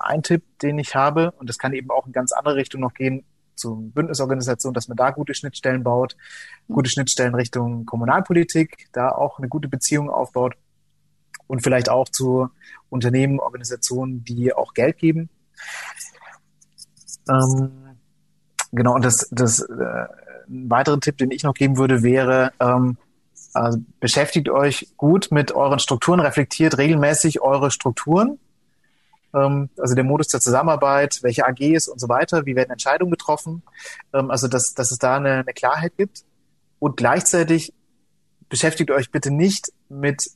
ein 0.00 0.22
Tipp, 0.22 0.42
den 0.60 0.78
ich 0.78 0.94
habe. 0.94 1.32
Und 1.32 1.48
das 1.48 1.58
kann 1.58 1.72
eben 1.72 1.90
auch 1.90 2.06
in 2.06 2.12
ganz 2.12 2.32
andere 2.32 2.56
Richtung 2.56 2.80
noch 2.80 2.94
gehen, 2.94 3.24
zu 3.54 3.92
Bündnisorganisation, 3.94 4.74
dass 4.74 4.88
man 4.88 4.96
da 4.96 5.10
gute 5.10 5.34
Schnittstellen 5.34 5.84
baut, 5.84 6.16
mhm. 6.66 6.74
gute 6.74 6.90
Schnittstellen 6.90 7.34
Richtung 7.34 7.86
Kommunalpolitik, 7.86 8.88
da 8.92 9.10
auch 9.10 9.38
eine 9.38 9.48
gute 9.48 9.68
Beziehung 9.68 10.10
aufbaut 10.10 10.54
und 11.46 11.62
vielleicht 11.62 11.88
auch 11.88 12.08
zu 12.08 12.48
Unternehmen, 12.88 13.38
Organisationen, 13.38 14.24
die 14.24 14.52
auch 14.52 14.74
Geld 14.74 14.98
geben. 14.98 15.28
Ähm, 17.28 17.83
genau, 18.74 18.94
und 18.94 19.04
das, 19.04 19.28
das 19.30 19.60
äh, 19.60 20.06
ein 20.48 20.70
weiterer 20.70 21.00
Tipp, 21.00 21.18
den 21.18 21.30
ich 21.30 21.42
noch 21.42 21.54
geben 21.54 21.76
würde, 21.76 22.02
wäre, 22.02 22.52
ähm, 22.60 22.96
also 23.52 23.78
beschäftigt 24.00 24.48
euch 24.48 24.88
gut 24.96 25.28
mit 25.30 25.52
euren 25.52 25.78
Strukturen, 25.78 26.20
reflektiert 26.20 26.76
regelmäßig 26.76 27.40
eure 27.40 27.70
Strukturen, 27.70 28.38
ähm, 29.32 29.70
also 29.78 29.94
der 29.94 30.04
Modus 30.04 30.28
der 30.28 30.40
Zusammenarbeit, 30.40 31.22
welche 31.22 31.46
AGs 31.46 31.88
und 31.88 32.00
so 32.00 32.08
weiter, 32.08 32.46
wie 32.46 32.56
werden 32.56 32.70
Entscheidungen 32.70 33.10
getroffen, 33.10 33.62
ähm, 34.12 34.30
also 34.30 34.48
dass, 34.48 34.74
dass 34.74 34.90
es 34.90 34.98
da 34.98 35.16
eine, 35.16 35.34
eine 35.34 35.52
Klarheit 35.52 35.96
gibt 35.96 36.24
und 36.78 36.96
gleichzeitig 36.96 37.72
beschäftigt 38.48 38.90
euch 38.90 39.10
bitte 39.10 39.30
nicht 39.30 39.72
mit 39.88 40.30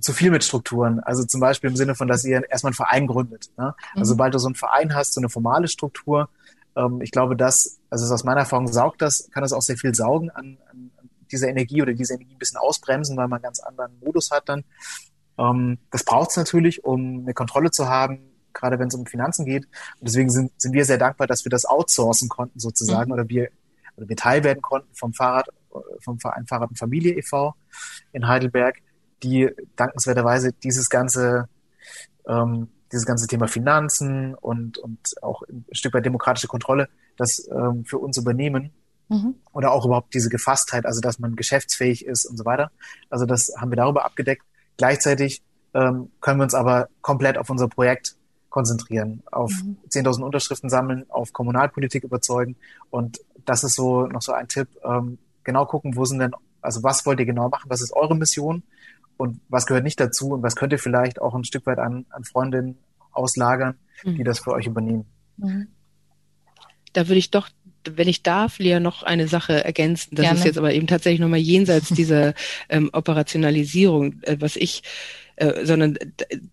zu 0.00 0.12
viel 0.12 0.30
mit 0.30 0.44
Strukturen. 0.44 1.00
Also 1.00 1.24
zum 1.24 1.40
Beispiel 1.40 1.70
im 1.70 1.76
Sinne 1.76 1.94
von, 1.94 2.06
dass 2.06 2.24
ihr 2.24 2.48
erstmal 2.48 2.70
einen 2.70 2.76
Verein 2.76 3.06
gründet. 3.06 3.50
Ne? 3.56 3.74
Also 3.94 4.00
mhm. 4.00 4.04
sobald 4.04 4.34
du 4.34 4.38
so 4.38 4.46
einen 4.46 4.54
Verein 4.54 4.94
hast, 4.94 5.14
so 5.14 5.20
eine 5.20 5.28
formale 5.28 5.66
Struktur, 5.68 6.28
ähm, 6.76 7.00
ich 7.02 7.10
glaube, 7.10 7.36
dass, 7.36 7.78
also 7.90 8.12
aus 8.12 8.24
meiner 8.24 8.40
Erfahrung 8.40 8.68
saugt 8.68 9.02
das, 9.02 9.28
kann 9.32 9.42
das 9.42 9.52
auch 9.52 9.62
sehr 9.62 9.76
viel 9.76 9.94
saugen 9.94 10.30
an, 10.30 10.58
an 10.70 10.90
dieser 11.30 11.48
Energie 11.48 11.82
oder 11.82 11.92
diese 11.92 12.14
Energie 12.14 12.34
ein 12.34 12.38
bisschen 12.38 12.58
ausbremsen, 12.58 13.16
weil 13.16 13.28
man 13.28 13.38
einen 13.38 13.44
ganz 13.44 13.60
anderen 13.60 13.98
Modus 14.00 14.30
hat 14.30 14.48
dann. 14.48 14.64
Ähm, 15.38 15.78
das 15.90 16.04
braucht 16.04 16.30
es 16.30 16.36
natürlich, 16.36 16.84
um 16.84 17.20
eine 17.20 17.34
Kontrolle 17.34 17.70
zu 17.70 17.88
haben, 17.88 18.20
gerade 18.52 18.78
wenn 18.78 18.88
es 18.88 18.94
um 18.94 19.06
Finanzen 19.06 19.44
geht. 19.44 19.64
Und 20.00 20.08
deswegen 20.08 20.30
sind, 20.30 20.52
sind 20.60 20.72
wir 20.72 20.84
sehr 20.84 20.98
dankbar, 20.98 21.26
dass 21.26 21.44
wir 21.44 21.50
das 21.50 21.64
outsourcen 21.64 22.28
konnten 22.28 22.58
sozusagen 22.58 23.10
mhm. 23.10 23.14
oder 23.14 23.28
wir 23.28 23.48
oder 23.96 24.08
wir 24.08 24.16
Teil 24.16 24.44
werden 24.44 24.62
konnten 24.62 24.94
vom 24.94 25.12
Fahrrad- 25.12 25.48
vom 26.00 26.18
Verein 26.18 26.46
Fahrrad 26.46 26.70
und 26.70 26.78
Familie 26.78 27.14
e.V. 27.14 27.54
in 28.12 28.26
Heidelberg, 28.26 28.78
die 29.22 29.50
dankenswerterweise 29.76 30.52
dieses 30.52 30.88
ganze 30.88 31.48
ähm, 32.26 32.68
dieses 32.92 33.06
ganze 33.06 33.26
Thema 33.26 33.48
Finanzen 33.48 34.34
und, 34.34 34.78
und 34.78 35.22
auch 35.22 35.42
ein 35.42 35.64
Stück 35.72 35.94
weit 35.94 36.06
demokratische 36.06 36.48
Kontrolle, 36.48 36.88
das 37.16 37.48
ähm, 37.50 37.84
für 37.84 37.98
uns 37.98 38.16
übernehmen. 38.16 38.72
Mhm. 39.08 39.36
Oder 39.52 39.72
auch 39.72 39.86
überhaupt 39.86 40.12
diese 40.14 40.28
Gefasstheit, 40.28 40.84
also 40.84 41.00
dass 41.00 41.18
man 41.18 41.34
geschäftsfähig 41.36 42.04
ist 42.04 42.26
und 42.26 42.36
so 42.36 42.44
weiter. 42.44 42.70
Also 43.08 43.24
das 43.24 43.52
haben 43.56 43.70
wir 43.70 43.76
darüber 43.76 44.04
abgedeckt. 44.04 44.42
Gleichzeitig 44.76 45.42
ähm, 45.74 46.10
können 46.20 46.40
wir 46.40 46.44
uns 46.44 46.54
aber 46.54 46.88
komplett 47.00 47.38
auf 47.38 47.48
unser 47.50 47.68
Projekt 47.68 48.16
konzentrieren, 48.50 49.22
auf 49.30 49.52
mhm. 49.62 49.76
10.000 49.88 50.22
Unterschriften 50.22 50.70
sammeln, 50.70 51.04
auf 51.08 51.32
Kommunalpolitik 51.32 52.04
überzeugen. 52.04 52.56
Und 52.90 53.20
das 53.44 53.64
ist 53.64 53.74
so 53.74 54.06
noch 54.06 54.22
so 54.22 54.32
ein 54.32 54.48
Tipp. 54.48 54.68
Ähm, 54.84 55.18
genau 55.44 55.66
gucken, 55.66 55.96
wo 55.96 56.04
sind 56.04 56.18
denn, 56.18 56.32
also 56.60 56.82
was 56.82 57.04
wollt 57.06 57.20
ihr 57.20 57.26
genau 57.26 57.48
machen? 57.48 57.70
Was 57.70 57.80
ist 57.80 57.92
eure 57.92 58.16
Mission? 58.16 58.62
Und 59.18 59.40
was 59.48 59.66
gehört 59.66 59.84
nicht 59.84 60.00
dazu? 60.00 60.30
Und 60.30 60.42
was 60.42 60.56
könnt 60.56 60.72
ihr 60.72 60.78
vielleicht 60.78 61.20
auch 61.20 61.34
ein 61.34 61.44
Stück 61.44 61.66
weit 61.66 61.78
an, 61.78 62.06
an 62.08 62.24
Freundinnen 62.24 62.78
auslagern, 63.12 63.76
mhm. 64.04 64.16
die 64.16 64.24
das 64.24 64.38
für 64.38 64.52
euch 64.52 64.66
übernehmen? 64.66 65.04
Mhm. 65.36 65.68
Da 66.94 67.06
würde 67.08 67.18
ich 67.18 67.30
doch 67.30 67.50
wenn 67.90 68.08
ich 68.08 68.22
darf, 68.22 68.58
Lea, 68.58 68.80
noch 68.80 69.02
eine 69.02 69.28
Sache 69.28 69.64
ergänzen. 69.64 70.14
Das 70.14 70.24
Gerne. 70.24 70.38
ist 70.38 70.44
jetzt 70.44 70.58
aber 70.58 70.74
eben 70.74 70.86
tatsächlich 70.86 71.20
nochmal 71.20 71.38
jenseits 71.38 71.88
dieser 71.94 72.34
ähm, 72.68 72.90
Operationalisierung, 72.92 74.20
äh, 74.22 74.36
was 74.40 74.56
ich 74.56 74.82
äh, 75.38 75.64
sondern 75.64 75.96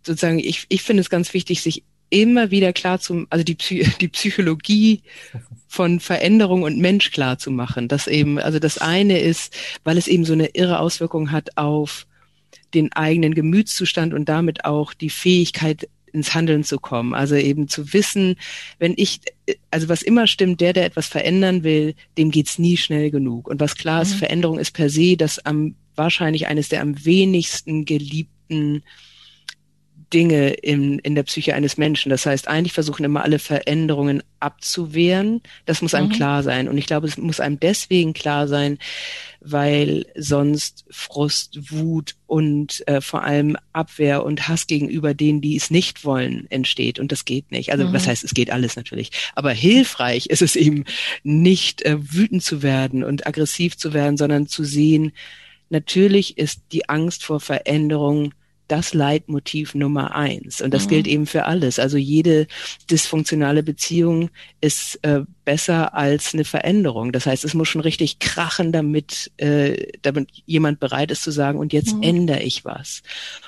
sozusagen, 0.03 0.39
ich, 0.39 0.65
ich 0.69 0.83
finde 0.83 1.01
es 1.01 1.09
ganz 1.09 1.33
wichtig, 1.33 1.61
sich 1.61 1.83
immer 2.09 2.51
wieder 2.51 2.71
klar 2.71 2.99
zu, 2.99 3.25
also 3.29 3.43
die, 3.43 3.55
Psy 3.55 3.87
die 3.99 4.07
Psychologie 4.07 5.01
von 5.67 5.99
Veränderung 5.99 6.61
und 6.61 6.77
Mensch 6.77 7.11
klar 7.11 7.39
zu 7.39 7.49
machen. 7.49 7.87
Das 7.87 8.07
eben, 8.07 8.37
also 8.37 8.59
das 8.59 8.77
eine 8.77 9.19
ist, 9.19 9.55
weil 9.83 9.97
es 9.97 10.07
eben 10.07 10.23
so 10.23 10.33
eine 10.33 10.47
irre 10.47 10.79
Auswirkung 10.79 11.31
hat 11.31 11.57
auf 11.57 12.05
den 12.75 12.93
eigenen 12.93 13.33
Gemütszustand 13.33 14.13
und 14.13 14.29
damit 14.29 14.65
auch 14.65 14.93
die 14.93 15.09
Fähigkeit, 15.09 15.87
ins 16.15 16.33
Handeln 16.33 16.63
zu 16.63 16.79
kommen. 16.79 17.13
Also 17.13 17.35
eben 17.35 17.67
zu 17.67 17.93
wissen, 17.93 18.37
wenn 18.79 18.93
ich, 18.95 19.19
also 19.69 19.89
was 19.89 20.01
immer 20.01 20.25
stimmt, 20.25 20.61
der, 20.61 20.73
der 20.73 20.85
etwas 20.85 21.07
verändern 21.07 21.63
will, 21.63 21.93
dem 22.17 22.31
geht's 22.31 22.57
nie 22.57 22.77
schnell 22.77 23.11
genug. 23.11 23.47
Und 23.47 23.59
was 23.59 23.75
klar 23.75 24.01
ist, 24.01 24.15
mhm. 24.15 24.19
Veränderung 24.19 24.57
ist 24.57 24.71
per 24.71 24.89
se 24.89 25.17
das 25.17 25.45
am 25.45 25.75
wahrscheinlich 25.95 26.47
eines 26.47 26.69
der 26.69 26.81
am 26.81 27.05
wenigsten 27.05 27.85
geliebten 27.85 28.83
Dinge 30.15 30.51
in, 30.51 30.99
in 30.99 31.13
der 31.13 31.23
Psyche 31.23 31.55
eines 31.55 31.75
Menschen. 31.75 32.09
Das 32.09 32.25
heißt, 32.25 32.47
eigentlich 32.47 32.71
versuchen 32.71 33.03
immer 33.03 33.23
alle 33.23 33.37
Veränderungen 33.37 34.23
abzuwehren. 34.39 35.41
Das 35.65 35.81
muss 35.81 35.93
einem 35.93 36.07
mhm. 36.07 36.13
klar 36.13 36.41
sein. 36.41 36.69
Und 36.69 36.77
ich 36.77 36.85
glaube, 36.85 37.05
es 37.05 37.17
muss 37.17 37.41
einem 37.41 37.59
deswegen 37.59 38.13
klar 38.13 38.47
sein, 38.47 38.79
weil 39.41 40.05
sonst 40.15 40.85
Frust, 40.89 41.69
Wut 41.69 42.15
und 42.27 42.87
äh, 42.87 43.01
vor 43.01 43.23
allem 43.23 43.57
Abwehr 43.73 44.23
und 44.23 44.47
Hass 44.47 44.67
gegenüber 44.67 45.13
denen, 45.13 45.41
die 45.41 45.57
es 45.57 45.69
nicht 45.69 46.05
wollen, 46.05 46.49
entsteht. 46.49 46.97
Und 46.97 47.11
das 47.11 47.25
geht 47.25 47.51
nicht. 47.51 47.73
Also 47.73 47.85
mhm. 47.85 47.91
was 47.91 48.07
heißt, 48.07 48.23
es 48.23 48.33
geht 48.33 48.51
alles 48.51 48.77
natürlich. 48.77 49.11
Aber 49.35 49.51
hilfreich 49.51 50.27
ist 50.27 50.41
es 50.41 50.55
eben 50.55 50.85
nicht 51.23 51.81
äh, 51.81 51.97
wütend 51.99 52.41
zu 52.41 52.63
werden 52.63 53.03
und 53.03 53.27
aggressiv 53.27 53.75
zu 53.75 53.93
werden, 53.93 54.15
sondern 54.15 54.47
zu 54.47 54.63
sehen, 54.63 55.11
Natürlich 55.69 56.37
ist 56.37 56.61
die 56.71 56.87
Angst 56.89 57.23
vor 57.23 57.39
Veränderung 57.39 58.35
das 58.67 58.93
Leitmotiv 58.93 59.75
Nummer 59.75 60.15
eins. 60.15 60.61
Und 60.61 60.73
das 60.73 60.85
mhm. 60.85 60.89
gilt 60.89 61.07
eben 61.07 61.25
für 61.25 61.45
alles. 61.45 61.79
Also 61.79 61.97
jede 61.97 62.47
dysfunktionale 62.89 63.63
Beziehung 63.63 64.29
ist 64.61 64.99
äh, 65.03 65.21
besser 65.43 65.93
als 65.93 66.33
eine 66.33 66.45
Veränderung. 66.45 67.11
Das 67.11 67.25
heißt, 67.25 67.45
es 67.45 67.53
muss 67.53 67.67
schon 67.67 67.81
richtig 67.81 68.19
krachen, 68.19 68.71
damit, 68.71 69.31
äh, 69.37 69.91
damit 70.01 70.29
jemand 70.45 70.79
bereit 70.79 71.11
ist 71.11 71.23
zu 71.23 71.31
sagen, 71.31 71.59
und 71.59 71.73
jetzt 71.73 71.95
mhm. 71.95 72.03
ändere 72.03 72.41
ich 72.41 72.65
was. 72.65 73.03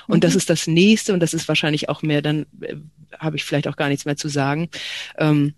Und 0.06 0.18
mhm. 0.18 0.20
das 0.20 0.34
ist 0.34 0.50
das 0.50 0.66
nächste, 0.66 1.12
und 1.12 1.20
das 1.20 1.34
ist 1.34 1.48
wahrscheinlich 1.48 1.88
auch 1.88 2.02
mehr, 2.02 2.22
dann 2.22 2.46
äh, 2.60 2.76
habe 3.18 3.36
ich 3.36 3.44
vielleicht 3.44 3.68
auch 3.68 3.76
gar 3.76 3.88
nichts 3.88 4.04
mehr 4.04 4.16
zu 4.16 4.28
sagen. 4.28 4.68
Ähm, 5.18 5.54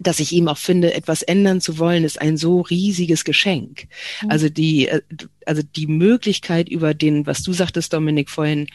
dass 0.00 0.18
ich 0.18 0.32
ihm 0.32 0.48
auch 0.48 0.56
finde, 0.58 0.94
etwas 0.94 1.22
ändern 1.22 1.60
zu 1.60 1.78
wollen, 1.78 2.04
ist 2.04 2.20
ein 2.20 2.38
so 2.38 2.62
riesiges 2.62 3.24
Geschenk. 3.24 3.86
Mhm. 4.22 4.30
Also 4.30 4.48
die, 4.48 4.88
äh, 4.88 5.02
also 5.44 5.62
die 5.62 5.86
Möglichkeit 5.86 6.68
über 6.68 6.94
den, 6.94 7.26
was 7.26 7.42
du 7.42 7.52
sagtest, 7.52 7.92
Dominik, 7.92 8.30
vorhin, 8.30 8.66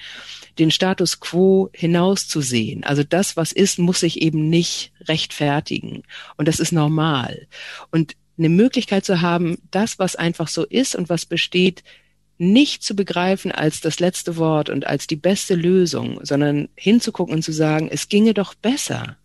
den 0.60 0.72
Status 0.72 1.20
quo 1.20 1.70
hinauszusehen. 1.74 2.84
Also 2.84 3.04
das, 3.04 3.36
was 3.36 3.52
ist, 3.52 3.80
muss 3.80 4.02
sich 4.02 4.22
eben 4.22 4.50
nicht 4.50 4.94
rechtfertigen. 5.08 6.04
Und 6.38 6.48
das 6.48 6.60
ist 6.60 6.72
normal. 6.72 7.48
Und 7.92 8.16
eine 8.38 8.50
Möglichkeit 8.50 9.04
zu 9.04 9.22
haben, 9.22 9.58
das, 9.72 9.98
was 9.98 10.16
einfach 10.16 10.48
so 10.48 10.64
ist 10.64 10.96
und 10.96 11.10
was 11.10 11.26
besteht, 11.26 11.84
nicht 12.38 12.84
zu 12.84 12.96
begreifen 12.96 13.52
als 13.52 13.82
das 13.82 14.00
letzte 14.00 14.38
Wort 14.38 14.70
und 14.70 14.86
als 14.86 15.08
die 15.08 15.16
beste 15.16 15.56
Lösung, 15.56 16.20
sondern 16.22 16.70
hinzugucken 16.76 17.34
und 17.34 17.42
zu 17.44 17.54
sagen, 17.54 17.88
es 17.90 18.10
ginge 18.10 18.34
doch 18.34 18.54
besser 18.54 19.18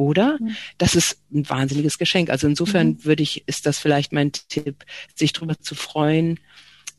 oder? 0.00 0.38
Mhm. 0.40 0.56
Das 0.78 0.94
ist 0.94 1.18
ein 1.32 1.48
wahnsinniges 1.48 1.98
Geschenk. 1.98 2.30
Also 2.30 2.46
insofern 2.46 2.88
mhm. 2.88 3.04
würde 3.04 3.22
ich, 3.22 3.46
ist 3.46 3.66
das 3.66 3.78
vielleicht 3.78 4.12
mein 4.12 4.32
Tipp, 4.32 4.84
sich 5.14 5.32
darüber 5.32 5.58
zu 5.60 5.74
freuen, 5.74 6.40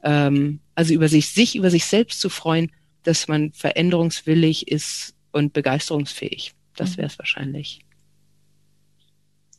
ähm, 0.04 0.60
also 0.76 0.94
über 0.94 1.10
sich, 1.10 1.30
sich 1.30 1.56
über 1.56 1.72
sich 1.72 1.86
selbst 1.86 2.22
zu 2.22 2.30
freuen, 2.30 2.72
dass 3.04 3.28
man 3.28 3.52
veränderungswillig 3.54 4.68
ist 4.68 5.16
und 5.32 5.54
begeisterungsfähig. 5.54 6.54
Das 6.76 6.92
mhm. 6.92 6.98
wäre 6.98 7.08
es 7.08 7.20
wahrscheinlich. 7.20 7.80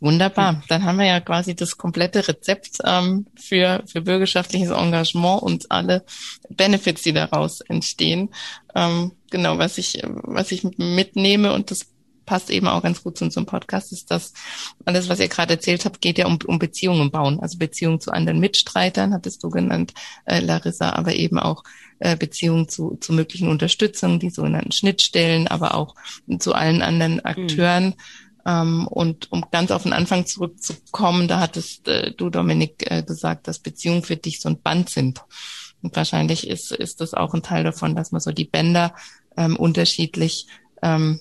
Wunderbar. 0.03 0.65
Dann 0.67 0.83
haben 0.83 0.99
wir 0.99 1.07
ja 1.07 1.21
quasi 1.21 1.55
das 1.55 1.77
komplette 1.77 2.27
Rezept 2.27 2.79
ähm, 2.85 3.27
für, 3.37 3.85
für 3.87 4.01
bürgerschaftliches 4.01 4.71
Engagement 4.71 5.43
und 5.43 5.71
alle 5.71 6.05
Benefits, 6.49 7.03
die 7.03 7.13
daraus 7.13 7.61
entstehen. 7.61 8.31
Ähm, 8.75 9.13
genau, 9.31 9.59
was 9.59 9.79
ich, 9.79 10.03
was 10.03 10.51
ich 10.51 10.65
mitnehme 10.77 11.53
und 11.53 11.71
das 11.71 11.92
passt 12.33 12.49
eben 12.49 12.67
auch 12.67 12.83
ganz 12.83 13.03
gut 13.03 13.19
zu 13.19 13.27
unserem 13.27 13.45
Podcast, 13.45 13.93
ist 13.93 14.11
dass 14.11 14.33
alles, 14.87 15.11
was 15.11 15.21
ihr 15.21 15.29
gerade 15.29 15.53
erzählt 15.53 15.85
habt, 15.85 16.01
geht 16.01 16.17
ja 16.17 16.25
um, 16.25 16.39
um 16.47 16.59
Beziehungen 16.59 17.11
bauen. 17.11 17.41
Also 17.41 17.59
Beziehungen 17.59 18.01
zu 18.01 18.11
anderen 18.11 18.41
Mitstreitern, 18.41 19.13
hattest 19.13 19.45
du 19.45 19.51
genannt, 19.51 19.93
äh, 20.25 20.41
Larissa, 20.41 20.95
aber 20.95 21.15
eben 21.15 21.39
auch 21.39 21.63
äh, 21.99 22.17
Beziehungen 22.17 22.71
zu, 22.71 22.97
zu 23.03 23.13
möglichen 23.13 23.49
Unterstützungen, 23.49 24.19
die 24.19 24.31
sogenannten 24.31 24.73
Schnittstellen, 24.73 25.47
aber 25.47 25.75
auch 25.75 25.95
zu 26.39 26.55
allen 26.55 26.81
anderen 26.81 27.17
mhm. 27.17 27.21
Akteuren. 27.25 27.85
Mhm. 27.85 27.95
Ähm, 28.47 28.87
und 28.87 29.31
um 29.31 29.45
ganz 29.51 29.71
auf 29.71 29.83
den 29.83 29.93
Anfang 29.93 30.25
zurückzukommen, 30.25 31.29
da 31.29 31.39
hattest 31.39 31.87
äh, 31.87 32.13
du, 32.13 32.31
Dominik, 32.31 32.91
äh, 32.91 33.03
gesagt, 33.03 33.47
dass 33.47 33.59
Beziehungen 33.59 34.05
für 34.05 34.17
dich 34.17 34.41
so 34.41 34.49
ein 34.49 34.63
Band 34.63 34.89
sind. 34.89 35.21
Und 35.83 35.95
wahrscheinlich 35.97 36.49
ist, 36.49 36.73
ist 36.73 37.03
das 37.03 37.13
auch 37.13 37.35
ein 37.35 37.43
Teil 37.43 37.63
davon, 37.63 37.95
dass 37.95 38.11
man 38.11 38.23
so 38.23 38.33
die 38.33 38.47
Bänder 38.47 38.95
ähm, 39.37 39.57
unterschiedlich 39.57 40.47
ähm, 40.81 41.21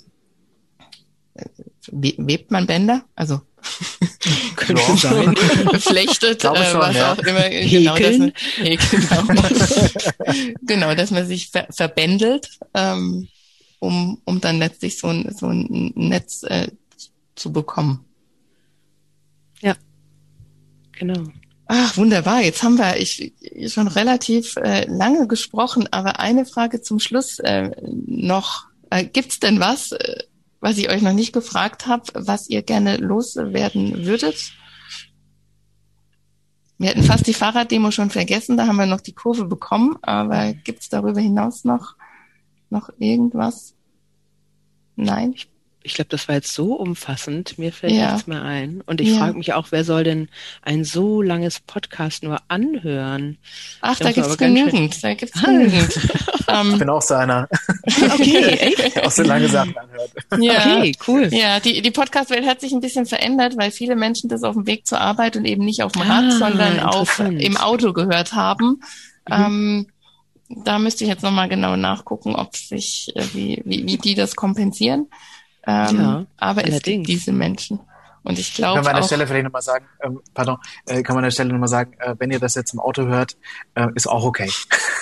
webt 1.92 2.52
man 2.52 2.68
Bänder? 2.68 3.04
Also 3.16 3.42
könnte 4.56 4.82
ja. 4.82 4.98
sein. 4.98 5.36
Flechtet, 5.80 6.44
äh, 6.44 6.50
was 6.50 6.96
ja. 6.96 7.14
auch 7.14 7.18
immer. 7.20 7.50
Genau, 7.50 7.98
dass 7.98 8.18
man, 8.18 8.34
genau. 8.58 10.56
genau, 10.62 10.96
dass 10.96 11.12
man 11.12 11.26
sich 11.26 11.50
ver 11.50 11.68
verbändelt, 11.70 12.50
ähm, 12.74 13.28
um, 13.80 14.22
um 14.26 14.42
dann 14.42 14.60
letztlich 14.60 14.98
so 14.98 15.08
ein, 15.08 15.34
so 15.38 15.48
ein 15.48 15.94
Netz 15.96 16.44
äh, 16.44 16.68
zu 17.36 17.52
bekommen. 17.52 18.06
Ja, 19.62 19.76
genau. 20.92 21.24
Ach, 21.74 21.96
wunderbar. 21.96 22.42
Jetzt 22.42 22.64
haben 22.64 22.78
wir 22.78 22.98
ich, 22.98 23.32
schon 23.68 23.88
relativ 23.88 24.58
äh, 24.58 24.86
lange 24.88 25.26
gesprochen, 25.28 25.88
aber 25.92 26.20
eine 26.20 26.46
Frage 26.46 26.82
zum 26.82 27.00
Schluss 27.00 27.40
äh, 27.40 27.72
noch. 28.06 28.66
Äh, 28.90 29.06
Gibt 29.06 29.32
es 29.32 29.40
denn 29.40 29.62
was, 29.62 29.94
äh, 29.94 30.24
was 30.62 30.78
ich 30.78 30.90
euch 30.90 31.02
noch 31.02 31.14
nicht 31.14 31.34
gefragt 31.34 31.88
habe, 31.88 32.04
was 32.14 32.48
ihr 32.50 32.62
gerne 32.62 32.98
loswerden 32.98 34.06
würdet. 34.06 34.54
Wir 36.78 36.90
hätten 36.90 37.04
fast 37.04 37.28
die 37.28 37.34
Fahrraddemo 37.34 37.92
schon 37.92 38.10
vergessen, 38.10 38.58
da 38.58 38.66
haben 38.68 38.78
wir 38.78 38.86
noch 38.86 39.02
die 39.02 39.14
Kurve 39.14 39.46
bekommen, 39.46 39.98
aber 40.02 40.54
gibt's 40.54 40.90
darüber 40.90 41.20
hinaus 41.20 41.64
noch, 41.64 41.96
noch 42.70 42.90
irgendwas? 42.98 43.76
Nein? 44.96 45.34
Ich 45.34 45.52
ich 45.84 45.96
glaube, 45.96 46.10
das 46.10 46.28
war 46.28 46.36
jetzt 46.36 46.54
so 46.54 46.74
umfassend, 46.74 47.58
mir 47.58 47.72
fällt 47.72 47.94
ja. 47.94 48.12
nichts 48.12 48.28
mehr 48.28 48.42
ein. 48.42 48.82
Und 48.86 49.02
ich 49.02 49.10
ja. 49.10 49.18
frage 49.18 49.38
mich 49.38 49.54
auch, 49.54 49.68
wer 49.72 49.84
soll 49.84 50.04
denn 50.04 50.30
ein 50.62 50.84
so 50.84 51.22
langes 51.22 51.60
Podcast 51.60 52.24
nur 52.24 52.40
anhören? 52.48 53.38
Ach, 53.82 53.98
da 53.98 54.12
gibt's 54.12 54.38
genügend. 54.38 55.04
Da 55.04 55.14
gibt's 55.14 55.42
genügend. 55.42 55.96
ich 56.74 56.78
bin 56.80 56.90
auch 56.90 57.02
so 57.02 57.16
einer. 57.16 57.48
okay, 57.86 58.44
echt? 58.44 58.96
Der 58.96 59.08
auch 59.08 59.12
so 59.12 59.24
lange 59.24 59.48
Sachen 59.48 59.76
anhört. 59.78 60.12
Ja. 60.40 60.78
Okay, 60.78 60.96
cool. 61.08 61.30
Ja, 61.32 61.60
die, 61.60 61.82
die 61.82 61.92
Podcast-Welt 61.92 62.46
hat 62.46 62.62
sich 62.62 62.72
ein 62.72 62.82
bisschen 62.82 63.06
verändert, 63.06 63.58
weil 63.58 63.72
viele 63.72 63.96
Menschen 63.96 64.30
das 64.30 64.44
auf 64.44 64.56
dem 64.56 64.68
Weg 64.68 64.86
zur 64.86 65.02
Arbeit 65.02 65.36
und 65.36 65.46
eben 65.46 65.66
nicht 65.66 65.84
auf 65.84 65.94
dem 65.94 66.04
Rad, 66.04 66.26
ah, 66.26 66.32
sondern 66.32 66.80
auf, 66.80 67.20
im 67.20 67.58
Auto 67.58 67.94
gehört 67.94 68.34
haben. 68.34 68.82
Mhm. 69.28 69.34
Ähm, 69.34 69.88
da 70.64 70.80
müsste 70.80 71.04
ich 71.04 71.10
jetzt 71.10 71.24
nochmal 71.24 71.50
genau 71.50 71.76
nachgucken, 71.76 72.36
ob 72.36 72.56
sich, 72.56 73.12
äh, 73.16 73.24
wie, 73.34 73.62
wie, 73.66 73.86
wie 73.86 73.98
die 73.98 74.16
das 74.16 74.36
kompensieren. 74.36 75.08
Ähm, 75.66 75.98
ja, 75.98 76.26
aber 76.38 76.62
allerdings. 76.62 76.76
es 76.76 76.84
gibt 76.84 77.08
diese 77.08 77.32
Menschen. 77.32 77.80
Und 78.24 78.38
ich 78.38 78.54
glaube 78.54 78.76
Kann 78.76 78.84
man 78.86 78.96
an 78.96 79.02
der 79.02 79.08
Stelle 79.08 79.26
vielleicht 79.26 79.46
nochmal 79.46 79.64
sagen, 79.64 79.86
ähm, 80.04 80.22
pardon, 80.34 80.58
äh, 80.86 81.02
kann 81.02 81.16
man 81.16 81.24
an 81.24 81.28
der 81.28 81.32
Stelle 81.32 81.52
nochmal 81.52 81.70
sagen, 81.70 81.94
äh, 82.00 82.16
wenn 82.20 82.30
ihr 82.30 82.40
das 82.40 82.54
jetzt 82.54 82.74
im 82.74 82.80
Auto 82.80 83.06
hört, 83.06 83.36
äh, 83.74 83.88
ist 83.96 84.08
auch 84.08 84.24
okay. 84.24 84.50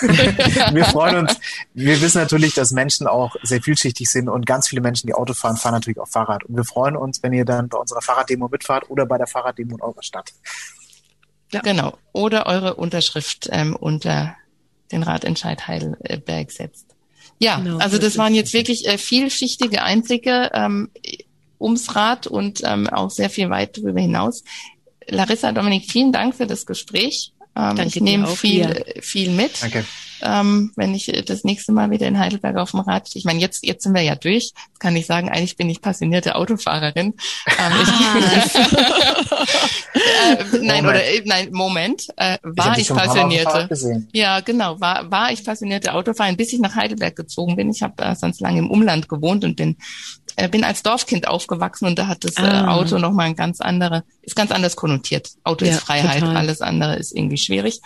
wir 0.00 0.84
freuen 0.86 1.18
uns. 1.18 1.38
Wir 1.74 2.00
wissen 2.00 2.18
natürlich, 2.18 2.54
dass 2.54 2.70
Menschen 2.70 3.06
auch 3.06 3.36
sehr 3.42 3.60
vielschichtig 3.60 4.08
sind 4.10 4.30
und 4.30 4.46
ganz 4.46 4.68
viele 4.68 4.80
Menschen, 4.80 5.06
die 5.06 5.14
Auto 5.14 5.34
fahren, 5.34 5.56
fahren 5.58 5.74
natürlich 5.74 5.98
auch 5.98 6.08
Fahrrad. 6.08 6.44
Und 6.44 6.56
wir 6.56 6.64
freuen 6.64 6.96
uns, 6.96 7.22
wenn 7.22 7.34
ihr 7.34 7.44
dann 7.44 7.68
bei 7.68 7.76
unserer 7.76 8.00
Fahrraddemo 8.00 8.48
mitfahrt 8.48 8.88
oder 8.88 9.04
bei 9.04 9.18
der 9.18 9.26
Fahrraddemo 9.26 9.76
in 9.76 9.82
eurer 9.82 10.02
Stadt. 10.02 10.32
Ja. 11.52 11.60
Genau. 11.60 11.98
Oder 12.12 12.46
eure 12.46 12.76
Unterschrift 12.76 13.48
ähm, 13.52 13.76
unter 13.76 14.34
den 14.92 15.02
Ratentscheid 15.02 15.68
Heidelberg 15.68 16.50
setzt. 16.50 16.89
Ja, 17.40 17.58
genau, 17.58 17.78
also 17.78 17.96
das, 17.96 18.12
das 18.14 18.18
waren 18.18 18.34
jetzt 18.34 18.52
wirklich 18.52 18.86
äh, 18.86 18.98
vielschichtige 18.98 19.82
Einblicke 19.82 20.50
ähm, 20.52 20.90
ums 21.58 21.96
Rad 21.96 22.26
und 22.26 22.60
ähm, 22.64 22.86
auch 22.88 23.10
sehr 23.10 23.30
viel 23.30 23.48
weit 23.48 23.78
darüber 23.78 24.00
hinaus. 24.00 24.44
Larissa, 25.08 25.50
Dominik, 25.50 25.90
vielen 25.90 26.12
Dank 26.12 26.34
für 26.34 26.46
das 26.46 26.66
Gespräch. 26.66 27.32
Ähm, 27.60 27.86
ich 27.86 28.00
nehme 28.00 28.26
viel, 28.26 28.84
viel 29.00 29.30
mit. 29.30 29.62
Danke 29.62 29.84
ähm, 30.22 30.72
wenn 30.76 30.94
ich 30.94 31.06
das 31.26 31.44
nächste 31.44 31.72
Mal 31.72 31.90
wieder 31.90 32.06
in 32.06 32.18
Heidelberg 32.18 32.56
auf 32.56 32.72
dem 32.72 32.80
Rad 32.80 33.08
stehe. 33.08 33.20
Ich 33.20 33.24
meine, 33.24 33.40
jetzt, 33.40 33.64
jetzt 33.64 33.82
sind 33.84 33.94
wir 33.94 34.02
ja 34.02 34.14
durch. 34.14 34.52
Jetzt 34.68 34.80
kann 34.80 34.96
ich 34.96 35.06
sagen, 35.06 35.28
eigentlich 35.28 35.56
bin 35.56 35.70
ich 35.70 35.80
passionierte 35.80 36.34
Autofahrerin. 36.36 37.06
Ähm, 37.06 37.14
ah. 37.58 38.16
äh, 40.38 40.58
nein, 40.62 40.86
oder 40.86 41.04
äh, 41.04 41.22
nein, 41.24 41.48
Moment. 41.52 42.08
Äh, 42.16 42.38
war 42.42 42.76
ich, 42.76 42.90
ich 42.90 42.96
passionierte. 42.96 43.68
Ja, 44.12 44.40
genau, 44.40 44.80
war, 44.80 45.10
war 45.10 45.32
ich 45.32 45.44
passionierte 45.44 45.94
Autofahrerin, 45.94 46.36
bis 46.36 46.52
ich 46.52 46.60
nach 46.60 46.74
Heidelberg 46.74 47.16
gezogen 47.16 47.56
bin. 47.56 47.70
Ich 47.70 47.82
habe 47.82 48.02
äh, 48.02 48.14
sonst 48.14 48.40
lange 48.40 48.58
im 48.58 48.70
Umland 48.70 49.08
gewohnt 49.08 49.44
und 49.44 49.56
bin 49.56 49.76
bin 50.50 50.64
als 50.64 50.82
Dorfkind 50.82 51.28
aufgewachsen 51.28 51.86
und 51.86 51.98
da 51.98 52.06
hat 52.06 52.24
das 52.24 52.36
äh, 52.36 52.42
ah. 52.42 52.74
Auto 52.74 52.98
nochmal 52.98 53.26
ein 53.26 53.36
ganz 53.36 53.60
andere, 53.60 54.04
ist 54.22 54.36
ganz 54.36 54.50
anders 54.50 54.76
konnotiert. 54.76 55.30
Auto 55.44 55.64
ja, 55.64 55.72
ist 55.72 55.80
Freiheit, 55.80 56.20
total. 56.20 56.36
alles 56.36 56.60
andere 56.60 56.96
ist 56.96 57.12
irgendwie 57.16 57.38
schwierig. 57.38 57.80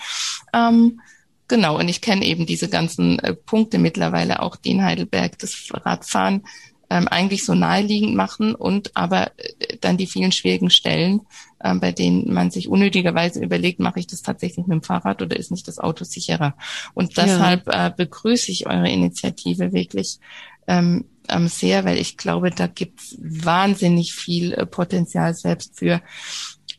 Ähm, 0.53 1.01
Genau, 1.47 1.79
und 1.79 1.89
ich 1.89 2.01
kenne 2.01 2.25
eben 2.25 2.47
diese 2.47 2.69
ganzen 2.69 3.19
äh, 3.19 3.35
Punkte 3.35 3.79
mittlerweile 3.79 4.41
auch, 4.41 4.57
die 4.57 4.71
in 4.71 4.83
Heidelberg 4.83 5.39
das 5.39 5.69
Radfahren 5.73 6.43
ähm, 6.91 7.09
eigentlich 7.09 7.45
so 7.45 7.55
naheliegend 7.55 8.15
machen 8.15 8.55
und 8.55 8.97
aber 8.97 9.33
äh, 9.37 9.77
dann 9.81 9.97
die 9.97 10.07
vielen 10.07 10.33
schwierigen 10.33 10.71
Stellen, 10.71 11.21
äh, 11.61 11.75
bei 11.75 11.93
denen 11.93 12.33
man 12.33 12.51
sich 12.51 12.69
unnötigerweise 12.69 13.43
überlegt, 13.43 13.81
mache 13.81 14.01
ich 14.01 14.07
das 14.07 14.23
tatsächlich 14.23 14.67
mit 14.67 14.75
dem 14.75 14.83
Fahrrad 14.83 15.21
oder 15.21 15.37
ist 15.37 15.51
nicht 15.51 15.69
das 15.69 15.79
Auto 15.79 16.05
sicherer? 16.05 16.55
Und 16.95 17.17
deshalb 17.17 17.67
ja. 17.67 17.89
äh, 17.89 17.93
begrüße 17.95 18.51
ich 18.51 18.67
eure 18.67 18.89
Initiative 18.89 19.73
wirklich 19.73 20.19
ähm, 20.67 21.05
ähm, 21.29 21.49
sehr, 21.49 21.85
weil 21.85 21.99
ich 21.99 22.17
glaube, 22.17 22.51
da 22.51 22.67
gibt's 22.67 23.17
wahnsinnig 23.19 24.15
viel 24.15 24.53
äh, 24.53 24.67
Potenzial 24.67 25.35
selbst 25.35 25.79
für 25.79 26.01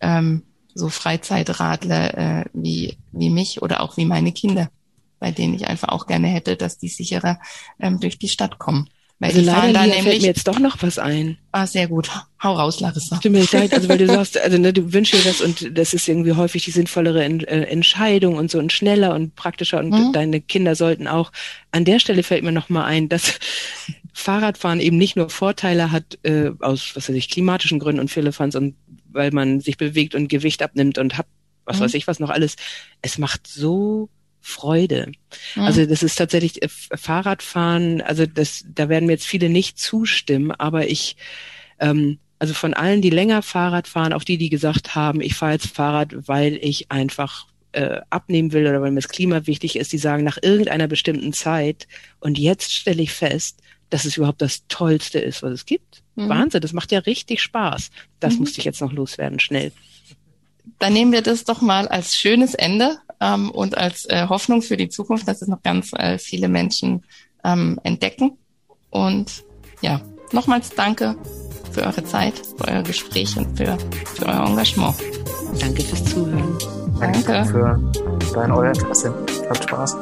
ähm, 0.01 0.43
so 0.73 0.89
Freizeitradler 0.89 2.17
äh, 2.17 2.45
wie, 2.53 2.97
wie 3.11 3.29
mich 3.29 3.61
oder 3.61 3.81
auch 3.81 3.97
wie 3.97 4.05
meine 4.05 4.31
Kinder, 4.33 4.69
bei 5.19 5.31
denen 5.31 5.55
ich 5.55 5.67
einfach 5.67 5.89
auch 5.89 6.05
gerne 6.05 6.27
hätte, 6.27 6.57
dass 6.57 6.77
die 6.77 6.89
sicherer 6.89 7.39
ähm, 7.79 7.99
durch 7.99 8.19
die 8.19 8.29
Stadt 8.29 8.59
kommen. 8.59 8.89
Weil 9.19 9.31
also 9.31 9.49
fahren 9.49 9.73
da 9.73 9.83
nämlich, 9.83 10.03
fällt 10.03 10.21
mir 10.21 10.27
jetzt 10.27 10.47
doch 10.47 10.59
noch 10.59 10.81
was 10.81 10.99
ein. 10.99 11.37
Ah, 11.53 11.65
sehr 11.65 11.87
gut. 11.87 12.09
Hau 12.43 12.53
raus, 12.53 12.81
Larissa. 12.81 13.17
Tut 13.17 13.31
mir 13.31 13.45
leid, 13.49 13.73
also 13.73 13.87
weil 13.87 13.97
du 13.97 14.07
sagst, 14.07 14.37
also 14.37 14.57
ne, 14.57 14.73
du 14.73 14.91
wünschst 14.91 15.13
dir 15.13 15.23
das 15.23 15.39
und 15.39 15.77
das 15.77 15.93
ist 15.93 16.09
irgendwie 16.09 16.33
häufig 16.33 16.65
die 16.65 16.71
sinnvollere 16.71 17.23
en 17.23 17.39
äh, 17.45 17.61
Entscheidung 17.61 18.35
und 18.35 18.51
so 18.51 18.59
und 18.59 18.73
schneller 18.73 19.15
und 19.15 19.35
praktischer 19.35 19.79
und 19.79 19.91
mhm. 19.91 20.11
deine 20.11 20.41
Kinder 20.41 20.75
sollten 20.75 21.07
auch. 21.07 21.31
An 21.71 21.85
der 21.85 21.99
Stelle 21.99 22.23
fällt 22.23 22.43
mir 22.43 22.51
noch 22.51 22.67
mal 22.67 22.83
ein, 22.83 23.07
dass 23.07 23.39
Fahrradfahren 24.17 24.79
eben 24.79 24.97
nicht 24.97 25.17
nur 25.17 25.29
Vorteile 25.29 25.91
hat 25.91 26.17
äh, 26.23 26.51
aus 26.61 26.95
was 26.95 27.09
weiß 27.09 27.15
ich 27.17 27.29
klimatischen 27.29 27.79
Gründen 27.79 27.99
und 27.99 28.09
Firlefanz 28.09 28.55
und 28.55 28.75
weil 29.09 29.31
man 29.31 29.59
sich 29.59 29.75
bewegt 29.75 30.15
und 30.15 30.29
Gewicht 30.29 30.63
abnimmt 30.63 30.97
und 30.97 31.17
hat, 31.17 31.27
was 31.65 31.79
mhm. 31.79 31.83
weiß 31.83 31.93
ich 31.95 32.07
was 32.07 32.21
noch 32.21 32.29
alles. 32.29 32.55
Es 33.01 33.17
macht 33.17 33.45
so 33.45 34.09
Freude. 34.39 35.11
Mhm. 35.55 35.63
Also 35.63 35.85
das 35.85 36.01
ist 36.01 36.15
tatsächlich 36.15 36.63
äh, 36.63 36.69
Fahrradfahren, 36.69 38.01
also 38.01 38.25
das, 38.25 38.63
da 38.73 38.87
werden 38.87 39.07
mir 39.07 39.13
jetzt 39.13 39.27
viele 39.27 39.49
nicht 39.49 39.79
zustimmen, 39.79 40.51
aber 40.51 40.87
ich, 40.87 41.17
ähm, 41.79 42.19
also 42.39 42.53
von 42.53 42.73
allen, 42.73 43.01
die 43.01 43.09
länger 43.09 43.41
Fahrrad 43.41 43.89
fahren, 43.89 44.13
auch 44.13 44.23
die, 44.23 44.37
die 44.37 44.49
gesagt 44.49 44.95
haben, 44.95 45.19
ich 45.19 45.35
fahre 45.35 45.53
jetzt 45.53 45.75
Fahrrad, 45.75 46.27
weil 46.29 46.57
ich 46.61 46.89
einfach 46.89 47.47
äh, 47.73 47.99
abnehmen 48.09 48.53
will 48.53 48.65
oder 48.65 48.81
weil 48.81 48.91
mir 48.91 49.01
das 49.01 49.09
Klima 49.09 49.45
wichtig 49.45 49.75
ist, 49.75 49.91
die 49.91 49.97
sagen 49.97 50.23
nach 50.23 50.37
irgendeiner 50.41 50.87
bestimmten 50.87 51.33
Zeit 51.33 51.87
und 52.21 52.39
jetzt 52.39 52.71
stelle 52.71 53.01
ich 53.01 53.11
fest, 53.11 53.59
dass 53.89 54.05
es 54.05 54.17
überhaupt 54.17 54.41
das 54.41 54.67
Tollste 54.67 55.19
ist, 55.19 55.43
was 55.43 55.51
es 55.51 55.65
gibt. 55.65 56.03
Mhm. 56.15 56.29
Wahnsinn, 56.29 56.61
das 56.61 56.73
macht 56.73 56.91
ja 56.91 56.99
richtig 56.99 57.41
Spaß. 57.41 57.91
Das 58.19 58.33
mhm. 58.33 58.39
musste 58.41 58.59
ich 58.59 58.65
jetzt 58.65 58.81
noch 58.81 58.91
loswerden, 58.91 59.39
schnell. 59.39 59.71
Dann 60.79 60.93
nehmen 60.93 61.11
wir 61.11 61.21
das 61.21 61.43
doch 61.43 61.61
mal 61.61 61.87
als 61.87 62.15
schönes 62.15 62.53
Ende 62.55 62.97
ähm, 63.21 63.51
und 63.51 63.77
als 63.77 64.05
äh, 64.05 64.27
Hoffnung 64.27 64.61
für 64.61 64.77
die 64.77 64.89
Zukunft, 64.89 65.27
dass 65.27 65.41
es 65.41 65.47
noch 65.47 65.61
ganz 65.63 65.93
äh, 65.93 66.17
viele 66.17 66.47
Menschen 66.47 67.03
ähm, 67.43 67.79
entdecken. 67.83 68.37
Und 68.89 69.43
ja, 69.81 70.01
nochmals 70.31 70.71
danke 70.71 71.15
für 71.71 71.83
eure 71.83 72.03
Zeit, 72.03 72.33
für 72.57 72.67
euer 72.67 72.83
Gespräch 72.83 73.37
und 73.37 73.57
für, 73.57 73.77
für 74.15 74.25
euer 74.25 74.45
Engagement. 74.47 74.95
Danke 75.59 75.83
fürs 75.83 76.03
Zuhören. 76.05 76.57
Danke, 76.99 77.23
danke. 77.23 77.51
für 77.51 78.33
dein 78.33 78.51
euer 78.51 78.73
Interesse. 78.73 79.13
Habt 79.49 79.63
Spaß. 79.63 79.97